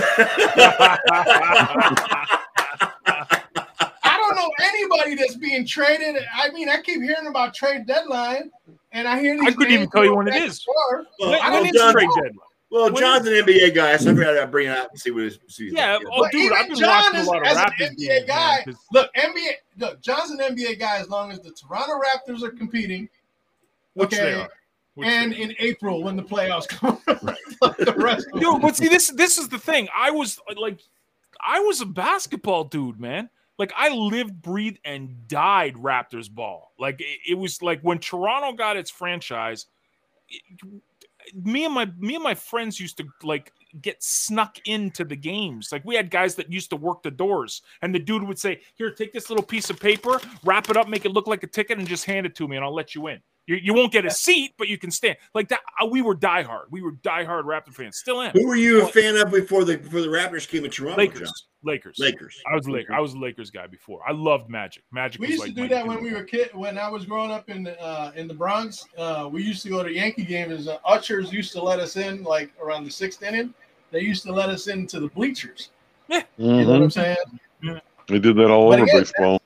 I 3.04 4.16
don't 4.16 4.36
know 4.36 4.50
anybody 4.60 5.14
that's 5.16 5.36
being 5.36 5.66
traded. 5.66 6.16
I 6.34 6.50
mean, 6.50 6.68
I 6.68 6.80
keep 6.80 7.02
hearing 7.02 7.26
about 7.26 7.54
trade 7.54 7.86
deadline, 7.86 8.50
and 8.92 9.06
I 9.08 9.20
hear 9.20 9.34
these. 9.38 9.48
I 9.48 9.52
couldn't 9.52 9.72
even 9.72 9.90
tell 9.90 10.04
you 10.04 10.14
when 10.14 10.28
it 10.28 10.34
is. 10.36 10.40
back 10.40 10.48
is. 10.48 10.66
and. 10.66 11.06
Well, 11.18 11.30
when, 11.30 11.40
I 11.40 11.50
when 11.50 11.62
don't 11.64 11.66
is 11.74 11.80
John- 11.80 11.92
trade 11.92 12.08
deadline? 12.14 12.38
Well, 12.70 12.84
When 12.90 12.96
John's 13.02 13.26
an 13.26 13.34
NBA 13.34 13.74
guy, 13.74 13.94
so 13.98 14.12
I 14.12 14.14
figured 14.14 14.38
I'd 14.38 14.50
bring 14.50 14.66
it 14.68 14.70
out 14.70 14.88
and 14.92 14.98
see 14.98 15.10
what 15.10 15.24
his. 15.24 15.38
See 15.46 15.66
his 15.66 15.74
Yeah, 15.74 15.98
yeah. 16.00 16.08
oh, 16.10 16.22
But 16.22 16.32
dude, 16.32 16.40
even 16.44 16.56
I've 16.56 16.68
been 16.68 16.78
John 16.78 16.88
watching 17.12 17.16
a 17.16 17.20
is- 17.20 17.26
lot 17.26 17.36
of 17.42 17.46
as 17.48 17.56
an 17.58 17.64
NBA 17.66 17.96
games, 17.98 18.24
guy, 18.26 18.34
man, 18.54 18.64
'cause- 18.64 18.76
Look, 18.92 19.10
NBA. 19.14 19.50
Look, 19.78 20.00
John's 20.00 20.30
an 20.30 20.38
NBA 20.38 20.78
guy 20.78 20.96
as 20.98 21.08
long 21.10 21.32
as 21.32 21.40
the 21.40 21.50
Toronto 21.50 21.92
Raptors 22.00 22.42
are 22.42 22.50
competing, 22.50 23.10
which 23.92 24.10
they 24.12 24.20
okay, 24.22 24.40
are. 24.40 24.48
Which 24.94 25.08
and 25.08 25.32
are. 25.32 25.36
in 25.36 25.54
April 25.58 26.02
when 26.02 26.16
the 26.16 26.22
playoffs 26.22 26.68
come. 26.68 26.98
like 27.60 27.76
the 27.78 27.94
rest 27.96 28.26
of 28.32 28.40
Dude, 28.40 28.60
but 28.60 28.76
see, 28.76 28.88
this 28.88 29.08
this 29.08 29.38
is 29.38 29.48
the 29.48 29.58
thing. 29.58 29.88
I 29.96 30.10
was 30.10 30.38
like, 30.56 30.80
I 31.40 31.60
was 31.60 31.80
a 31.80 31.86
basketball 31.86 32.64
dude, 32.64 33.00
man. 33.00 33.30
Like 33.58 33.72
I 33.76 33.90
lived, 33.90 34.42
breathed, 34.42 34.80
and 34.84 35.26
died 35.28 35.74
Raptors 35.74 36.30
ball. 36.30 36.72
Like 36.78 37.00
it, 37.00 37.18
it 37.30 37.34
was 37.38 37.62
like 37.62 37.80
when 37.82 37.98
Toronto 37.98 38.52
got 38.52 38.76
its 38.76 38.90
franchise. 38.90 39.66
it- 40.28 40.82
me 41.34 41.64
and 41.64 41.72
my 41.72 41.86
me 41.98 42.16
and 42.16 42.24
my 42.24 42.34
friends 42.34 42.80
used 42.80 42.96
to 42.96 43.04
like 43.22 43.52
get 43.80 44.02
snuck 44.02 44.58
into 44.66 45.04
the 45.04 45.16
games. 45.16 45.70
Like 45.70 45.84
we 45.84 45.94
had 45.94 46.10
guys 46.10 46.34
that 46.34 46.52
used 46.52 46.70
to 46.70 46.76
work 46.76 47.02
the 47.04 47.12
doors, 47.12 47.62
and 47.80 47.94
the 47.94 47.98
dude 47.98 48.24
would 48.24 48.38
say, 48.40 48.60
"Here, 48.74 48.90
take 48.90 49.12
this 49.12 49.30
little 49.30 49.44
piece 49.44 49.70
of 49.70 49.78
paper, 49.78 50.20
wrap 50.44 50.68
it 50.68 50.76
up, 50.76 50.88
make 50.88 51.04
it 51.04 51.12
look 51.12 51.28
like 51.28 51.44
a 51.44 51.46
ticket, 51.46 51.78
and 51.78 51.86
just 51.86 52.04
hand 52.04 52.26
it 52.26 52.34
to 52.34 52.48
me, 52.48 52.56
and 52.56 52.64
I'll 52.64 52.74
let 52.74 52.94
you 52.96 53.06
in." 53.06 53.20
You, 53.46 53.56
you 53.56 53.74
won't 53.74 53.92
get 53.92 54.06
a 54.06 54.10
seat, 54.10 54.54
but 54.56 54.68
you 54.68 54.78
can 54.78 54.90
stand. 54.90 55.16
Like 55.34 55.48
that, 55.48 55.60
uh, 55.80 55.86
we 55.86 56.00
were 56.00 56.14
diehard. 56.14 56.64
We 56.70 56.80
were 56.80 56.92
diehard 56.92 57.44
Raptor 57.44 57.74
fans. 57.74 57.96
Still 57.96 58.20
am. 58.20 58.32
Who 58.32 58.46
were 58.46 58.54
you 58.54 58.82
a 58.82 58.86
fan 58.86 59.16
of 59.16 59.32
before 59.32 59.64
the 59.64 59.78
before 59.78 60.00
the 60.00 60.08
Raptors 60.08 60.46
came 60.46 60.62
to 60.62 60.68
Toronto? 60.68 60.96
Lakers. 60.96 61.20
John? 61.20 61.28
Lakers. 61.64 61.98
Lakers. 61.98 62.40
I 62.50 62.54
was 62.54 62.66
a 62.66 62.70
Laker. 62.70 62.92
I 62.92 63.00
was 63.00 63.14
a 63.14 63.18
Lakers 63.18 63.50
guy 63.50 63.66
before. 63.66 64.00
I 64.06 64.12
loved 64.12 64.48
Magic. 64.48 64.84
Magic. 64.92 65.20
We 65.20 65.26
was 65.26 65.30
used 65.32 65.42
like 65.42 65.54
to 65.54 65.62
do 65.62 65.68
that 65.68 65.86
when 65.86 66.02
we 66.02 66.12
were 66.12 66.22
kid. 66.22 66.50
When 66.54 66.78
I 66.78 66.88
was 66.88 67.04
growing 67.04 67.30
up 67.32 67.50
in 67.50 67.64
the 67.64 67.80
uh, 67.80 68.12
in 68.14 68.28
the 68.28 68.34
Bronx, 68.34 68.86
uh, 68.96 69.28
we 69.30 69.42
used 69.42 69.62
to 69.64 69.68
go 69.68 69.82
to 69.82 69.92
Yankee 69.92 70.24
games. 70.24 70.68
Uh, 70.68 70.78
ushers 70.84 71.32
used 71.32 71.52
to 71.52 71.62
let 71.62 71.80
us 71.80 71.96
in 71.96 72.22
like 72.22 72.52
around 72.60 72.84
the 72.84 72.90
sixth 72.90 73.22
inning. 73.22 73.52
They 73.90 74.00
used 74.00 74.22
to 74.24 74.32
let 74.32 74.48
us 74.48 74.68
into 74.68 75.00
the 75.00 75.08
bleachers. 75.08 75.70
Yeah, 76.08 76.22
You 76.36 76.64
know 76.64 76.70
what. 76.70 76.82
I'm 76.82 76.90
saying? 76.90 77.16
They 78.08 78.18
did 78.18 78.36
that 78.36 78.50
all 78.50 78.68
But 78.70 78.80
over 78.80 78.84
again, 78.84 79.00
baseball. 79.00 79.41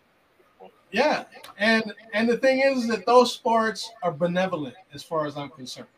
Yeah, 0.96 1.24
and 1.58 1.92
and 2.14 2.26
the 2.26 2.38
thing 2.38 2.60
is 2.60 2.88
that 2.88 3.04
those 3.04 3.30
sports 3.34 3.90
are 4.02 4.10
benevolent 4.12 4.74
as 4.94 5.02
far 5.02 5.26
as 5.26 5.36
I'm 5.36 5.50
concerned, 5.50 5.88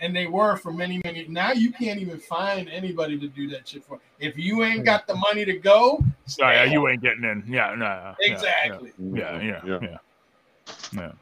and 0.00 0.14
they 0.14 0.26
were 0.26 0.56
for 0.56 0.72
many 0.72 1.00
many. 1.04 1.24
Now 1.28 1.52
you 1.52 1.70
can't 1.70 2.00
even 2.00 2.18
find 2.18 2.68
anybody 2.68 3.16
to 3.16 3.28
do 3.28 3.48
that 3.50 3.68
shit 3.68 3.84
for. 3.84 4.00
If 4.18 4.36
you 4.36 4.64
ain't 4.64 4.84
got 4.84 5.06
the 5.06 5.14
money 5.14 5.44
to 5.44 5.52
go, 5.56 6.02
Oh, 6.02 6.50
yeah, 6.50 6.64
you 6.64 6.88
ain't 6.88 7.00
getting 7.00 7.22
in. 7.22 7.44
Yeah, 7.46 7.76
no. 7.76 7.84
yeah, 7.84 8.14
yeah, 8.18 8.32
exactly. 8.32 8.92
Yeah, 8.98 9.40
yeah, 9.40 9.60
mm-hmm. 9.60 9.68
yeah. 9.68 9.78
Yeah. 9.82 11.00
yeah. 11.00 11.12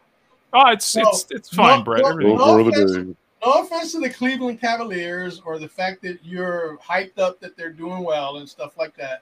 Oh, 0.55 0.71
it's 0.71 0.97
No, 0.97 1.03
it's 1.11 1.27
it's 1.31 1.49
fine, 1.55 1.81
no, 1.81 1.85
Brett. 1.85 2.01
no, 2.03 2.09
Everything- 2.09 2.39
Those 2.39 2.65
were 2.65 2.71
the 2.71 2.85
offense- 2.85 3.17
No 3.45 3.53
offense 3.63 3.93
to 3.93 4.01
the 4.01 4.09
Cleveland 4.11 4.59
Cavaliers 4.59 5.43
or 5.45 5.59
the 5.59 5.69
fact 5.69 6.01
that 6.03 6.25
you're 6.25 6.79
hyped 6.79 7.19
up 7.19 7.41
that 7.41 7.59
they're 7.59 7.73
doing 7.73 8.03
well 8.05 8.39
and 8.39 8.49
stuff 8.49 8.79
like 8.79 8.97
that, 8.97 9.21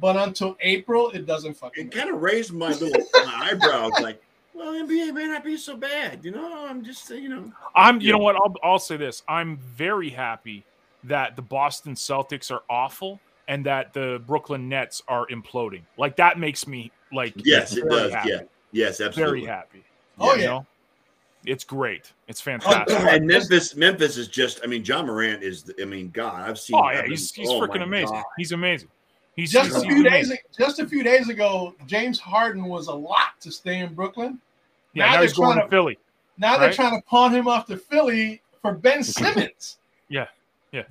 but 0.00 0.16
until 0.16 0.56
April, 0.60 1.10
it 1.10 1.26
doesn't 1.26 1.54
fucking. 1.54 1.86
It 1.86 1.92
kind 1.92 2.10
of 2.10 2.20
raised 2.22 2.52
my 2.52 2.68
little 2.72 2.90
my 3.24 3.50
eyebrows, 3.52 3.92
like, 4.00 4.22
well, 4.54 4.72
NBA 4.72 5.12
may 5.14 5.26
not 5.26 5.44
be 5.44 5.56
so 5.56 5.76
bad, 5.76 6.24
you 6.24 6.30
know. 6.30 6.66
I'm 6.66 6.84
just, 6.84 7.10
uh, 7.10 7.14
you 7.14 7.28
know. 7.28 7.52
I'm. 7.74 8.00
You 8.00 8.08
Yeah. 8.08 8.12
know 8.14 8.18
what? 8.18 8.36
I'll 8.36 8.54
I'll 8.62 8.78
say 8.78 8.96
this. 8.96 9.22
I'm 9.28 9.56
very 9.58 10.10
happy 10.10 10.64
that 11.04 11.36
the 11.36 11.42
Boston 11.42 11.94
Celtics 11.94 12.50
are 12.50 12.62
awful 12.68 13.20
and 13.46 13.64
that 13.66 13.92
the 13.94 14.22
Brooklyn 14.26 14.68
Nets 14.68 15.00
are 15.08 15.26
imploding. 15.28 15.82
Like 15.96 16.16
that 16.16 16.38
makes 16.38 16.66
me 16.66 16.90
like 17.12 17.32
Yes, 17.36 17.76
it 17.76 17.88
does. 17.88 18.12
happy. 18.12 18.30
Yeah. 18.30 18.40
Yes, 18.72 19.00
absolutely. 19.00 19.40
very 19.40 19.50
happy. 19.50 19.84
Oh 20.18 20.34
You 20.34 20.40
yeah, 20.42 20.46
know? 20.48 20.66
It's 21.46 21.64
great. 21.64 22.12
It's 22.26 22.40
Oh, 22.42 22.44
fantastic. 22.44 22.98
And 22.98 23.26
Memphis, 23.26 23.76
Memphis 23.76 24.16
is 24.16 24.26
just. 24.28 24.60
I 24.64 24.66
mean, 24.66 24.84
Ja 24.84 25.02
Morant 25.02 25.42
is. 25.42 25.72
I 25.80 25.84
mean, 25.84 26.10
God, 26.10 26.46
I've 26.48 26.58
seen. 26.58 26.76
Oh 26.76 26.80
I 26.80 26.94
yeah, 26.94 27.02
mean, 27.02 27.10
he's 27.12 27.32
he's 27.32 27.48
oh, 27.48 27.60
freaking 27.60 27.82
amazing. 27.84 28.08
God. 28.16 28.24
He's 28.36 28.52
amazing. 28.52 28.88
He's 29.38 29.52
just 29.52 29.68
he's, 29.72 29.76
a 29.76 29.80
few 29.86 30.02
days. 30.02 30.26
amazing. 30.26 30.38
Just 30.58 30.78
a 30.80 30.86
few 30.88 31.04
days 31.04 31.28
ago, 31.28 31.74
James 31.86 32.18
Harden 32.18 32.64
was 32.64 32.88
a 32.88 32.92
lot 32.94 33.40
to 33.40 33.52
stay 33.52 33.78
in 33.78 33.94
Brooklyn. 33.94 34.40
Yeah, 34.94 35.04
now 35.04 35.10
now, 35.10 35.12
they're 35.18 35.22
he's 35.28 35.32
going 35.34 35.46
trying 35.52 35.58
to 35.58 35.62
to- 35.64 35.70
Philly. 35.70 35.98
Now 36.38 36.58
they're 36.58 36.72
trying 36.72 37.00
to 37.00 37.06
pawn 37.06 37.32
him 37.34 37.46
off 37.48 37.66
to 37.66 37.76
Philly 37.76 38.42
for 38.62 38.72
Ben 38.72 39.02
Simmons. 39.04 39.78
Yeah, 40.08 40.26
yeah, 40.72 40.82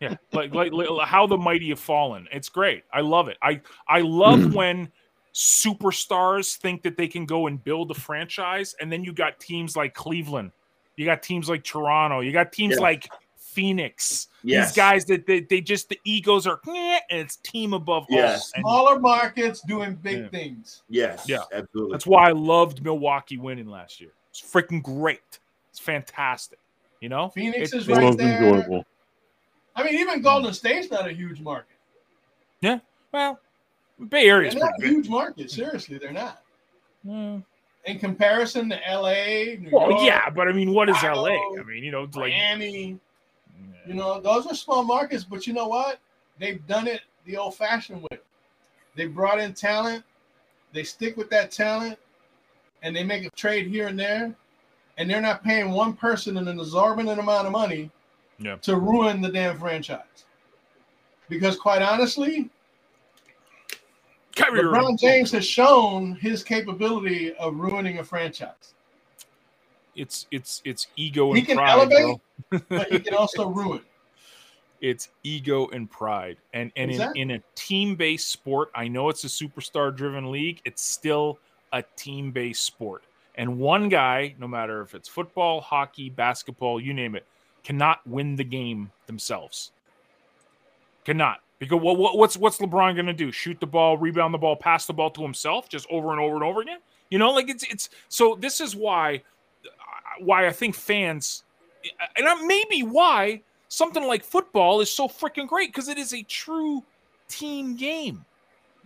yeah, 0.00 0.16
like, 0.32 0.54
like 0.54 0.72
like 0.72 1.08
how 1.08 1.26
the 1.26 1.36
mighty 1.38 1.70
have 1.70 1.80
fallen. 1.80 2.26
It's 2.30 2.48
great. 2.48 2.84
I 2.92 3.00
love 3.00 3.28
it. 3.28 3.38
I 3.42 3.60
I 3.88 4.00
love 4.00 4.54
when 4.54 4.90
superstars 5.34 6.56
think 6.56 6.82
that 6.82 6.96
they 6.96 7.08
can 7.08 7.24
go 7.26 7.46
and 7.46 7.62
build 7.62 7.90
a 7.90 7.94
franchise, 7.94 8.74
and 8.80 8.90
then 8.90 9.04
you 9.04 9.12
got 9.12 9.38
teams 9.40 9.76
like 9.76 9.94
Cleveland, 9.94 10.52
you 10.96 11.04
got 11.04 11.22
teams 11.22 11.48
like 11.48 11.64
Toronto, 11.64 12.20
you 12.20 12.32
got 12.32 12.52
teams 12.52 12.74
Yeah. 12.76 12.82
like 12.82 13.08
Phoenix. 13.52 14.28
Yes. 14.42 14.68
These 14.68 14.76
guys 14.76 15.04
that 15.06 15.26
they, 15.26 15.40
they 15.40 15.60
just 15.60 15.88
the 15.88 16.00
egos 16.04 16.46
are 16.46 16.60
and 16.66 17.02
it's 17.10 17.36
team 17.36 17.74
above 17.74 18.06
Yes. 18.08 18.52
all. 18.56 18.56
And 18.56 18.62
Smaller 18.62 18.98
markets 19.00 19.60
doing 19.60 19.94
big 19.96 20.18
Yeah. 20.22 20.28
things. 20.28 20.82
Yes. 20.88 21.24
Yeah. 21.28 21.42
Absolutely. 21.52 21.92
that's 21.92 22.06
why 22.06 22.28
I 22.28 22.32
loved 22.32 22.82
Milwaukee 22.82 23.38
winning 23.38 23.68
last 23.68 24.00
year. 24.00 24.10
It's 24.30 24.40
freaking 24.40 24.82
great. 24.82 25.38
It's 25.70 25.78
fantastic. 25.78 26.58
You 27.00 27.08
know, 27.08 27.28
Phoenix 27.30 27.72
It- 27.72 27.78
is 27.78 27.88
It 27.88 27.92
right 27.96 28.16
there. 28.16 28.42
enjoyable. 28.42 28.84
I 29.74 29.82
mean, 29.84 29.94
even 29.94 30.22
Golden 30.22 30.52
State's 30.52 30.90
not 30.90 31.08
a 31.08 31.12
huge 31.12 31.40
market. 31.40 31.76
Yeah. 32.60 32.78
Well, 33.12 33.40
Bay 34.08 34.28
Area's 34.28 34.54
They're 34.54 34.64
not 34.64 34.72
a 34.82 34.86
huge 34.86 35.08
market. 35.08 35.50
Seriously, 35.50 35.98
they're 35.98 36.12
not. 36.12 36.42
big. 37.04 37.12
Mm. 37.12 37.44
In 37.84 37.98
comparison 37.98 38.68
to 38.70 38.76
LA, 38.88 39.56
New 39.58 39.70
Well, 39.72 39.90
York, 39.90 40.02
yeah, 40.04 40.30
but 40.30 40.46
I 40.46 40.52
mean, 40.52 40.72
what 40.72 40.88
is 40.88 40.96
Chicago, 40.98 41.22
LA? 41.22 41.60
I 41.60 41.64
mean, 41.64 41.82
you 41.82 41.90
know, 41.90 42.02
like 42.02 42.14
Miami, 42.32 42.98
you 43.86 43.94
know, 43.94 44.20
those 44.20 44.46
are 44.46 44.54
small 44.54 44.82
markets, 44.82 45.24
but 45.24 45.46
you 45.46 45.52
know 45.52 45.68
what? 45.68 45.98
They've 46.38 46.64
done 46.66 46.86
it 46.86 47.02
the 47.24 47.36
old 47.36 47.56
fashioned 47.56 48.02
way. 48.02 48.18
They 48.94 49.06
brought 49.06 49.38
in 49.38 49.54
talent, 49.54 50.04
they 50.72 50.84
stick 50.84 51.16
with 51.16 51.30
that 51.30 51.50
talent, 51.50 51.98
and 52.82 52.94
they 52.94 53.04
make 53.04 53.24
a 53.24 53.30
trade 53.30 53.66
here 53.66 53.88
and 53.88 53.98
there, 53.98 54.34
and 54.98 55.08
they're 55.08 55.20
not 55.20 55.42
paying 55.42 55.70
one 55.70 55.94
person 55.94 56.36
an 56.36 56.48
exorbitant 56.48 57.18
amount 57.18 57.46
of 57.46 57.52
money 57.52 57.90
Yeah. 58.38 58.56
to 58.56 58.76
ruin 58.76 59.20
the 59.20 59.30
damn 59.30 59.58
franchise. 59.58 60.26
Because 61.28 61.56
quite 61.56 61.80
honestly, 61.82 62.50
Kyrie. 64.34 64.62
LeBron 64.62 64.98
James 64.98 65.30
has 65.32 65.46
shown 65.46 66.14
his 66.16 66.42
capability 66.42 67.34
of 67.34 67.56
ruining 67.56 67.98
a 67.98 68.04
franchise. 68.04 68.74
It's 69.94 70.26
it's 70.30 70.62
it's 70.64 70.86
ego 70.96 71.32
He 71.32 71.40
and 71.40 71.48
can 71.48 71.56
pride, 71.56 71.92
elevate, 71.92 72.20
but 72.68 72.90
he 72.90 72.98
can 72.98 73.14
also 73.14 73.48
ruin. 73.48 73.82
It's 74.80 75.10
ego 75.22 75.68
and 75.68 75.90
pride, 75.90 76.38
and 76.54 76.72
and 76.76 76.90
Exactly. 76.90 77.20
in, 77.20 77.30
in 77.30 77.36
a 77.38 77.42
team 77.54 77.94
based 77.94 78.28
sport, 78.28 78.70
I 78.74 78.88
know 78.88 79.08
it's 79.08 79.24
a 79.24 79.28
superstar 79.28 79.94
driven 79.94 80.30
league. 80.30 80.60
It's 80.64 80.82
still 80.82 81.38
a 81.72 81.82
team 81.96 82.32
based 82.32 82.64
sport, 82.64 83.04
and 83.36 83.58
one 83.58 83.88
guy, 83.88 84.34
no 84.38 84.48
matter 84.48 84.82
if 84.82 84.94
it's 84.94 85.08
football, 85.08 85.60
hockey, 85.60 86.10
basketball, 86.10 86.80
you 86.80 86.94
name 86.94 87.14
it, 87.14 87.26
cannot 87.62 88.04
win 88.06 88.34
the 88.34 88.44
game 88.44 88.90
themselves. 89.06 89.72
Cannot 91.04 91.40
because 91.58 91.80
what, 91.80 91.96
what 91.96 92.18
what's 92.18 92.36
what's 92.36 92.58
LeBron 92.58 92.96
gonna 92.96 93.12
do? 93.12 93.30
Shoot 93.30 93.60
the 93.60 93.66
ball, 93.66 93.96
rebound 93.96 94.34
the 94.34 94.38
ball, 94.38 94.56
pass 94.56 94.86
the 94.86 94.92
ball 94.92 95.10
to 95.10 95.22
himself, 95.22 95.68
just 95.68 95.86
over 95.90 96.10
and 96.10 96.20
over 96.20 96.34
and 96.34 96.42
over 96.42 96.60
again? 96.60 96.78
You 97.08 97.18
know, 97.18 97.30
like 97.30 97.48
it's 97.48 97.62
it's 97.64 97.88
so. 98.08 98.34
This 98.34 98.60
is 98.60 98.74
why 98.74 99.22
why 100.20 100.46
I 100.46 100.52
think 100.52 100.74
fans, 100.74 101.44
and 102.16 102.46
maybe 102.46 102.82
why 102.82 103.42
something 103.68 104.04
like 104.06 104.24
football 104.24 104.80
is 104.80 104.90
so 104.90 105.08
freaking 105.08 105.48
great 105.48 105.70
because 105.70 105.88
it 105.88 105.98
is 105.98 106.12
a 106.14 106.22
true 106.22 106.82
team 107.28 107.76
game. 107.76 108.24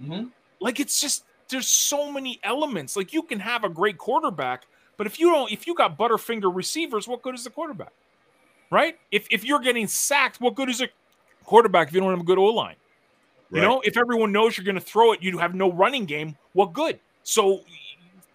Mhm. 0.00 0.30
Like 0.60 0.80
it's 0.80 1.00
just 1.00 1.24
there's 1.48 1.68
so 1.68 2.10
many 2.10 2.40
elements. 2.42 2.96
Like 2.96 3.12
you 3.12 3.22
can 3.22 3.40
have 3.40 3.64
a 3.64 3.68
great 3.68 3.98
quarterback, 3.98 4.66
but 4.96 5.06
if 5.06 5.18
you 5.18 5.30
don't, 5.30 5.50
if 5.52 5.66
you 5.66 5.74
got 5.74 5.98
butterfinger 5.98 6.54
receivers, 6.54 7.06
what 7.08 7.22
good 7.22 7.34
is 7.34 7.44
the 7.44 7.50
quarterback? 7.50 7.92
right? 8.70 8.98
If 9.12 9.26
if 9.30 9.44
you're 9.44 9.60
getting 9.60 9.86
sacked, 9.86 10.40
what 10.40 10.54
good 10.54 10.68
is 10.68 10.80
a 10.80 10.88
quarterback 11.44 11.88
if 11.88 11.94
you 11.94 12.00
don't 12.00 12.10
have 12.10 12.20
a 12.20 12.24
good 12.24 12.38
O 12.38 12.46
line? 12.46 12.76
You 13.52 13.60
know, 13.60 13.80
if 13.84 13.96
everyone 13.96 14.32
knows 14.32 14.56
you're 14.56 14.64
going 14.64 14.74
to 14.74 14.80
throw 14.80 15.12
it, 15.12 15.22
you 15.22 15.38
have 15.38 15.54
no 15.54 15.72
running 15.72 16.04
game. 16.04 16.36
What 16.52 16.72
good? 16.72 16.98
So 17.22 17.60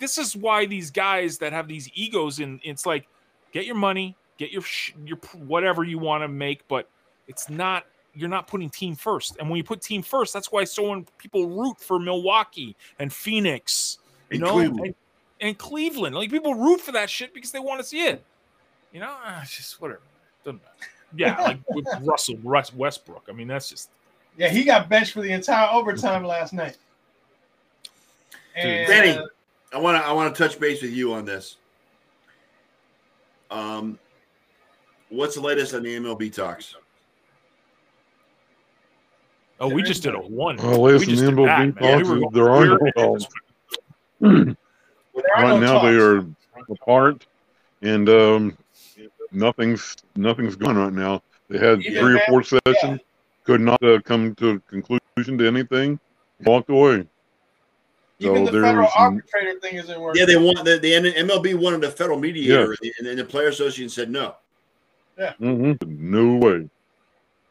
this 0.02 0.18
is 0.18 0.36
why 0.36 0.66
these 0.66 0.92
guys 0.92 1.38
that 1.38 1.54
have 1.54 1.70
these 1.70 1.90
egos 1.94 2.40
and 2.40 2.60
it's 2.64 2.86
like 2.86 3.08
get 3.54 3.66
your 3.66 3.76
money, 3.76 4.18
get 4.38 4.52
your 4.52 4.64
sh- 4.64 4.92
your 5.06 5.16
p- 5.18 5.38
whatever 5.38 5.84
you 5.86 5.98
want 6.00 6.24
to 6.24 6.28
make, 6.28 6.68
but 6.68 6.90
it's 7.28 7.50
not 7.50 7.86
you're 8.14 8.28
not 8.28 8.48
putting 8.48 8.70
team 8.70 8.96
first. 8.96 9.38
And 9.40 9.50
when 9.50 9.56
you 9.56 9.64
put 9.64 9.82
team 9.82 10.02
first, 10.02 10.34
that's 10.34 10.52
why 10.52 10.66
so 10.66 10.90
many 10.90 11.06
people 11.18 11.48
root 11.48 11.80
for 11.80 11.98
Milwaukee 11.98 12.76
and 13.00 13.14
Phoenix, 13.14 14.00
you 14.30 14.36
And 14.36 14.42
know, 14.44 14.52
Cleveland. 14.54 14.86
and, 14.88 14.96
and 15.40 15.58
Cleveland. 15.58 16.16
Like 16.16 16.30
people 16.30 16.56
root 16.56 16.82
for 16.82 16.92
that 16.92 17.10
shit 17.10 17.34
because 17.34 17.52
they 17.52 17.60
want 17.60 17.80
to 17.80 17.86
see 17.86 18.02
it. 18.08 18.22
You 18.92 19.00
know, 19.00 19.16
Ah, 19.24 19.42
it's 19.44 19.56
just 19.56 19.80
whatever. 19.80 20.02
Doesn't 20.44 20.62
matter. 20.62 20.92
Yeah, 21.16 21.42
like 21.42 21.60
with 21.70 21.88
Russell 22.02 22.38
Russ 22.44 22.74
Westbrook. 22.74 23.28
I 23.30 23.32
mean, 23.32 23.48
that's 23.48 23.70
just 23.70 23.90
Yeah, 24.38 24.50
he 24.50 24.64
got 24.66 24.90
benched 24.90 25.14
for 25.14 25.22
the 25.22 25.32
entire 25.32 25.70
overtime 25.72 26.26
last 26.26 26.52
night. 26.52 26.78
And 28.56 28.88
Benny, 28.88 29.12
uh, 29.12 29.26
I 29.74 29.78
want 29.78 30.02
to 30.02 30.08
I 30.08 30.12
want 30.12 30.36
to 30.36 30.44
touch 30.44 30.60
base 30.60 30.82
with 30.82 30.92
you 30.92 31.14
on 31.14 31.26
this. 31.26 31.58
Um, 33.50 34.00
what's 35.10 35.36
the 35.36 35.42
latest 35.42 35.74
on 35.74 35.84
the 35.84 35.96
MLB 35.96 36.34
talks? 36.34 36.76
Oh, 39.60 39.70
we 39.70 39.84
just 39.84 40.04
did 40.04 40.16
a 40.16 40.20
one. 40.20 40.58
Well, 40.58 40.82
we 40.82 40.94
listen, 40.94 41.10
just 41.10 41.24
did 41.24 41.34
MLB 41.36 41.76
that, 41.76 41.82
talks, 41.82 42.10
We 42.10 42.28
there 42.34 42.50
are 42.50 42.66
no 42.66 42.78
talks. 42.98 43.28
right 44.22 44.56
no 45.38 45.60
now 45.60 45.82
they 45.84 45.96
are 45.96 46.26
apart, 46.70 47.26
and 47.82 48.10
um, 48.10 48.58
nothing's 49.32 49.96
nothing's 50.16 50.56
going 50.56 50.78
right 50.78 50.94
now. 50.94 51.22
They 51.50 51.58
had 51.58 51.82
Even 51.82 52.02
three 52.02 52.16
or 52.16 52.22
four 52.28 52.44
sessions, 52.44 53.02
could 53.44 53.62
not 53.62 53.84
uh, 53.84 54.00
come 54.02 54.34
to 54.36 54.52
a 54.52 54.60
conclusion 54.62 55.38
to 55.38 55.48
anything, 55.48 56.00
walked 56.44 56.70
away. 56.70 57.06
Even 58.22 58.46
So 58.46 58.52
the 58.52 58.62
federal 58.62 58.88
arbitrator 58.96 59.60
thing 59.60 59.76
isn't 59.78 60.00
working. 60.00 60.20
Yeah, 60.20 60.26
they 60.28 60.38
want 60.38 60.64
the, 60.64 60.78
the 60.78 60.92
MLB 60.92 61.56
wanted 61.56 61.84
a 61.84 61.90
federal 61.90 62.20
mediator, 62.20 62.76
and 63.00 63.08
then 63.08 63.18
the 63.18 63.26
player 63.26 63.48
association 63.48 63.90
said 63.90 64.12
no. 64.12 64.36
hmm 65.40 65.74
No 65.84 66.36
way. 66.36 66.70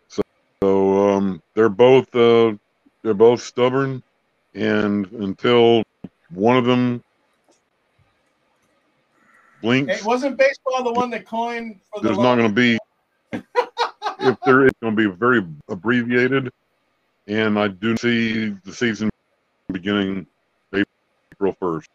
So, 0.09 0.23
so 0.63 1.11
um, 1.11 1.43
they're 1.57 1.69
both 1.69 2.15
uh, 2.15 2.55
they're 3.03 3.15
both 3.15 3.43
stubborn, 3.43 4.01
and 4.55 5.11
until 5.11 5.83
one 6.31 6.57
of 6.57 6.67
them 6.67 7.03
blinks, 9.61 9.99
Hey, 9.99 10.07
wasn't 10.07 10.39
baseball 10.39 10.85
the 10.85 10.93
one 10.93 11.11
that 11.11 11.27
coined 11.27 11.81
for 11.93 12.01
the 12.01 12.09
there's 12.09 12.19
not 12.19 12.37
going 12.37 12.49
to 12.49 12.55
be 12.55 12.79
if 14.21 14.39
there 14.45 14.67
is 14.67 14.73
going 14.81 14.95
to 14.95 15.11
be 15.11 15.17
very 15.17 15.45
abbreviated 15.69 16.51
and 17.27 17.59
i 17.59 17.69
do 17.69 17.97
see 17.97 18.51
the 18.65 18.73
season 18.73 19.11
beginning 19.73 20.27
april 21.41 21.57
1st 21.61 21.87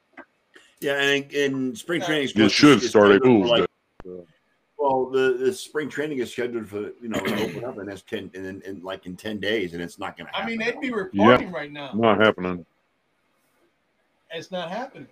Yeah, 0.80 1.02
and 1.02 1.32
in 1.32 1.76
spring 1.76 2.02
training, 2.02 2.30
it 2.36 2.52
should 2.52 2.82
is 2.84 2.90
start 2.90 3.10
scheduled 3.10 3.46
april 3.46 3.48
like, 3.48 3.70
well, 4.86 5.10
the, 5.10 5.38
the 5.40 5.52
spring 5.52 5.90
training 5.90 6.20
is 6.20 6.32
scheduled 6.32 6.68
for 6.68 6.92
you 7.02 7.10
know 7.10 7.20
to 7.20 7.44
open 7.44 7.66
up, 7.66 7.80
and 7.80 7.90
that's 7.90 8.04
ten 8.04 8.30
and 8.36 8.46
in, 8.46 8.62
in 8.62 8.84
like 8.84 9.08
in 9.08 9.16
ten 9.16 9.40
days, 9.40 9.74
and 9.74 9.82
it's 9.82 9.98
not 9.98 10.16
going 10.16 10.28
to 10.28 10.38
I 10.38 10.46
mean, 10.46 10.60
they'd 10.60 10.80
be 10.80 10.92
reporting 10.92 11.52
right 11.52 11.72
now. 11.72 11.92
not 11.96 12.20
happening 12.20 12.66
It's 14.32 14.52
not 14.52 14.70
happening. 14.70 15.08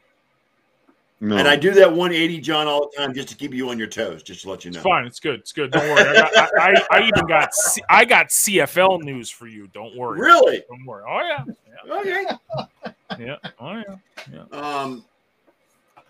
no 1.22 1.38
And 1.38 1.48
I 1.48 1.56
do 1.56 1.72
that 1.72 1.90
180, 1.90 2.40
John, 2.42 2.68
all 2.68 2.82
the 2.92 2.98
time 2.98 3.16
just 3.16 3.30
to 3.30 3.36
keep 3.36 3.52
you 3.52 3.70
on 3.70 3.80
your 3.80 3.88
toes, 3.88 4.22
just 4.22 4.44
to 4.44 4.52
let 4.52 4.64
you 4.64 4.70
know. 4.70 4.78
It's 4.78 4.84
fine. 4.84 5.06
It's 5.06 5.20
good. 5.20 5.40
It's 5.40 5.52
good. 5.52 5.72
Don't 5.72 5.90
worry. 5.90 6.08
I, 6.08 6.14
got, 6.14 6.52
I, 6.60 6.86
I, 6.92 7.00
I 7.00 7.08
even 7.08 7.26
got 7.26 7.56
C, 7.56 7.82
I 7.90 8.06
got 8.06 8.28
CFL 8.28 9.02
news 9.02 9.32
for 9.32 9.48
you. 9.48 9.68
Don't 9.74 9.98
worry. 9.98 10.20
Really? 10.20 10.62
Don't 10.70 10.86
worry. 10.86 11.04
Oh 11.08 11.22
yeah. 11.22 11.96
Okay. 12.00 12.26
Yeah. 13.18 13.18
yeah. 13.18 13.50
Oh 13.60 13.74
yeah. 13.76 13.96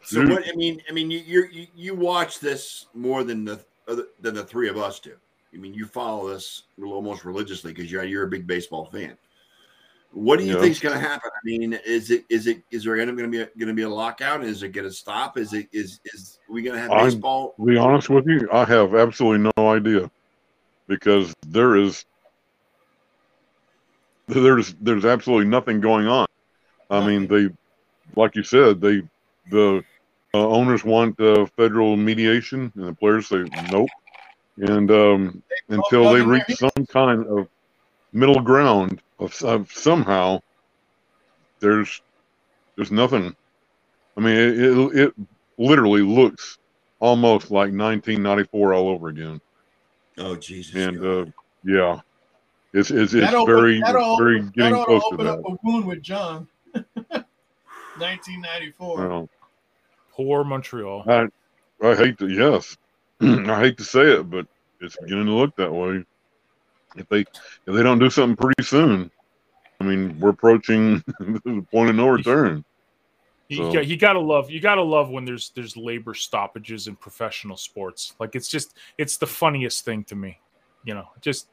So 0.04 0.26
what? 0.28 0.44
I 0.48 0.56
mean, 0.56 0.82
I 0.90 0.92
mean, 0.94 1.10
you 1.12 1.20
you 1.52 1.68
you- 1.76 1.96
watch 1.96 2.40
this 2.40 2.88
more 2.94 3.24
than 3.24 3.46
the 3.46 3.60
other 3.88 4.08
than 4.22 4.34
the 4.36 4.44
three 4.44 4.70
of 4.70 4.78
us 4.78 5.00
do. 5.00 5.14
I 5.54 5.58
mean, 5.58 5.74
you 5.74 5.86
follow 5.86 6.30
this 6.30 6.64
almost 6.84 7.26
religiously 7.26 7.74
because 7.74 7.92
you're 7.92 8.04
you're 8.04 8.24
a 8.26 8.30
big 8.30 8.46
baseball 8.48 8.86
fan. 8.86 9.18
What 10.12 10.38
do 10.38 10.46
you 10.46 10.54
Yeah. 10.56 10.60
think 10.62 10.72
is 10.72 10.80
going 10.80 10.94
to 10.94 11.02
happen? 11.02 11.30
I 11.34 11.40
mean, 11.46 11.74
is 11.86 12.12
it 12.12 12.26
is 12.30 12.48
it 12.48 12.62
is 12.70 12.84
there 12.84 12.96
going 12.96 13.08
to 13.16 13.28
be 13.28 13.38
going 13.38 13.68
to 13.68 13.74
be 13.74 13.82
a 13.84 13.90
lockout? 13.90 14.44
Is 14.44 14.62
it 14.62 14.70
going 14.70 14.88
to 14.88 14.94
stop? 14.94 15.38
Is 15.38 15.54
it 15.54 15.68
is 15.72 16.00
is 16.06 16.40
we 16.50 16.62
going 16.62 16.76
to 16.76 16.82
have 16.82 16.92
I'm- 16.92 17.06
baseball? 17.06 17.54
to 17.58 17.66
be 17.66 17.78
honest 17.78 18.10
with 18.10 18.28
you 18.28 18.48
i 18.52 18.64
have 18.66 18.94
absolutely 18.96 19.50
no 19.58 19.70
idea 19.70 20.10
because 20.88 21.34
there 21.48 21.76
is 21.78 22.06
there's 24.28 24.74
there's 24.82 25.06
absolutely 25.06 25.48
nothing 25.48 25.80
going 25.82 26.08
on 26.08 26.28
i 26.90 27.06
mean 27.06 27.28
they 27.28 27.50
like 28.16 28.36
you 28.36 28.44
said 28.44 28.80
they 28.82 29.02
the 29.52 29.84
uh, 30.36 30.48
owners 30.50 30.84
want 30.84 31.20
uh, 31.20 31.46
federal 31.58 31.96
mediation 31.96 32.72
and 32.76 32.88
the 32.88 32.94
players 32.94 33.28
say 33.28 33.44
nope 33.72 33.90
and 34.58 34.90
um, 34.92 35.44
until 35.70 36.12
they 36.14 36.22
reach 36.22 36.44
their 36.48 36.70
some 36.76 36.86
kind 36.88 37.26
of 37.28 37.48
middle 38.12 38.40
ground 38.42 39.02
of, 39.20 39.40
of 39.44 39.72
somehow 39.72 40.40
there's 41.60 42.02
there's 42.76 42.92
nothing 42.92 43.36
i 44.18 44.20
mean 44.22 44.36
it, 44.36 44.58
it, 44.60 44.96
it 45.08 45.14
literally 45.58 46.02
looks 46.02 46.58
almost 47.00 47.46
like 47.52 47.72
1994 47.74 48.74
all 48.74 48.90
over 48.90 49.08
again 49.10 49.40
Oh 50.18 50.36
Jesus! 50.36 50.76
and 50.76 51.04
uh, 51.04 51.26
yeah 51.64 52.00
it's 52.74 52.90
it's, 52.92 53.14
it's 53.14 53.26
That'll- 53.26 53.46
very 53.46 53.80
that'll- 53.82 54.18
very 54.18 54.42
That 54.42 54.54
getting 54.54 54.74
ought 54.76 54.80
to 54.80 54.86
close 54.86 55.02
to 55.02 55.14
open 55.14 55.26
that 55.26 55.34
up 55.40 55.46
a 55.48 55.58
wound 55.64 55.86
with 55.86 56.02
John. 56.02 56.48
1994. 57.98 59.08
Well, 59.08 59.30
Poor 60.16 60.44
Montreal. 60.44 61.04
I 61.08 61.28
I 61.86 61.96
hate 61.96 62.18
to 62.20 62.28
yes, 62.30 62.78
I 63.22 63.60
hate 63.60 63.78
to 63.78 63.84
say 63.84 64.02
it, 64.20 64.30
but 64.30 64.48
it's 64.80 64.96
beginning 64.98 65.26
to 65.26 65.34
look 65.34 65.56
that 65.58 65.72
way. 65.74 66.04
If 66.96 67.10
they 67.10 67.22
if 67.22 67.74
they 67.74 67.84
don't 67.84 68.00
do 68.00 68.10
something 68.10 68.36
pretty 68.36 68.64
soon, 68.64 69.10
I 69.80 69.84
mean, 69.84 70.20
we're 70.20 70.30
approaching 70.30 71.04
the 71.20 71.66
point 71.72 71.90
of 71.90 71.96
no 71.96 72.08
return. 72.10 72.64
You, 73.50 73.58
So- 73.58 73.74
got, 73.74 73.88
you 73.88 73.98
gotta 73.98 74.20
love 74.20 74.50
you 74.50 74.60
gotta 74.62 74.82
love 74.84 75.10
when 75.10 75.26
there's 75.26 75.52
there's 75.56 75.76
labor 75.76 76.14
stoppages 76.14 76.88
in 76.88 76.96
professional 76.96 77.58
sports. 77.58 78.14
Like 78.20 78.36
it's 78.36 78.48
just 78.48 78.78
it's 78.98 79.18
the 79.18 79.28
funniest 79.28 79.84
thing 79.84 80.04
to 80.06 80.16
me. 80.16 80.40
You 80.86 80.94
know, 80.94 81.08
just 81.22 81.48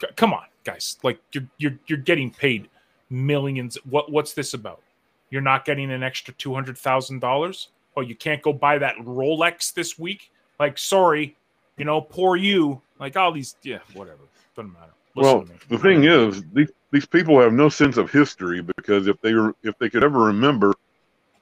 c- 0.00 0.08
come 0.16 0.32
on, 0.34 0.44
guys. 0.64 0.98
Like 1.02 1.20
you're 1.32 1.46
you're 1.58 1.78
you're 1.86 1.98
getting 1.98 2.30
paid 2.30 2.68
millions. 3.08 3.78
What 3.88 4.10
what's 4.10 4.34
this 4.34 4.52
about? 4.54 4.82
You're 5.30 5.42
not 5.42 5.64
getting 5.64 5.90
an 5.90 6.02
extra 6.02 6.34
two 6.34 6.54
hundred 6.54 6.78
thousand 6.78 7.20
dollars. 7.20 7.68
Oh, 7.96 8.02
you 8.02 8.14
can't 8.14 8.42
go 8.42 8.52
buy 8.52 8.78
that 8.78 8.96
Rolex 8.96 9.72
this 9.72 9.98
week. 9.98 10.30
Like, 10.60 10.78
sorry, 10.78 11.36
you 11.76 11.84
know, 11.84 12.00
poor 12.00 12.36
you. 12.36 12.80
Like 12.98 13.16
all 13.16 13.32
these, 13.32 13.56
yeah, 13.62 13.78
whatever. 13.94 14.20
Doesn't 14.54 14.72
matter. 14.72 14.92
Listen 15.14 15.38
Well, 15.38 15.46
the 15.68 15.78
thing 15.78 16.04
is, 16.04 16.42
these 16.52 16.70
these 16.92 17.06
people 17.06 17.40
have 17.40 17.52
no 17.52 17.68
sense 17.68 17.96
of 17.96 18.10
history 18.10 18.62
because 18.62 19.06
if 19.06 19.20
they 19.20 19.34
were 19.34 19.54
if 19.62 19.76
they 19.78 19.90
could 19.90 20.04
ever 20.04 20.18
remember 20.18 20.72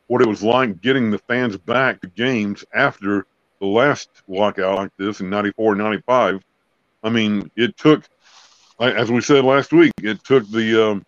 what 0.07 0.22
it 0.22 0.28
was 0.28 0.43
like 0.43 0.80
getting 0.80 1.11
the 1.11 1.18
fans 1.18 1.57
back 1.57 2.01
to 2.01 2.09
games 2.09 2.64
after 2.74 3.26
the 3.61 3.66
last 3.66 4.09
lockout 4.28 4.76
like 4.76 4.91
this 4.99 5.20
in 5.20 5.30
94 5.30 5.76
95 5.76 6.43
i 7.03 7.09
mean 7.09 7.51
it 7.57 7.76
took 7.76 8.05
as 8.80 9.11
we 9.11 9.20
said 9.20 9.45
last 9.45 9.72
week 9.72 9.93
it 10.03 10.22
took 10.24 10.49
the 10.51 10.91
um, 10.91 11.07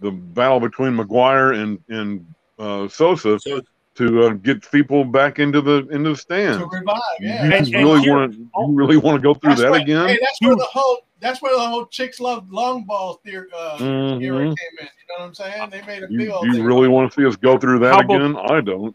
the 0.00 0.10
battle 0.10 0.60
between 0.60 0.96
McGwire 0.96 1.54
and 1.60 1.78
and 1.88 2.26
uh, 2.58 2.88
sosa 2.88 3.38
so 3.40 3.60
to 3.94 4.22
uh, 4.24 4.28
get 4.34 4.70
people 4.70 5.04
back 5.04 5.38
into 5.38 5.60
the 5.62 5.86
into 5.90 6.10
the 6.10 6.16
stands 6.16 6.58
To 6.58 6.66
revive, 6.66 7.00
yeah. 7.20 7.44
you 7.46 7.52
And- 7.52 7.66
and 7.66 7.74
really 7.74 8.10
want 8.10 8.32
to 8.32 8.38
you 8.38 8.50
really 8.72 8.96
want 8.98 9.16
to 9.16 9.22
go 9.22 9.34
through 9.34 9.54
that 9.56 9.70
where- 9.70 9.80
again 9.80 10.08
Hey, 10.08 10.18
that's 10.20 10.38
where 10.40 10.54
the 10.56 10.64
whole 10.64 10.98
that's 11.18 11.40
where 11.40 11.54
the 11.54 11.66
whole 11.66 11.86
chicks 11.86 12.20
love 12.20 12.50
long 12.52 12.84
balls 12.84 13.16
theory, 13.24 13.48
uh, 13.56 13.78
Mhm. 13.78 14.22
era 14.22 14.38
came 14.40 14.48
in. 14.48 14.54
You 14.80 14.86
know 15.08 15.18
what 15.18 15.22
I'm 15.22 15.34
saying? 15.34 15.70
They 15.70 15.80
made 15.86 16.02
a 16.02 16.08
big 16.08 16.20
You, 16.20 16.32
old 16.32 16.44
you 16.46 16.52
thing. 16.52 16.64
really 16.64 16.88
want 16.88 17.10
to 17.10 17.18
see 17.20 17.26
us 17.26 17.36
go 17.36 17.56
through 17.56 17.78
that 17.80 17.94
How 17.94 18.00
about- 18.00 18.16
again? 18.20 18.36
I 18.36 18.60
don't. 18.60 18.94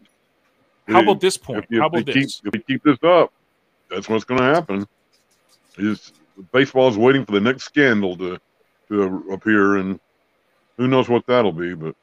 How 0.86 0.98
If- 0.98 1.02
about 1.04 1.20
this 1.20 1.36
point? 1.36 1.64
if, 1.64 1.72
if 1.72 1.80
How 1.80 1.86
about 1.86 2.06
keep, 2.06 2.14
this? 2.14 2.40
If 2.44 2.52
we 2.52 2.60
keep 2.60 2.84
this 2.84 2.98
up, 3.02 3.32
that's 3.90 4.08
what's 4.08 4.22
going 4.24 4.38
to 4.40 4.46
happen. 4.46 4.86
Is 5.78 6.12
baseball 6.52 6.88
is 6.88 6.96
waiting 6.96 7.24
for 7.26 7.32
the 7.32 7.40
next 7.40 7.64
scandal 7.64 8.16
to 8.18 8.38
to 8.88 9.24
appear, 9.32 9.76
and 9.78 9.98
who 10.76 10.88
knows 10.88 11.08
what 11.08 11.26
that'll 11.26 11.52
be? 11.52 11.74
But 11.74 11.94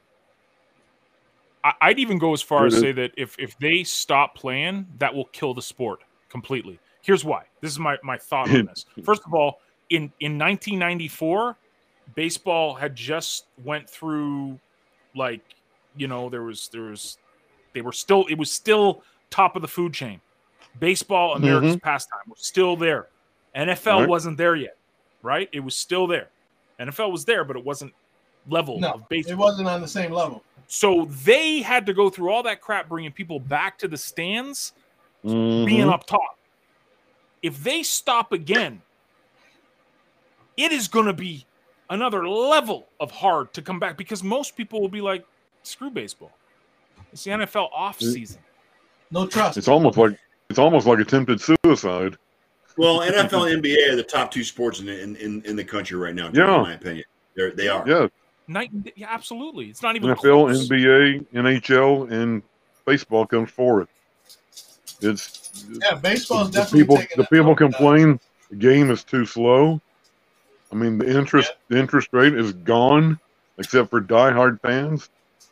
I'd 1.82 2.00
even 2.00 2.18
go 2.18 2.34
as 2.34 2.42
far 2.42 2.66
as 2.66 2.80
say 2.80 2.92
that 2.94 3.12
if 3.18 3.36
if 3.38 3.58
they 3.60 3.84
stop 3.84 4.36
playing, 4.36 4.88
that 4.98 5.14
will 5.14 5.26
kill 5.26 5.54
the 5.54 5.62
sport 5.62 6.02
completely. 6.30 6.80
Here's 7.02 7.26
why. 7.26 7.44
This 7.62 7.72
is 7.72 7.80
my 7.80 7.98
my 8.04 8.18
thought 8.18 8.50
on 8.50 8.66
this. 8.66 8.86
First 9.04 9.24
of 9.26 9.34
all, 9.34 9.60
in 9.90 10.12
in 10.20 10.38
1994, 10.38 11.58
baseball 12.16 12.74
had 12.74 12.96
just 12.96 13.46
went 13.64 13.90
through 13.90 14.60
like 15.16 15.42
you 15.98 16.08
know 16.08 16.30
there 16.30 16.44
was 16.44 16.70
there 16.70 16.84
was 16.84 17.18
they 17.74 17.82
were 17.82 17.92
still 17.92 18.26
it 18.30 18.38
was 18.38 18.52
still 18.52 19.04
top 19.30 19.56
of 19.56 19.62
the 19.62 19.68
food 19.68 19.94
chain. 19.94 20.22
Baseball, 20.80 21.36
mm-hmm. 21.36 21.44
America's 21.44 21.78
pastime, 21.78 22.20
was 22.28 22.40
still 22.40 22.78
there. 22.78 23.08
NFL 23.56 24.02
Right. 24.02 24.10
wasn't 24.10 24.38
there 24.38 24.56
yet, 24.56 24.78
right? 25.24 25.50
It 25.52 25.60
was 25.60 25.76
still 25.76 26.08
there. 26.08 26.30
NFL 26.80 27.12
was 27.12 27.26
there, 27.26 27.44
but 27.44 27.58
it 27.58 27.66
wasn't 27.66 27.94
level 28.48 28.80
No, 28.80 28.92
of 28.92 29.10
baseball. 29.10 29.34
It 29.34 29.38
wasn't 29.38 29.68
on 29.68 29.82
the 29.82 29.88
same 29.88 30.12
level. 30.12 30.44
So 30.68 31.06
they 31.26 31.62
had 31.62 31.86
to 31.88 31.94
go 31.94 32.10
through 32.10 32.30
all 32.30 32.44
that 32.44 32.62
crap, 32.62 32.88
bringing 32.88 33.12
people 33.12 33.40
back 33.40 33.78
to 33.80 33.88
the 33.88 33.98
stands, 33.98 34.74
Mhm. 35.26 35.66
being 35.66 35.90
up 35.90 36.06
top. 36.06 36.38
If 37.42 37.64
they 37.64 37.84
stop 37.84 38.32
again, 38.32 38.82
it 40.58 40.72
is 40.72 40.88
going 40.88 41.06
to 41.06 41.14
be 41.14 41.46
another 41.90 42.28
level 42.28 42.88
of 43.00 43.12
hard 43.12 43.54
to 43.54 43.62
come 43.62 43.80
back 43.80 43.98
because 43.98 44.24
most 44.24 44.56
people 44.56 44.82
will 44.82 44.90
be 44.90 45.02
like, 45.02 45.26
"Screw 45.64 45.90
baseball." 45.90 46.32
It's 47.12 47.24
the 47.24 47.32
NFL 47.32 47.70
off 47.74 48.00
season. 48.00 48.40
No 49.12 49.26
trust. 49.26 49.58
It's 49.58 49.68
almost 49.68 49.98
like 49.98 50.18
it's 50.50 50.60
almost 50.60 50.86
like 50.86 51.00
attempted 51.00 51.42
suicide. 51.42 52.18
Well, 52.78 53.02
NFL 53.02 53.52
and 53.52 53.64
NBA 53.64 53.92
are 53.92 53.96
the 53.96 54.04
top 54.04 54.32
two 54.32 54.44
sports 54.44 54.80
in 54.80 54.86
the, 54.86 55.02
in, 55.02 55.16
in, 55.18 55.42
in 55.46 55.56
the 55.56 55.64
country 55.64 55.98
right 55.98 56.16
now. 56.16 56.30
Yeah. 56.34 56.56
in 56.56 56.62
my 56.62 56.74
opinion, 56.74 57.06
They're, 57.36 57.52
they 57.52 57.68
are. 57.68 57.84
Yeah, 57.88 58.08
Night 58.50 58.72
and 58.72 58.84
day, 58.84 58.93
yeah, 58.95 59.08
absolutely. 59.10 59.68
It's 59.68 59.84
not 59.84 59.95
even 59.95 60.10
NFL, 60.10 60.18
close. 60.18 60.68
NBA, 60.68 61.28
NHL, 61.34 62.12
and 62.12 62.41
baseball 62.86 63.28
comes 63.28 63.52
forward. 63.52 63.88
It's 65.02 65.54
yeah, 65.82 65.95
baseball's 65.95 66.50
the 66.50 66.60
definitely 66.60 66.82
people. 66.82 67.16
The 67.16 67.28
people 67.30 67.52
over 67.52 67.64
now. 67.64 67.70
complain 67.70 68.20
the 68.50 68.56
game 68.56 68.89
is 68.89 69.04
too 69.04 69.26
slow. 69.26 69.80
I 70.72 70.76
mean, 70.76 70.97
the 70.97 71.18
interest 71.18 71.54
the 71.68 71.78
interest 71.78 72.10
rate 72.12 72.34
is 72.34 72.54
gone, 72.54 73.20
except 73.60 73.91
for 73.91 74.02
diehard 74.02 74.60
fans, 74.62 75.10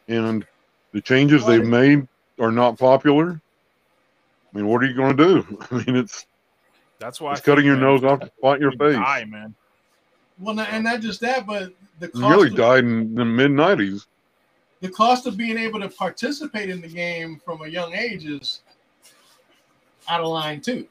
and 0.08 0.46
the 0.92 1.02
changes 1.02 1.46
they've 1.46 1.64
made 1.64 2.08
are 2.40 2.52
not 2.52 2.80
popular. 2.80 3.40
I 4.54 4.58
mean, 4.58 4.68
what 4.68 4.82
are 4.82 4.88
you 4.88 4.96
going 4.96 5.16
to 5.16 5.24
do? 5.24 5.60
I 5.72 5.84
mean, 5.84 5.96
it's 5.96 6.26
That's 7.00 7.22
why 7.22 7.34
it's 7.34 7.42
I 7.42 7.46
cutting 7.46 7.66
think, 7.66 7.66
your 7.68 7.76
man, 7.76 8.02
nose 8.02 8.04
off 8.04 8.20
to 8.22 8.32
spite 8.40 8.60
your 8.60 8.72
face. 8.72 8.96
Die, 8.96 9.26
man. 9.26 9.54
Well, 10.40 10.56
not, 10.56 10.70
and 10.70 10.84
not 10.84 11.02
just 11.02 11.20
that, 11.22 11.46
but 11.48 11.74
the 12.00 12.08
He 12.08 12.12
cost 12.12 12.22
nearly 12.22 12.48
of, 12.50 12.56
died 12.56 12.84
in 12.84 13.16
the 13.16 13.26
mid 13.26 13.52
'90s. 13.52 14.06
the 14.82 14.90
cost 14.90 15.26
of 15.26 15.36
being 15.38 15.58
able 15.58 15.80
to 15.80 15.90
participate 15.90 16.70
in 16.70 16.82
the 16.82 16.88
game 16.88 17.42
from 17.44 17.62
a 17.64 17.68
young 17.68 17.94
age 17.94 18.26
is 18.26 18.62
out 20.08 20.22
of 20.22 20.28
line 20.28 20.62
too. 20.62 20.88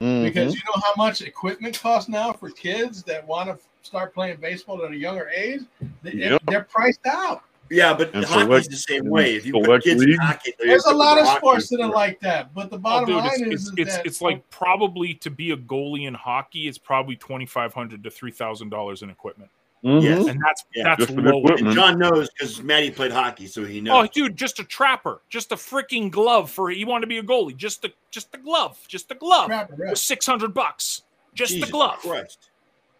Mm-hmm. 0.00 0.24
Because 0.24 0.54
you 0.54 0.60
know 0.66 0.80
how 0.80 0.92
much 0.96 1.20
equipment 1.22 1.78
costs 1.78 2.08
now 2.08 2.32
for 2.32 2.50
kids 2.50 3.02
that 3.04 3.26
want 3.26 3.48
to 3.48 3.58
start 3.82 4.14
playing 4.14 4.36
baseball 4.40 4.84
at 4.84 4.92
a 4.92 4.96
younger 4.96 5.28
age. 5.28 5.62
They, 6.02 6.12
Yep. 6.12 6.42
They're 6.46 6.62
priced 6.64 7.06
out. 7.06 7.42
Yeah, 7.72 7.94
but 7.94 8.14
And 8.14 8.24
hockey's 8.24 8.42
select- 8.44 8.70
the 8.70 8.76
same 8.76 9.08
way. 9.08 9.34
If 9.34 9.46
you 9.46 9.52
put 9.54 9.64
select 9.64 9.84
kids 9.84 10.02
in 10.02 10.10
league. 10.10 10.18
hockey, 10.20 10.52
There's 10.58 10.84
a 10.84 10.94
lot 10.94 11.18
of 11.18 11.26
sports 11.26 11.68
that 11.70 11.80
are 11.80 11.88
like 11.90 12.20
that, 12.20 12.52
but 12.54 12.70
the 12.70 12.76
Oh, 12.76 12.80
bottom 12.80 13.06
dude, 13.06 13.16
line 13.16 13.26
it's, 13.26 13.40
is, 13.40 13.50
it's, 13.50 13.62
is 13.62 13.72
it's, 13.78 13.96
that 13.96 14.06
it's 14.06 14.20
like 14.20 14.48
probably 14.50 15.14
to 15.14 15.30
be 15.30 15.52
a 15.52 15.56
goalie 15.56 16.06
in 16.06 16.14
hockey, 16.14 16.68
it's 16.68 16.78
probably 16.78 17.16
twenty 17.16 17.46
five 17.46 17.72
hundred 17.72 18.02
to 18.04 18.10
three 18.10 18.30
thousand 18.30 18.68
dollars 18.68 19.02
in 19.02 19.10
equipment, 19.10 19.50
Mhm. 19.84 20.02
Yes. 20.02 20.26
and 20.26 20.40
that's 20.44 20.64
Yeah, 20.74 20.84
that's 20.84 21.06
just 21.06 21.18
low. 21.18 21.42
And 21.46 21.72
John 21.72 21.98
knows 21.98 22.28
because 22.30 22.62
Maddie 22.62 22.90
played 22.90 23.10
hockey, 23.12 23.46
so 23.46 23.64
he 23.64 23.80
knows. 23.80 24.04
Oh, 24.04 24.10
dude, 24.12 24.36
just 24.36 24.58
a 24.60 24.64
trapper, 24.64 25.22
just 25.30 25.50
a 25.52 25.56
freaking 25.56 26.10
glove 26.10 26.50
for 26.50 26.68
he 26.70 26.84
wanted 26.84 27.02
to 27.02 27.06
be 27.06 27.18
a 27.18 27.22
goalie, 27.22 27.56
just 27.56 27.84
a 27.84 27.92
just 28.10 28.28
a 28.34 28.38
glove, 28.38 28.78
just 28.86 29.10
a 29.10 29.14
glove 29.14 29.46
crap, 29.46 29.70
right? 29.76 29.96
six 29.96 30.26
hundred 30.26 30.52
bucks, 30.52 31.02
just 31.34 31.52
Jesus 31.54 31.68
the 31.68 31.72
glove, 31.72 31.98
Christ. 32.00 32.50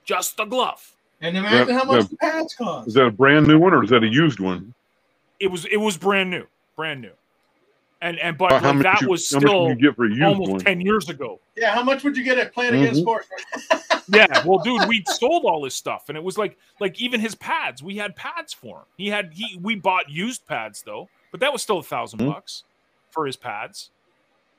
just 0.04 0.36
the 0.36 0.44
glove. 0.46 0.96
And 1.22 1.36
imagine 1.36 1.68
Yeah, 1.68 1.78
how 1.78 1.84
much 1.84 2.02
yeah. 2.02 2.08
the 2.10 2.16
pads 2.16 2.54
cost. 2.54 2.88
Is 2.88 2.94
that 2.94 3.06
a 3.06 3.10
brand 3.10 3.46
new 3.46 3.58
one 3.58 3.72
or 3.72 3.82
is 3.84 3.90
that 3.90 4.02
a 4.02 4.08
used 4.08 4.40
one? 4.40 4.74
It 5.40 5.50
was 5.50 5.64
it 5.66 5.76
was 5.78 5.96
brand 5.96 6.30
new, 6.30 6.44
brand 6.76 7.00
new, 7.00 7.12
and 8.00 8.18
and 8.18 8.36
but 8.36 8.52
How 8.52 8.72
like, 8.72 8.82
that 8.82 9.00
you- 9.00 9.08
was 9.08 9.26
still 9.26 9.68
you 9.68 9.74
get 9.76 9.96
for 9.96 10.06
a 10.06 10.22
almost 10.24 10.50
one? 10.50 10.60
ten 10.60 10.80
years 10.80 11.08
ago. 11.08 11.40
Yeah, 11.56 11.74
how 11.74 11.82
much 11.82 12.02
would 12.04 12.16
you 12.16 12.24
get 12.24 12.38
at 12.38 12.52
playing 12.52 12.74
against 12.74 13.00
Mhm. 13.00 13.04
sports? 13.04 13.28
yeah 14.12 14.42
well 14.44 14.58
dude 14.58 14.88
we 14.88 15.02
sold 15.06 15.44
all 15.44 15.62
his 15.64 15.74
stuff 15.74 16.06
and 16.08 16.18
it 16.18 16.24
was 16.24 16.36
like 16.36 16.58
like 16.80 17.00
even 17.00 17.20
his 17.20 17.36
pads 17.36 17.84
we 17.84 17.96
had 17.96 18.16
pads 18.16 18.52
for 18.52 18.78
him 18.78 18.84
he 18.96 19.06
had 19.08 19.30
he 19.32 19.56
we 19.62 19.76
bought 19.76 20.10
used 20.10 20.44
pads 20.44 20.82
though 20.84 21.08
but 21.30 21.38
that 21.38 21.52
was 21.52 21.62
still 21.62 21.78
a 21.78 21.82
1000 21.82 22.18
Mhm. 22.18 22.26
bucks 22.32 22.64
for 23.10 23.26
his 23.26 23.36
pads 23.36 23.90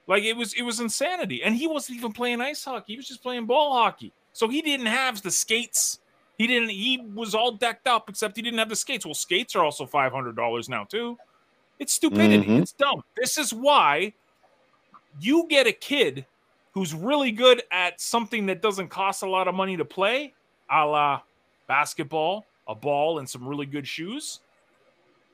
like 0.08 0.24
it 0.24 0.38
was 0.38 0.54
it 0.54 0.62
was 0.62 0.80
insanity 0.80 1.44
and 1.44 1.56
he 1.58 1.68
wasn't 1.68 1.98
even 1.98 2.14
playing 2.14 2.40
ice 2.40 2.64
hockey 2.64 2.94
he 2.94 2.98
was 2.98 3.06
just 3.08 3.22
playing 3.22 3.46
ball 3.46 3.74
hockey 3.74 4.14
so 4.32 4.48
he 4.48 4.62
didn't 4.62 4.86
have 4.86 5.22
the 5.22 5.30
skates 5.32 6.00
he 6.38 6.48
didn't 6.48 6.70
he 6.70 6.98
was 7.14 7.36
all 7.36 7.52
decked 7.52 7.88
up 7.88 8.10
except 8.10 8.36
he 8.36 8.42
didn't 8.42 8.60
have 8.60 8.70
the 8.70 8.76
skates 8.76 9.06
well 9.06 9.14
skates 9.14 9.56
are 9.56 9.64
also 9.64 9.86
$500 9.86 10.70
now 10.70 10.84
too 10.84 11.18
it's 11.80 11.94
stupidity 11.94 12.46
Mhm. 12.48 12.62
it's 12.62 12.72
dumb 12.74 13.04
this 13.16 13.38
is 13.38 13.54
why 13.54 14.14
you 15.20 15.46
get 15.50 15.68
a 15.68 15.72
kid 15.72 16.26
who's 16.74 16.94
really 16.94 17.32
good 17.32 17.62
at 17.72 18.02
something 18.02 18.48
that 18.48 18.62
doesn't 18.62 18.88
cost 18.90 19.22
a 19.22 19.30
lot 19.30 19.48
of 19.48 19.54
money 19.54 19.78
to 19.78 19.86
play, 19.86 20.34
a 20.72 20.84
la 20.84 21.22
basketball, 21.68 22.48
a 22.68 22.74
ball, 22.74 23.20
and 23.20 23.30
some 23.30 23.48
really 23.48 23.68
good 23.68 23.88
shoes. 23.88 24.40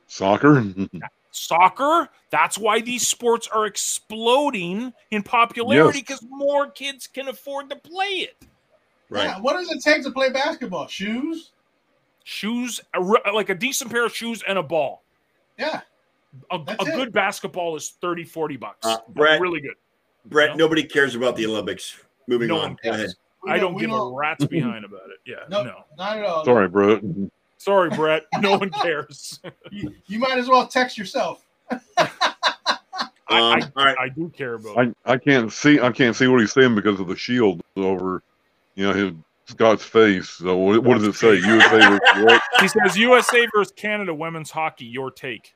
Soccer? 0.06 0.62
Soccer, 1.30 2.10
that's 2.30 2.58
why 2.58 2.82
these 2.82 3.08
sports 3.08 3.48
are 3.48 3.64
exploding 3.64 4.92
in 5.12 5.22
popularity 5.22 6.00
Yes. 6.00 6.06
because 6.08 6.22
more 6.28 6.70
kids 6.70 7.06
can 7.06 7.28
afford 7.28 7.70
to 7.70 7.76
play 7.76 8.28
it. 8.28 8.36
Right. 9.10 9.24
Yeah, 9.24 9.40
what 9.40 9.54
does 9.54 9.70
it 9.70 9.82
take 9.82 10.02
to 10.04 10.10
play 10.10 10.30
basketball? 10.30 10.86
Shoes? 10.86 11.50
Shoes, 12.24 12.80
a 12.94 13.02
re- 13.02 13.20
like 13.34 13.48
a 13.48 13.54
decent 13.54 13.90
pair 13.90 14.06
of 14.06 14.14
shoes 14.14 14.42
and 14.46 14.56
a 14.58 14.62
ball. 14.62 15.02
Yeah. 15.58 15.80
A, 16.52 16.56
a 16.78 16.84
good 16.84 17.12
basketball 17.12 17.74
is 17.76 17.90
30, 18.00 18.24
40 18.24 18.56
bucks. 18.56 18.86
Uh, 18.86 18.98
Brett- 19.08 19.40
really 19.40 19.60
good. 19.60 19.74
Brett, 20.26 20.50
No. 20.50 20.56
nobody 20.56 20.84
cares 20.84 21.14
about 21.16 21.34
the 21.34 21.44
Olympics. 21.46 21.96
Moving 22.28 22.48
No 22.48 22.58
on. 22.60 22.76
Go 22.84 22.90
ahead. 22.90 23.10
I 23.48 23.58
don't 23.58 23.74
we 23.74 23.80
give 23.80 23.90
a 23.90 24.10
rat's 24.14 24.44
behind 24.46 24.84
about 24.84 25.08
it. 25.10 25.18
Yeah, 25.26 25.36
No, 25.48 25.62
no. 25.64 25.84
not 25.98 26.18
at 26.18 26.24
all. 26.24 26.44
Sorry, 26.44 26.68
Brett. 26.68 27.02
Sorry, 27.56 27.90
Brett. 27.90 28.24
No 28.40 28.58
one 28.58 28.70
cares. 28.70 29.40
You, 29.72 29.92
you 30.06 30.18
might 30.18 30.36
as 30.38 30.48
well 30.48 30.66
text 30.68 30.96
yourself. 30.98 31.44
I, 31.70 31.78
Um, 33.28 33.62
I, 33.62 33.62
all 33.76 33.84
right. 33.86 33.96
I 33.98 34.08
do 34.08 34.28
care 34.30 34.54
about. 34.54 34.76
I, 34.78 35.12
I 35.12 35.16
can't 35.16 35.52
see 35.52 35.78
I 35.80 35.90
can't 35.92 36.14
see 36.16 36.26
what 36.26 36.40
he's 36.40 36.52
saying 36.52 36.74
because 36.74 36.98
of 37.00 37.06
the 37.06 37.14
shield 37.16 37.62
over, 37.76 38.22
you 38.74 38.86
know, 38.86 38.92
his 38.92 39.12
Scott's 39.46 39.84
face. 39.84 40.28
So 40.30 40.56
what, 40.56 40.84
what 40.84 40.94
does 40.98 41.06
it 41.08 41.14
say? 41.14 41.34
USA 41.36 41.78
versus 41.78 42.00
what? 42.24 42.42
He 42.60 42.68
says 42.68 42.96
USA 42.96 43.46
versus 43.54 43.72
Canada 43.76 44.14
women's 44.14 44.50
hockey. 44.50 44.84
Your 44.86 45.10
take? 45.10 45.52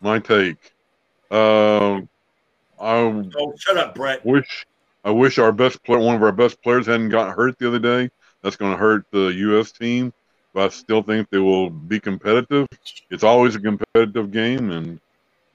My 0.00 0.18
take. 0.20 0.72
Um, 1.30 2.08
I 2.80 2.94
Oh, 3.36 3.52
shut 3.58 3.76
up, 3.76 3.94
Brett. 3.94 4.24
wish 4.24 4.64
I 5.04 5.10
wish 5.10 5.38
our 5.38 5.52
best 5.52 5.82
player, 5.84 5.98
one 5.98 6.14
of 6.16 6.22
our 6.22 6.32
best 6.32 6.62
players, 6.62 6.86
hadn't 6.86 7.08
got 7.08 7.34
hurt 7.34 7.58
the 7.58 7.68
other 7.68 7.78
day. 7.78 8.10
That's 8.42 8.56
going 8.56 8.72
to 8.72 8.78
hurt 8.78 9.04
the 9.10 9.26
U.S. 9.28 9.72
team, 9.72 10.12
but 10.54 10.66
I 10.66 10.68
still 10.68 11.02
think 11.02 11.28
they 11.30 11.38
will 11.38 11.70
be 11.70 11.98
competitive. 11.98 12.66
It's 13.10 13.24
always 13.24 13.56
a 13.56 13.60
competitive 13.60 14.30
game, 14.30 14.70
and 14.70 15.00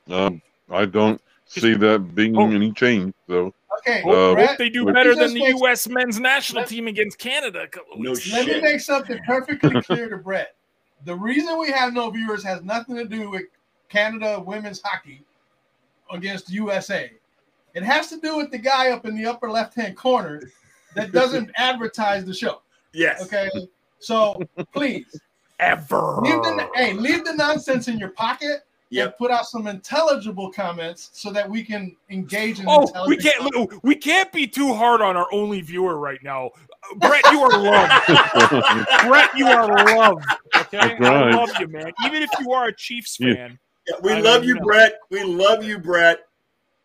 um, 0.10 0.41
I 0.70 0.86
don't 0.86 1.22
see 1.45 1.74
that 1.76 2.15
being 2.15 2.36
Oh. 2.38 2.49
any 2.52 2.72
change. 2.74 3.14
So 3.30 3.53
Okay, 3.80 4.02
Uh, 4.06 4.34
Brett, 4.34 4.50
Hope 4.50 4.58
they 4.58 4.70
do 4.70 4.86
better 4.91 5.16
than 5.16 5.34
the 5.34 5.40
make- 5.40 5.56
U.S. 5.58 5.88
men's 5.88 6.20
national 6.20 6.64
team 6.66 6.88
against 6.88 7.18
Canada. 7.18 7.64
a 7.64 7.68
couple 7.68 7.98
No 7.98 8.12
weeks 8.12 8.28
ago. 8.28 8.38
let 8.38 8.48
me 8.48 8.62
make 8.62 8.80
something 8.80 9.20
perfectly 9.28 9.82
clear 9.82 10.10
to 10.10 10.18
Brett. 10.18 10.56
The 11.06 11.16
reason 11.16 11.58
we 11.60 11.70
have 11.72 11.94
no 11.94 12.10
viewers 12.12 12.44
has 12.44 12.64
nothing 12.64 12.95
to 12.95 13.06
do 13.06 13.30
with 13.30 13.44
Canada 13.90 14.40
women's 14.40 14.82
hockey 14.82 15.24
against 16.12 16.50
USA. 16.52 17.12
It 17.74 17.84
has 17.84 18.08
to 18.10 18.20
do 18.20 18.38
with 18.38 18.52
the 18.52 18.58
guy 18.58 18.91
up 18.91 19.06
in 19.06 19.16
the 19.16 19.26
upper 19.26 19.50
left 19.50 19.76
hand 19.76 19.98
corner 19.98 20.41
that 20.95 21.12
doesn't 21.12 21.50
advertise 21.58 22.24
the 22.26 22.34
show. 22.34 22.62
Yes. 22.94 23.24
Okay, 23.24 23.50
so 24.00 24.40
please 24.74 25.20
Ever. 25.60 26.20
leave 26.22 26.41
the 26.44 26.70
hey 26.76 26.94
leave 26.94 27.26
the 27.26 27.34
nonsense 27.34 27.88
in 27.88 27.98
your 27.98 28.10
pocket 28.10 28.62
Yep. 28.94 29.06
and 29.07 29.18
put 29.18 29.32
out 29.32 29.45
some 29.45 29.68
intelligible 29.68 30.52
comments 30.52 31.10
so 31.14 31.32
that 31.32 31.49
we 31.49 31.64
can 31.64 31.95
engage 32.10 32.60
in 32.60 32.65
Oh, 32.68 32.82
we 33.07 33.18
can't. 33.18 33.38
conversation. 33.38 33.80
We 33.84 33.95
can't 33.95 34.32
be 34.32 34.48
too 34.48 34.74
hard 34.74 35.02
on 35.02 35.18
our 35.18 35.28
only 35.32 35.61
viewer 35.61 35.98
right 35.98 36.20
now. 36.24 36.52
Uh, 36.91 36.95
Brett, 37.07 37.24
you 37.32 37.41
are 37.41 37.49
loved. 37.49 37.91
Brett, 39.07 39.30
you 39.38 39.48
are 39.48 39.68
loved. 39.95 40.26
Okay, 40.57 40.78
I 40.99 41.32
love 41.32 41.49
you, 41.60 41.68
man. 41.68 41.91
Even 42.06 42.22
if 42.24 42.30
you 42.40 42.52
are 42.52 42.68
a 42.68 42.76
Chiefs 42.76 43.18
fan, 43.18 43.57
Yeah, 43.88 43.95
we 44.02 44.14
I 44.14 44.20
love 44.20 44.41
mean, 44.41 44.49
you, 44.49 44.56
no. 44.56 44.61
Brett. 44.65 44.94
We 45.10 45.24
love 45.24 45.64
you, 45.64 45.80
Brett. 45.80 46.20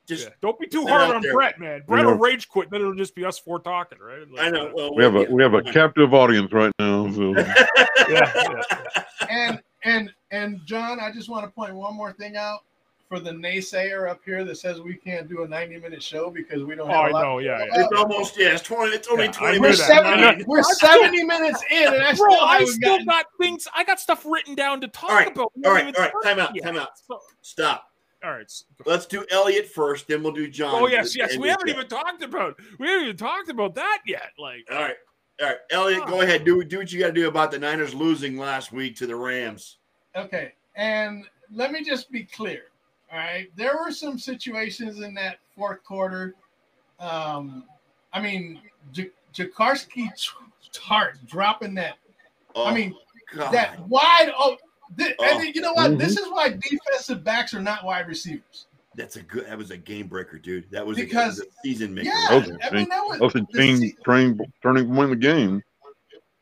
Just 0.07 0.25
yeah, 0.25 0.31
don't 0.41 0.59
be 0.59 0.67
too 0.67 0.87
hard 0.87 1.15
on 1.15 1.21
there. 1.21 1.35
Brett, 1.35 1.61
man. 1.61 1.83
Brett 1.87 2.05
Yeah. 2.07 2.13
will 2.13 2.19
rage 2.19 2.49
quit. 2.49 2.71
Then 2.71 2.81
it'll 2.81 2.95
just 2.95 3.15
be 3.15 3.27
us 3.27 3.39
four 3.39 3.61
talking, 3.61 3.99
right? 3.99 4.27
Like, 4.33 4.47
I 4.47 4.49
know. 4.51 4.73
Well, 4.75 4.95
we 4.97 5.05
have 5.05 5.15
a 5.15 5.25
we 5.25 5.43
have 5.43 5.53
a 5.53 5.63
captive 5.63 6.15
audience 6.15 6.51
right 6.51 6.73
now. 6.79 7.11
So 7.13 7.35
Yeah, 8.09 8.33
yeah. 8.35 9.05
and 9.29 9.61
and 9.85 10.13
and 10.31 10.61
John, 10.67 11.01
I 11.01 11.11
just 11.13 11.29
want 11.29 11.45
to 11.45 11.51
point 11.51 11.75
one 11.75 11.95
more 11.95 12.13
thing 12.13 12.37
out 12.37 12.61
for 13.09 13.19
the 13.19 13.31
naysayer 13.31 14.07
up 14.11 14.21
here 14.23 14.45
that 14.45 14.57
says 14.59 14.83
we 14.83 14.95
can't 14.95 15.29
do 15.31 15.43
a 15.43 15.49
90 15.49 15.79
minute 15.81 16.03
show 16.03 16.29
because 16.31 16.63
we 16.65 16.75
don't 16.75 16.91
Oh, 16.91 16.93
have 16.93 17.05
I 17.05 17.09
a 17.09 17.13
lot 17.13 17.23
know. 17.23 17.39
Yeah, 17.39 17.59
yeah. 17.65 17.85
It's 17.85 17.93
almost 17.99 18.39
yeah. 18.39 18.49
It's 18.53 18.61
twenty. 18.63 18.95
It's 18.95 19.09
only 19.09 19.25
Yeah, 19.25 19.33
twenty 19.33 19.53
knew 19.55 19.61
We're 19.63 19.69
minutes. 19.71 19.87
seventy. 19.87 20.45
We're 20.47 20.63
seventy 20.63 21.25
minutes 21.25 21.63
in, 21.71 21.95
and 21.95 22.03
I 22.03 22.13
still 22.13 22.27
Bro, 22.27 22.35
I 22.41 22.65
still 22.65 22.91
gotten. 22.91 23.07
got 23.07 23.27
things. 23.41 23.67
I 23.75 23.85
got 23.85 23.99
stuff 23.99 24.27
written 24.27 24.55
down 24.55 24.81
to 24.83 24.89
talk 24.89 25.11
All 25.11 25.17
right, 25.17 25.29
about. 25.33 25.53
We 25.57 25.65
all 25.65 25.75
haven't 25.75 25.95
right, 25.99 26.09
even 26.09 26.13
all 26.15 26.21
right. 26.23 26.37
Time 26.37 26.39
out, 26.39 26.55
yet. 26.55 26.65
time 26.65 26.77
out. 26.77 26.89
Stop. 27.41 27.85
All 28.23 28.33
right. 28.33 28.53
Let's 28.85 29.07
do 29.07 29.25
Eliot 29.31 29.69
first, 29.69 30.09
then 30.09 30.23
we'll 30.25 30.33
do 30.33 30.49
John. 30.49 30.75
Oh 30.75 30.89
yes, 30.89 31.17
yes. 31.17 31.37
We 31.39 31.49
haven't 31.49 31.67
guy. 31.69 31.73
even 31.73 31.89
talked 31.89 32.23
about 32.23 32.57
we 32.79 32.89
haven't 32.89 33.05
even 33.05 33.17
talked 33.17 33.49
about 33.49 33.75
that 33.77 34.01
yet. 34.07 34.33
Like 34.39 34.67
All 34.71 34.83
right, 34.83 34.97
all 35.41 35.47
right, 35.47 35.57
Eliot, 35.71 36.07
go 36.07 36.21
ahead. 36.23 36.45
Do 36.45 36.63
do 36.65 36.79
what 36.79 36.93
you 36.93 36.99
got 36.99 37.09
to 37.09 37.13
do 37.13 37.29
about 37.29 37.51
the 37.51 37.59
Niners 37.59 37.95
losing 37.95 38.37
last 38.37 38.73
week 38.73 38.97
to 38.97 39.07
the 39.07 39.15
Rams. 39.17 39.77
Okay, 40.17 40.53
and 40.77 41.25
let 41.53 41.73
me 41.73 41.83
just 41.85 42.11
be 42.11 42.25
clear. 42.25 42.63
All 43.13 43.19
right, 43.19 43.49
there 43.57 43.77
were 43.77 43.91
some 43.91 44.19
situations 44.19 45.01
in 45.01 45.15
that 45.15 45.39
fourth 45.57 45.83
quarter. 45.85 46.35
Um, 47.01 47.65
I 48.13 48.21
mean, 48.21 48.61
J- 48.93 49.11
Jaquiski 49.35 50.11
Tartt 50.73 51.25
dropping 51.27 51.75
that. 51.75 51.97
Oh, 52.55 52.67
I 52.67 52.75
mean, 52.75 52.95
God. 53.35 53.53
that 53.53 53.79
wide. 53.89 54.33
Oh, 54.37 54.57
thi- 54.97 55.15
Oh. 55.19 55.25
and 55.25 55.55
you 55.55 55.61
know 55.61 55.73
what? 55.75 55.93
Mhm. 55.93 55.99
This 55.99 56.19
is 56.19 56.29
why 56.31 56.49
defensive 56.51 57.23
backs 57.25 57.55
are 57.55 57.61
not 57.63 57.85
wide 57.85 58.09
receivers. 58.09 58.67
That's 58.99 59.17
a 59.17 59.23
good. 59.23 59.47
That 59.47 59.57
was 59.57 59.71
a 59.71 59.77
game 59.79 60.09
breaker, 60.09 60.39
dude. 60.39 60.71
That 60.71 60.87
was, 60.87 60.97
Because- 60.99 61.39
a, 61.39 61.43
that 61.43 61.47
was 61.49 61.55
a 61.57 61.61
season 61.65 61.95
maker. 61.95 62.09
Yeah, 62.09 62.27
That 62.31 62.41
was 62.41 62.51
a 62.51 62.67
I 62.67 62.71
mean 62.75 62.89
that 62.91 63.01
was 63.07 63.19
That 63.19 63.25
was 63.25 63.35
a 63.37 63.47
the 63.53 63.59
chain, 63.59 63.77
se- 63.79 63.95
turning 64.05 64.37
point 64.95 65.05
in 65.05 65.11
the 65.11 65.17
game. 65.17 65.63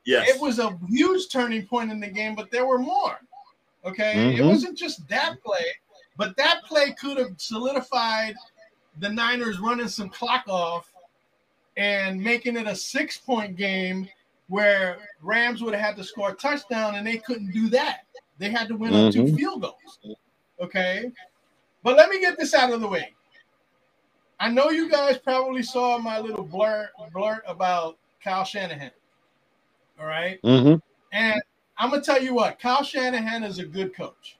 Yes. 0.04 0.28
it 0.30 0.40
was 0.40 0.58
a 0.60 0.78
huge 0.88 1.28
turning 1.30 1.66
point 1.66 1.90
in 1.90 1.98
the 2.00 2.06
game, 2.08 2.34
but 2.36 2.50
there 2.50 2.66
were 2.66 2.78
more. 2.78 3.18
Okay, 3.84 4.34
it 4.34 4.40
Mhm. 4.40 4.48
wasn't 4.48 4.76
just 4.78 5.06
that 5.08 5.36
play, 5.44 5.64
but 6.16 6.36
that 6.36 6.62
play 6.64 6.92
could 6.94 7.18
have 7.18 7.34
solidified 7.38 8.34
the 8.98 9.08
Niners 9.08 9.58
running 9.60 9.88
some 9.88 10.08
clock 10.08 10.44
off 10.48 10.92
and 11.76 12.20
making 12.20 12.56
it 12.56 12.66
a 12.66 12.74
six 12.74 13.18
point 13.18 13.56
game 13.56 14.08
where 14.48 14.98
Rams 15.22 15.60
would 15.62 15.74
have 15.74 15.82
had 15.84 15.96
to 15.96 16.04
score 16.04 16.30
a 16.30 16.34
touchdown 16.34 16.94
and 16.94 17.06
they 17.06 17.18
couldn't 17.18 17.50
do 17.52 17.68
that. 17.70 18.06
They 18.38 18.48
had 18.50 18.68
to 18.68 18.76
win 18.76 18.94
on 18.94 19.12
two 19.12 19.24
Mhm. 19.24 19.36
field 19.36 19.62
goals. 19.62 19.98
Okay, 20.60 21.10
but 21.86 21.96
let 21.96 22.10
me 22.10 22.18
get 22.18 22.36
this 22.36 22.52
out 22.52 22.72
of 22.72 22.80
the 22.80 22.88
way. 22.88 23.14
I 24.40 24.50
know 24.50 24.70
you 24.70 24.90
guys 24.90 25.18
probably 25.18 25.62
saw 25.62 25.98
my 25.98 26.18
little 26.18 26.42
blur 26.42 26.90
blurt 27.12 27.44
about 27.46 27.96
Kyle 28.20 28.42
Shanahan. 28.42 28.90
All 30.00 30.06
right. 30.06 30.42
Mm-hmm. 30.42 30.80
And 31.12 31.40
I'm 31.78 31.90
gonna 31.90 32.02
tell 32.02 32.20
you 32.20 32.34
what, 32.34 32.58
Kyle 32.58 32.82
Shanahan 32.82 33.44
is 33.44 33.60
a 33.60 33.64
good 33.64 33.94
coach. 33.94 34.36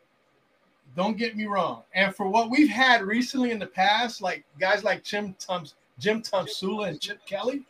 Don't 0.96 1.16
get 1.16 1.36
me 1.36 1.44
wrong. 1.44 1.84
And 1.94 2.12
for 2.12 2.26
what 2.26 2.50
we've 2.50 2.68
had 2.68 3.02
recently 3.02 3.52
in 3.52 3.60
the 3.60 3.66
past, 3.68 4.20
like 4.20 4.44
guys 4.58 4.82
like 4.82 5.04
Jim 5.04 5.36
Tums, 5.38 5.76
Jim 6.00 6.22
Tomsula 6.22 6.88
and 6.88 7.00
Chip 7.00 7.24
Kelly, 7.26 7.64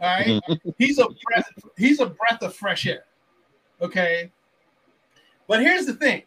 all 0.00 0.16
right, 0.16 0.40
he's 0.78 0.98
a 0.98 1.06
breath, 1.26 1.52
he's 1.76 2.00
a 2.00 2.06
breath 2.06 2.40
of 2.40 2.54
fresh 2.54 2.86
air. 2.86 3.04
Okay. 3.82 4.32
But 5.46 5.60
here's 5.60 5.84
the 5.84 5.92
thing, 5.92 6.22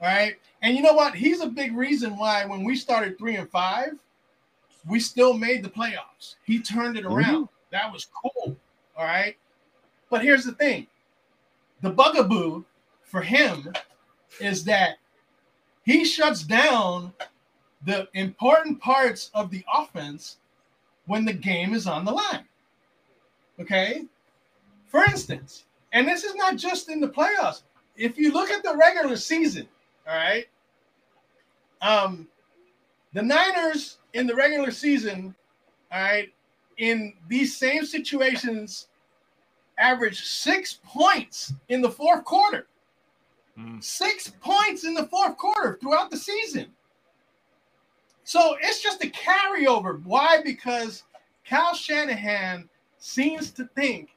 all 0.00 0.08
right. 0.08 0.36
And 0.62 0.76
you 0.76 0.82
know 0.82 0.94
what? 0.94 1.14
He's 1.14 1.40
a 1.40 1.46
big 1.46 1.76
reason 1.76 2.16
why 2.16 2.44
when 2.44 2.64
we 2.64 2.76
started 2.76 3.18
three 3.18 3.36
and 3.36 3.50
five, 3.50 3.92
we 4.86 5.00
still 5.00 5.34
made 5.34 5.62
the 5.62 5.68
playoffs. 5.68 6.36
He 6.44 6.60
turned 6.60 6.96
it 6.96 7.04
mm-hmm. 7.04 7.14
around. 7.14 7.48
That 7.70 7.92
was 7.92 8.06
cool. 8.06 8.56
All 8.96 9.04
right. 9.04 9.36
But 10.10 10.22
here's 10.22 10.44
the 10.44 10.52
thing 10.52 10.86
the 11.82 11.90
bugaboo 11.90 12.64
for 13.02 13.22
him 13.22 13.72
is 14.40 14.64
that 14.64 14.98
he 15.84 16.04
shuts 16.04 16.42
down 16.42 17.12
the 17.84 18.08
important 18.14 18.80
parts 18.80 19.30
of 19.34 19.50
the 19.50 19.64
offense 19.72 20.38
when 21.06 21.24
the 21.24 21.32
game 21.32 21.74
is 21.74 21.86
on 21.86 22.04
the 22.04 22.12
line. 22.12 22.44
Okay? 23.60 24.04
For 24.86 25.04
instance, 25.04 25.64
and 25.92 26.06
this 26.06 26.24
is 26.24 26.34
not 26.34 26.56
just 26.56 26.88
in 26.88 27.00
the 27.00 27.08
playoffs. 27.08 27.62
If 27.96 28.18
you 28.18 28.32
look 28.32 28.50
at 28.50 28.62
the 28.62 28.76
regular 28.76 29.16
season, 29.16 29.66
all 30.08 30.14
right, 30.14 30.46
um, 31.82 32.26
the 33.12 33.22
Niners 33.22 33.98
in 34.14 34.26
the 34.26 34.34
regular 34.34 34.70
season, 34.70 35.34
all 35.92 36.00
right, 36.00 36.32
in 36.78 37.14
these 37.28 37.56
same 37.56 37.84
situations 37.84 38.88
averaged 39.78 40.24
six 40.24 40.80
points 40.84 41.52
in 41.68 41.80
the 41.80 41.90
fourth 41.90 42.24
quarter. 42.24 42.66
Mm. 43.58 43.82
Six 43.82 44.32
points 44.40 44.84
in 44.84 44.94
the 44.94 45.06
fourth 45.06 45.36
quarter 45.36 45.78
throughout 45.80 46.10
the 46.10 46.16
season. 46.16 46.66
So 48.24 48.56
it's 48.60 48.82
just 48.82 49.02
a 49.02 49.08
carryover. 49.08 50.02
Why? 50.04 50.40
Because 50.44 51.04
Kyle 51.48 51.74
Shanahan 51.74 52.68
seems 52.98 53.50
to 53.52 53.64
think 53.74 54.10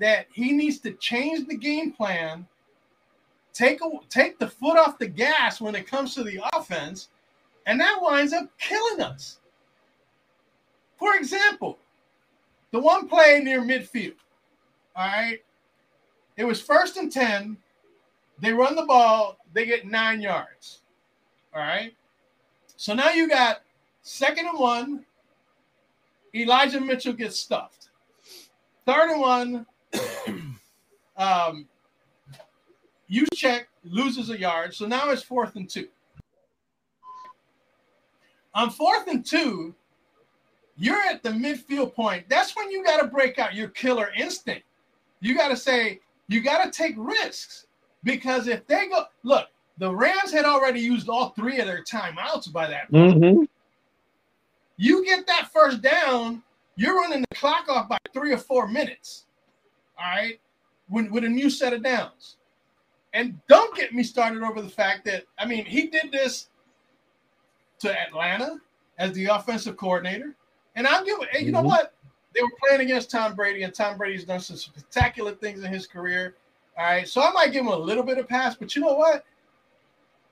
that 0.00 0.26
he 0.32 0.52
needs 0.52 0.78
to 0.80 0.92
change 0.94 1.46
the 1.46 1.56
game 1.56 1.92
plan, 1.92 2.46
take 3.52 3.80
a, 3.82 3.90
take 4.08 4.38
the 4.38 4.48
foot 4.48 4.78
off 4.78 4.98
the 4.98 5.06
gas 5.06 5.60
when 5.60 5.74
it 5.74 5.86
comes 5.86 6.14
to 6.14 6.22
the 6.22 6.40
offense, 6.54 7.08
and 7.66 7.80
that 7.80 7.98
winds 8.00 8.32
up 8.32 8.48
killing 8.58 9.00
us. 9.00 9.38
For 10.96 11.16
example, 11.16 11.78
the 12.70 12.80
one 12.80 13.08
play 13.08 13.40
near 13.42 13.60
midfield. 13.60 14.14
All 14.96 15.06
right. 15.06 15.42
It 16.36 16.44
was 16.44 16.60
first 16.60 16.96
and 16.96 17.10
10. 17.10 17.56
They 18.40 18.52
run 18.52 18.74
the 18.74 18.86
ball, 18.86 19.38
they 19.52 19.66
get 19.66 19.86
nine 19.86 20.20
yards. 20.20 20.80
All 21.54 21.60
right. 21.60 21.94
So 22.76 22.94
now 22.94 23.10
you 23.10 23.28
got 23.28 23.62
second 24.02 24.46
and 24.46 24.58
one. 24.58 25.04
Elijah 26.34 26.80
Mitchell 26.80 27.12
gets 27.12 27.38
stuffed. 27.38 27.90
Third 28.86 29.10
and 29.10 29.20
one. 29.20 29.66
um, 31.16 31.68
Juszczyk 33.12 33.66
loses 33.84 34.30
a 34.30 34.38
yard. 34.38 34.74
So 34.74 34.86
now 34.86 35.10
it's 35.10 35.22
fourth 35.22 35.56
and 35.56 35.68
two. 35.68 35.88
On 38.54 38.70
fourth 38.70 39.06
and 39.08 39.24
two, 39.24 39.74
you're 40.76 41.00
at 41.02 41.22
the 41.22 41.30
midfield 41.30 41.94
point. 41.94 42.24
That's 42.28 42.56
when 42.56 42.70
you 42.70 42.84
got 42.84 43.00
to 43.00 43.06
break 43.06 43.38
out 43.38 43.54
your 43.54 43.68
killer 43.68 44.10
instinct. 44.16 44.64
You 45.20 45.36
got 45.36 45.48
to 45.48 45.56
say, 45.56 46.00
you 46.28 46.40
got 46.40 46.64
to 46.64 46.70
take 46.70 46.94
risks 46.96 47.66
because 48.04 48.48
if 48.48 48.66
they 48.66 48.88
go, 48.88 49.04
look, 49.22 49.48
the 49.78 49.94
Rams 49.94 50.32
had 50.32 50.44
already 50.44 50.80
used 50.80 51.08
all 51.08 51.30
three 51.30 51.58
of 51.58 51.66
their 51.66 51.82
timeouts 51.82 52.52
by 52.52 52.66
that 52.68 52.90
point. 52.90 53.16
Mm-hmm. 53.16 53.44
You 54.76 55.04
get 55.04 55.26
that 55.26 55.50
first 55.52 55.82
down, 55.82 56.42
you're 56.76 56.96
running 56.96 57.24
the 57.28 57.36
clock 57.36 57.68
off 57.68 57.88
by 57.88 57.98
three 58.12 58.32
or 58.32 58.38
four 58.38 58.66
minutes. 58.66 59.26
All 59.98 60.04
right, 60.04 60.40
with, 60.88 61.10
with 61.10 61.24
a 61.24 61.28
new 61.28 61.48
set 61.48 61.72
of 61.72 61.82
downs. 61.82 62.36
And 63.14 63.38
don't 63.46 63.74
get 63.76 63.92
me 63.94 64.02
started 64.02 64.42
over 64.42 64.62
the 64.62 64.68
fact 64.68 65.04
that, 65.04 65.24
I 65.38 65.44
mean, 65.44 65.64
he 65.64 65.88
did 65.88 66.10
this 66.10 66.48
to 67.80 68.00
Atlanta 68.00 68.58
as 68.98 69.12
the 69.12 69.26
offensive 69.26 69.76
coordinator. 69.76 70.34
And 70.76 70.86
I'm 70.86 71.04
giving, 71.04 71.26
and 71.34 71.44
you 71.44 71.52
know 71.52 71.62
Mhm. 71.62 71.66
what? 71.66 71.94
They 72.34 72.42
were 72.42 72.48
playing 72.66 72.80
against 72.80 73.10
Tom 73.10 73.34
Brady, 73.34 73.62
and 73.62 73.74
Tom 73.74 73.98
Brady's 73.98 74.24
done 74.24 74.40
some 74.40 74.56
spectacular 74.56 75.32
things 75.32 75.62
in 75.62 75.70
his 75.72 75.86
career. 75.86 76.36
All 76.78 76.84
right. 76.84 77.06
So 77.06 77.20
I 77.20 77.30
might 77.32 77.52
give 77.52 77.60
him 77.62 77.68
a 77.68 77.76
little 77.76 78.02
bit 78.02 78.16
of 78.16 78.26
pass, 78.26 78.54
but 78.54 78.74
you 78.74 78.80
know 78.80 78.94
what? 78.94 79.26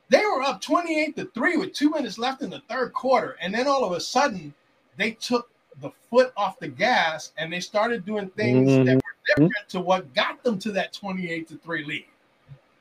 They 0.09 0.24
were 0.24 0.43
up 0.43 0.62
28 0.62 1.15
to 1.16 1.27
3 1.27 1.59
with 1.59 1.74
two 1.74 1.90
minutes 1.90 2.19
left 2.19 2.40
in 2.40 2.48
the 2.48 2.61
third 2.61 2.94
quarter. 2.94 3.36
And 3.40 3.55
then 3.55 3.69
all 3.69 3.85
of 3.85 3.93
a 3.93 4.01
sudden, 4.01 4.55
they 4.97 5.12
took 5.12 5.51
the 5.81 5.90
foot 6.09 6.32
off 6.36 6.59
the 6.59 6.69
gas 6.69 7.32
and 7.36 7.52
they 7.52 7.61
started 7.61 8.07
doing 8.07 8.31
things 8.31 8.74
that 8.86 8.97
were 8.97 9.15
different 9.27 9.69
to 9.69 9.81
what 9.81 10.12
got 10.15 10.43
them 10.43 10.59
to 10.61 10.73
that 10.73 10.93
28 10.94 11.47
to 11.48 11.59
3 11.59 11.85
lead. 11.85 12.07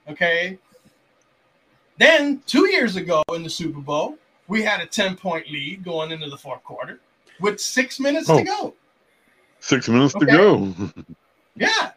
Okay. 0.10 0.58
Then 1.98 2.42
two 2.46 2.68
years 2.70 2.96
ago 2.96 3.24
in 3.34 3.44
the 3.44 3.50
Super 3.50 3.80
Bowl, 3.82 4.18
we 4.48 4.62
had 4.64 4.80
a 4.82 4.86
10 4.86 5.16
point 5.16 5.50
lead 5.50 5.84
going 5.84 6.12
into 6.12 6.30
the 6.30 6.38
fourth 6.38 6.64
quarter 6.64 7.00
with 7.40 7.60
six 7.60 8.00
minutes 8.00 8.30
Oh. 8.30 8.38
to 8.40 8.44
go. 8.44 8.74
Six 9.60 9.88
minutes 9.90 10.16
Okay. 10.16 10.26
to 10.26 10.32
go. 10.32 10.76
Yeah. 11.56 11.92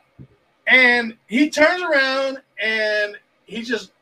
And 0.66 1.16
he 1.28 1.48
turns 1.48 1.82
around 1.82 2.42
and 2.60 3.16
he 3.44 3.62
just 3.62 3.92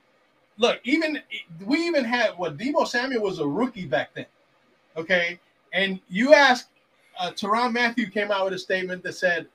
look, 0.56 0.80
even 0.84 1.20
we 1.66 1.86
even 1.86 2.02
had 2.02 2.30
what 2.38 2.56
Deebo 2.56 2.86
Samuel 2.86 3.22
was 3.22 3.40
a 3.40 3.46
rookie 3.46 3.84
back 3.84 4.14
then. 4.14 4.24
Okay. 4.96 5.38
And 5.74 6.00
you 6.08 6.32
ask 6.32 6.68
uh 7.18 7.30
Tyrann 7.32 7.72
Mathieu 7.74 8.08
came 8.08 8.30
out 8.30 8.44
with 8.44 8.54
a 8.54 8.58
statement 8.58 9.02
that 9.02 9.12
said 9.14 9.48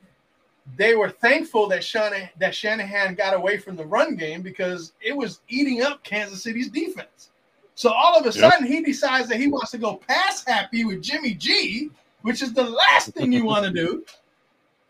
they 0.78 0.96
were 0.96 1.10
thankful 1.10 1.68
that 1.70 1.84
Shanahan, 1.84 2.30
that 2.40 2.56
Shanahan 2.56 3.16
got 3.16 3.34
away 3.36 3.58
from 3.58 3.76
the 3.76 3.86
run 3.86 4.16
game 4.16 4.42
because 4.42 4.94
it 5.02 5.16
was 5.16 5.42
eating 5.48 5.84
up 5.84 6.04
Kansas 6.04 6.44
City's 6.44 6.70
defense. 6.70 7.30
So 7.76 7.92
all 7.92 8.18
of 8.18 8.26
a 8.26 8.38
Yep. 8.38 8.52
sudden 8.52 8.66
he 8.66 8.82
decides 8.82 9.30
that 9.30 9.38
he 9.38 9.48
wants 9.48 9.72
to 9.72 9.78
go 9.78 9.96
pass 10.08 10.44
happy 10.46 10.84
with 10.86 11.02
Jimmy 11.02 11.34
G, 11.34 11.92
which 12.24 12.42
is 12.42 12.54
the 12.54 12.64
last 12.64 13.14
thing 13.14 13.32
you 13.32 13.46
want 13.46 13.66
to 13.66 13.72
do. 13.72 14.04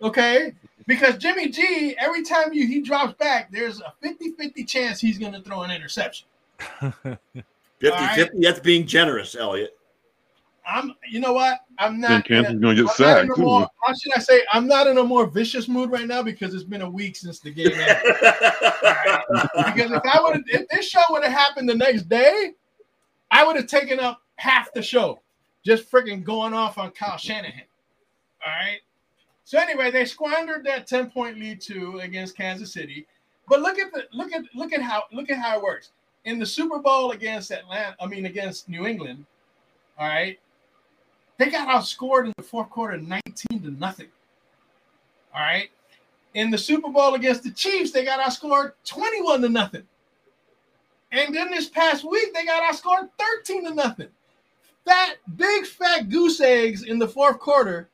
Okay? 0.01 0.53
Because 0.87 1.17
Jimmy 1.17 1.47
G, 1.47 1.95
every 1.97 2.21
time 2.21 2.53
you 2.53 2.67
he 2.67 2.81
drops 2.81 3.13
back, 3.13 3.49
there's 3.49 3.79
a 3.79 3.93
50-50 4.05 4.67
chance 4.67 4.99
he's 4.99 5.17
gonna 5.17 5.41
throw 5.41 5.61
an 5.61 5.71
interception. 5.71 6.27
50 6.91 7.17
All 7.89 8.07
50. 8.09 8.41
That's 8.41 8.59
being 8.59 8.85
generous, 8.85 9.35
Eliot. 9.35 9.71
I'm 10.67 10.93
you 11.09 11.19
know 11.19 11.33
what? 11.33 11.59
I'm 11.77 12.01
Then 12.01 12.11
not 12.11 12.25
Kansas 12.25 12.51
in 12.51 12.55
is 12.57 12.61
going 12.61 12.75
to 12.75 12.83
get 12.83 12.89
I'm 12.91 12.95
sacked. 12.95 13.31
a 13.31 13.35
too. 13.35 13.41
more, 13.41 13.69
how 13.83 13.93
should 13.93 14.13
I 14.15 14.19
say 14.19 14.41
I'm 14.51 14.67
not 14.67 14.87
in 14.87 14.97
a 14.97 15.03
more 15.03 15.27
vicious 15.27 15.67
mood 15.67 15.91
right 15.91 16.07
now 16.07 16.23
because 16.23 16.53
it's 16.53 16.63
been 16.63 16.81
a 16.81 16.89
week 16.89 17.15
since 17.15 17.39
the 17.39 17.51
game 17.51 17.71
ended. 17.71 17.97
because 19.65 19.91
if 19.91 20.01
I 20.05 20.19
would 20.21 20.43
if 20.47 20.67
this 20.69 20.89
show 20.89 21.01
would 21.11 21.23
have 21.23 21.33
happened 21.33 21.69
the 21.69 21.75
next 21.75 22.03
day, 22.09 22.53
I 23.31 23.45
would 23.45 23.55
have 23.55 23.67
taken 23.67 23.99
up 23.99 24.21
half 24.37 24.73
the 24.73 24.81
show 24.81 25.21
just 25.65 25.89
freaking 25.91 26.23
going 26.23 26.53
off 26.53 26.77
on 26.77 26.91
Kyle 26.91 27.17
Shanahan. 27.17 27.63
All 28.45 28.53
right. 28.53 28.79
So 29.43 29.59
anyway, 29.59 29.91
they 29.91 30.05
squandered 30.05 30.65
that 30.65 30.87
10 30.87 31.11
point 31.11 31.37
lead 31.39 31.61
too 31.61 31.99
against 31.99 32.35
Kansas 32.37 32.73
City. 32.73 33.05
But 33.47 33.61
look 33.61 33.77
at 33.77 33.91
the 33.93 34.05
look 34.11 34.31
at 34.33 34.43
look 34.55 34.73
at 34.73 34.81
how 34.81 35.03
look 35.11 35.29
at 35.29 35.37
how 35.37 35.57
it 35.57 35.63
works. 35.63 35.91
In 36.25 36.39
the 36.39 36.45
Super 36.45 36.79
Bowl 36.79 37.11
against 37.11 37.51
Atlanta, 37.51 37.95
I 37.99 38.07
mean 38.07 38.25
against 38.25 38.67
New 38.67 38.87
England, 38.87 39.23
all 39.99 40.07
right, 40.07 40.39
they 41.37 41.49
got 41.49 41.67
outscored 41.67 42.25
in 42.25 42.33
the 42.37 42.43
fourth 42.43 42.69
quarter 42.69 42.97
19 42.97 43.61
to 43.63 43.71
nothing. 43.71 44.07
All 45.33 45.41
right. 45.41 45.69
In 46.33 46.51
the 46.51 46.57
Super 46.57 46.89
Bowl 46.89 47.15
against 47.15 47.43
the 47.43 47.51
Chiefs, 47.51 47.91
they 47.91 48.03
got 48.03 48.19
outscored 48.19 48.73
21 48.85 49.41
to 49.41 49.49
nothing. 49.49 49.83
And 51.11 51.33
then 51.33 51.49
this 51.49 51.69
past 51.69 52.03
week, 52.03 52.33
they 52.33 52.45
got 52.45 52.63
outscored 52.63 53.09
13 53.17 53.65
to 53.65 53.73
nothing. 53.73 54.09
Fat, 54.85 55.15
big 55.35 55.65
fat 55.65 56.09
goose 56.09 56.41
eggs 56.41 56.83
in 56.83 56.99
the 56.99 57.07
fourth 57.07 57.39
quarter 57.39 57.89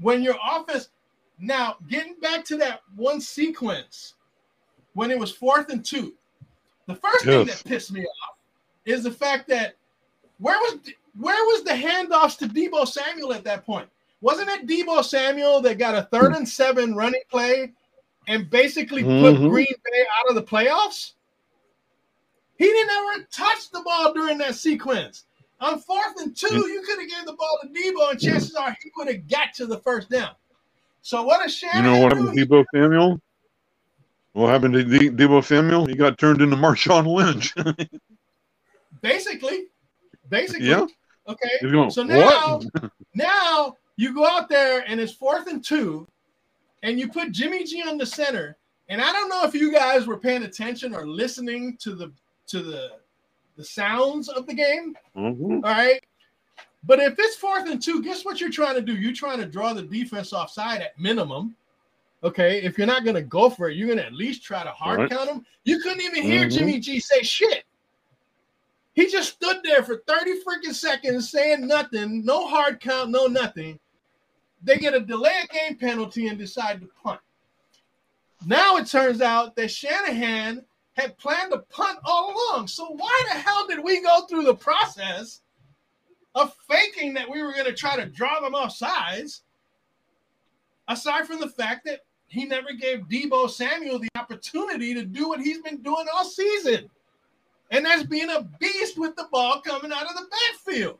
when 0.00 0.22
your 0.22 0.36
offense. 0.50 0.88
Now, 1.38 1.76
getting 1.88 2.14
back 2.20 2.44
to 2.46 2.56
that 2.56 2.80
one 2.96 3.20
sequence 3.20 4.14
when 4.94 5.10
it 5.10 5.18
was 5.18 5.30
fourth 5.30 5.68
and 5.68 5.84
two, 5.84 6.14
the 6.86 6.94
first 6.94 7.24
thing 7.24 7.46
that 7.46 7.62
pissed 7.64 7.92
me 7.92 8.00
off 8.00 8.36
is 8.86 9.04
the 9.04 9.10
fact 9.10 9.48
that 9.48 9.74
where 10.38 10.58
was 10.58 10.78
where 11.18 11.44
was 11.46 11.64
the 11.64 11.70
handoffs 11.72 12.38
to 12.38 12.46
Deebo 12.46 12.86
Samuel 12.86 13.32
at 13.32 13.44
that 13.44 13.64
point? 13.64 13.88
Wasn't 14.20 14.48
it 14.48 14.66
Deebo 14.66 15.04
Samuel 15.04 15.60
that 15.62 15.78
got 15.78 15.94
a 15.94 16.02
third 16.10 16.32
and 16.32 16.48
seven 16.48 16.94
running 16.94 17.22
play 17.30 17.72
and 18.28 18.48
basically 18.50 19.02
put 19.02 19.36
Mhm. 19.36 19.50
Green 19.50 19.66
Bay 19.66 20.06
out 20.18 20.28
of 20.28 20.34
the 20.34 20.42
playoffs? 20.42 21.12
He 22.58 22.64
didn't 22.64 22.90
ever 22.90 23.28
touch 23.30 23.70
the 23.70 23.82
ball 23.82 24.14
during 24.14 24.38
that 24.38 24.54
sequence. 24.54 25.24
On 25.60 25.78
fourth 25.78 26.20
and 26.20 26.36
two, 26.36 26.68
you 26.68 26.82
could 26.82 26.98
have 26.98 27.08
gave 27.08 27.26
the 27.26 27.34
ball 27.34 27.58
to 27.62 27.68
Deebo, 27.68 28.10
and 28.10 28.20
chances 28.20 28.54
are 28.54 28.76
he 28.82 28.90
would 28.96 29.08
have 29.08 29.28
got 29.28 29.54
to 29.54 29.66
the 29.66 29.78
first 29.78 30.10
down. 30.10 30.34
So 31.02 31.22
what 31.22 31.44
a 31.46 31.48
shame. 31.48 31.70
You 31.74 31.82
know 31.82 31.98
what 31.98 32.12
happened 32.16 32.36
to 32.36 32.46
Deebo 32.46 32.64
Samuel? 32.74 33.20
What 34.32 34.48
happened 34.48 34.74
to 34.74 34.84
De- 34.84 35.10
Deebo 35.10 35.42
Samuel? 35.44 35.86
He 35.86 35.94
got 35.94 36.18
turned 36.18 36.42
into 36.42 36.56
Marshawn 36.56 37.06
Lynch. 37.06 37.54
Basically, 39.02 39.66
basically. 40.28 40.66
Yeah. 40.66 40.86
Okay. 41.28 41.48
Going, 41.62 41.90
So 41.90 42.02
now, 42.02 42.60
now 43.14 43.76
you 43.96 44.14
go 44.14 44.26
out 44.26 44.48
there 44.48 44.84
and 44.86 45.00
it's 45.00 45.12
fourth 45.12 45.46
and 45.48 45.62
two, 45.64 46.06
and 46.82 46.98
you 47.00 47.08
put 47.08 47.32
Jimmy 47.32 47.64
G 47.64 47.82
on 47.82 47.98
the 47.98 48.06
center. 48.06 48.56
And 48.88 49.00
I 49.00 49.12
don't 49.12 49.28
know 49.28 49.42
if 49.44 49.54
you 49.54 49.72
guys 49.72 50.06
were 50.06 50.18
paying 50.18 50.44
attention 50.44 50.94
or 50.94 51.06
listening 51.06 51.76
to 51.78 51.94
the 51.94 52.12
to 52.48 52.62
the 52.62 52.92
the 53.56 53.64
sounds 53.64 54.28
of 54.28 54.46
the 54.46 54.54
game. 54.54 54.94
Mhm. 55.16 55.54
All 55.64 55.70
right. 55.70 56.02
But 56.84 57.00
if 57.00 57.14
it's 57.18 57.34
fourth 57.36 57.68
and 57.68 57.82
two, 57.82 58.00
guess 58.02 58.24
what 58.24 58.40
you're 58.40 58.50
trying 58.50 58.76
to 58.76 58.80
do? 58.82 58.94
You're 58.94 59.12
trying 59.14 59.38
to 59.40 59.46
draw 59.46 59.72
the 59.72 59.82
defense 59.82 60.32
offside 60.32 60.82
at 60.82 60.96
minimum. 61.00 61.56
Okay. 62.22 62.62
If 62.62 62.78
you're 62.78 62.86
not 62.86 63.02
going 63.02 63.16
to 63.16 63.22
go 63.22 63.50
for 63.50 63.68
it, 63.70 63.76
you're 63.76 63.88
going 63.88 63.98
to 63.98 64.06
at 64.06 64.12
least 64.12 64.44
try 64.44 64.62
to 64.62 64.70
hard 64.70 65.00
Right. 65.00 65.10
count 65.10 65.26
them. 65.28 65.44
You 65.64 65.80
couldn't 65.80 66.02
even 66.02 66.22
hear 66.22 66.46
Mhm. 66.46 66.52
Jimmy 66.52 66.78
G 66.78 67.00
say 67.00 67.22
shit. 67.22 67.64
He 68.96 69.06
just 69.08 69.34
stood 69.34 69.58
there 69.62 69.82
for 69.82 70.02
30 70.08 70.40
freaking 70.42 70.74
seconds 70.74 71.30
saying 71.30 71.66
nothing, 71.66 72.24
no 72.24 72.48
hard 72.48 72.80
count, 72.80 73.10
no 73.10 73.26
nothing. 73.26 73.78
They 74.62 74.78
get 74.78 74.94
a 74.94 75.00
delay 75.00 75.38
of 75.42 75.50
game 75.50 75.76
penalty 75.76 76.28
and 76.28 76.38
decide 76.38 76.80
to 76.80 76.88
punt. 77.04 77.20
Now 78.46 78.78
it 78.78 78.86
turns 78.86 79.20
out 79.20 79.54
that 79.56 79.70
Shanahan 79.70 80.64
had 80.94 81.18
planned 81.18 81.52
to 81.52 81.58
punt 81.58 81.98
all 82.04 82.32
along. 82.32 82.68
So 82.68 82.86
why 82.86 83.22
the 83.28 83.38
hell 83.38 83.66
did 83.66 83.84
we 83.84 84.00
go 84.00 84.22
through 84.22 84.44
the 84.44 84.54
process 84.54 85.42
of 86.34 86.54
faking 86.66 87.12
that 87.14 87.30
we 87.30 87.42
were 87.42 87.52
going 87.52 87.66
to 87.66 87.74
try 87.74 87.96
to 87.96 88.06
draw 88.06 88.40
them 88.40 88.54
off 88.54 88.74
sides? 88.74 89.42
Aside 90.88 91.26
from 91.26 91.40
the 91.40 91.50
fact 91.50 91.84
that 91.84 92.00
he 92.28 92.46
never 92.46 92.72
gave 92.72 93.00
Deebo 93.00 93.50
Samuel 93.50 93.98
the 93.98 94.08
opportunity 94.16 94.94
to 94.94 95.04
do 95.04 95.28
what 95.28 95.40
he's 95.40 95.60
been 95.60 95.82
doing 95.82 96.06
all 96.14 96.24
season. 96.24 96.88
And 97.70 97.84
that's 97.84 98.04
being 98.04 98.30
a 98.30 98.42
beast 98.60 98.98
with 98.98 99.16
the 99.16 99.28
ball 99.32 99.60
coming 99.60 99.92
out 99.92 100.08
of 100.08 100.14
the 100.14 100.26
backfield. 100.30 100.98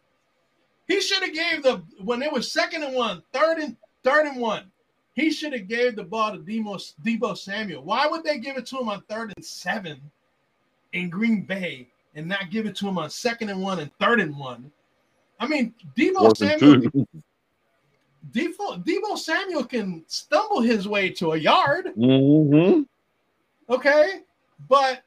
He 0.89 1.01
should 1.01 1.23
have 1.23 1.35
gave 1.35 1.63
the 1.63 1.83
when 2.03 2.23
it 2.23 2.33
was 2.33 2.51
second 2.51 2.83
and 2.83 2.95
one, 2.95 3.23
third 3.33 3.59
and 3.59 3.77
third 4.03 4.27
and 4.27 4.41
one. 4.41 4.71
He 5.15 5.31
should 5.31 5.53
have 5.55 5.67
gave 5.67 5.97
the 5.97 6.05
ball 6.05 6.33
to 6.33 6.39
Deebo, 6.39 6.93
Deebo 7.03 7.37
Samuel. 7.37 7.83
Why 7.83 8.07
would 8.07 8.23
they 8.23 8.39
give 8.39 8.59
it 8.59 8.67
to 8.67 8.79
him 8.79 8.91
on 8.91 9.03
third 9.09 9.33
and 9.35 9.45
seven 9.45 9.99
in 10.93 11.09
Green 11.09 11.43
Bay 11.43 11.89
and 12.15 12.29
not 12.29 12.51
give 12.51 12.67
it 12.67 12.77
to 12.77 12.89
him 12.89 12.99
on 12.99 13.09
second 13.09 13.49
and 13.49 13.63
one 13.63 13.81
and 13.81 13.91
third 13.99 14.21
and 14.21 14.37
one? 14.37 14.71
I 15.41 15.47
mean, 15.47 15.75
Deebo 15.97 16.19
Fourth 16.19 16.39
Samuel. 16.39 16.91
Deebo, 18.33 18.85
Deebo 18.85 19.17
Samuel 19.17 19.65
can 19.65 20.05
stumble 20.07 20.61
his 20.61 20.87
way 20.87 21.09
to 21.11 21.33
a 21.33 21.37
yard. 21.37 21.93
hmm 21.97 22.83
Okay. 23.69 24.21
But 24.69 25.03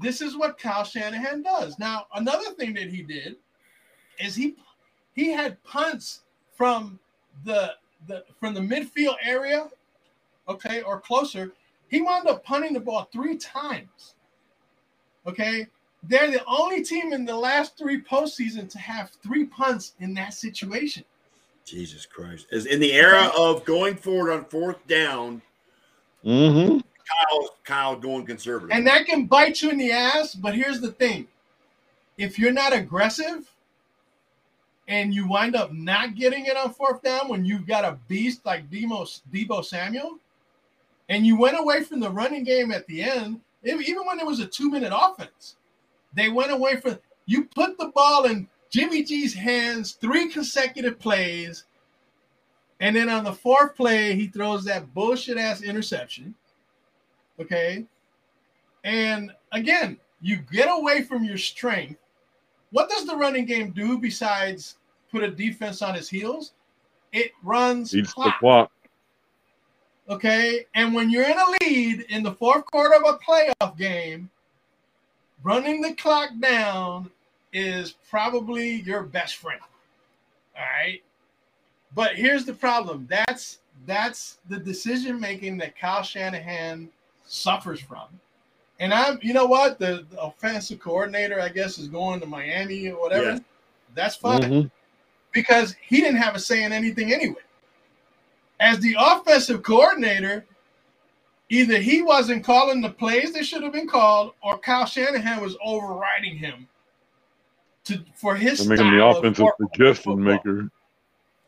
this 0.00 0.20
is 0.20 0.36
what 0.36 0.58
Kyle 0.58 0.84
Shanahan 0.84 1.42
does. 1.42 1.78
Now, 1.78 2.06
another 2.14 2.50
thing 2.52 2.74
that 2.74 2.88
he 2.88 3.02
did 3.02 3.36
is 4.18 4.34
he 4.34 4.56
he 5.14 5.30
had 5.30 5.62
punts 5.64 6.22
from 6.56 6.98
the 7.44 7.74
the 8.06 8.24
from 8.38 8.54
the 8.54 8.60
midfield 8.60 9.16
area, 9.22 9.68
okay, 10.48 10.82
or 10.82 11.00
closer. 11.00 11.52
He 11.88 12.02
wound 12.02 12.26
up 12.26 12.44
punting 12.44 12.72
the 12.72 12.80
ball 12.80 13.08
three 13.12 13.36
times. 13.36 14.14
Okay. 15.26 15.66
They're 16.06 16.30
the 16.30 16.44
only 16.44 16.84
team 16.84 17.14
in 17.14 17.24
the 17.24 17.36
last 17.36 17.78
three 17.78 18.02
postseason 18.02 18.68
to 18.70 18.78
have 18.78 19.10
three 19.22 19.46
punts 19.46 19.94
in 20.00 20.12
that 20.14 20.34
situation. 20.34 21.04
Jesus 21.64 22.04
Christ. 22.04 22.46
Is 22.50 22.66
in 22.66 22.78
the 22.78 22.92
era 22.92 23.30
of 23.36 23.64
going 23.64 23.96
forward 23.96 24.30
on 24.32 24.44
fourth 24.44 24.86
down, 24.86 25.40
hmm 26.22 26.78
Kyle, 27.08 27.56
Kyle 27.64 27.96
going 27.96 28.26
conservative. 28.26 28.70
And 28.74 28.86
that 28.86 29.06
can 29.06 29.26
bite 29.26 29.62
you 29.62 29.70
in 29.70 29.78
the 29.78 29.92
ass. 29.92 30.34
But 30.34 30.54
here's 30.54 30.80
the 30.80 30.92
thing 30.92 31.28
if 32.16 32.38
you're 32.38 32.52
not 32.52 32.72
aggressive 32.72 33.50
and 34.88 35.14
you 35.14 35.26
wind 35.26 35.56
up 35.56 35.72
not 35.72 36.14
getting 36.14 36.46
it 36.46 36.56
on 36.56 36.72
fourth 36.72 37.02
down 37.02 37.28
when 37.28 37.44
you've 37.44 37.66
got 37.66 37.84
a 37.84 37.98
beast 38.08 38.44
like 38.44 38.70
Demo, 38.70 39.04
Deebo 39.32 39.64
Samuel, 39.64 40.18
and 41.08 41.26
you 41.26 41.38
went 41.38 41.58
away 41.58 41.82
from 41.82 42.00
the 42.00 42.10
running 42.10 42.44
game 42.44 42.70
at 42.70 42.86
the 42.86 43.02
end, 43.02 43.40
even 43.64 44.04
when 44.06 44.18
it 44.18 44.26
was 44.26 44.40
a 44.40 44.46
two 44.46 44.70
minute 44.70 44.92
offense, 44.94 45.56
they 46.14 46.28
went 46.28 46.52
away 46.52 46.80
from 46.80 46.98
you 47.26 47.44
put 47.46 47.78
the 47.78 47.88
ball 47.88 48.24
in 48.24 48.46
Jimmy 48.70 49.02
G's 49.02 49.32
hands 49.32 49.92
three 49.92 50.28
consecutive 50.28 50.98
plays. 50.98 51.64
And 52.80 52.94
then 52.94 53.08
on 53.08 53.24
the 53.24 53.32
fourth 53.32 53.76
play, 53.76 54.14
he 54.14 54.26
throws 54.26 54.64
that 54.64 54.92
bullshit 54.92 55.38
ass 55.38 55.62
interception. 55.62 56.34
Okay. 57.40 57.84
And 58.84 59.32
again, 59.52 59.98
you 60.20 60.36
get 60.36 60.68
away 60.70 61.02
from 61.02 61.24
your 61.24 61.38
strength. 61.38 62.00
What 62.70 62.88
does 62.88 63.06
the 63.06 63.16
running 63.16 63.46
game 63.46 63.70
do 63.70 63.98
besides 63.98 64.76
put 65.10 65.22
a 65.22 65.30
defense 65.30 65.82
on 65.82 65.94
his 65.94 66.08
heels? 66.08 66.52
It 67.12 67.32
runs 67.42 67.92
the 67.92 68.02
clock. 68.02 68.38
clock. 68.40 68.72
Okay. 70.08 70.66
And 70.74 70.94
when 70.94 71.10
you're 71.10 71.28
in 71.28 71.38
a 71.38 71.64
lead 71.64 72.00
in 72.08 72.22
the 72.22 72.32
fourth 72.32 72.66
quarter 72.66 72.94
of 72.94 73.02
a 73.02 73.18
playoff 73.18 73.76
game, 73.78 74.30
running 75.42 75.80
the 75.80 75.94
clock 75.94 76.30
down 76.40 77.10
is 77.52 77.94
probably 78.10 78.80
your 78.82 79.02
best 79.02 79.36
friend. 79.36 79.60
All 80.56 80.62
right. 80.62 81.02
But 81.94 82.16
here's 82.16 82.44
the 82.44 82.54
problem. 82.54 83.06
That's 83.08 83.58
that's 83.86 84.38
the 84.48 84.58
decision 84.58 85.20
making 85.20 85.58
that 85.58 85.78
Kyle 85.78 86.02
Shanahan 86.02 86.88
suffers 87.34 87.80
from. 87.80 88.06
And 88.80 88.92
I'm, 88.92 89.18
you 89.22 89.32
know 89.32 89.46
what? 89.46 89.78
The, 89.78 90.04
the 90.10 90.20
offensive 90.20 90.80
coordinator, 90.80 91.40
I 91.40 91.48
guess, 91.48 91.78
is 91.78 91.88
going 91.88 92.20
to 92.20 92.26
Miami 92.26 92.88
or 92.88 93.00
whatever. 93.00 93.32
Yeah. 93.32 93.38
That's 93.94 94.16
fine 94.16 94.40
Mhm. 94.42 94.70
because 95.32 95.76
he 95.80 96.00
didn't 96.00 96.16
have 96.16 96.34
a 96.34 96.40
say 96.40 96.64
in 96.64 96.72
anything 96.72 97.12
anyway. 97.12 97.36
As 98.60 98.78
the 98.80 98.96
offensive 98.98 99.62
coordinator, 99.62 100.44
either 101.50 101.78
he 101.78 102.02
wasn't 102.02 102.44
calling 102.44 102.80
the 102.80 102.90
plays 102.90 103.32
that 103.34 103.44
should 103.46 103.62
have 103.62 103.72
been 103.72 103.88
called, 103.88 104.32
or 104.42 104.58
Kyle 104.58 104.86
Shanahan 104.86 105.40
was 105.40 105.56
overriding 105.62 106.36
him 106.36 106.66
to 107.84 108.02
for 108.14 108.34
his 108.34 108.60
They're 108.66 108.76
making 108.76 108.90
the 108.92 108.98
style 108.98 109.10
of 109.10 109.16
offensive 109.18 109.46
football- 109.58 109.68
suggestion 109.72 110.04
football. 110.04 110.16
maker. 110.16 110.70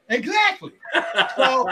Exactly. 0.08 0.72
So, 1.36 1.68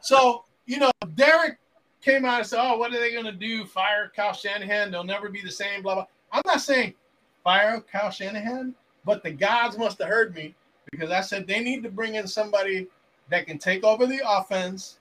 so 0.00 0.44
you 0.66 0.78
know, 0.78 0.90
Derek 1.14 1.58
came 2.02 2.24
out 2.24 2.38
and 2.38 2.46
said, 2.46 2.60
"Oh, 2.60 2.76
what 2.78 2.92
are 2.92 3.00
they 3.00 3.12
going 3.12 3.24
to 3.24 3.32
do? 3.32 3.64
Fire 3.64 4.10
Kyle 4.14 4.32
Shanahan? 4.32 4.90
They'll 4.90 5.04
never 5.04 5.28
be 5.28 5.42
the 5.42 5.50
same." 5.50 5.82
Blah 5.82 5.94
blah. 5.94 6.06
I'm 6.32 6.42
not 6.46 6.60
saying 6.60 6.94
fire 7.42 7.80
Kyle 7.80 8.10
Shanahan, 8.10 8.74
but 9.04 9.22
the 9.22 9.30
gods 9.30 9.78
must 9.78 9.98
have 9.98 10.08
heard 10.08 10.34
me 10.34 10.54
because 10.90 11.10
I 11.10 11.20
said 11.20 11.46
they 11.46 11.60
need 11.60 11.82
to 11.82 11.90
bring 11.90 12.16
in 12.16 12.26
somebody 12.26 12.86
that 13.28 13.46
can 13.46 13.58
take 13.58 13.84
over 13.84 14.06
the 14.06 14.20
offense. 14.26 14.98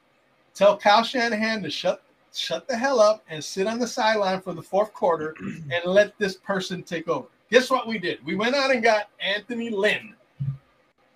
Tell 0.53 0.77
Kyle 0.77 1.03
Shanahan 1.03 1.63
to 1.63 1.69
shut 1.69 2.03
shut 2.34 2.67
the 2.67 2.76
hell 2.76 2.99
up 2.99 3.23
and 3.30 3.43
sit 3.43 3.67
on 3.67 3.80
the 3.80 3.88
sideline 3.88 4.41
for 4.41 4.53
the 4.53 4.61
fourth 4.61 4.93
quarter 4.93 5.35
and 5.41 5.84
let 5.85 6.17
this 6.17 6.35
person 6.35 6.84
take 6.84 7.07
over. 7.07 7.27
Guess 7.49 7.71
what 7.71 7.88
we 7.88 7.97
did? 7.97 8.23
We 8.23 8.35
went 8.35 8.55
out 8.55 8.71
and 8.71 8.84
got 8.84 9.09
Anthony 9.19 9.71
Lynn, 9.71 10.13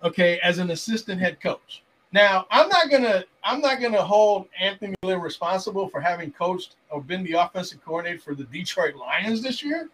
okay, 0.02 0.40
as 0.42 0.58
an 0.58 0.72
assistant 0.72 1.20
head 1.20 1.40
coach. 1.40 1.83
Now, 2.14 2.46
I'm 2.52 2.68
not 2.68 2.92
gonna 2.92 3.24
I'm 3.42 3.60
not 3.60 3.80
gonna 3.80 4.00
hold 4.00 4.46
Anthony 4.58 4.94
Lynn 5.02 5.20
responsible 5.20 5.88
for 5.88 6.00
having 6.00 6.30
coached 6.30 6.76
or 6.88 7.02
been 7.02 7.24
the 7.24 7.32
offensive 7.32 7.84
coordinator 7.84 8.20
for 8.20 8.36
the 8.36 8.44
Detroit 8.44 8.94
Lions 8.94 9.42
this 9.42 9.64
year, 9.64 9.88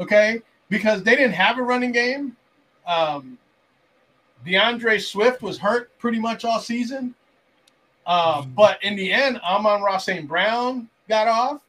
okay, 0.00 0.40
because 0.68 1.04
they 1.04 1.14
didn't 1.14 1.34
have 1.34 1.58
a 1.58 1.62
running 1.62 1.92
game. 1.92 2.36
Um, 2.88 3.38
DeAndre 4.44 5.00
Swift 5.00 5.40
was 5.40 5.58
hurt 5.58 5.96
pretty 6.00 6.18
much 6.18 6.44
all 6.44 6.58
season. 6.58 7.14
Uh, 8.04 8.42
but 8.42 8.82
in 8.82 8.96
the 8.96 9.12
end, 9.12 9.38
Amon 9.48 9.80
Ross 9.80 10.06
St. 10.06 10.26
Brown 10.26 10.88
got 11.08 11.28
off. 11.28 11.60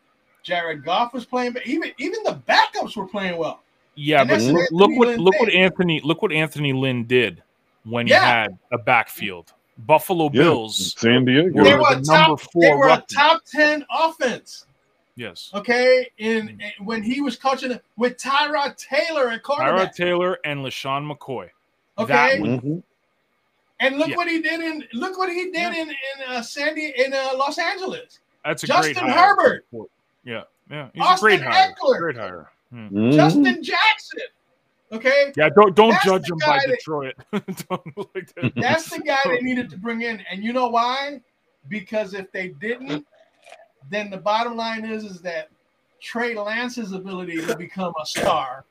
Jared 0.41 0.83
Goff 0.83 1.13
was 1.13 1.25
playing, 1.25 1.53
but 1.53 1.67
even 1.67 1.91
even 1.99 2.23
the 2.23 2.41
backups 2.47 2.97
were 2.97 3.05
playing 3.05 3.37
well. 3.37 3.61
Yeah, 3.93 4.21
And 4.21 4.29
but 4.29 4.41
look, 4.41 4.55
what 4.55 4.71
look 4.71 4.97
what 4.97 5.07
Lynn 5.09 5.19
look 5.19 5.39
what 5.39 5.45
did. 5.45 5.59
Anthony 5.59 6.01
look 6.03 6.23
what 6.23 6.31
Anthony 6.31 6.73
Lynn 6.73 7.05
did 7.05 7.43
when 7.83 8.07
he 8.07 8.13
had 8.13 8.57
a 8.71 8.79
backfield. 8.79 9.53
Buffalo 9.85 10.25
Yeah, 10.33 10.41
Bills. 10.43 10.93
San 10.97 11.25
Diego. 11.25 11.51
were 11.57 11.63
They 11.63 11.71
the 11.71 11.77
were 11.77 11.87
a 11.89 11.93
number 11.95 12.03
top, 12.05 12.39
four 12.41 12.61
they 12.61 12.73
were 12.73 12.89
a 12.89 13.03
top 13.13 13.41
10 13.45 13.85
offense. 13.91 14.65
Yes. 15.15 15.51
Okay. 15.53 16.09
In, 16.17 16.49
in- 16.49 16.85
when 16.85 17.03
he 17.03 17.21
was 17.21 17.35
coaching 17.37 17.77
with 17.97 18.17
Tyrod 18.17 18.77
Taylor 18.77 19.29
at 19.29 19.41
Tyrod 19.41 19.43
quarterback. 19.43 19.95
Taylor 19.95 20.37
and 20.45 20.59
LeSean 20.61 21.09
McCoy. 21.11 21.49
Okay. 21.97 22.13
That 22.13 22.39
one. 22.39 22.61
Mhm. 22.61 22.83
And 23.81 23.97
look 23.97 24.09
Yeah. 24.09 24.15
what 24.17 24.27
he 24.27 24.41
did 24.41 24.59
in 24.61 24.83
look 24.93 25.17
what 25.17 25.29
he 25.29 25.51
did 25.51 25.73
in 25.73 25.89
in 25.89 25.95
uh, 26.27 26.41
Sandy 26.41 26.93
in 26.97 27.13
uh, 27.13 27.29
Los 27.35 27.57
Angeles. 27.57 28.19
That's 28.43 28.63
a 28.63 28.67
Justin 28.67 28.93
great 28.93 29.13
hire. 29.13 29.35
Herbert. 29.35 29.65
Yeah. 30.25 30.43
Yeah. 30.69 30.89
He's 30.93 31.01
Austin 31.01 31.15
a 31.33 31.37
great 31.37 31.41
hire. 31.41 31.73
Ekeler. 31.81 31.97
Great 31.99 32.15
hire. 32.17 32.51
Hmm. 32.71 32.87
Mhm. 32.89 33.13
Justin 33.13 33.63
Jackson. 33.63 34.19
Okay. 34.91 35.31
Yeah, 35.37 35.49
don't 35.55 35.75
don't 35.75 35.91
That's 35.91 36.05
judge 36.05 36.23
the 36.27 36.33
him 36.33 36.39
by 36.39 36.59
that- 36.65 36.67
Detroit. 36.67 37.15
don't 37.31 38.15
like 38.15 38.33
that. 38.35 38.51
That's 38.55 38.89
the 38.89 38.99
guy 38.99 39.19
they 39.25 39.41
needed 39.41 39.69
to 39.69 39.77
bring 39.77 40.01
in. 40.01 40.23
And 40.31 40.43
you 40.43 40.51
know 40.53 40.67
why? 40.67 41.21
Because 41.67 42.13
if 42.13 42.31
they 42.31 42.49
didn't, 42.59 43.05
then 43.89 44.09
the 44.09 44.17
bottom 44.17 44.55
line 44.55 44.85
is 44.85 45.03
is 45.03 45.21
that 45.21 45.49
Trey 46.01 46.35
Lance's 46.35 46.93
ability 46.93 47.45
to 47.45 47.55
become 47.55 47.93
a 48.01 48.05
star 48.05 48.65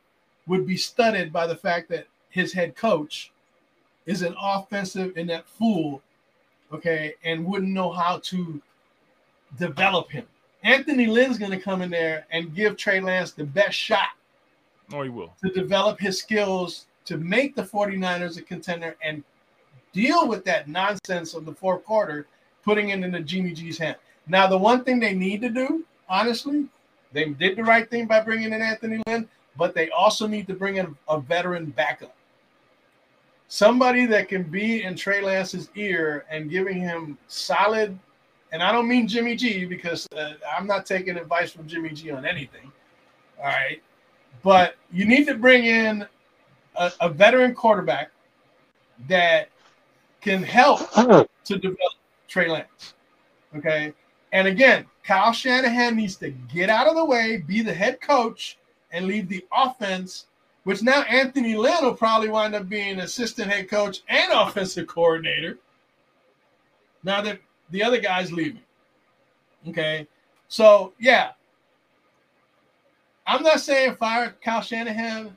would 0.46 0.66
be 0.66 0.76
studded 0.76 1.32
by 1.32 1.46
the 1.46 1.54
fact 1.56 1.88
that 1.90 2.06
his 2.30 2.52
head 2.52 2.74
coach 2.74 3.30
is 4.06 4.22
an 4.22 4.34
offensive 4.40 5.16
inept 5.16 5.48
fool, 5.48 6.00
okay, 6.72 7.14
and 7.24 7.44
wouldn't 7.44 7.70
know 7.72 7.92
how 7.92 8.18
to 8.24 8.60
develop 9.58 10.10
him. 10.10 10.26
Anthony 10.64 11.06
Lynn's 11.06 11.38
going 11.38 11.50
to 11.50 11.60
come 11.60 11.82
in 11.82 11.90
there 11.90 12.26
and 12.32 12.54
give 12.54 12.76
Trey 12.76 13.00
Lance 13.00 13.32
the 13.32 13.44
best 13.44 13.74
shot 13.74 14.08
Oh, 14.92 15.02
he 15.02 15.08
will. 15.08 15.34
to 15.42 15.50
develop 15.50 16.00
his 16.00 16.18
skills 16.18 16.86
to 17.04 17.16
make 17.16 17.54
the 17.54 17.62
49ers 17.62 18.38
a 18.38 18.42
contender 18.42 18.96
and 19.02 19.22
deal 19.92 20.28
with 20.28 20.44
that 20.44 20.68
nonsense 20.68 21.34
of 21.34 21.44
the 21.44 21.52
fourth 21.52 21.84
quarter, 21.84 22.26
putting 22.62 22.90
it 22.90 23.02
into 23.02 23.20
Jimmy 23.20 23.52
G's 23.52 23.78
hand. 23.78 23.96
Now, 24.26 24.46
the 24.46 24.58
one 24.58 24.84
thing 24.84 25.00
they 25.00 25.14
need 25.14 25.40
to 25.42 25.48
do, 25.48 25.84
honestly, 26.08 26.66
they 27.12 27.24
did 27.30 27.56
the 27.56 27.64
right 27.64 27.88
thing 27.88 28.06
by 28.06 28.20
bringing 28.20 28.52
in 28.52 28.60
Anthony 28.60 29.02
Lynn, 29.06 29.28
but 29.56 29.74
they 29.74 29.88
also 29.90 30.26
need 30.26 30.46
to 30.48 30.54
bring 30.54 30.76
in 30.76 30.94
a 31.08 31.20
veteran 31.20 31.66
backup. 31.66 32.14
Somebody 33.48 34.04
that 34.06 34.28
can 34.28 34.42
be 34.42 34.82
in 34.82 34.94
Trey 34.94 35.22
Lance's 35.22 35.70
ear 35.74 36.26
and 36.30 36.50
giving 36.50 36.78
him 36.78 37.16
solid, 37.28 37.98
and 38.52 38.62
I 38.62 38.70
don't 38.70 38.86
mean 38.86 39.08
Jimmy 39.08 39.34
G 39.34 39.64
because 39.64 40.06
uh, 40.14 40.34
I'm 40.54 40.66
not 40.66 40.84
taking 40.84 41.16
advice 41.16 41.50
from 41.52 41.66
Jimmy 41.66 41.88
G 41.90 42.10
on 42.10 42.26
anything. 42.26 42.70
All 43.38 43.46
right 43.46 43.80
but 44.42 44.76
you 44.92 45.04
need 45.04 45.26
to 45.26 45.34
bring 45.34 45.64
in 45.64 46.06
a, 46.76 46.92
a 47.00 47.08
veteran 47.08 47.54
quarterback 47.54 48.10
that 49.08 49.48
can 50.20 50.42
help 50.42 50.80
oh. 50.96 51.26
to 51.44 51.58
develop 51.58 51.94
Trey 52.26 52.48
Lance. 52.48 52.94
Okay. 53.56 53.92
And 54.32 54.46
again, 54.46 54.86
Kyle 55.04 55.32
Shanahan 55.32 55.96
needs 55.96 56.16
to 56.16 56.30
get 56.30 56.68
out 56.68 56.86
of 56.86 56.94
the 56.94 57.04
way, 57.04 57.38
be 57.38 57.62
the 57.62 57.72
head 57.72 58.00
coach, 58.00 58.58
and 58.92 59.06
leave 59.06 59.28
the 59.28 59.44
offense, 59.52 60.26
which 60.64 60.82
now 60.82 61.02
Anthony 61.02 61.56
Lynn 61.56 61.82
will 61.82 61.94
probably 61.94 62.28
wind 62.28 62.54
up 62.54 62.68
being 62.68 63.00
assistant 63.00 63.50
head 63.50 63.70
coach 63.70 64.00
and 64.08 64.32
offensive 64.32 64.86
coordinator. 64.86 65.58
Now 67.02 67.22
that 67.22 67.38
the 67.70 67.82
other 67.82 68.00
guy's 68.00 68.32
leaving. 68.32 68.62
Okay. 69.68 70.06
So, 70.48 70.92
yeah, 70.98 71.32
I'm 73.28 73.42
not 73.42 73.60
saying 73.60 73.96
fire 73.96 74.34
Kyle 74.42 74.62
Shanahan, 74.62 75.36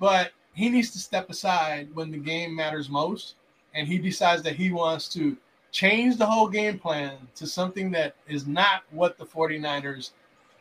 but 0.00 0.32
he 0.54 0.68
needs 0.68 0.90
to 0.90 0.98
step 0.98 1.30
aside 1.30 1.88
when 1.94 2.10
the 2.10 2.18
game 2.18 2.54
matters 2.54 2.90
most. 2.90 3.36
And 3.74 3.86
he 3.88 3.96
decides 3.96 4.42
that 4.42 4.56
he 4.56 4.70
wants 4.70 5.08
to 5.10 5.36
change 5.70 6.16
the 6.18 6.26
whole 6.26 6.48
game 6.48 6.78
plan 6.78 7.16
to 7.36 7.46
something 7.46 7.90
that 7.92 8.16
is 8.28 8.46
not 8.46 8.82
what 8.90 9.16
the 9.16 9.24
49ers 9.24 10.10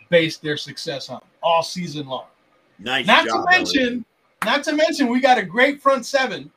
based 0.09 0.41
their 0.41 0.55
success 0.55 1.09
on 1.09 1.19
all 1.41 1.63
season 1.63 2.05
long. 2.07 2.27
Nice 2.79 3.07
Not 3.07 3.25
job, 3.25 3.45
to 3.45 3.51
mention, 3.51 3.81
Eliot. 3.81 4.05
not 4.45 4.63
to 4.65 4.73
mention, 4.73 5.07
we 5.07 5.19
got 5.19 5.37
a 5.37 5.43
great 5.43 5.81
front 5.81 6.05
seven 6.05 6.51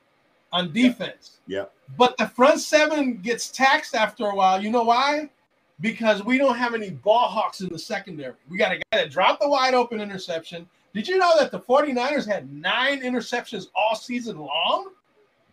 on 0.53 0.73
defense. 0.73 1.39
Yeah. 1.47 1.65
But 1.97 2.17
the 2.19 2.29
front 2.29 2.61
seven 2.61 3.17
gets 3.19 3.49
taxed 3.51 3.95
after 3.95 4.27
a 4.27 4.35
while. 4.35 4.63
You 4.63 4.71
know 4.71 4.85
why? 4.85 5.31
Because 5.81 6.23
we 6.25 6.39
don't 6.39 6.57
have 6.57 6.75
any 6.75 6.91
ball 6.91 7.29
hawks 7.29 7.61
in 7.61 7.69
the 7.69 7.79
secondary. 7.79 8.35
We 8.49 8.57
got 8.59 8.73
a 8.73 8.77
guy 8.77 8.83
that 8.93 9.11
dropped 9.11 9.41
the 9.43 9.49
wide 9.49 9.75
open 9.75 10.01
interception. 10.01 10.69
Did 10.95 11.09
you 11.09 11.19
know 11.19 11.33
that 11.39 11.51
the 11.51 11.59
49ers 11.59 12.27
had 12.27 12.53
nine 12.53 13.03
interceptions 13.03 13.67
all 13.75 13.97
season 13.97 14.39
long? 14.39 14.91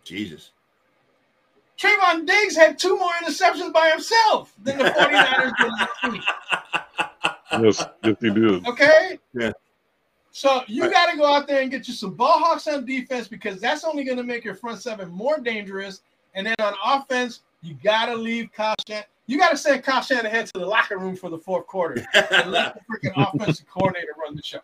Jesus. 0.04 0.52
Trevon 1.76 2.24
Diggs 2.26 2.54
had 2.56 2.78
two 2.78 2.96
more 2.96 3.10
interceptions 3.24 3.72
by 3.72 3.90
himself 3.90 4.54
than 4.62 4.78
the 4.78 4.84
49ers 4.90 5.52
did 5.58 5.72
last 5.72 6.12
week. 6.12 6.22
Yes, 7.60 7.86
yes, 8.04 8.16
he 8.20 8.30
did. 8.30 8.66
Okay. 8.68 9.18
Yeah. 9.34 9.50
So 10.30 10.62
you 10.68 10.84
Right. 10.84 10.92
got 10.92 11.10
to 11.10 11.16
go 11.18 11.26
out 11.26 11.48
there 11.48 11.60
and 11.62 11.70
get 11.70 11.88
you 11.88 11.94
some 11.94 12.14
ball 12.14 12.38
hawks 12.38 12.66
on 12.68 12.86
defense 12.86 13.26
because 13.28 13.60
that's 13.60 13.84
only 13.84 14.04
going 14.04 14.16
to 14.18 14.22
make 14.22 14.44
your 14.44 14.54
front 14.54 14.80
seven 14.80 15.10
more 15.10 15.38
dangerous. 15.38 16.02
And 16.34 16.46
then 16.46 16.54
on 16.60 16.74
offense, 16.84 17.40
you 17.62 17.74
got 17.82 18.06
to 18.06 18.14
leave 18.14 18.50
Kyle 18.52 18.74
Shan- 18.88 19.04
You 19.26 19.38
got 19.38 19.50
to 19.50 19.56
send 19.56 19.82
Kyle 19.84 20.02
Shanahan 20.02 20.46
to 20.46 20.52
the 20.54 20.66
locker 20.66 20.98
room 20.98 21.16
for 21.16 21.30
the 21.30 21.38
fourth 21.38 21.66
quarter 21.66 22.04
and 22.14 22.50
let 22.50 22.74
the 22.74 22.80
freaking 22.90 23.12
offensive 23.16 23.66
coordinator 23.68 24.14
run 24.20 24.34
the 24.34 24.42
show. 24.42 24.58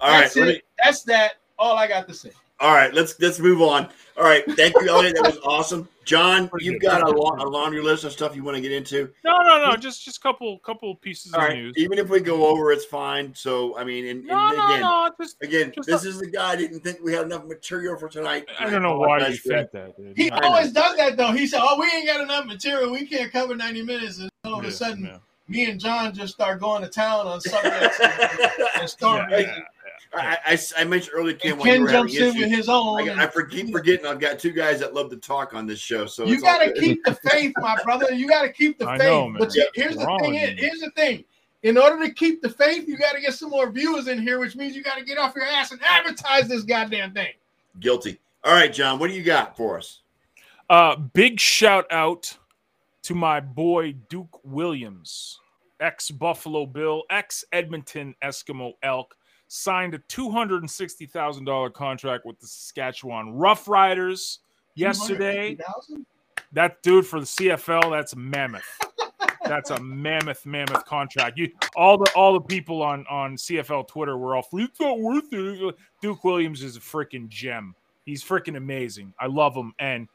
All 0.00 0.10
right, 0.10 0.22
That's 0.22 0.36
it. 0.36 0.46
me- 0.46 0.62
That's 0.82 1.02
that. 1.04 1.34
All 1.58 1.76
I 1.76 1.86
got 1.86 2.08
to 2.08 2.14
say. 2.14 2.30
all 2.60 2.72
right. 2.74 2.92
Let's 2.92 3.18
let's 3.20 3.38
move 3.38 3.62
on. 3.62 3.88
All 4.16 4.24
right, 4.24 4.44
thank 4.56 4.74
you, 4.80 4.88
Eliot. 4.88 5.14
That 5.14 5.24
was 5.24 5.38
awesome. 5.44 5.88
John, 6.04 6.50
you've 6.58 6.80
got 6.80 7.00
a, 7.00 7.04
pretty 7.04 7.18
la- 7.20 7.42
a 7.44 7.46
laundry 7.48 7.80
list 7.80 8.04
of 8.04 8.12
stuff 8.12 8.34
you 8.34 8.42
want 8.42 8.56
to 8.56 8.60
get 8.60 8.72
into. 8.72 9.10
No, 9.24 9.38
no, 9.38 9.64
no. 9.70 9.76
Just 9.76 10.04
just 10.04 10.20
couple 10.22 10.58
couple 10.60 10.94
pieces 10.96 11.32
All 11.32 11.40
of 11.40 11.48
right, 11.48 11.56
news. 11.56 11.74
even 11.76 11.98
if 11.98 12.08
we 12.08 12.20
go 12.20 12.46
over, 12.46 12.72
it's 12.72 12.84
fine. 12.84 13.32
So 13.34 13.76
I 13.78 13.84
mean, 13.84 14.06
and, 14.06 14.18
and 14.20 14.28
No, 14.28 14.48
no, 14.50 14.66
again, 14.66 14.80
no. 14.80 15.10
Just 15.20 15.36
again, 15.42 15.72
just 15.74 15.88
this 15.88 16.04
a- 16.04 16.08
is 16.08 16.18
the 16.18 16.26
guy 16.26 16.50
I 16.52 16.56
didn't 16.56 16.80
think 16.80 16.98
we 17.02 17.12
had 17.12 17.26
enough 17.26 17.44
material 17.46 17.96
for 17.96 18.08
tonight. 18.08 18.46
I 18.58 18.68
don't 18.68 18.82
know 18.82 18.98
why 18.98 19.26
you 19.28 19.36
said 19.36 19.68
that. 19.72 19.96
Dude. 19.96 20.16
He 20.16 20.30
I 20.30 20.38
always 20.40 20.72
does 20.72 20.96
that 20.96 21.16
though. 21.16 21.32
He 21.32 21.46
said, 21.46 21.60
"Oh, 21.62 21.78
we 21.78 21.86
ain't 21.94 22.06
got 22.06 22.20
enough 22.20 22.46
material. 22.46 22.90
We 22.90 23.06
can't 23.06 23.30
cover 23.32 23.54
90 23.54 23.82
minutes." 23.82 24.18
And 24.18 24.30
all 24.44 24.58
of 24.58 24.64
Yeah, 24.64 24.70
a 24.70 24.72
sudden, 24.72 25.04
yeah. 25.04 25.18
me 25.48 25.70
and 25.70 25.78
John 25.78 26.12
just 26.12 26.34
start 26.34 26.60
going 26.60 26.82
to 26.82 26.88
town 26.88 27.26
on 27.26 27.40
subjects 27.40 28.00
and, 28.00 28.12
and 28.80 28.88
stories. 28.90 29.26
Yeah, 29.30 29.58
I, 30.14 30.38
I, 30.44 30.58
I 30.78 30.84
mentioned 30.84 31.14
earlier, 31.14 31.34
Ken, 31.36 31.52
And 31.52 31.60
when 31.60 31.80
you 31.80 31.86
Ken 31.86 31.92
jumps 31.94 32.16
in 32.16 32.38
with 32.38 32.50
his 32.50 32.68
own. 32.68 33.00
I, 33.00 33.12
and 33.12 33.20
I 33.20 33.26
keep 33.48 33.72
forgetting 33.72 34.04
I've 34.06 34.20
got 34.20 34.38
two 34.38 34.52
guys 34.52 34.80
that 34.80 34.94
love 34.94 35.10
to 35.10 35.16
talk 35.16 35.54
on 35.54 35.66
this 35.66 35.78
show. 35.78 36.06
So 36.06 36.26
you 36.26 36.40
got 36.40 36.58
to 36.58 36.72
keep 36.72 37.02
the 37.04 37.14
faith, 37.14 37.52
my 37.58 37.76
brother. 37.82 38.12
You 38.12 38.28
got 38.28 38.42
to 38.42 38.52
keep 38.52 38.78
the 38.78 38.88
I 38.88 38.98
faith. 38.98 39.06
know, 39.06 39.28
man. 39.28 39.38
But 39.38 39.54
you- 39.54 39.66
here's 39.74 39.96
the 39.96 40.04
thing. 40.20 40.32
with 40.32 40.50
Is, 40.50 40.60
here's 40.60 40.80
the 40.80 40.90
thing. 40.90 41.24
In 41.62 41.78
order 41.78 42.04
to 42.04 42.12
keep 42.12 42.42
the 42.42 42.50
faith, 42.50 42.88
you 42.88 42.98
got 42.98 43.12
to 43.12 43.20
get 43.20 43.34
some 43.34 43.50
more 43.50 43.70
viewers 43.70 44.08
in 44.08 44.20
here, 44.20 44.38
which 44.40 44.56
means 44.56 44.74
you 44.74 44.82
got 44.82 44.98
to 44.98 45.04
get 45.04 45.16
off 45.16 45.34
your 45.34 45.46
ass 45.46 45.70
and 45.70 45.80
advertise 45.82 46.48
this 46.48 46.62
goddamn 46.62 47.12
thing. 47.14 47.32
guilty. 47.80 48.18
All 48.44 48.52
right, 48.52 48.72
John, 48.72 48.98
what 48.98 49.08
do 49.08 49.14
you 49.16 49.22
got 49.22 49.56
for 49.56 49.78
us? 49.78 50.00
Uh, 50.68 50.96
big 50.96 51.38
shout 51.38 51.86
out 51.92 52.36
to 53.04 53.14
my 53.14 53.38
boy 53.40 53.92
Duke 54.08 54.40
Williams, 54.44 55.38
ex 55.80 56.10
Buffalo 56.10 56.66
Bill, 56.66 57.04
ex 57.10 57.44
Edmonton 57.52 58.14
Eskimo 58.22 58.72
Elk, 58.82 59.16
signed 59.52 59.92
a 59.92 59.98
two 60.08 60.30
hundred 60.30 60.62
and 60.62 60.70
sixty 60.70 61.04
thousand 61.04 61.44
dollar 61.44 61.68
contract 61.68 62.24
with 62.24 62.40
the 62.40 62.46
Saskatchewan 62.46 63.34
Roughriders 63.34 64.38
yesterday. 64.74 65.58
That 66.52 66.82
dude 66.82 67.06
for 67.06 67.20
the 67.20 67.26
CFL, 67.26 67.90
that's 67.90 68.16
mammoth. 68.16 68.64
That's 69.44 69.70
a 69.70 69.80
mammoth, 69.80 70.46
mammoth 70.46 70.84
contract. 70.86 71.38
You 71.38 71.50
all 71.76 71.98
the 71.98 72.10
all 72.16 72.32
the 72.32 72.40
people 72.40 72.82
on 72.82 73.04
on 73.10 73.36
CFL 73.36 73.88
Twitter 73.88 74.16
were 74.16 74.36
all 74.36 74.46
it's 74.52 74.80
not 74.80 74.98
worth 74.98 75.28
it. 75.32 75.76
Duke 76.00 76.24
Williams 76.24 76.62
is 76.62 76.76
a 76.76 76.80
freaking 76.80 77.28
gem. 77.28 77.74
He's 78.06 78.24
freaking 78.24 78.56
amazing. 78.56 79.12
I 79.20 79.26
love 79.26 79.54
him, 79.54 79.74
and 79.78 80.08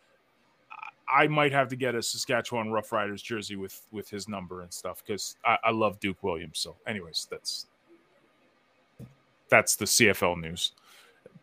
I 1.08 1.24
I 1.24 1.28
might 1.28 1.52
have 1.52 1.68
to 1.70 1.76
get 1.76 1.94
a 1.94 2.02
Saskatchewan 2.02 2.68
Roughriders 2.68 3.22
jersey 3.22 3.56
with 3.56 3.82
with 3.92 4.10
his 4.10 4.28
number 4.28 4.62
and 4.62 4.74
stuff 4.74 5.04
because 5.06 5.36
I, 5.46 5.58
I 5.66 5.72
love 5.72 6.00
Duke 6.00 6.24
Williams. 6.24 6.60
So, 6.60 6.76
anyways, 6.88 7.28
that's 7.30 7.68
that's 9.50 9.76
the 9.76 9.86
CFL 9.86 10.40
news. 10.40 10.72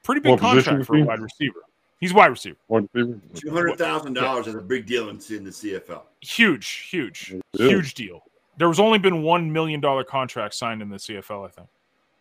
Pretty 0.03 0.21
big 0.21 0.33
What 0.33 0.41
contract 0.41 0.87
for 0.87 0.97
a 0.97 1.03
wide 1.03 1.21
receiver. 1.21 1.61
He's 2.01 2.13
wide 2.13 2.27
receiver. 2.27 2.57
Two 2.69 3.51
hundred 3.51 3.79
thousand 3.79 4.15
dollars 4.15 4.47
is 4.47 4.55
a 4.55 4.61
big 4.61 4.87
deal 4.87 5.09
in, 5.09 5.17
in 5.31 5.45
the 5.45 5.51
CFL. 5.51 6.03
Huge, 6.21 6.69
huge, 6.69 7.35
Yeah. 7.55 7.69
huge 7.69 7.95
deal. 7.95 8.23
There 8.59 8.69
was 8.69 8.79
only 8.79 8.99
been 8.99 9.23
one 9.23 9.51
million 9.51 9.81
dollar 9.81 10.05
contract 10.05 10.55
signed 10.55 10.83
in 10.83 10.89
the 10.91 10.97
CFL. 10.99 11.47
I 11.47 11.49
think. 11.49 11.69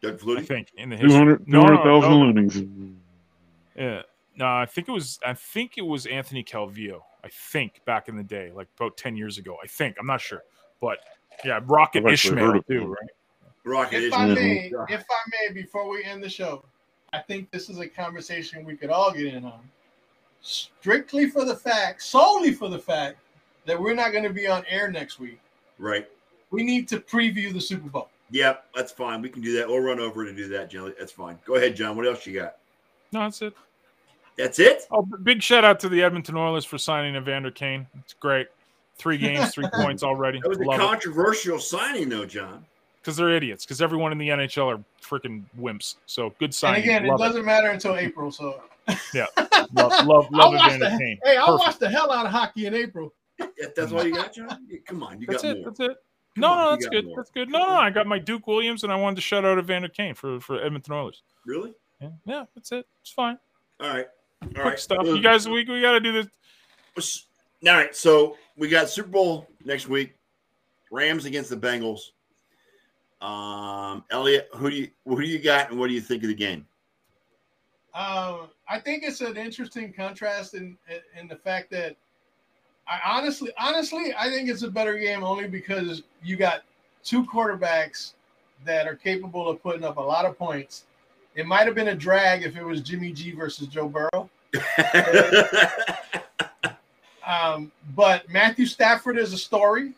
Doug 0.01 0.37
I 0.37 0.41
think 0.41 0.69
in 0.77 0.89
the 0.89 0.97
history. 0.97 1.11
200 1.11 1.47
No, 1.47 1.61
no, 1.61 1.67
200,000 1.77 2.09
no. 2.09 2.17
loonies. 2.17 2.97
Yeah. 3.77 4.01
No, 4.35 4.47
I 4.47 4.65
think 4.65 4.89
it 4.89 4.91
was. 4.91 5.19
I 5.25 5.33
think 5.33 5.73
it 5.77 5.81
was 5.85 6.05
Anthony 6.05 6.43
Calvillo. 6.43 7.01
I 7.23 7.29
think 7.29 7.83
back 7.85 8.09
in 8.09 8.17
the 8.17 8.23
day, 8.23 8.51
like 8.53 8.67
about 8.77 8.97
ten 8.97 9.15
years 9.15 9.37
ago. 9.37 9.57
I 9.63 9.67
think 9.67 9.95
I'm 9.99 10.07
not 10.07 10.21
sure, 10.21 10.43
but 10.81 10.97
yeah, 11.45 11.59
Rocket 11.65 12.05
I've 12.05 12.13
Ismail 12.13 12.61
too, 12.63 12.85
right? 12.87 13.09
Rocket 13.65 14.03
If 14.03 14.13
I 14.13 14.27
is- 14.27 14.35
may, 14.35 14.71
if 14.89 15.01
I 15.09 15.29
may, 15.31 15.53
before 15.53 15.87
we 15.89 16.03
end 16.03 16.21
the 16.23 16.29
show, 16.29 16.63
I 17.13 17.19
think 17.19 17.49
this 17.51 17.69
is 17.69 17.79
a 17.79 17.87
conversation 17.87 18.65
we 18.65 18.75
could 18.75 18.89
all 18.89 19.11
get 19.13 19.33
in 19.33 19.45
on. 19.45 19.61
Strictly 20.41 21.29
for 21.29 21.45
the 21.45 21.55
fact, 21.55 22.01
solely 22.03 22.51
for 22.51 22.67
the 22.69 22.79
fact 22.79 23.17
that 23.65 23.79
we're 23.79 23.93
not 23.93 24.11
going 24.11 24.25
to 24.25 24.29
be 24.33 24.47
on 24.47 24.65
air 24.67 24.91
next 24.91 25.19
week. 25.19 25.39
Right. 25.79 26.07
We 26.51 26.63
need 26.63 26.87
to 26.89 26.99
preview 26.99 27.53
the 27.53 27.61
Super 27.61 27.87
Bowl. 27.89 28.09
Yep, 28.31 28.65
that's 28.75 28.91
fine. 28.91 29.21
We 29.21 29.29
can 29.29 29.41
do 29.41 29.55
that. 29.57 29.67
We'll 29.67 29.79
run 29.79 29.99
over 29.99 30.25
to 30.25 30.33
do 30.33 30.47
that, 30.49 30.69
Jelly. 30.69 30.93
That's 30.99 31.11
fine. 31.11 31.39
Go 31.45 31.55
ahead, 31.55 31.75
John. 31.75 31.95
What 31.95 32.05
else 32.07 32.25
you 32.25 32.37
got? 32.39 32.57
No, 33.11 33.21
that's 33.21 33.41
it. 33.41 33.53
That's 34.37 34.59
it. 34.59 34.87
Oh, 34.91 35.03
big 35.03 35.41
shout 35.43 35.63
out 35.63 35.79
to 35.81 35.89
the 35.89 36.01
Edmonton 36.01 36.35
Oilers 36.35 36.65
for 36.65 36.77
signing 36.79 37.15
Evander 37.15 37.51
Kane. 37.51 37.85
It's 37.99 38.13
great. 38.13 38.47
Three 38.97 39.17
games, 39.17 39.53
three 39.53 39.69
points 39.73 40.03
already. 40.03 40.39
That 40.41 40.49
was 40.49 40.57
a 40.57 40.63
Love 40.63 40.79
it. 40.79 40.83
controversial 40.83 41.59
signing, 41.59 42.09
though, 42.09 42.25
John. 42.25 42.65
Because 43.03 43.17
they're 43.17 43.31
idiots. 43.31 43.65
Because 43.65 43.81
everyone 43.81 44.11
in 44.13 44.17
the 44.17 44.29
NHL 44.29 44.77
are 44.77 44.83
freaking 45.01 45.43
wimps. 45.59 45.95
So 46.05 46.29
good 46.39 46.45
And 46.45 46.55
signing. 46.55 46.83
again, 46.83 47.05
it 47.05 47.17
doesn't 47.17 47.43
matter 47.43 47.69
until 47.69 47.97
April. 47.97 48.31
So 48.31 48.61
love, 49.73 49.91
love, 50.05 50.27
love 50.31 50.31
I'll 50.33 50.79
the, 50.79 50.95
Kane. 50.99 51.19
hey, 51.23 51.37
I'll 51.37 51.57
Perfect. 51.57 51.67
watch 51.67 51.77
the 51.79 51.89
hell 51.89 52.11
out 52.11 52.25
of 52.25 52.31
hockey 52.31 52.65
in 52.65 52.73
April. 52.73 53.13
If 53.39 53.75
that's 53.75 53.91
all 53.91 54.05
you 54.05 54.13
got, 54.13 54.33
John. 54.33 54.67
Come 54.87 55.03
on, 55.03 55.19
you 55.19 55.27
That's 55.27 55.43
got 55.43 55.51
it. 55.51 55.57
more. 55.57 55.65
That's 55.65 55.79
it. 55.81 55.97
Come 56.35 56.41
No, 56.41 56.47
on, 56.51 56.57
no, 56.57 56.69
that's 56.71 56.87
good. 56.87 57.05
more. 57.05 57.17
That's 57.17 57.29
good. 57.31 57.49
No, 57.49 57.59
no, 57.59 57.73
I 57.73 57.89
got 57.89 58.07
my 58.07 58.19
Duke 58.19 58.47
Williams, 58.47 58.83
and 58.83 58.91
I 58.93 58.95
wanted 58.95 59.15
to 59.17 59.21
shout 59.21 59.43
out 59.45 59.57
Evander 59.59 59.87
Kane 59.89 60.15
for 60.15 60.39
for 60.39 60.63
Edmonton 60.63 60.93
Oilers. 60.93 61.23
Really? 61.45 61.73
Yeah, 62.01 62.09
yeah, 62.25 62.45
that's 62.55 62.71
it. 62.71 62.85
It's 63.01 63.11
fine. 63.11 63.37
All 63.81 63.89
right. 63.89 64.07
All 64.41 64.49
Quick 64.49 64.65
right. 64.65 64.79
stuff. 64.79 64.99
Uh, 65.01 65.13
You 65.13 65.21
guys, 65.21 65.47
we, 65.47 65.63
we 65.65 65.81
got 65.81 65.93
to 65.93 65.99
do 65.99 66.11
this. 66.93 67.25
All 67.67 67.73
right. 67.73 67.95
So 67.95 68.37
we 68.57 68.67
got 68.69 68.89
Super 68.89 69.09
Bowl 69.09 69.47
next 69.63 69.87
week. 69.87 70.15
Rams 70.91 71.25
against 71.25 71.49
the 71.49 71.57
Bengals. 71.57 71.99
Um, 73.23 74.03
Eliot, 74.11 74.49
who 74.53 74.69
do 74.69 74.75
you 74.75 74.89
who 75.05 75.21
do 75.21 75.27
you 75.27 75.39
got, 75.39 75.71
and 75.71 75.79
what 75.79 75.87
do 75.87 75.93
you 75.93 76.01
think 76.01 76.23
of 76.23 76.27
the 76.27 76.35
game? 76.35 76.67
Um, 77.95 78.49
I 78.67 78.79
think 78.83 79.03
it's 79.03 79.21
an 79.21 79.37
interesting 79.37 79.93
contrast 79.93 80.55
in 80.55 80.77
in 81.17 81.29
the 81.29 81.37
fact 81.37 81.71
that 81.71 81.95
I 82.85 82.99
honestly, 83.05 83.51
honestly, 83.57 84.13
I 84.17 84.29
think 84.29 84.49
it's 84.49 84.63
a 84.63 84.69
better 84.69 84.97
game 84.97 85.23
only 85.23 85.47
because 85.47 86.03
you 86.21 86.35
got 86.35 86.63
two 87.01 87.23
quarterbacks 87.23 88.11
that 88.65 88.87
are 88.87 88.95
capable 88.95 89.47
of 89.47 89.63
putting 89.63 89.85
up 89.85 89.95
a 89.95 90.01
lot 90.01 90.25
of 90.25 90.37
points. 90.37 90.83
It 91.35 91.47
might 91.47 91.65
have 91.65 91.75
been 91.75 91.87
a 91.87 91.95
drag 91.95 92.43
if 92.43 92.57
it 92.57 92.63
was 92.63 92.81
Jimmy 92.81 93.13
G 93.13 93.31
versus 93.31 93.67
Joe 93.67 93.87
Burrow, 93.87 94.29
um, 97.25 97.71
but 97.95 98.29
Matthew 98.29 98.65
Stafford 98.65 99.17
is 99.17 99.31
a 99.31 99.37
story. 99.37 99.93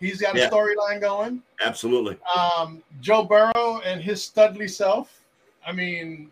He's 0.00 0.20
got 0.20 0.34
a 0.34 0.38
Yeah. 0.40 0.50
storyline 0.50 1.00
going. 1.00 1.42
Absolutely. 1.64 2.16
Um, 2.34 2.82
Joe 3.00 3.22
Burrow 3.24 3.80
and 3.84 4.00
his 4.02 4.20
studly 4.20 4.68
self. 4.68 5.20
I 5.66 5.72
mean, 5.72 6.30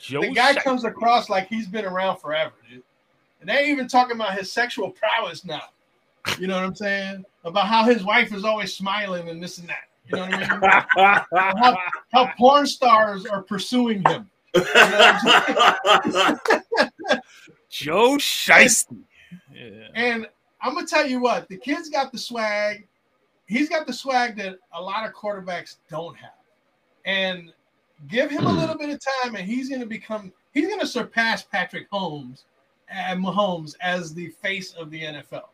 Joe 0.00 0.20
the 0.20 0.30
guy 0.30 0.54
Shiesty. 0.54 0.62
comes 0.62 0.84
across 0.84 1.28
like 1.28 1.48
he's 1.48 1.66
been 1.66 1.84
around 1.84 2.18
forever, 2.18 2.52
dude. 2.70 2.82
And 3.40 3.48
they 3.48 3.54
ain't 3.58 3.68
even 3.68 3.88
talking 3.88 4.14
about 4.14 4.34
his 4.38 4.52
sexual 4.52 4.90
prowess 4.90 5.44
now. 5.44 5.62
You 6.38 6.46
know 6.46 6.54
what 6.54 6.64
I'm 6.64 6.74
saying? 6.76 7.24
About 7.44 7.66
how 7.66 7.84
his 7.84 8.04
wife 8.04 8.32
is 8.32 8.44
always 8.44 8.72
smiling 8.74 9.28
and 9.28 9.42
this 9.42 9.58
and 9.58 9.68
that. 9.68 9.84
You 10.08 10.16
know 10.16 10.22
what 10.26 10.34
I 10.34 10.38
mean? 10.38 11.56
how, 11.62 11.78
how 12.12 12.32
porn 12.38 12.66
stars 12.66 13.26
are 13.26 13.42
pursuing 13.42 14.02
him. 14.06 14.30
Joe 17.70 18.16
Shiesty. 18.18 18.98
Yeah. 19.52 19.86
And 19.94 20.26
I'm 20.60 20.74
gonna 20.74 20.86
tell 20.86 21.06
you 21.06 21.20
what, 21.20 21.48
the 21.48 21.56
kid's 21.56 21.88
got 21.88 22.12
the 22.12 22.18
swag. 22.18 22.86
He's 23.50 23.68
got 23.68 23.84
the 23.86 23.92
swag 23.92 24.36
that 24.36 24.56
a 24.72 24.80
lot 24.80 25.04
of 25.08 25.12
quarterbacks 25.12 25.76
don't 25.90 26.16
have. 26.16 26.30
And 27.04 27.52
give 28.08 28.30
him 28.30 28.46
a 28.46 28.52
little 28.52 28.76
bit 28.78 28.90
of 28.90 29.00
time, 29.22 29.34
and 29.34 29.44
he's 29.44 29.68
gonna 29.68 29.86
become 29.86 30.32
he's 30.54 30.68
gonna 30.68 30.86
surpass 30.86 31.42
Patrick 31.42 31.88
Holmes 31.90 32.44
and 32.88 33.20
Mahomes 33.24 33.74
as 33.80 34.14
the 34.14 34.28
face 34.28 34.72
of 34.74 34.90
the 34.90 35.02
NFL. 35.02 35.48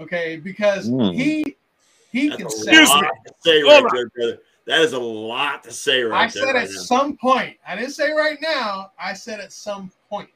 Okay, 0.00 0.36
because 0.36 0.88
Mm. 0.90 1.14
he 1.14 1.56
he 2.10 2.30
can 2.30 2.42
That's 2.44 2.66
a 2.66 2.86
sell. 2.86 3.02
lot 3.02 3.14
to 3.26 3.34
say 3.44 3.62
right 3.62 3.84
there, 3.92 4.08
brother. 4.08 4.38
That 4.66 4.80
is 4.80 4.92
a 4.92 4.98
lot 4.98 5.62
to 5.64 5.70
say 5.72 6.02
right 6.02 6.10
there. 6.10 6.18
I 6.18 6.22
there. 6.22 6.30
said 6.30 6.54
right 6.54 6.64
at 6.68 6.70
now. 6.74 6.80
some 6.82 7.16
point. 7.16 7.56
I 7.66 7.76
didn't 7.76 7.92
say 7.92 8.10
right 8.12 8.38
now. 8.42 8.90
I 8.98 9.12
said 9.14 9.38
at 9.40 9.52
some 9.52 9.92
point. 10.10 10.30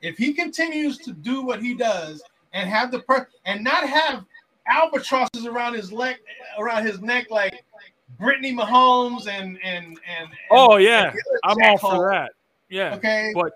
If 0.00 0.16
he 0.16 0.32
continues 0.32 0.96
to 0.98 1.12
do 1.12 1.42
what 1.42 1.62
he 1.62 1.74
does 1.74 2.22
and 2.54 2.68
have 2.70 2.90
the 2.90 3.00
per 3.00 3.28
and 3.44 3.62
not 3.62 3.86
have 3.88 4.24
albatrosses 4.66 5.46
around 5.46 5.74
his 5.74 5.92
leg, 5.92 6.16
around 6.58 6.86
his 6.86 7.00
neck 7.00 7.30
like 7.30 7.64
Brittany 8.18 8.54
Mahomes 8.54 9.26
and 9.28 9.58
and 9.62 9.86
and, 9.86 9.98
and 10.06 10.28
Oh 10.50 10.76
yeah, 10.76 11.10
and 11.10 11.20
I'm 11.44 11.56
all 11.62 11.78
jackhole, 11.78 11.96
for 11.96 12.10
that. 12.10 12.32
Yeah, 12.68 12.94
Okay, 12.94 13.32
but 13.34 13.52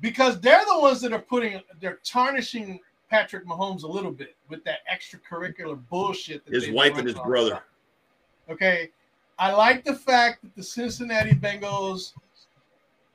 because 0.00 0.40
they're 0.40 0.64
the 0.66 0.78
ones 0.80 1.00
that 1.02 1.12
are 1.12 1.18
putting 1.20 1.60
they're 1.80 2.00
tarnishing 2.04 2.80
Patrick 3.08 3.46
Mahomes 3.46 3.82
a 3.82 3.86
little 3.86 4.10
bit 4.10 4.34
with 4.48 4.64
that 4.64 4.78
extracurricular 4.92 5.80
bullshit. 5.90 6.44
That 6.46 6.54
His 6.54 6.70
wife 6.70 6.96
and 6.96 7.06
his 7.06 7.16
running 7.16 7.18
all 7.18 7.24
the 7.24 7.30
brother. 7.30 7.50
time. 7.50 7.60
Okay, 8.50 8.90
I 9.38 9.52
like 9.52 9.84
the 9.84 9.94
fact 9.94 10.42
that 10.42 10.54
the 10.56 10.62
Cincinnati 10.62 11.32
Bengals. 11.32 12.12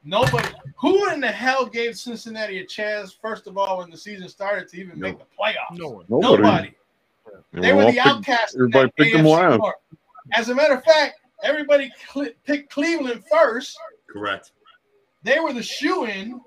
Nobody, 0.04 0.48
who 0.78 1.10
in 1.10 1.20
the 1.20 1.28
hell 1.28 1.66
gave 1.66 1.98
Cincinnati 1.98 2.60
a 2.60 2.66
chance? 2.66 3.12
First 3.12 3.46
of 3.46 3.58
all, 3.58 3.80
when 3.80 3.90
the 3.90 3.98
season 3.98 4.30
started, 4.30 4.70
to 4.70 4.80
even 4.80 4.98
make 4.98 5.18
the 5.18 5.26
playoffs. 5.38 5.78
no 5.78 5.90
one. 5.90 6.06
Nobody. 6.08 6.44
Nobody. 6.44 6.76
And 7.54 7.64
They 7.64 7.74
we 7.74 7.84
were 7.86 7.92
the 7.92 8.00
outcasts. 8.00 8.56
everybody 8.56 8.88
that 8.88 8.96
picked 8.96 9.14
them 9.16 9.26
AFC 9.26 9.60
last. 9.60 9.74
As 10.34 10.50
a 10.50 10.56
matter 10.56 10.76
of 10.76 10.84
fact, 10.84 11.20
everybody 11.44 11.92
cl- 12.14 12.32
picked 12.46 12.70
Cleveland 12.72 13.24
first. 13.32 13.78
Correct. 14.10 14.52
They 15.24 15.40
were 15.40 15.54
the 15.54 15.64
shoe 15.64 16.06
in, 16.06 16.40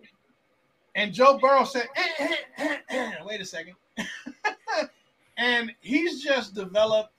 and 0.95 1.13
Joe 1.13 1.39
Burrow 1.39 1.65
said, 1.65 1.89
"Eh, 1.97 2.09
eh, 2.19 2.35
eh, 2.59 2.77
eh." 2.91 3.13
"Wait 3.25 3.41
a 3.41 3.45
second. 3.45 3.75
and 5.37 5.73
he's 5.81 6.23
just 6.23 6.55
developed 6.55 7.13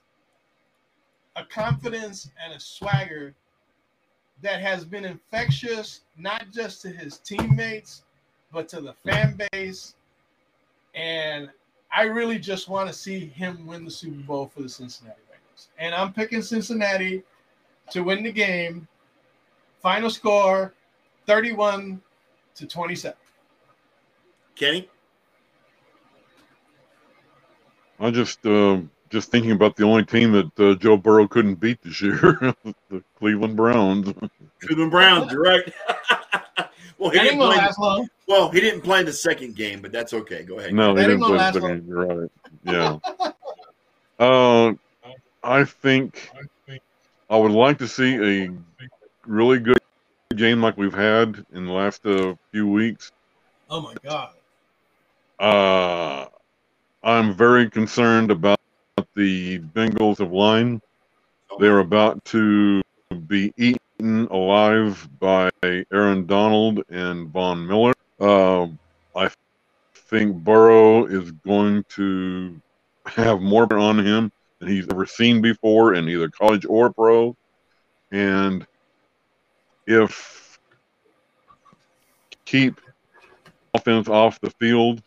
a 1.36 1.44
confidence 1.44 2.30
and 2.42 2.52
a 2.52 2.60
swagger 2.60 3.34
that 4.42 4.60
has 4.60 4.84
been 4.84 5.04
infectious, 5.04 6.00
not 6.18 6.50
just 6.52 6.82
to 6.82 6.88
his 6.90 7.18
teammates, 7.18 8.02
but 8.52 8.68
to 8.68 8.80
the 8.80 8.92
fan 9.04 9.38
base. 9.52 9.94
And 10.94 11.48
I 11.92 12.04
really 12.04 12.38
just 12.38 12.68
want 12.68 12.88
to 12.88 12.94
see 12.94 13.26
him 13.26 13.66
win 13.66 13.84
the 13.84 13.90
Super 13.90 14.22
Bowl 14.22 14.46
for 14.46 14.62
the 14.62 14.68
Cincinnati 14.68 15.20
Bengals. 15.30 15.66
And 15.78 15.94
I'm 15.94 16.12
picking 16.12 16.40
Cincinnati 16.40 17.22
to 17.90 18.02
win 18.02 18.22
the 18.22 18.32
game. 18.32 18.88
Final 19.80 20.08
score 20.08 20.72
31 21.26 22.00
to 22.54 22.66
27. 22.66 23.16
Kenny? 24.54 24.88
I'm 28.00 28.14
just 28.14 28.44
uh, 28.46 28.80
just 29.10 29.30
thinking 29.30 29.52
about 29.52 29.76
the 29.76 29.84
only 29.84 30.04
team 30.04 30.32
that 30.32 30.60
uh, 30.60 30.74
Joe 30.76 30.96
Burrow 30.96 31.28
couldn't 31.28 31.56
beat 31.56 31.80
this 31.82 32.00
year, 32.00 32.16
the 32.88 33.04
Cleveland 33.18 33.56
Browns. 33.56 34.12
Cleveland 34.60 34.90
Browns, 34.90 35.30
you're 35.30 35.42
right. 35.42 35.72
well, 37.02 37.10
he 37.10 37.18
That 37.18 37.24
ain't 37.24 37.32
didn't 37.32 37.46
play. 37.48 37.56
last 37.56 37.78
long. 37.80 38.08
Well, 38.28 38.50
he 38.50 38.60
didn't 38.60 38.82
play 38.82 39.02
the 39.02 39.12
second 39.12 39.56
game, 39.56 39.82
but 39.82 39.90
that's 39.90 40.12
okay. 40.14 40.44
Go 40.44 40.58
ahead. 40.60 40.72
No, 40.72 40.94
That 40.94 41.00
he 41.02 41.06
didn't 41.08 41.20
gonna 41.20 41.32
play 41.34 41.38
last 41.38 41.54
the 41.54 41.60
second. 41.60 41.86
You're 41.88 42.06
right. 42.06 42.30
Yeah. 42.64 42.98
uh, 44.18 44.72
I 45.42 45.64
think 45.64 46.30
I 47.28 47.36
would 47.36 47.50
like 47.50 47.78
to 47.78 47.88
see 47.88 48.44
a 48.44 48.50
really 49.26 49.58
good 49.58 49.78
game 50.36 50.62
like 50.62 50.76
we've 50.76 50.94
had 50.94 51.44
in 51.52 51.66
the 51.66 51.72
last 51.72 52.06
uh, 52.06 52.34
few 52.52 52.68
weeks. 52.68 53.10
Oh 53.68 53.80
my 53.80 53.94
God. 54.04 54.30
Uh, 55.40 56.26
I'm 57.02 57.34
very 57.34 57.68
concerned 57.68 58.30
about 58.30 58.60
the 59.16 59.58
Bengals 59.58 60.20
of 60.20 60.32
line. 60.32 60.80
They're 61.58 61.80
about 61.80 62.24
to 62.26 62.80
be 63.26 63.52
eaten 63.56 63.78
alive 64.02 65.08
by 65.20 65.50
Aaron 65.62 66.26
Donald 66.26 66.82
and 66.88 67.28
Von 67.28 67.66
Miller. 67.66 67.94
Uh, 68.20 68.66
I 69.14 69.30
think 69.94 70.36
Burrow 70.36 71.06
is 71.06 71.30
going 71.30 71.84
to 71.90 72.60
have 73.06 73.40
more 73.40 73.72
on 73.72 74.04
him 74.04 74.32
than 74.58 74.68
he's 74.68 74.88
ever 74.90 75.06
seen 75.06 75.40
before 75.40 75.94
in 75.94 76.08
either 76.08 76.28
college 76.28 76.66
or 76.68 76.92
pro. 76.92 77.36
And 78.10 78.66
if 79.86 80.58
keep 82.44 82.80
offense 83.72 84.08
off 84.08 84.40
the 84.40 84.50
field 84.50 85.02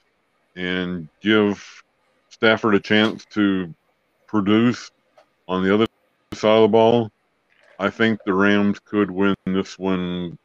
and 0.56 1.08
give 1.22 1.84
Stafford 2.30 2.76
a 2.76 2.80
chance 2.80 3.26
to 3.26 3.74
produce 4.28 4.90
on 5.48 5.64
the 5.64 5.74
other 5.74 5.88
side 6.34 6.50
of 6.50 6.62
the 6.64 6.68
ball, 6.70 7.12
I 7.80 7.90
think 7.90 8.20
the 8.26 8.34
Rams 8.34 8.80
could 8.80 9.12
win 9.12 9.36
this 9.46 9.78
one, 9.78 10.38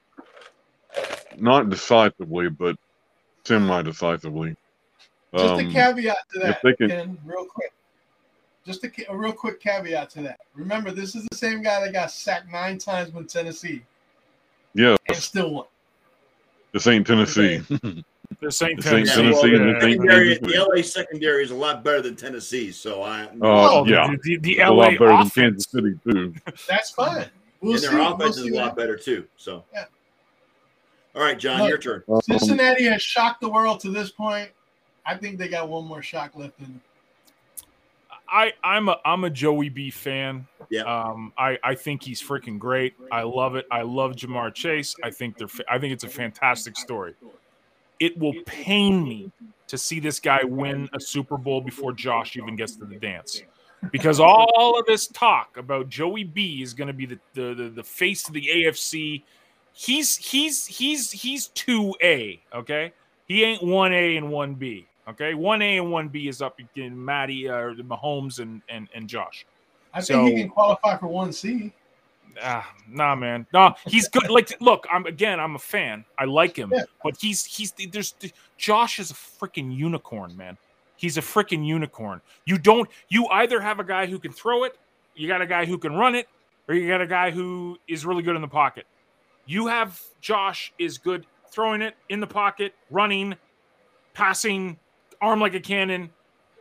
not 1.38 1.70
decisively, 1.70 2.48
but 2.50 2.76
semi-decisively. 3.44 4.56
Just 5.36 5.44
a 5.60 5.64
Um, 5.64 5.70
caveat 5.70 6.16
to 6.32 6.38
that, 6.40 6.60
can- 6.78 6.88
Ken, 6.88 7.18
real 7.24 7.44
quick. 7.46 7.72
Just 8.66 8.84
a, 8.84 8.90
a 9.10 9.16
real 9.16 9.32
quick 9.32 9.60
caveat 9.60 10.10
to 10.10 10.22
that. 10.22 10.40
Remember, 10.54 10.90
this 10.90 11.14
is 11.14 11.24
the 11.30 11.36
same 11.36 11.62
guy 11.62 11.80
that 11.84 11.92
got 11.92 12.10
sacked 12.10 12.50
nine 12.50 12.78
times 12.78 13.12
with 13.12 13.28
Tennessee 13.28 13.82
Yeah. 14.74 14.96
and 15.08 15.16
still 15.16 15.50
won. 15.54 15.66
this 16.72 16.86
ain't 16.86 17.06
Tennessee. 17.06 17.62
The 18.38 18.50
St. 18.50 18.76
The 18.76 18.82
Saint 18.82 19.08
Tennessee. 19.08 19.22
Tennessee 19.22 19.54
and 19.56 19.68
the 19.68 19.74
the, 19.74 19.80
secondary, 19.80 20.34
the 20.38 20.66
LA 20.76 20.82
secondary 20.82 21.42
is 21.44 21.50
a 21.50 21.54
lot 21.54 21.82
better 21.82 22.00
than 22.00 22.14
Tennessee. 22.16 22.70
So 22.70 23.02
I, 23.02 23.28
Oh, 23.42 23.80
Oh, 23.80 23.86
yeah. 23.86 24.06
the, 24.06 24.18
the, 24.22 24.36
the 24.38 24.58
a 24.60 24.70
lot 24.72 24.92
better 24.92 25.08
than. 25.08 25.30
Kansas 25.30 25.66
City 25.70 25.98
too. 26.08 26.34
That's 26.68 26.90
fine. 26.92 27.26
We'll 27.60 27.72
and 27.72 27.80
see. 27.80 27.88
their 27.88 27.96
We'll 27.98 28.14
offense 28.14 28.38
is 28.38 28.46
a 28.46 28.52
what 28.52 28.64
lot 28.66 28.76
better 28.76 28.96
too. 28.96 29.26
So, 29.36 29.64
Yeah. 29.74 29.84
all 31.16 31.22
right, 31.22 31.38
John, 31.38 31.60
Look, 31.60 31.68
your 31.70 31.78
turn. 31.78 32.02
Um, 32.08 32.20
Cincinnati 32.22 32.84
has 32.84 33.02
shocked 33.02 33.40
the 33.40 33.48
world 33.50 33.80
to 33.80 33.90
this 33.90 34.10
point. 34.10 34.50
I 35.04 35.16
think 35.16 35.36
they 35.38 35.48
got 35.48 35.68
one 35.68 35.84
more 35.86 36.00
shock 36.02 36.36
left 36.36 36.58
in 36.60 36.66
them. 36.66 36.80
I 38.32 38.52
I'm 38.62 38.88
a 38.88 38.96
I'm 39.04 39.24
a 39.24 39.30
Joey 39.30 39.70
B 39.70 39.90
fan. 39.90 40.46
Yeah. 40.70 40.82
Um, 40.82 41.32
I 41.36 41.58
I 41.64 41.74
think 41.74 42.04
he's 42.04 42.22
freaking 42.22 42.60
great. 42.60 42.94
I 43.10 43.22
love 43.22 43.56
it. 43.56 43.66
I 43.72 43.82
love 43.82 44.12
Ja'Marr 44.12 44.54
Chase. 44.54 44.94
I 45.02 45.10
think 45.10 45.36
they're 45.36 45.48
fa- 45.48 45.64
I 45.68 45.78
think 45.80 45.92
it's 45.92 46.04
a 46.04 46.08
fantastic 46.08 46.76
story. 46.76 47.14
It 48.00 48.18
will 48.18 48.34
pain 48.46 49.04
me 49.04 49.30
to 49.66 49.78
see 49.78 50.00
this 50.00 50.18
guy 50.18 50.42
win 50.42 50.88
a 50.92 51.00
Super 51.00 51.36
Bowl 51.36 51.60
before 51.60 51.92
Josh 51.92 52.36
even 52.36 52.56
gets 52.56 52.74
to 52.76 52.84
the 52.84 52.96
dance. 52.96 53.42
Because 53.92 54.20
all 54.20 54.78
of 54.78 54.84
this 54.86 55.06
talk 55.06 55.56
about 55.56 55.88
Joey 55.88 56.24
B 56.24 56.62
is 56.62 56.74
going 56.74 56.88
to 56.88 56.92
be 56.92 57.06
the, 57.06 57.18
the 57.34 57.54
the 57.54 57.68
the 57.70 57.84
face 57.84 58.26
of 58.26 58.34
the 58.34 58.46
AFC. 58.52 59.22
He's 59.72 60.16
he's 60.16 60.66
he's 60.66 61.12
he's 61.12 61.48
2A, 61.50 62.40
okay? 62.54 62.92
He 63.26 63.44
ain't 63.44 63.62
1A 63.62 64.18
and 64.18 64.26
1B. 64.26 64.86
Okay, 65.08 65.34
one 65.34 65.62
A 65.62 65.78
and 65.78 65.90
one 65.90 66.08
B 66.08 66.28
is 66.28 66.42
up 66.42 66.60
in 66.76 67.04
Matty, 67.04 67.48
uh, 67.48 67.74
Mahomes, 67.82 68.38
and 68.38 68.62
and 68.68 68.88
and 68.94 69.08
Josh. 69.08 69.46
I 69.92 70.00
think 70.00 70.28
he 70.28 70.42
can 70.42 70.50
qualify 70.50 70.96
for 70.98 71.08
one 71.08 71.32
C. 71.32 71.72
Ah, 72.42 72.72
nah, 72.88 73.14
man, 73.14 73.46
nah. 73.52 73.74
He's 73.86 74.08
good. 74.08 74.30
Like, 74.30 74.54
look, 74.60 74.86
I'm 74.90 75.06
again, 75.06 75.40
I'm 75.40 75.54
a 75.56 75.58
fan. 75.58 76.04
I 76.18 76.24
like 76.24 76.56
him, 76.56 76.72
Yeah. 76.74 76.84
but 77.02 77.16
he's 77.20 77.44
he's 77.44 77.72
there's 77.90 78.14
Josh 78.56 78.98
is 78.98 79.10
a 79.10 79.14
freaking 79.14 79.74
unicorn, 79.76 80.36
man. 80.36 80.56
He's 80.96 81.16
a 81.16 81.22
freaking 81.22 81.66
unicorn. 81.66 82.20
You 82.44 82.58
don't. 82.58 82.88
You 83.08 83.26
either 83.28 83.60
have 83.60 83.80
a 83.80 83.84
guy 83.84 84.06
who 84.06 84.18
can 84.18 84.32
throw 84.32 84.64
it, 84.64 84.76
you 85.14 85.28
got 85.28 85.40
a 85.40 85.46
guy 85.46 85.64
who 85.64 85.78
can 85.78 85.94
run 85.94 86.14
it, 86.14 86.28
or 86.68 86.74
you 86.74 86.86
got 86.88 87.00
a 87.00 87.06
guy 87.06 87.30
who 87.30 87.78
is 87.88 88.04
really 88.04 88.22
good 88.22 88.36
in 88.36 88.42
the 88.42 88.48
pocket. 88.48 88.86
You 89.46 89.66
have 89.66 90.00
Josh 90.20 90.72
is 90.78 90.98
good 90.98 91.26
throwing 91.50 91.82
it 91.82 91.94
in 92.10 92.20
the 92.20 92.26
pocket, 92.26 92.74
running, 92.90 93.34
passing, 94.14 94.78
arm 95.20 95.40
like 95.40 95.54
a 95.54 95.60
cannon, 95.60 96.10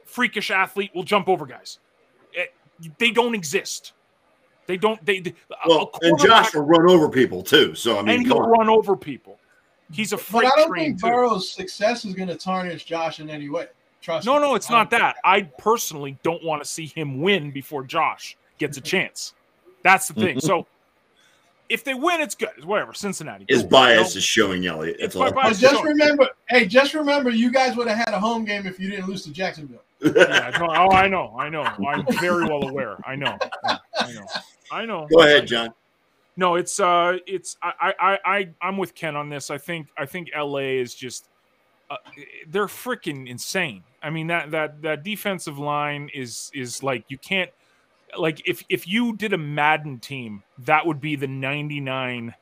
freakish 0.05 0.49
athlete, 0.51 0.91
will 0.95 1.03
jump 1.03 1.29
over 1.29 1.45
guys. 1.45 1.79
It- 2.33 2.53
they 2.97 3.11
don't 3.11 3.35
exist. 3.35 3.91
They 4.69 4.77
don't. 4.77 5.03
They, 5.03 5.19
they 5.19 5.33
a- 5.49 5.53
a 5.53 5.67
Well, 5.67 5.89
and 6.03 6.19
Josh 6.19 6.53
will 6.53 6.61
run 6.61 6.87
over 6.87 7.09
people 7.09 7.41
too. 7.41 7.73
So 7.73 7.97
I 7.97 8.03
mean, 8.03 8.17
and 8.17 8.27
he'll 8.27 8.37
on. 8.37 8.49
run 8.51 8.69
over 8.69 8.95
people. 8.95 9.39
He's 9.91 10.13
a 10.13 10.17
But 10.17 10.45
I 10.45 10.49
don't 10.55 10.67
train 10.67 10.85
think 10.91 11.01
too. 11.01 11.07
Burrow's 11.07 11.51
success 11.51 12.05
is 12.05 12.13
going 12.13 12.27
to 12.29 12.35
tarnish 12.35 12.85
Josh 12.85 13.19
in 13.19 13.31
any 13.31 13.49
way. 13.49 13.65
Trust 13.99 14.27
No, 14.27 14.35
me. 14.35 14.41
no, 14.41 14.53
it's 14.53 14.69
I 14.69 14.73
not 14.75 14.91
that. 14.91 15.15
I 15.25 15.41
personally 15.41 16.19
don't 16.21 16.43
want 16.43 16.61
to 16.61 16.69
see 16.69 16.85
him 16.85 17.19
win 17.21 17.49
before 17.49 17.83
Josh 17.83 18.37
gets 18.59 18.77
a 18.77 18.79
mm-hmm. 18.79 18.85
chance. 18.85 19.33
That's 19.81 20.07
the 20.07 20.13
thing. 20.13 20.37
Mm-hmm. 20.37 20.45
So 20.45 20.67
if 21.69 21.83
they 21.83 21.95
win, 21.95 22.21
it's 22.21 22.35
good. 22.35 22.49
It's 22.55 22.65
whatever. 22.67 22.93
Cincinnati. 22.93 23.45
His 23.49 23.61
Cool. 23.61 23.69
bias 23.71 24.13
No, 24.13 24.17
is 24.19 24.23
showing 24.23 24.67
Eliot. 24.67 24.97
It's 24.99 25.15
That's 25.15 25.15
my 25.15 25.25
all. 25.25 25.31
Bias. 25.33 25.59
just 25.59 25.73
Sure. 25.77 25.85
remember, 25.85 26.29
hey, 26.49 26.67
just 26.67 26.93
remember, 26.93 27.31
you 27.31 27.51
guys 27.51 27.75
would 27.75 27.87
have 27.87 27.97
had 27.97 28.13
a 28.13 28.19
home 28.19 28.45
game 28.45 28.67
if 28.67 28.79
you 28.79 28.87
didn't 28.91 29.07
lose 29.07 29.23
to 29.23 29.31
Jacksonville. 29.31 29.81
yeah, 30.01 30.51
no, 30.59 30.67
oh, 30.69 30.91
I 30.91 31.07
know, 31.09 31.35
I 31.37 31.49
know. 31.49 31.63
I'm 31.63 32.05
very 32.21 32.45
well 32.45 32.69
aware. 32.69 32.97
I 33.05 33.15
know. 33.17 33.37
I 33.65 34.13
know. 34.13 34.25
I 34.71 34.85
know. 34.85 35.07
Go 35.11 35.21
ahead, 35.21 35.47
John. 35.47 35.73
No, 36.37 36.55
it's 36.55 36.79
uh, 36.79 37.17
it's 37.27 37.57
I 37.61 37.93
I 37.99 38.19
I 38.25 38.49
I'm 38.61 38.77
with 38.77 38.95
Ken 38.95 39.15
on 39.15 39.29
this. 39.29 39.49
I 39.49 39.57
think 39.57 39.87
I 39.97 40.05
think 40.05 40.29
LA 40.35 40.79
is 40.79 40.95
just 40.95 41.27
uh, 41.89 41.97
they're 42.47 42.67
freaking 42.67 43.27
insane. 43.27 43.83
I 44.01 44.09
mean 44.09 44.27
that 44.27 44.51
that 44.51 44.81
that 44.83 45.03
defensive 45.03 45.59
line 45.59 46.09
is 46.13 46.49
is 46.53 46.81
like 46.81 47.03
you 47.09 47.17
can't 47.17 47.51
like 48.17 48.47
if 48.47 48.63
if 48.69 48.87
you 48.87 49.15
did 49.15 49.33
a 49.33 49.37
Madden 49.37 49.99
team, 49.99 50.43
that 50.59 50.85
would 50.85 51.01
be 51.01 51.15
the 51.15 51.27
99 51.27 52.33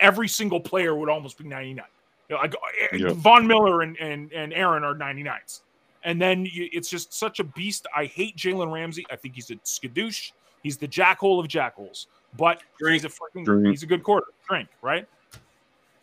every 0.00 0.28
single 0.28 0.60
player 0.60 0.94
would 0.94 1.08
almost 1.08 1.38
be 1.38 1.44
99. 1.44 1.84
You 2.28 2.36
like 2.36 2.54
uh, 2.54 2.96
Yeah. 2.96 3.12
Von 3.12 3.46
Miller 3.46 3.82
and 3.82 3.96
and 3.98 4.32
and 4.32 4.52
Aaron 4.52 4.84
are 4.84 4.94
99s. 4.94 5.60
And 6.04 6.22
then 6.22 6.46
you, 6.46 6.68
it's 6.72 6.88
just 6.88 7.12
such 7.12 7.40
a 7.40 7.44
beast. 7.44 7.86
I 7.94 8.06
hate 8.06 8.36
Jalen 8.36 8.72
Ramsey. 8.72 9.04
I 9.10 9.16
think 9.16 9.34
he's 9.34 9.50
a 9.50 9.56
skadoosh. 9.56 10.32
He's 10.62 10.76
the 10.76 10.88
jackhole 10.88 11.40
of 11.40 11.48
jackholes. 11.48 12.06
But 12.36 12.62
he's 12.78 13.04
a 13.04 13.08
freaking 13.08 13.44
Drink. 13.44 13.68
he's 13.68 13.82
a 13.82 13.86
good 13.86 14.02
quarter. 14.02 14.26
Drink, 14.48 14.68
right? 14.82 15.06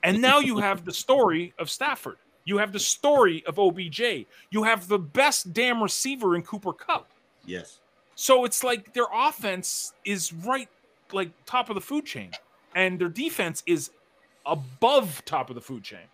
And 0.03 0.22
now 0.22 0.40
you 0.40 0.57
have 0.57 0.86
the 0.86 0.94
story 0.94 1.53
of 1.60 1.69
Stafford. 1.69 2.18
You 2.45 2.57
have 2.57 2.72
the 2.72 2.80
story 2.80 3.44
of 3.48 3.57
OBJ. 3.57 4.26
You 4.52 4.64
have 4.64 4.88
the 4.88 4.99
best 4.99 5.53
damn 5.53 5.82
receiver 5.82 6.36
in 6.36 6.44
Cooper 6.44 6.73
Kupp. 6.73 7.10
Yes. 7.45 7.80
So 8.15 8.45
it's 8.45 8.64
like 8.64 8.94
their 8.94 9.07
offense 9.14 9.94
is 10.06 10.32
right 10.32 10.69
like 11.11 11.32
top 11.45 11.69
of 11.69 11.76
the 11.76 11.82
food 11.82 12.06
chain 12.06 12.32
and 12.76 12.99
their 12.99 13.10
defense 13.10 13.64
is 13.65 13.91
above 14.45 15.23
top 15.26 15.49
of 15.49 15.56
the 15.56 15.61
food 15.61 15.84
chain. 15.84 16.07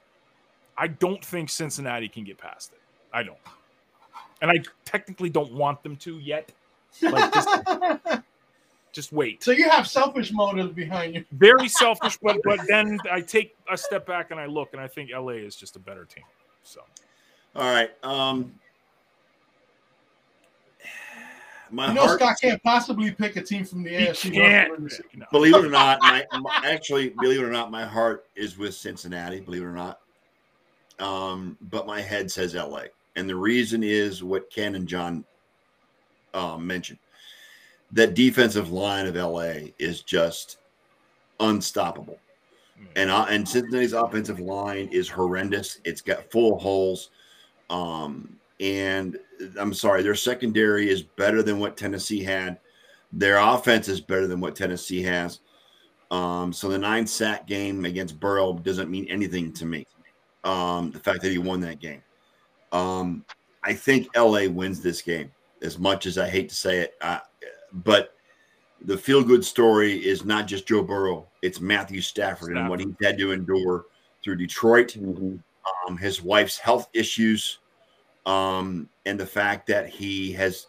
I 0.77 0.87
don't 0.87 1.23
think 1.23 1.49
Cincinnati 1.49 2.07
can 2.07 2.23
get 2.23 2.37
past 2.37 2.71
it. 2.73 2.79
I 3.13 3.23
don't. 3.23 3.37
And 4.41 4.49
I 4.49 4.55
technically 4.85 5.29
don't 5.29 5.53
want 5.53 5.83
them 5.83 5.95
to 5.97 6.17
yet. 6.19 6.51
Like 7.01 7.33
just, 7.33 7.49
just 8.91 9.11
wait. 9.13 9.43
So 9.43 9.51
you 9.51 9.69
have 9.69 9.87
selfish 9.87 10.31
motives 10.33 10.73
behind 10.73 11.15
you. 11.15 11.23
Very 11.31 11.67
selfish, 11.69 12.17
but 12.21 12.37
but 12.43 12.59
then 12.67 12.99
I 13.11 13.21
take 13.21 13.55
a 13.71 13.77
step 13.77 14.05
back 14.05 14.31
and 14.31 14.39
I 14.39 14.45
look 14.47 14.69
and 14.73 14.81
I 14.81 14.87
think 14.87 15.11
LA 15.13 15.29
is 15.33 15.55
just 15.55 15.75
a 15.75 15.79
better 15.79 16.05
team. 16.05 16.23
So 16.63 16.81
All 17.55 17.71
right. 17.71 17.91
Um, 18.03 18.53
my 21.69 21.87
You 21.87 21.93
know, 21.93 22.05
heart, 22.05 22.19
Scott 22.19 22.35
can't 22.41 22.61
possibly 22.63 23.11
pick 23.11 23.37
a 23.37 23.41
team 23.41 23.63
from 23.63 23.83
the 23.83 23.91
he 23.91 24.05
AFC. 24.07 24.33
can't. 24.33 24.91
No. 25.15 25.25
believe 25.31 25.55
it 25.55 25.63
or 25.65 25.69
not, 25.69 26.01
my, 26.01 26.25
my- 26.39 26.61
actually, 26.65 27.09
believe 27.21 27.39
it 27.39 27.43
or 27.45 27.51
not, 27.51 27.71
my 27.71 27.85
heart 27.85 28.25
is 28.35 28.57
with 28.57 28.73
Cincinnati. 28.75 29.39
Believe 29.39 29.61
it 29.61 29.65
or 29.65 29.71
not, 29.71 30.01
um, 30.99 31.57
but 31.69 31.87
my 31.87 32.01
head 32.01 32.29
says 32.29 32.55
LA, 32.55 32.83
and 33.15 33.29
the 33.29 33.35
reason 33.35 33.83
is 33.83 34.21
what 34.21 34.49
Ken 34.49 34.75
and 34.75 34.85
John 34.85 35.23
um, 36.33 36.67
mentioned. 36.67 36.99
That 37.93 38.13
defensive 38.13 38.71
line 38.71 39.05
of 39.05 39.15
LA 39.15 39.71
is 39.77 40.01
just 40.01 40.57
unstoppable. 41.39 42.19
and 42.95 43.09
uh, 43.09 43.25
and 43.29 43.47
Cincinnati's 43.47 43.93
offensive 43.93 44.39
line 44.39 44.87
is 44.91 45.09
horrendous. 45.09 45.79
It's 45.83 46.01
got 46.01 46.31
full 46.31 46.57
holes. 46.57 47.09
Um, 47.69 48.37
and 48.59 49.17
I'm 49.57 49.73
sorry, 49.73 50.03
their 50.03 50.15
secondary 50.15 50.89
is 50.89 51.01
better 51.01 51.41
than 51.41 51.59
what 51.59 51.77
Tennessee 51.77 52.23
had. 52.23 52.59
Their 53.11 53.37
offense 53.37 53.87
is 53.87 53.99
better 53.99 54.27
than 54.27 54.39
what 54.39 54.55
Tennessee 54.55 55.01
has. 55.03 55.39
Um, 56.11 56.53
so 56.53 56.69
the 56.69 56.77
nine 56.77 57.07
sack 57.07 57.47
game 57.47 57.85
against 57.85 58.19
Burrow 58.19 58.53
doesn't 58.53 58.91
mean 58.91 59.07
anything 59.09 59.51
to 59.53 59.65
me. 59.65 59.87
Um, 60.43 60.91
the 60.91 60.99
fact 60.99 61.21
that 61.21 61.31
he 61.31 61.37
won 61.37 61.61
that 61.61 61.79
game. 61.79 62.01
Um, 62.71 63.25
I 63.63 63.73
think 63.73 64.15
LA 64.15 64.47
wins 64.47 64.81
this 64.81 65.01
game. 65.01 65.31
As 65.61 65.77
much 65.77 66.05
as 66.05 66.17
I 66.17 66.27
hate 66.27 66.49
to 66.49 66.55
say 66.55 66.79
it, 66.79 66.95
uh, 67.01 67.19
but 67.71 68.15
the 68.83 68.97
feel 68.97 69.23
good 69.23 69.45
story 69.45 69.93
is 69.93 70.25
not 70.25 70.47
just 70.47 70.67
Joe 70.67 70.83
Burrow, 70.83 71.27
it's 71.41 71.59
Matthew 71.61 72.01
Stafford, 72.01 72.57
and 72.57 72.69
what 72.69 72.79
he's 72.79 72.95
had 73.01 73.17
to 73.19 73.31
endure 73.31 73.85
through 74.23 74.37
Detroit, 74.37 74.95
um, 74.97 75.97
his 75.97 76.21
wife's 76.21 76.57
health 76.57 76.89
issues, 76.93 77.59
um, 78.25 78.89
and 79.05 79.19
the 79.19 79.25
fact 79.25 79.67
that 79.67 79.87
he 79.87 80.31
has 80.33 80.67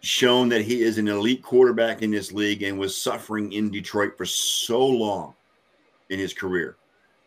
shown 0.00 0.48
that 0.48 0.62
he 0.62 0.82
is 0.82 0.98
an 0.98 1.08
elite 1.08 1.42
quarterback 1.42 2.02
in 2.02 2.10
this 2.10 2.32
league 2.32 2.62
and 2.62 2.78
was 2.78 2.96
suffering 2.96 3.52
in 3.52 3.70
Detroit 3.70 4.16
for 4.16 4.24
so 4.24 4.84
long 4.86 5.34
in 6.10 6.18
his 6.18 6.32
career. 6.32 6.76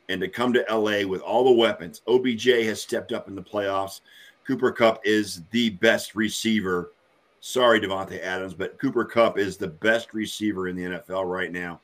And 0.10 0.22
to 0.22 0.28
come 0.28 0.54
to 0.54 0.66
LA 0.70 1.08
with 1.08 1.22
all 1.22 1.44
the 1.44 1.52
weapons, 1.52 2.02
OBJ 2.08 2.46
has 2.66 2.82
stepped 2.82 3.12
up 3.12 3.28
in 3.28 3.36
the 3.36 3.42
playoffs. 3.42 4.02
Cooper 4.46 4.72
Kupp 4.72 5.00
is 5.06 5.44
the 5.52 5.72
best 5.72 6.16
receiver. 6.16 6.92
Sorry, 7.42 7.82
Davante 7.82 8.22
Adams, 8.22 8.54
but 8.54 8.78
Cooper 8.80 9.04
Kupp 9.04 9.40
is 9.40 9.58
the 9.58 9.68
best 9.68 10.14
receiver 10.14 10.68
in 10.68 10.76
the 10.76 10.84
NFL 10.84 11.26
right 11.26 11.52
now. 11.52 11.82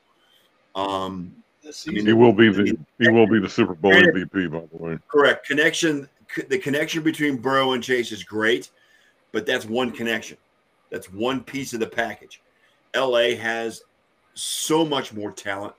Um, 0.76 1.34
I 1.64 1.90
mean. 1.90 2.06
He 2.06 2.12
will 2.12 2.32
be 2.32 2.48
the 2.48 2.78
he 2.98 3.08
will 3.08 3.26
be 3.26 3.40
the 3.40 3.48
Super 3.48 3.74
Bowl 3.74 3.90
Granted- 3.90 4.30
MVP, 4.30 4.50
by 4.50 4.60
the 4.60 4.82
way. 4.82 4.98
Correct. 5.08 5.46
Connection. 5.46 6.08
The 6.48 6.58
connection 6.58 7.02
between 7.02 7.38
Burrow 7.38 7.72
and 7.72 7.82
Chase 7.82 8.12
is 8.12 8.22
great, 8.22 8.70
but 9.32 9.46
that's 9.46 9.64
one 9.64 9.90
connection. 9.90 10.36
That's 10.90 11.12
one 11.12 11.42
piece 11.42 11.72
of 11.72 11.80
the 11.80 11.86
package. 11.86 12.40
LA 12.94 13.34
has 13.34 13.82
so 14.34 14.84
much 14.84 15.12
more 15.12 15.32
talent, 15.32 15.74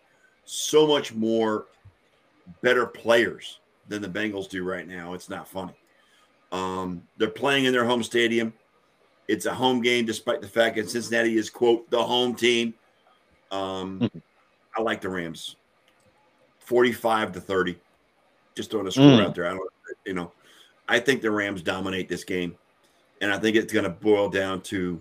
so 0.45 0.85
much 0.87 1.13
more 1.13 1.67
better 2.61 2.85
players 2.85 3.59
than 3.87 4.01
the 4.01 4.07
Bengals 4.09 4.49
do 4.49 4.63
right 4.63 4.87
now. 4.87 5.13
It's 5.13 5.29
not 5.29 5.47
funny. 5.47 5.73
Um, 6.51 7.03
they're 7.17 7.29
playing 7.29 7.65
in 7.65 7.71
their 7.71 7.85
home 7.85 8.03
stadium. 8.03 8.53
It's 9.29 9.45
a 9.45 9.53
home 9.53 9.79
game, 9.83 10.07
despite 10.07 10.41
the 10.41 10.47
fact 10.47 10.75
that 10.77 10.89
Cincinnati 10.89 11.37
is 11.37 11.51
quote 11.51 11.87
the 11.91 12.01
home 12.01 12.33
team. 12.33 12.73
Um, 13.51 14.09
I 14.75 14.81
like 14.81 15.01
the 15.01 15.09
Rams, 15.09 15.55
forty-five 16.59 17.31
to 17.33 17.39
thirty. 17.39 17.77
Just 18.55 18.71
throwing 18.71 18.87
a 18.87 18.91
score 18.91 19.05
Mm. 19.05 19.25
out 19.27 19.35
there. 19.35 19.45
I 19.45 19.51
don't, 19.51 19.69
you 20.05 20.13
know, 20.15 20.31
I 20.87 20.99
think 20.99 21.21
the 21.21 21.29
Rams 21.29 21.61
dominate 21.61 22.09
this 22.09 22.23
game, 22.23 22.55
and 23.21 23.31
I 23.31 23.37
think 23.37 23.55
it's 23.55 23.71
going 23.71 23.83
to 23.83 23.91
boil 23.91 24.29
down 24.29 24.61
to 24.63 24.99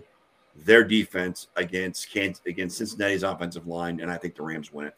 their 0.55 0.83
defense 0.83 1.47
against 1.55 2.11
Kansas, 2.11 2.41
against 2.45 2.77
Cincinnati's 2.77 3.23
offensive 3.23 3.65
line, 3.65 3.99
and 3.99 4.11
I 4.11 4.17
think 4.17 4.35
the 4.35 4.43
Rams 4.43 4.71
win 4.71 4.87
it. 4.87 4.93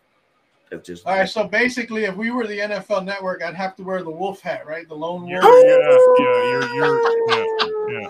That's 0.69 0.85
just 0.87 1.05
All 1.05 1.15
right, 1.15 1.27
so 1.29 1.45
basically, 1.47 2.03
if 2.03 2.15
we 2.17 2.31
were 2.31 2.47
the 2.47 2.59
NFL 2.59 3.05
Network, 3.05 3.41
I'd 3.43 3.55
have 3.55 3.75
to 3.77 3.83
wear 3.83 4.03
the 4.03 4.11
wolf 4.11 4.41
hat, 4.41 4.67
right? 4.67 4.87
The 4.87 4.95
lone 4.95 5.25
Yeah, 5.27 5.39
wolf. 5.41 5.55
yeah, 5.63 5.77
yeah, 6.19 6.51
you're, 6.51 6.75
you're, 6.75 7.01
yeah, 7.29 7.70
yeah, 7.91 8.09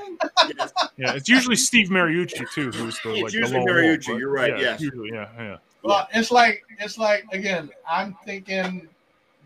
Yes. 0.57 0.73
yeah. 0.97 1.13
It's 1.13 1.29
usually 1.29 1.55
Steve 1.55 1.89
Mariucci 1.89 2.49
too, 2.53 2.71
who's 2.71 2.99
the 3.01 3.09
It's 3.13 3.21
like 3.23 3.33
usually 3.33 3.51
the 3.65 3.71
Mariucci, 3.71 4.07
wolf, 4.09 4.19
you're 4.19 4.31
right, 4.31 4.51
Yeah, 4.57 4.61
yes. 4.71 4.81
usually, 4.81 5.09
yeah, 5.13 5.27
yeah. 5.37 5.57
Well, 5.83 6.07
it's 6.13 6.31
like 6.31 6.63
it's 6.79 6.97
like 6.97 7.25
again. 7.31 7.69
I'm 7.89 8.15
thinking 8.25 8.87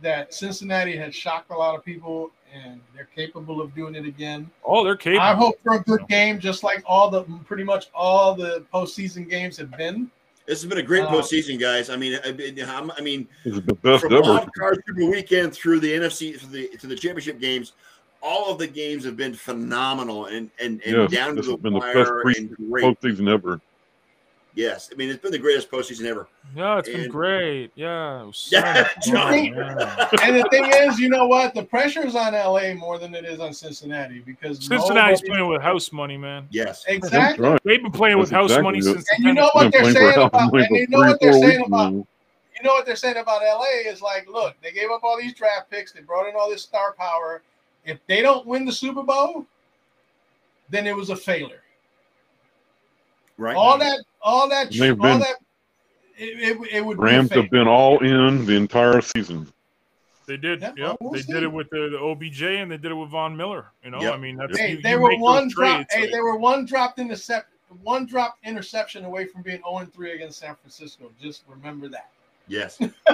that 0.02 0.34
Cincinnati 0.34 0.96
has 0.98 1.16
shocked 1.16 1.50
a 1.52 1.56
lot 1.56 1.76
of 1.76 1.86
people, 1.86 2.32
and 2.54 2.82
they're 2.94 3.08
capable 3.16 3.62
of 3.62 3.74
doing 3.74 3.96
it 3.96 4.06
again. 4.06 4.50
Oh, 4.66 4.84
they're 4.84 4.98
capable. 4.98 5.22
I 5.22 5.34
hope 5.34 5.56
for 5.64 5.76
a 5.76 5.80
good 5.80 6.06
game, 6.10 6.40
just 6.40 6.64
like 6.64 6.84
all 6.86 7.10
the 7.10 7.24
pretty 7.46 7.64
much 7.64 7.88
all 7.96 8.36
the 8.36 8.66
postseason 8.74 9.30
games 9.30 9.56
have 9.58 9.72
been. 9.78 10.12
This 10.46 10.62
has 10.62 10.70
been 10.70 10.78
a 10.78 10.84
great 10.84 11.06
Uh, 11.06 11.10
postseason, 11.10 11.60
guys. 11.60 11.90
I 11.90 11.96
mean, 11.96 12.20
I, 12.24 12.28
I- 12.30 12.90
I 12.98 13.02
mean, 13.02 13.28
It's 13.46 13.66
the 13.66 13.74
best 13.74 14.04
from 14.04 14.14
ever. 14.14 14.22
wild 14.22 14.50
card 14.60 14.84
Super 14.86 15.06
Weekend 15.10 15.54
through 15.54 15.80
the 15.80 15.92
NFC 15.92 16.38
to 16.40 16.46
the 16.48 16.68
to 16.80 16.86
the 16.88 16.96
championship 16.96 17.40
games, 17.40 17.72
all 18.26 18.52
of 18.52 18.58
the 18.58 18.68
games 18.68 19.06
have 19.06 19.16
been 19.16 19.34
phenomenal 19.36 20.26
and 20.26 20.50
and, 20.60 20.82
and 20.84 20.96
Yes, 21.04 21.12
down 21.12 21.36
to 21.36 21.42
the 21.44 21.52
has 21.52 21.60
been 21.62 21.74
the 21.74 21.80
best 21.80 21.96
wire 22.12 22.22
pre- 22.24 22.36
and 22.38 22.58
great. 22.70 22.84
Postseason 22.84 23.32
ever. 23.32 23.62
Yes, 24.56 24.90
I 24.92 24.96
mean 24.96 25.10
it's 25.10 25.22
been 25.22 25.34
the 25.34 25.38
greatest 25.38 25.70
postseason 25.70 26.06
ever. 26.06 26.28
Yeah, 26.56 26.80
it's 26.80 26.88
been 26.88 27.10
great. 27.10 27.72
Yeah, 27.76 28.30
so 28.34 28.56
Yeah, 28.58 28.88
Johnny. 29.06 29.50
fun, 29.52 29.58
yeah. 29.78 30.08
And 30.24 30.38
the 30.38 30.48
thing 30.50 30.66
is, 30.74 30.98
you 30.98 31.10
know 31.10 31.28
what? 31.28 31.54
The 31.54 31.64
pressure's 31.64 32.16
on 32.16 32.34
LA 32.34 32.74
more 32.74 32.98
than 32.98 33.14
it 33.14 33.26
is 33.26 33.40
on 33.42 33.54
Cincinnati 33.54 34.20
because 34.20 34.66
Cincinnati's 34.66 35.22
nobody- 35.22 35.30
playing 35.30 35.48
with 35.50 35.62
house 35.62 35.92
money, 35.92 36.16
man. 36.18 36.48
Yes, 36.52 36.86
exactly. 36.88 37.48
right. 37.50 37.62
They've 37.66 37.82
been 37.82 37.92
playing 37.92 38.18
with 38.18 38.30
That's 38.30 38.38
house 38.50 38.52
exactly 38.52 38.64
money 38.64 38.80
it. 38.80 38.84
since. 38.84 39.06
And 39.18 39.26
you 39.26 39.34
know 39.34 39.50
what 39.54 39.72
they're 39.74 39.92
saying 39.92 40.16
about, 40.16 40.34
and 40.42 40.50
for 40.50 40.60
you 40.78 40.88
know 40.88 41.00
what 41.00 41.20
they're 41.20 41.34
saying 41.34 41.58
weeks 41.58 41.68
about 41.68 41.94
now. 41.94 42.08
you 42.56 42.64
know 42.64 42.74
what 42.74 42.86
they're 42.86 42.96
saying 42.96 43.18
about 43.18 43.42
LA 43.42 43.66
is 43.92 44.02
like, 44.02 44.26
look, 44.30 44.56
they 44.64 44.72
gave 44.72 44.90
up 44.90 45.02
all 45.04 45.18
these 45.20 45.34
draft 45.34 45.70
picks, 45.70 45.92
they 45.92 46.00
brought 46.00 46.30
in 46.30 46.36
all 46.36 46.50
this 46.50 46.64
star 46.64 46.94
power. 46.98 47.42
If 47.86 48.00
they 48.08 48.22
don't 48.22 48.46
win 48.46 48.66
the 48.66 48.72
Super 48.72 49.04
Bowl, 49.04 49.46
then 50.70 50.88
it 50.88 50.96
was 50.96 51.10
a 51.12 51.16
failure. 51.16 51.62
right. 53.38 53.56
All 53.56 53.78
that, 53.78 54.04
all 54.22 54.50
that, 54.50 54.72
all 54.80 54.96
been- 54.96 55.20
that, 55.20 55.36
it, 56.18 56.58
it, 56.62 56.68
it 56.78 56.86
would 56.86 56.98
Rams 56.98 57.30
be 57.30 57.42
have 57.42 57.50
been 57.52 57.68
all 57.68 58.00
in 58.04 58.46
the 58.46 58.54
entire 58.56 59.02
season. 59.02 59.52
They 60.28 60.38
did. 60.38 60.62
Yeah, 60.62 60.72
Yeah, 60.76 60.86
well, 60.88 60.98
we'll 61.02 61.12
they 61.12 61.22
see. 61.22 61.34
did 61.34 61.44
it 61.44 61.52
with 61.52 61.70
the, 61.70 61.90
the 61.92 62.00
OBJ 62.00 62.42
and 62.44 62.72
they 62.72 62.78
did 62.78 62.92
it 62.92 62.96
with 62.96 63.10
Von 63.10 63.38
Miller. 63.38 63.68
You 63.84 63.92
know, 63.92 64.02
Yep. 64.02 64.14
I 64.14 64.18
mean, 64.18 64.38
that's 64.38 64.58
Hey, 64.58 64.72
you, 64.72 64.82
they 64.82 64.92
you 64.92 65.00
were 65.02 65.16
one 65.18 65.50
drop. 65.50 65.76
trades, 65.78 65.90
Hey, 65.94 66.02
like- 66.02 66.12
they 66.12 66.20
were 66.22 66.38
one 66.38 66.66
dropped 66.66 66.98
intercept, 66.98 67.50
one 67.84 68.06
drop 68.08 68.38
interception 68.44 69.06
away 69.06 69.26
from 69.28 69.44
being 69.44 69.60
0 69.70 69.88
3 69.94 70.12
against 70.14 70.40
San 70.40 70.56
Francisco. 70.56 71.12
Just 71.22 71.44
remember 71.48 71.90
that. 71.90 72.10
Yes, 72.48 72.80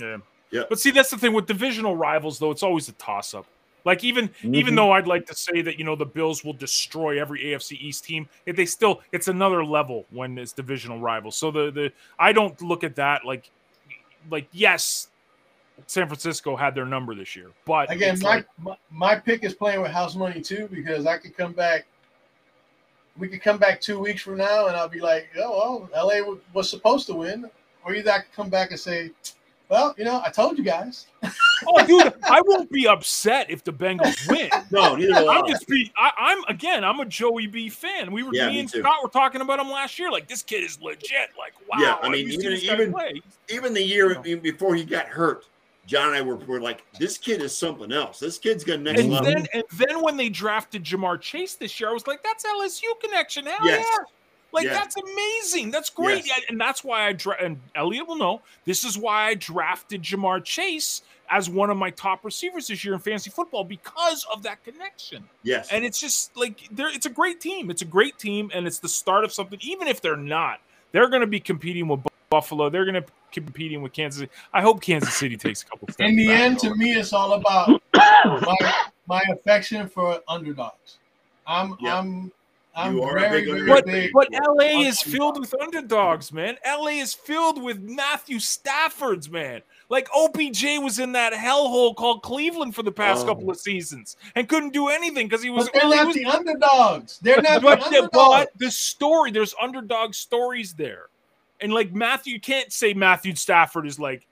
Yeah. 0.00 0.16
Yeah. 0.54 0.62
But 0.68 0.78
see, 0.78 0.90
that's 0.92 1.10
the 1.10 1.18
thing 1.18 1.32
with 1.32 1.46
divisional 1.46 1.96
rivals, 1.96 2.38
though. 2.38 2.50
It's 2.52 2.62
always 2.62 2.88
a 2.88 2.92
toss 2.92 3.34
up. 3.34 3.46
Like 3.84 4.02
even 4.02 4.30
even 4.42 4.72
Mhm. 4.72 4.76
though 4.76 4.92
I'd 4.92 5.06
like 5.06 5.26
to 5.26 5.34
say 5.34 5.60
that 5.60 5.78
you 5.78 5.84
know 5.84 5.94
the 5.94 6.06
Bills 6.06 6.42
will 6.42 6.54
destroy 6.54 7.20
every 7.20 7.42
AFC 7.52 7.76
East 7.76 8.04
team, 8.04 8.26
if 8.46 8.56
they 8.56 8.64
still 8.64 9.02
it's 9.12 9.28
another 9.28 9.62
level 9.62 10.06
when 10.10 10.38
it's 10.38 10.52
divisional 10.52 11.00
rivals. 11.00 11.36
So 11.36 11.50
the 11.50 11.70
the 11.70 11.92
I 12.18 12.32
don't 12.32 12.58
look 12.62 12.82
at 12.82 12.96
that 12.96 13.26
like 13.26 13.50
like 14.30 14.46
yes, 14.52 15.08
San 15.86 16.06
Francisco 16.06 16.56
had 16.56 16.74
their 16.74 16.86
number 16.86 17.14
this 17.14 17.36
year, 17.36 17.50
but 17.66 17.90
Again, 17.90 18.18
my, 18.22 18.28
like- 18.36 18.46
my 18.58 18.76
my 18.90 19.16
pick 19.16 19.44
is 19.44 19.52
playing 19.54 19.82
with 19.82 19.90
house 19.90 20.14
money 20.14 20.40
too 20.40 20.66
because 20.72 21.04
I 21.04 21.18
could 21.18 21.36
come 21.36 21.52
back. 21.52 21.84
We 23.18 23.28
could 23.28 23.42
come 23.42 23.58
back 23.58 23.82
two 23.82 23.98
weeks 23.98 24.22
from 24.22 24.38
now, 24.38 24.66
and 24.68 24.76
I'll 24.76 24.88
be 24.88 25.00
like, 25.00 25.28
"Oh, 25.36 25.88
well, 25.92 26.06
LA 26.08 26.36
was 26.54 26.70
supposed 26.70 27.06
to 27.08 27.14
win," 27.14 27.50
or 27.84 27.94
either 27.94 28.10
I 28.12 28.20
could 28.20 28.32
come 28.32 28.48
back 28.48 28.70
and 28.70 28.80
say, 28.80 29.10
"Well, 29.68 29.94
you 29.98 30.04
know, 30.04 30.20
I 30.24 30.30
told 30.30 30.58
you 30.58 30.64
guys." 30.64 31.06
oh 31.66 31.86
dude, 31.86 32.12
I 32.24 32.40
won't 32.44 32.70
be 32.70 32.86
upset 32.86 33.50
if 33.50 33.64
the 33.64 33.72
Bengals 33.72 34.28
win. 34.28 34.50
no, 34.70 34.94
neither 34.96 35.14
will 35.22 35.30
I. 35.30 35.36
I'm 35.38 35.48
just 35.48 35.66
be. 35.66 35.90
I, 35.96 36.10
I'm 36.18 36.44
again. 36.48 36.84
I'm 36.84 37.00
a 37.00 37.04
Joey 37.06 37.46
B 37.46 37.68
fan. 37.68 38.12
We 38.12 38.22
were 38.22 38.30
Yeah, 38.32 38.48
me 38.48 38.54
me 38.54 38.60
and 38.60 38.68
too. 38.72 38.80
Scott 38.80 38.96
were 39.02 39.08
talking 39.08 39.40
about 39.40 39.58
him 39.60 39.70
last 39.70 39.98
year. 39.98 40.10
Like 40.10 40.28
this 40.28 40.42
kid 40.42 40.62
is 40.64 40.80
legit. 40.80 41.30
Like 41.38 41.54
wow. 41.70 41.78
Yeah, 41.80 41.96
I 42.02 42.08
mean, 42.08 42.28
even- 42.30 42.52
even- 42.52 42.94
even 43.48 43.74
the 43.74 43.82
year 43.82 44.12
even 44.24 44.42
before 44.42 44.74
he 44.74 44.84
got 44.84 45.06
hurt. 45.06 45.44
John 45.86 46.06
and 46.08 46.16
I 46.16 46.22
were, 46.22 46.36
were 46.36 46.62
like, 46.62 46.82
this 46.98 47.18
kid 47.18 47.42
is 47.42 47.54
something 47.54 47.92
else. 47.92 48.18
This 48.18 48.38
kid's 48.38 48.64
got 48.64 48.80
next 48.80 49.02
And 49.02 49.10
level. 49.12 49.26
then 49.30 49.46
and 49.52 49.64
then 49.74 50.00
when 50.00 50.16
they 50.16 50.30
drafted 50.30 50.82
Ja'Marr 50.82 51.20
Chase 51.20 51.56
this 51.56 51.78
year, 51.78 51.90
I 51.90 51.92
was 51.92 52.06
like, 52.06 52.22
that's 52.22 52.42
LSU 52.46 52.84
connection. 53.02 53.44
Hell 53.44 53.58
Yes. 53.62 53.86
yeah. 53.92 54.04
Like 54.54 54.64
Yeah. 54.64 54.72
that's 54.74 54.96
amazing. 54.96 55.70
That's 55.70 55.90
great. 55.90 56.24
Yes. 56.26 56.40
And 56.48 56.58
that's 56.58 56.82
why 56.82 57.06
I 57.08 57.12
dra- 57.12 57.42
and 57.42 57.60
Eliot 57.74 58.06
will 58.08 58.16
know. 58.16 58.40
This 58.64 58.84
is 58.84 58.96
why 58.96 59.26
I 59.26 59.34
drafted 59.34 60.02
Ja'Marr 60.02 60.42
Chase 60.44 61.02
as 61.30 61.50
one 61.50 61.70
of 61.70 61.76
my 61.76 61.90
top 61.90 62.24
receivers 62.24 62.68
this 62.68 62.84
year 62.84 62.94
in 62.94 63.00
fantasy 63.00 63.30
football 63.30 63.64
because 63.64 64.24
of 64.32 64.42
that 64.44 64.62
connection. 64.64 65.24
yes, 65.42 65.68
And 65.72 65.84
it's 65.84 65.98
just 66.00 66.36
like 66.36 66.68
they're 66.70 66.88
it's 66.88 67.06
a 67.06 67.10
great 67.10 67.40
team. 67.40 67.70
It's 67.70 67.82
a 67.82 67.86
great 67.86 68.18
team, 68.18 68.50
and 68.54 68.66
it's 68.66 68.78
the 68.78 68.88
start 68.88 69.24
of 69.24 69.32
something. 69.32 69.58
Even 69.62 69.88
if 69.88 70.00
they're 70.00 70.16
not, 70.16 70.60
they're 70.92 71.08
going 71.08 71.22
to 71.22 71.26
be 71.26 71.40
competing 71.40 71.88
with 71.88 72.00
Buffalo. 72.30 72.68
They're 72.70 72.84
going 72.84 72.94
to 72.94 73.00
be 73.02 73.08
competing 73.32 73.82
with 73.82 73.92
Kansas. 73.92 74.20
City. 74.20 74.32
I 74.52 74.60
hope 74.62 74.80
Kansas 74.82 75.14
City 75.14 75.36
takes 75.36 75.62
a 75.62 75.66
couple 75.66 75.88
steps. 75.88 76.08
In 76.08 76.14
the 76.14 76.30
end, 76.30 76.58
to 76.60 76.74
me, 76.76 76.92
it's 76.92 77.12
all 77.12 77.32
about 77.32 77.82
my, 77.94 78.84
my 79.08 79.22
affection 79.32 79.88
for 79.88 80.20
underdogs. 80.28 80.98
I'm 81.46 81.76
Yeah. 81.80 81.98
I'm 81.98 82.30
I'm 82.76 82.96
You 82.96 83.02
are 83.04 83.16
a 83.18 83.30
big 83.30 83.46
very 83.46 83.66
But 83.68 83.84
but 84.12 84.28
LA 84.32 84.80
is 84.82 84.98
Underdog. 85.00 85.14
filled 85.14 85.40
with 85.40 85.54
underdogs, 85.62 86.32
man. 86.32 86.56
LA 86.66 86.88
is 87.00 87.14
filled 87.14 87.62
with 87.62 87.80
Matthew 87.80 88.38
Staffords, 88.38 89.30
man. 89.30 89.60
Like 89.88 90.08
OBJ 90.14 90.78
was 90.82 90.98
in 90.98 91.12
that 91.12 91.32
hellhole 91.32 91.94
called 91.94 92.22
Cleveland 92.22 92.74
for 92.74 92.82
the 92.82 92.90
past 92.92 93.24
Oh. 93.24 93.28
couple 93.28 93.50
of 93.50 93.58
seasons 93.58 94.16
and 94.34 94.48
couldn't 94.48 94.72
do 94.72 94.88
anything 94.88 95.28
because 95.28 95.42
he 95.42 95.50
was. 95.50 95.70
But 95.70 95.82
they're 95.82 95.90
not 95.90 96.06
was- 96.08 96.16
the 96.16 96.24
underdogs. 96.26 97.18
They're 97.20 97.42
not 97.42 97.54
the 97.60 97.66
but, 97.66 97.78
the- 97.80 97.86
underdogs. 97.86 98.10
but 98.10 98.50
the 98.58 98.70
story, 98.70 99.30
there's 99.30 99.54
underdog 99.62 100.14
stories 100.14 100.72
there, 100.72 101.06
and 101.60 101.72
like 101.72 101.92
Matthew, 101.92 102.34
you 102.34 102.40
can't 102.40 102.72
say 102.72 102.92
Matthew 102.94 103.34
Stafford 103.36 103.86
is 103.86 103.98
like 104.00 104.26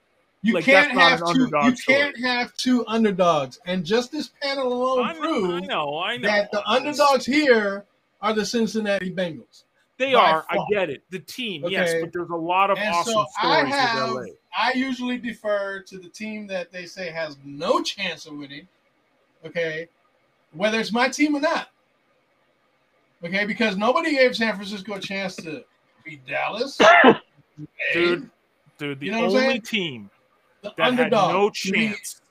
You 0.44 0.54
Like, 0.54 0.64
can't 0.64 0.86
that's 0.88 0.94
not 0.96 1.10
have 1.10 1.20
an 1.22 1.26
two. 1.26 1.42
underdog 1.44 1.64
You 1.70 1.76
story. 1.76 1.98
can't 1.98 2.18
have 2.24 2.54
two 2.56 2.84
underdogs. 2.88 3.60
And 3.66 3.84
just 3.84 4.10
this 4.10 4.30
panel 4.42 4.72
alone 4.72 5.04
I 5.06 5.12
know, 5.12 5.52
I 5.54 5.60
know, 5.60 5.98
I 6.00 6.16
know 6.16 6.28
that 6.28 6.50
the 6.50 6.66
underdogs 6.68 7.24
here 7.24 7.84
are 8.22 8.32
the 8.32 8.44
Cincinnati 8.44 9.12
Bengals. 9.12 9.64
They 9.98 10.14
are. 10.14 10.44
I 10.48 10.58
get 10.70 10.90
it. 10.90 11.02
The 11.10 11.18
team, 11.18 11.64
yes, 11.68 11.94
but 12.00 12.12
there's 12.12 12.30
a 12.30 12.34
lot 12.34 12.70
of 12.70 12.78
And 12.78 12.94
awesome 12.94 13.12
so 13.12 13.26
I 13.40 13.64
have, 13.64 14.10
with 14.14 14.28
LA. 14.28 14.32
I 14.56 14.72
usually 14.72 15.18
defer 15.18 15.80
to 15.80 15.98
the 15.98 16.08
team 16.08 16.46
that 16.48 16.72
they 16.72 16.86
say 16.86 17.10
has 17.10 17.36
no 17.44 17.82
chance 17.82 18.26
of 18.26 18.36
winning. 18.36 18.66
Okay, 19.44 19.88
whether 20.52 20.80
it's 20.80 20.92
my 20.92 21.08
team 21.08 21.36
or 21.36 21.40
not. 21.40 21.68
Okay, 23.24 23.44
because 23.44 23.76
nobody 23.76 24.12
gave 24.12 24.34
San 24.34 24.54
Francisco 24.56 24.94
a 24.94 25.00
chance 25.00 25.36
to 25.36 25.64
beat 26.04 26.26
Dallas. 26.26 26.78
Dude, 27.92 28.30
dude, 28.78 28.98
the 28.98 29.06
You 29.06 29.12
know 29.12 29.24
only 29.26 29.60
team 29.60 30.10
the 30.62 30.72
that 30.78 30.94
had 30.94 31.10
no 31.12 31.50
chance 31.50 32.22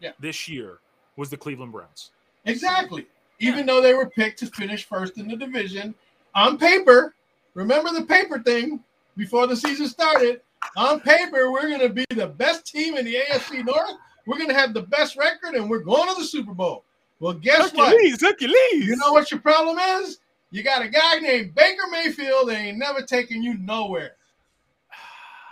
Yeah. 0.00 0.10
this 0.18 0.48
year 0.48 0.80
was 1.16 1.30
the 1.30 1.36
Cleveland 1.36 1.72
Browns. 1.72 2.10
Exactly. 2.44 3.06
Even 3.40 3.66
though 3.66 3.80
they 3.80 3.94
were 3.94 4.08
picked 4.08 4.38
to 4.40 4.46
finish 4.46 4.84
first 4.84 5.18
in 5.18 5.28
the 5.28 5.36
division, 5.36 5.94
on 6.34 6.58
paper, 6.58 7.14
remember 7.54 7.92
the 7.92 8.04
paper 8.04 8.40
thing 8.40 8.82
before 9.16 9.46
the 9.46 9.56
season 9.56 9.88
started. 9.88 10.40
On 10.76 11.00
paper, 11.00 11.52
we're 11.52 11.68
going 11.68 11.80
to 11.80 11.88
be 11.88 12.04
the 12.10 12.26
best 12.26 12.66
team 12.66 12.96
in 12.96 13.04
the 13.04 13.16
AFC 13.30 13.64
North. 13.64 13.92
We're 14.26 14.36
going 14.36 14.48
to 14.48 14.54
have 14.54 14.74
the 14.74 14.82
best 14.82 15.16
record, 15.16 15.54
and 15.54 15.70
we're 15.70 15.78
going 15.80 16.08
to 16.08 16.20
the 16.20 16.26
Super 16.26 16.52
Bowl. 16.52 16.84
Well, 17.20 17.32
guess 17.34 17.72
what? 17.72 17.92
Hercules, 17.92 18.20
Hercules. 18.20 18.86
You 18.86 18.96
know 18.96 19.12
what 19.12 19.30
your 19.30 19.40
problem 19.40 19.78
is? 19.78 20.18
You 20.50 20.62
got 20.62 20.82
a 20.82 20.88
guy 20.88 21.18
named 21.20 21.54
Baker 21.54 21.86
Mayfield, 21.90 22.50
and 22.50 22.58
he 22.58 22.68
ain't 22.68 22.78
never 22.78 23.02
taking 23.02 23.42
you 23.42 23.54
nowhere. 23.58 24.12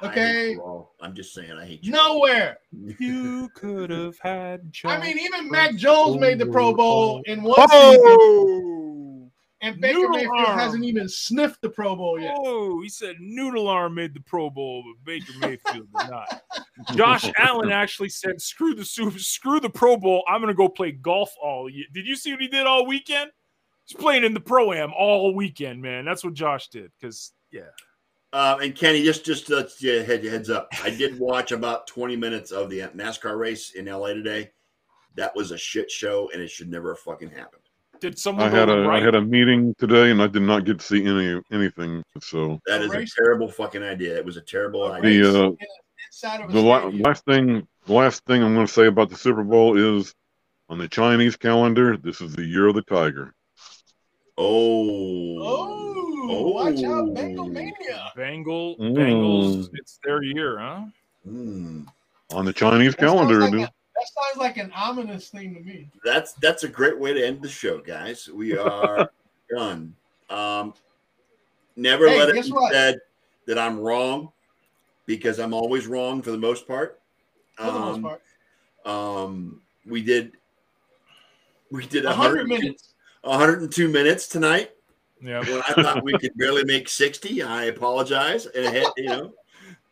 I 0.02 0.08
hate 0.08 0.58
Okay. 0.58 0.58
I'm 1.00 1.14
just 1.14 1.32
saying, 1.34 1.52
I 1.52 1.64
hate 1.66 1.84
you. 1.84 1.92
Nowhere. 1.92 2.58
You 2.98 3.48
could 3.54 3.90
have 3.90 4.18
had. 4.20 4.72
I 4.84 5.00
mean, 5.00 5.18
even 5.18 5.50
Mac 5.50 5.76
Jones 5.76 6.18
made 6.18 6.38
the 6.38 6.46
Pro 6.46 6.74
Bowl 6.74 7.22
in 7.26 7.42
one 7.42 7.68
season, 7.68 8.00
Oh! 8.04 9.30
and 9.62 9.80
Baker 9.80 9.98
Noodle 9.98 10.10
Mayfield 10.16 10.36
arm. 10.36 10.58
hasn't 10.58 10.84
even 10.84 11.08
sniffed 11.08 11.62
the 11.62 11.70
Pro 11.70 11.96
Bowl 11.96 12.20
yet. 12.20 12.36
Oh, 12.38 12.80
he 12.82 12.88
said 12.88 13.16
Noodle 13.20 13.68
Arm 13.68 13.94
made 13.94 14.14
the 14.14 14.20
Pro 14.20 14.50
Bowl, 14.50 14.84
but 14.84 15.04
Baker 15.04 15.32
Mayfield 15.40 15.88
did 15.98 16.10
not. 16.10 16.42
Josh 16.94 17.30
Allen 17.38 17.72
actually 17.72 18.10
said, 18.10 18.40
"Screw 18.40 18.74
the 18.74 18.84
Super, 18.84 19.18
screw 19.18 19.60
the 19.60 19.70
Pro 19.70 19.96
Bowl. 19.96 20.22
I'm 20.28 20.40
going 20.40 20.52
to 20.52 20.56
go 20.56 20.68
play 20.68 20.92
golf 20.92 21.32
all 21.42 21.68
year." 21.70 21.86
Did 21.92 22.06
you 22.06 22.16
see 22.16 22.32
what 22.32 22.40
he 22.42 22.48
did 22.48 22.66
all 22.66 22.86
weekend? 22.86 23.30
He's 23.86 23.96
playing 23.96 24.24
in 24.24 24.34
the 24.34 24.40
pro 24.40 24.72
am 24.72 24.92
all 24.92 25.32
weekend, 25.34 25.80
man. 25.80 26.04
That's 26.04 26.24
what 26.24 26.34
Josh 26.34 26.68
did. 26.68 26.90
Because 27.00 27.32
yeah, 27.52 27.62
Uh, 28.36 28.58
and 28.62 28.74
Kenny, 28.76 29.02
just 29.02 29.24
just 29.24 29.50
uh, 29.50 29.64
yeah, 29.78 30.02
head, 30.02 30.22
heads 30.22 30.50
up. 30.50 30.68
I 30.84 30.90
did 30.90 31.18
watch 31.28 31.52
about 31.52 31.86
20 31.86 32.16
minutes 32.16 32.50
of 32.50 32.68
the 32.68 32.80
NASCAR 32.80 33.38
race 33.38 33.70
in 33.70 33.86
LA 33.86 34.08
today. 34.08 34.50
That 35.14 35.34
was 35.34 35.52
a 35.52 35.56
shit 35.56 35.90
show, 35.90 36.28
and 36.34 36.42
it 36.42 36.50
should 36.50 36.68
never 36.70 36.90
have 36.90 36.98
fucking 36.98 37.30
happened. 37.30 37.62
did 37.98 38.18
someone 38.18 38.44
I 38.46 38.50
had 38.54 38.66
to 38.66 38.74
a 38.74 38.82
I 38.82 38.86
right? 38.88 39.02
had 39.02 39.14
a 39.14 39.22
meeting 39.22 39.74
today, 39.78 40.10
and 40.10 40.20
I 40.20 40.26
did 40.26 40.42
not 40.42 40.66
get 40.66 40.80
to 40.80 40.84
see 40.84 41.02
any 41.06 41.40
anything. 41.50 42.02
So 42.20 42.60
That 42.66 42.80
The 42.80 42.84
is 42.84 42.90
race- 42.90 43.14
a 43.18 43.22
terrible 43.22 43.48
fucking 43.48 43.82
idea. 43.82 44.14
It 44.18 44.24
was 44.26 44.36
a 44.36 44.42
terrible 44.42 44.92
idea. 44.92 45.22
The, 45.32 45.38
uh, 45.44 45.46
in 45.46 45.52
a- 45.52 45.56
inside 46.08 46.40
of 46.42 46.50
a 46.50 46.52
the 46.52 46.60
la- 46.60 46.88
last 46.88 47.24
thing, 47.24 47.66
the 47.86 47.92
last 47.94 48.22
thing 48.26 48.42
I'm 48.42 48.54
going 48.54 48.66
to 48.66 48.72
say 48.80 48.86
about 48.86 49.08
the 49.08 49.16
Super 49.16 49.44
Bowl 49.44 49.78
is, 49.78 50.14
on 50.68 50.76
the 50.76 50.88
Chinese 50.88 51.36
calendar, 51.36 51.96
this 51.96 52.20
is 52.20 52.34
the 52.34 52.44
year 52.44 52.66
of 52.66 52.74
the 52.74 52.82
tiger. 52.82 53.32
Oh. 54.36 55.38
Oh, 55.40 55.95
watch 56.28 56.82
out, 56.84 57.14
Bengal 57.14 57.46
Mania. 57.48 58.12
Bengal, 58.16 58.76
Mm. 58.76 58.94
Bengals. 58.96 59.70
It's 59.74 59.98
their 60.04 60.22
year, 60.22 60.58
huh? 60.58 60.84
Hmm. 61.24 61.82
On 62.32 62.44
the 62.44 62.52
Chinese 62.52 62.94
That 62.96 63.00
sounds 63.08 63.12
calendar, 63.20 63.40
like 63.40 63.52
a- 63.54 63.56
That 63.58 64.08
sounds 64.08 64.36
like 64.36 64.56
an 64.58 64.70
ominous 64.74 65.28
thing 65.30 65.54
to 65.54 65.60
me. 65.60 65.88
That's 66.04 66.32
that's 66.34 66.64
a 66.64 66.68
great 66.68 66.98
way 66.98 67.12
to 67.14 67.26
end 67.26 67.40
the 67.42 67.48
show, 67.48 67.78
guys. 67.80 68.28
We 68.28 68.56
are 68.58 69.10
done. 69.54 69.94
Um, 70.28 70.74
never 71.76 72.08
Hey, 72.08 72.18
let 72.18 72.28
it 72.30 72.44
be 72.44 72.50
what? 72.50 72.72
said 72.72 72.98
that 73.46 73.58
I'm 73.58 73.78
wrong 73.80 74.32
because 75.06 75.38
I'm 75.38 75.54
always 75.54 75.86
wrong 75.86 76.20
for 76.20 76.30
the 76.32 76.38
most 76.38 76.66
part. 76.66 77.00
For 77.56 77.64
the 77.66 77.72
most 77.72 77.96
Um, 77.96 78.02
part, 78.02 78.22
Um, 78.84 79.62
we 79.86 80.02
did 80.02 80.32
we 81.70 81.86
did 81.86 82.04
100 82.04 82.46
102 82.48 82.48
minutes. 82.62 82.94
102 83.22 83.88
minutes 83.88 84.28
tonight. 84.28 84.70
Yeah. 85.22 85.40
When 85.40 85.62
I 85.62 85.82
thought 85.82 86.04
we 86.04 86.16
could 86.18 86.36
barely 86.36 86.64
make 86.64 86.88
60, 86.88 87.42
I 87.42 87.64
apologize. 87.64 88.46
And 88.46 88.76
it, 88.76 88.88
you 88.96 89.08
know, 89.08 89.32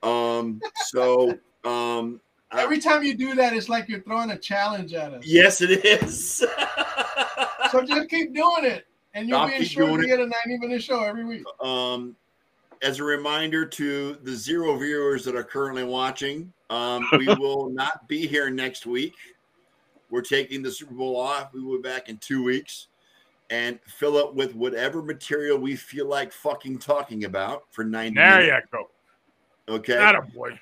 um, 0.03 0.61
so 0.87 1.39
um, 1.65 2.21
Every 2.53 2.79
time 2.79 3.03
you 3.03 3.17
do 3.17 3.35
that, 3.35 3.53
it's 3.53 3.69
like 3.69 3.89
you're 3.89 4.03
throwing 4.03 4.31
a 4.31 4.39
challenge 4.39 4.95
at 4.95 5.13
us. 5.15 5.27
yes, 5.27 5.61
it 5.61 5.85
is. 5.85 6.45
So 7.71 7.85
just 7.85 8.09
keep 8.09 8.33
doing 8.33 8.65
it, 8.65 8.87
and 9.15 9.29
you'll 9.29 9.39
I'll 9.39 9.49
be 9.59 9.65
sure 9.65 9.97
to 9.97 10.07
get 10.07 10.21
a 10.21 10.27
90 10.47 10.59
minute 10.59 10.83
show 10.83 11.03
every 11.03 11.25
week. 11.25 11.43
um, 11.61 12.15
as 12.83 13.01
a 13.01 13.05
reminder 13.05 13.65
to 13.65 14.19
the 14.23 14.33
zero 14.33 14.77
viewers 14.77 15.25
that 15.25 15.35
are 15.35 15.43
currently 15.43 15.83
watching, 15.83 16.53
um, 16.71 17.05
we 17.19 17.27
will 17.39 17.71
not 17.71 18.07
be 18.07 18.27
here 18.27 18.51
next 18.51 18.87
week. 18.87 19.15
We're 20.11 20.23
taking 20.23 20.63
the 20.63 20.71
Super 20.71 20.95
Bowl 20.95 21.17
off. 21.17 21.53
We 21.53 21.63
will 21.63 21.79
be 21.79 21.83
back 21.83 22.09
in 22.09 22.19
two 22.19 22.45
weeks 22.45 22.89
and 23.51 23.79
fill 23.87 24.17
up 24.17 24.35
with 24.35 24.55
whatever 24.55 25.03
material 25.03 25.59
we 25.59 25.77
feel 25.77 26.07
like 26.09 26.33
fucking 26.33 26.79
talking 26.79 27.25
about 27.25 27.65
for 27.71 27.85
90 27.85 28.15
There 28.17 28.41
minutes. 28.41 28.67
you 28.73 28.79
go. 29.69 29.75
Okay. 29.77 29.97
Atta 29.97 30.23
boy. 30.23 30.59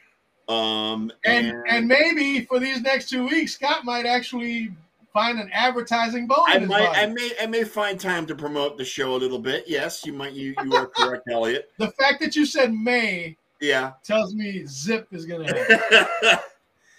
Um, 0.48 1.12
And 1.24 1.54
and 1.68 1.86
maybe 1.86 2.44
for 2.44 2.58
these 2.58 2.80
next 2.82 3.08
two 3.08 3.26
weeks, 3.26 3.54
Scott 3.54 3.84
might 3.84 4.06
actually 4.06 4.72
find 5.12 5.38
an 5.38 5.48
advertising 5.52 6.26
bone 6.26 6.38
I 6.46 6.58
might, 6.58 6.68
body. 6.86 6.98
I 7.00 7.06
may, 7.06 7.30
I 7.40 7.46
may 7.46 7.64
find 7.64 7.98
time 8.00 8.26
to 8.26 8.34
promote 8.34 8.78
the 8.78 8.84
show 8.84 9.14
a 9.14 9.18
little 9.18 9.38
bit. 9.38 9.64
Yes, 9.66 10.04
you 10.04 10.12
might. 10.12 10.32
You, 10.32 10.54
you 10.64 10.74
are 10.74 10.86
correct, 10.86 11.28
Eliot. 11.30 11.70
the 11.78 11.90
fact 11.92 12.20
that 12.20 12.34
you 12.34 12.44
said 12.46 12.72
may 12.72 13.36
Yeah. 13.60 13.92
tells 14.02 14.34
me 14.34 14.64
Zip 14.66 15.06
is 15.12 15.24
gonna 15.26 15.52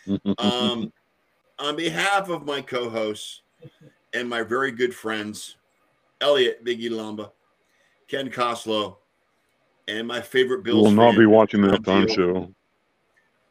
happen. 0.07 0.35
um, 0.37 0.93
on 1.59 1.75
behalf 1.75 2.29
of 2.29 2.45
my 2.45 2.61
co-hosts 2.61 3.41
and 4.13 4.29
my 4.29 4.41
very 4.43 4.71
good 4.71 4.93
friends, 4.95 5.57
Eliot 6.23 6.63
Biggie 6.63 6.89
Lamba, 6.89 7.31
Ken 8.07 8.29
Coslow, 8.29 8.97
and 9.87 10.07
my 10.07 10.21
favorite 10.21 10.59
We 10.59 10.71
Bills. 10.71 10.83
will 10.85 10.91
not 10.91 11.11
fan, 11.11 11.19
be 11.19 11.25
watching 11.25 11.61
the 11.61 11.67
halftime 11.67 12.09
show. 12.13 12.53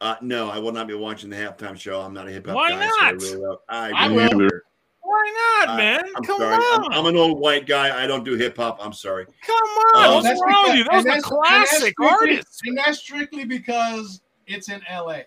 Uh, 0.01 0.15
no, 0.21 0.49
I 0.49 0.57
will 0.59 0.71
not 0.73 0.87
be 0.87 0.95
watching 0.95 1.29
the 1.29 1.35
halftime 1.37 1.79
show. 1.79 2.01
I'm 2.01 2.13
not 2.13 2.27
a 2.27 2.31
hip 2.31 2.47
hop 2.47 2.55
Why 2.55 2.71
guy. 2.71 2.79
so 2.79 2.89
I 2.89 3.11
not? 3.11 3.21
really 3.21 3.41
don't- 3.41 3.59
I, 3.69 3.91
I 3.91 4.05
really 4.07 4.15
will. 4.15 4.29
don't 4.29 4.49
care. 4.49 4.61
Why 5.01 5.63
not, 5.67 5.77
man? 5.77 6.01
I'm 6.15 6.23
Come 6.23 6.37
sorry. 6.39 6.55
I'm, 6.55 6.83
on. 6.85 6.93
I'm 6.93 7.05
an 7.05 7.15
old 7.15 7.39
white 7.39 7.67
guy. 7.67 8.03
I 8.03 8.07
don't 8.07 8.23
do 8.25 8.33
hip 8.35 8.57
hop. 8.57 8.79
I'm 8.81 8.91
sorry. 8.93 9.25
Come 9.45 9.55
on. 9.55 9.91
Oh, 9.95 10.15
What's 10.15 10.27
That's 10.27 10.41
wrong 10.41 10.63
with 10.69 10.75
you? 10.77 10.83
That 10.85 10.93
was 10.95 11.05
a 11.05 11.07
that's- 11.07 11.13
and 11.13 11.15
that's 11.15 11.25
classic 11.29 11.93
strictly- 11.93 12.07
artist. 12.07 12.61
And 12.65 12.77
that's 12.77 12.97
strictly 12.99 13.45
because 13.45 14.21
it's 14.47 14.69
in 14.69 14.81
LA. 14.91 15.19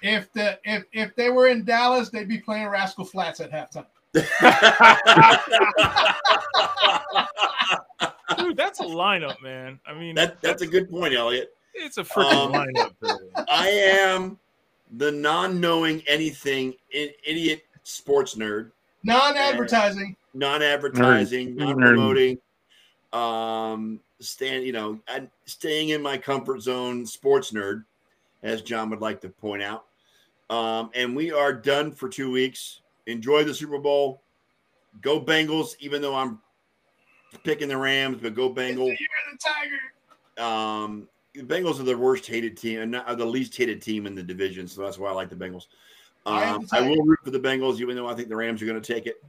If 0.00 0.32
the 0.32 0.58
if 0.64 0.84
if 0.92 1.16
they 1.16 1.28
were 1.30 1.48
in 1.48 1.64
Dallas, 1.64 2.08
they'd 2.08 2.28
be 2.28 2.38
playing 2.38 2.68
Rascal 2.68 3.04
Flatts 3.04 3.40
at 3.40 3.50
halftime. 3.50 3.86
Dude, 8.38 8.56
that's 8.56 8.80
a 8.80 8.84
lineup, 8.84 9.40
man. 9.42 9.80
I 9.86 9.94
mean, 9.94 10.14
that, 10.14 10.40
that's 10.40 10.62
a 10.62 10.66
good 10.66 10.90
point, 10.90 11.14
Eliot. 11.14 11.52
it's 11.74 11.98
a 11.98 12.04
freaking 12.04 12.46
Um, 12.46 12.52
lineup. 12.52 12.94
There. 13.00 13.18
I 13.48 13.68
am 13.68 14.38
the 14.96 15.10
non-knowing 15.10 16.02
anything 16.06 16.74
idiot 16.92 17.62
sports 17.82 18.34
nerd, 18.36 18.70
Non-advertising. 19.04 20.16
non-advertising, 20.34 21.56
Nerd. 21.56 21.78
non-promoting, 21.78 22.38
um, 23.12 24.00
stand, 24.20 24.64
you 24.64 24.72
know, 24.72 25.00
and 25.08 25.28
staying 25.46 25.88
in 25.90 26.02
my 26.02 26.16
comfort 26.18 26.60
zone, 26.62 27.06
sports 27.06 27.52
nerd, 27.52 27.84
as 28.42 28.62
John 28.62 28.90
would 28.90 29.00
like 29.00 29.20
to 29.22 29.28
point 29.28 29.62
out. 29.62 29.84
Um, 30.50 30.90
and 30.94 31.14
we 31.16 31.32
are 31.32 31.52
done 31.52 31.92
for 31.92 32.08
two 32.08 32.30
weeks. 32.30 32.80
Enjoy 33.08 33.42
the 33.42 33.54
Super 33.54 33.78
Bowl. 33.78 34.22
Go 35.00 35.20
Bengals, 35.20 35.74
even 35.80 36.00
though 36.00 36.14
I'm 36.14 36.38
picking 37.42 37.68
the 37.68 37.76
Rams, 37.76 38.18
but 38.22 38.34
go 38.34 38.46
It's 38.46 38.54
the 38.54 38.60
Bengals. 38.62 38.86
year 38.86 39.08
of 39.32 39.38
the 39.38 39.48
tiger. 40.36 40.46
Um, 40.46 41.08
the 41.34 41.42
Bengals 41.42 41.80
are 41.80 41.84
the 41.84 41.96
worst 41.96 42.26
hated 42.26 42.56
team, 42.56 42.80
and 42.80 42.96
are 42.96 43.14
the 43.16 43.24
least 43.24 43.56
hated 43.56 43.82
team 43.82 44.06
in 44.06 44.14
the 44.14 44.22
division. 44.22 44.68
So 44.68 44.82
that's 44.82 44.98
why 44.98 45.08
I 45.08 45.12
like 45.12 45.30
the 45.30 45.36
Bengals. 45.36 45.66
I 46.26 46.44
Um, 46.44 46.66
the 46.70 46.78
I 46.78 46.80
will 46.82 47.02
root 47.02 47.18
for 47.24 47.30
the 47.30 47.40
Bengals, 47.40 47.80
even 47.80 47.96
though 47.96 48.06
I 48.06 48.14
think 48.14 48.28
the 48.28 48.36
Rams 48.36 48.62
are 48.62 48.66
going 48.66 48.80
to 48.80 48.94
take 48.94 49.06
it. 49.06 49.22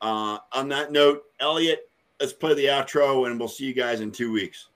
Uh, 0.00 0.38
on 0.52 0.68
that 0.68 0.92
note, 0.92 1.24
Eliot, 1.40 1.90
let's 2.20 2.32
play 2.32 2.54
the 2.54 2.66
outro, 2.66 3.26
and 3.26 3.38
we'll 3.38 3.48
see 3.48 3.64
you 3.66 3.74
guys 3.74 4.00
in 4.00 4.10
two 4.10 4.32
weeks. 4.32 4.68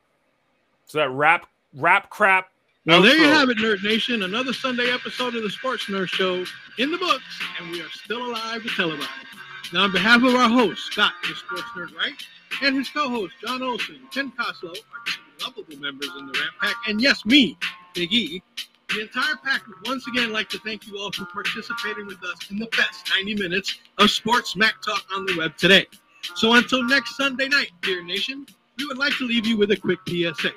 So 0.87 0.99
that 0.99 1.11
rap, 1.11 1.47
rap 1.74 2.11
crap. 2.11 2.52
Well, 2.85 3.01
there 3.01 3.17
you 3.17 3.29
have 3.29 3.49
it, 3.49 3.59
Nerd 3.59 3.85
Nation. 3.85 4.25
Another 4.25 4.53
Sunday 4.53 4.91
episode 4.91 5.37
of 5.37 5.45
the 5.45 5.51
Sports 5.51 5.85
Nerd 5.85 6.09
Show 6.09 6.45
in 6.79 6.91
the 6.91 6.99
books, 6.99 7.41
and 7.61 7.71
we 7.71 7.81
are 7.81 7.89
still 7.91 8.27
alive 8.27 8.65
to 8.65 8.69
tell 8.71 8.91
about 8.91 9.05
it. 9.05 9.73
Now, 9.73 9.85
on 9.85 9.93
behalf 9.93 10.25
of 10.25 10.35
our 10.35 10.49
host, 10.49 10.87
Scott, 10.87 11.13
the 11.23 11.33
Sports 11.37 11.63
Nerd 11.77 11.95
Right, 11.95 12.21
and 12.61 12.75
his 12.75 12.89
co-host, 12.91 13.35
John 13.41 13.63
Olson, 13.63 14.01
Ken 14.13 14.33
Coslow, 14.33 14.71
our 14.75 15.47
lovable 15.47 15.77
members 15.77 16.11
in 16.19 16.27
the 16.27 16.33
Rat 16.33 16.51
Pack, 16.61 16.75
and 16.89 17.01
yes, 17.01 17.25
me, 17.25 17.57
Big 17.95 18.13
E, 18.13 18.43
the 18.89 19.03
entire 19.03 19.37
pack 19.45 19.65
would 19.69 19.87
once 19.87 20.09
again 20.09 20.33
like 20.33 20.49
to 20.49 20.59
thank 20.59 20.89
you 20.89 20.99
all 20.99 21.13
for 21.13 21.25
participating 21.27 22.07
with 22.07 22.23
us 22.25 22.51
in 22.51 22.59
the 22.59 22.67
best 22.77 23.09
90 23.17 23.37
minutes 23.37 23.79
of 23.99 24.11
sports 24.11 24.57
Mac 24.57 24.83
talk 24.83 25.05
on 25.15 25.25
the 25.27 25.37
web 25.39 25.57
today. 25.57 25.87
So 26.35 26.55
until 26.55 26.83
next 26.83 27.17
Sunday 27.17 27.47
night, 27.47 27.71
dear 27.81 28.03
nation, 28.03 28.45
we 28.77 28.87
would 28.87 28.99
like 28.99 29.17
to 29.19 29.25
leave 29.25 29.47
you 29.47 29.57
with 29.57 29.71
a 29.71 29.77
quick 29.77 30.01
PSA. 30.09 30.51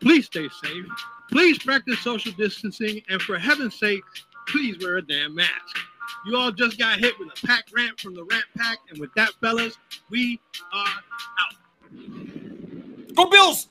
Please 0.00 0.26
stay 0.26 0.48
safe. 0.62 0.86
Please 1.30 1.58
practice 1.58 1.98
social 2.00 2.32
distancing, 2.32 3.02
and 3.08 3.20
for 3.22 3.38
heaven's 3.38 3.78
sake, 3.78 4.02
please 4.48 4.78
wear 4.82 4.96
a 4.96 5.02
damn 5.02 5.34
mask. 5.34 5.78
You 6.26 6.36
all 6.36 6.50
just 6.50 6.78
got 6.78 6.98
hit 6.98 7.18
with 7.18 7.28
a 7.28 7.46
pack 7.46 7.64
rant 7.74 8.00
from 8.00 8.14
the 8.14 8.24
Rat 8.24 8.44
Pack, 8.56 8.78
and 8.90 8.98
with 8.98 9.12
that, 9.14 9.30
fellas, 9.40 9.76
we 10.10 10.40
are 10.72 10.86
out. 10.86 11.54
Go 13.14 13.26
Bills. 13.26 13.68